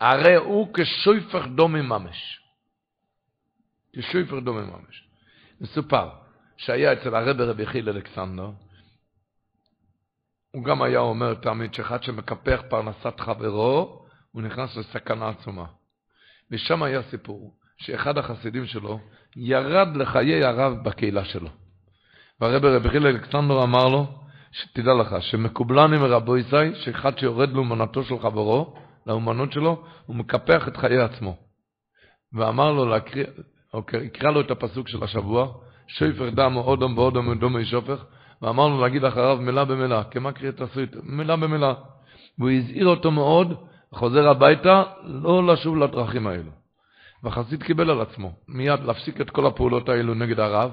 הרי 0.00 0.34
הוא 0.34 0.68
כשויפך 0.74 1.46
דומי 1.46 1.80
ממש. 1.80 2.40
כשויפך 3.96 4.36
דומי 4.44 4.62
ממש. 4.62 5.08
מסופר 5.60 6.08
שהיה 6.56 6.92
אצל 6.92 7.14
הרב 7.14 7.40
רבי 7.40 7.66
חיל 7.66 7.88
אלכסנדר, 7.88 8.50
הוא 10.50 10.64
גם 10.64 10.82
היה 10.82 10.98
אומר 10.98 11.34
תמיד 11.34 11.74
שאחד 11.74 12.02
שמקפח 12.02 12.62
פרנסת 12.68 13.20
חברו, 13.20 14.07
הוא 14.32 14.42
נכנס 14.42 14.76
לסכנה 14.76 15.28
עצומה. 15.28 15.64
ושם 16.50 16.82
היה 16.82 17.02
סיפור 17.02 17.54
שאחד 17.76 18.18
החסידים 18.18 18.66
שלו 18.66 19.00
ירד 19.36 19.96
לחיי 19.96 20.44
הרב 20.44 20.84
בקהילה 20.84 21.24
שלו. 21.24 21.48
והרב 22.40 22.64
רבי 22.64 22.90
חיל 22.90 23.06
אלכסנדר 23.06 23.62
אמר 23.62 23.88
לו, 23.88 24.06
שתדע 24.52 24.94
לך, 24.94 25.16
שמקובלני 25.20 25.98
מרבו 25.98 26.36
ישי, 26.36 26.74
שאחד 26.74 27.18
שיורד 27.18 27.52
לאומנתו 27.52 28.04
של 28.04 28.18
חברו, 28.18 28.74
לאומנות 29.06 29.52
שלו, 29.52 29.84
הוא 30.06 30.16
מקפח 30.16 30.68
את 30.68 30.76
חיי 30.76 30.98
עצמו. 30.98 31.36
ואמר 32.32 32.72
לו 32.72 32.86
להקריא, 32.86 33.24
אוקיי, 33.74 34.04
יקרא 34.04 34.30
לו 34.30 34.40
את 34.40 34.50
הפסוק 34.50 34.88
של 34.88 35.04
השבוע, 35.04 35.52
שויפר 35.86 36.30
דם 36.30 36.56
או 36.56 36.62
אודום 36.62 36.98
ואודום 36.98 37.28
ודומי 37.28 37.64
שופך, 37.64 38.04
ואמר 38.42 38.68
לו 38.68 38.80
להגיד 38.80 39.04
אחריו 39.04 39.36
מילה 39.36 39.64
במילה, 39.64 40.04
כמה 40.04 40.32
קריאת 40.32 40.60
עשית, 40.60 40.96
מילה 41.02 41.36
במילה. 41.36 41.74
והוא 42.38 42.50
הזהיר 42.50 42.86
אותו 42.86 43.10
מאוד, 43.10 43.64
חוזר 43.94 44.28
הביתה, 44.28 44.82
לא 45.02 45.46
לשוב 45.46 45.76
לדרכים 45.76 46.26
האלו. 46.26 46.50
והחסיד 47.22 47.62
קיבל 47.62 47.90
על 47.90 48.00
עצמו, 48.00 48.32
מיד 48.48 48.80
להפסיק 48.84 49.20
את 49.20 49.30
כל 49.30 49.46
הפעולות 49.46 49.88
האלו 49.88 50.14
נגד 50.14 50.40
הרב. 50.40 50.70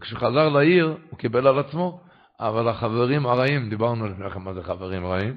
כשחזר 0.00 0.48
לעיר, 0.48 0.96
הוא 1.10 1.18
קיבל 1.18 1.46
על 1.46 1.58
עצמו, 1.58 2.00
אבל 2.40 2.68
החברים 2.68 3.26
הרעים, 3.26 3.70
דיברנו 3.70 4.06
לפני 4.06 4.30
כן 4.30 4.40
מה 4.40 4.54
זה 4.54 4.62
חברים 4.62 5.06
רעים, 5.06 5.36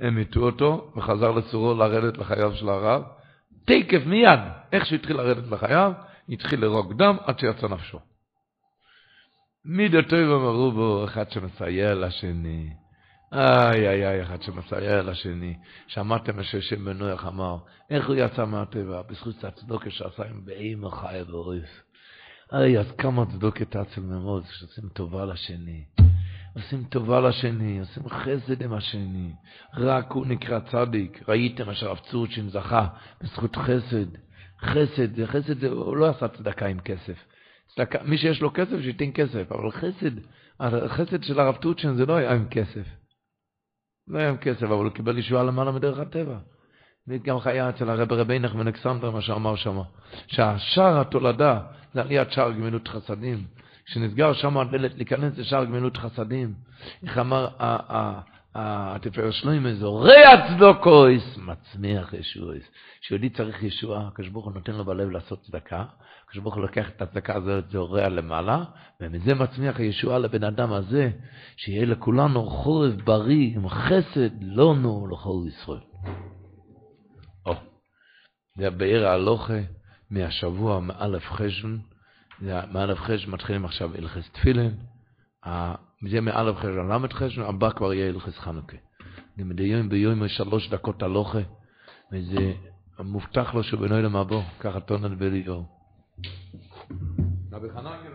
הם 0.00 0.18
הטו 0.18 0.40
אותו, 0.40 0.92
וחזר 0.96 1.30
לצורו 1.30 1.74
לרדת 1.74 2.18
לחייו 2.18 2.54
של 2.54 2.68
הרב. 2.68 3.02
תקף 3.64 4.06
מיד, 4.06 4.40
איך 4.72 4.86
שהוא 4.86 4.96
התחיל 4.96 5.16
לרדת 5.16 5.50
לחייו, 5.50 5.92
התחיל 6.28 6.60
לרוק 6.60 6.92
דם 6.92 7.16
עד 7.24 7.38
שיצא 7.38 7.68
נפשו. 7.68 7.98
מידו 9.64 10.02
טוב 10.02 10.20
אמרו 10.20 10.72
בו, 10.72 11.04
אחד 11.04 11.30
שמסייע 11.30 11.94
לשני. 11.94 12.81
איי 13.32 13.88
איי 13.88 14.06
איי, 14.06 14.22
אחד 14.22 14.42
שמסייע 14.42 15.02
לשני. 15.02 15.56
שמעתם 15.86 16.36
מה 16.36 16.44
ששם 16.44 16.84
בנוח 16.84 17.26
אמר, 17.26 17.56
איך 17.90 18.08
הוא 18.08 18.16
יצא 18.16 18.44
מהטבע? 18.44 19.02
בזכות 19.02 19.44
הצדוקה 19.44 19.90
שעשה 19.90 20.22
עם 20.24 20.44
באימא 20.44 20.90
חיה 20.90 21.24
ואוריס. 21.28 21.80
איי, 22.52 22.78
אז 22.78 22.92
כמה 22.98 23.26
צדוקה 23.26 23.64
תצל 23.64 24.00
ממוז, 24.00 24.44
שעושים 24.50 24.88
טובה 24.88 25.24
לשני. 25.24 25.84
עושים 26.54 26.84
טובה 26.84 27.20
לשני, 27.20 27.80
עושים 27.80 28.08
חסד 28.08 28.62
עם 28.62 28.72
השני. 28.72 29.32
רק 29.74 30.12
הוא 30.12 30.26
נקרא 30.26 30.60
צדיק. 30.60 31.28
ראיתם 31.28 31.74
שהרב 31.74 31.98
צורצ'ין 31.98 32.48
זכה 32.48 32.86
בזכות 33.22 33.56
חסד. 33.56 34.06
חסד, 34.60 35.24
חסד 35.24 35.58
זה, 35.58 35.68
הוא 35.68 35.96
לא 35.96 36.08
עשה 36.08 36.28
צדקה 36.28 36.66
עם 36.66 36.80
כסף. 36.80 37.24
צדקה, 37.74 37.98
מי 38.04 38.18
שיש 38.18 38.40
לו 38.40 38.52
כסף, 38.54 38.80
שייתן 38.82 39.12
כסף, 39.14 39.52
אבל 39.52 39.70
חסד, 39.70 40.16
החסד 40.60 41.22
של 41.22 41.40
הרב 41.40 41.56
צורצ'ין 41.62 41.94
זה 41.94 42.06
לא 42.06 42.16
היה 42.16 42.32
עם 42.32 42.48
כסף. 42.48 43.01
לא 44.08 44.18
היה 44.18 44.36
כסף, 44.36 44.62
אבל 44.62 44.84
הוא 44.84 44.88
קיבל 44.88 45.18
ישועה 45.18 45.44
למעלה 45.44 45.72
מדרך 45.72 45.98
הטבע. 45.98 46.38
וגם 47.08 47.36
היה 47.44 47.68
אצל 47.68 47.90
הרב 47.90 48.12
רבינך 48.12 48.54
מנקסנדר, 48.54 49.10
מה 49.10 49.20
שאמר 49.20 49.56
שם, 49.56 49.80
שהשער 50.26 51.00
התולדה 51.00 51.60
זה 51.94 52.00
עליית 52.00 52.32
שער 52.32 52.52
גמילות 52.52 52.88
חסדים. 52.88 53.44
כשנסגר 53.86 54.32
שם 54.32 54.58
הדלת 54.58 54.94
להיכנס 54.94 55.38
לשער 55.38 55.64
גמילות 55.64 55.96
חסדים, 55.96 56.54
איך 57.02 57.18
אמר 57.18 57.48
התפארת 58.54 59.32
שלוימה, 59.32 59.74
זורע 59.74 60.48
צדוקויס, 60.48 61.38
מצמיח 61.38 62.12
ישועס. 62.12 62.62
כשיהודי 63.00 63.30
צריך 63.30 63.62
ישועה, 63.62 64.08
הקדוש 64.08 64.28
ברוך 64.28 64.44
הוא 64.44 64.54
נותן 64.54 64.72
לו 64.72 64.84
בלב 64.84 65.10
לעשות 65.10 65.42
צדקה, 65.42 65.84
הקדוש 66.32 66.54
הוא 66.54 66.62
לוקח 66.62 66.88
את 66.88 67.02
הצדקה 67.02 67.34
הזאת, 67.34 67.70
זורע 67.70 68.08
למעלה, 68.08 68.64
ומזה 69.00 69.34
מצמיח 69.34 69.78
הישועה 69.78 70.18
לבן 70.18 70.44
אדם 70.44 70.72
הזה, 70.72 71.10
שיהיה 71.56 71.86
לכולנו 71.86 72.46
חורף 72.50 72.94
בריא, 73.04 73.56
עם 73.56 73.68
חסד 73.68 74.42
לנו 74.42 75.06
לכל 75.06 75.48
ישראל. 75.48 75.80
או, 77.46 77.54
זה 78.56 78.66
הבאר 78.66 79.06
ההלוכה 79.06 79.58
מהשבוע 80.10 80.80
מאלף 80.80 81.22
חשבון, 81.24 81.80
מאלף 82.72 82.98
חשבון 82.98 83.34
מתחילים 83.34 83.64
עכשיו 83.64 83.94
הלכס 83.94 84.30
תפילין, 84.32 84.74
זה 86.10 86.20
מאלף 86.20 86.56
חשבון 86.56 86.88
למד 86.88 87.12
חשבון, 87.12 87.46
הבא 87.46 87.70
כבר 87.70 87.92
יהיה 87.94 88.08
הלכס 88.08 88.38
חנוכה. 88.38 88.76
מדי 89.36 89.62
יום 89.62 89.88
ביום 89.88 90.24
יש 90.24 90.36
שלוש 90.36 90.68
דקות 90.68 91.02
הלוכה, 91.02 91.40
וזה 92.12 92.52
מובטח 92.98 93.54
לו 93.54 93.62
שהוא 93.62 93.80
בנוי 93.80 94.02
למבוא, 94.02 94.42
ככה 94.60 94.80
טונן 94.80 95.18
Tabi 97.50 97.68
kana 97.68 97.96
gir 98.02 98.12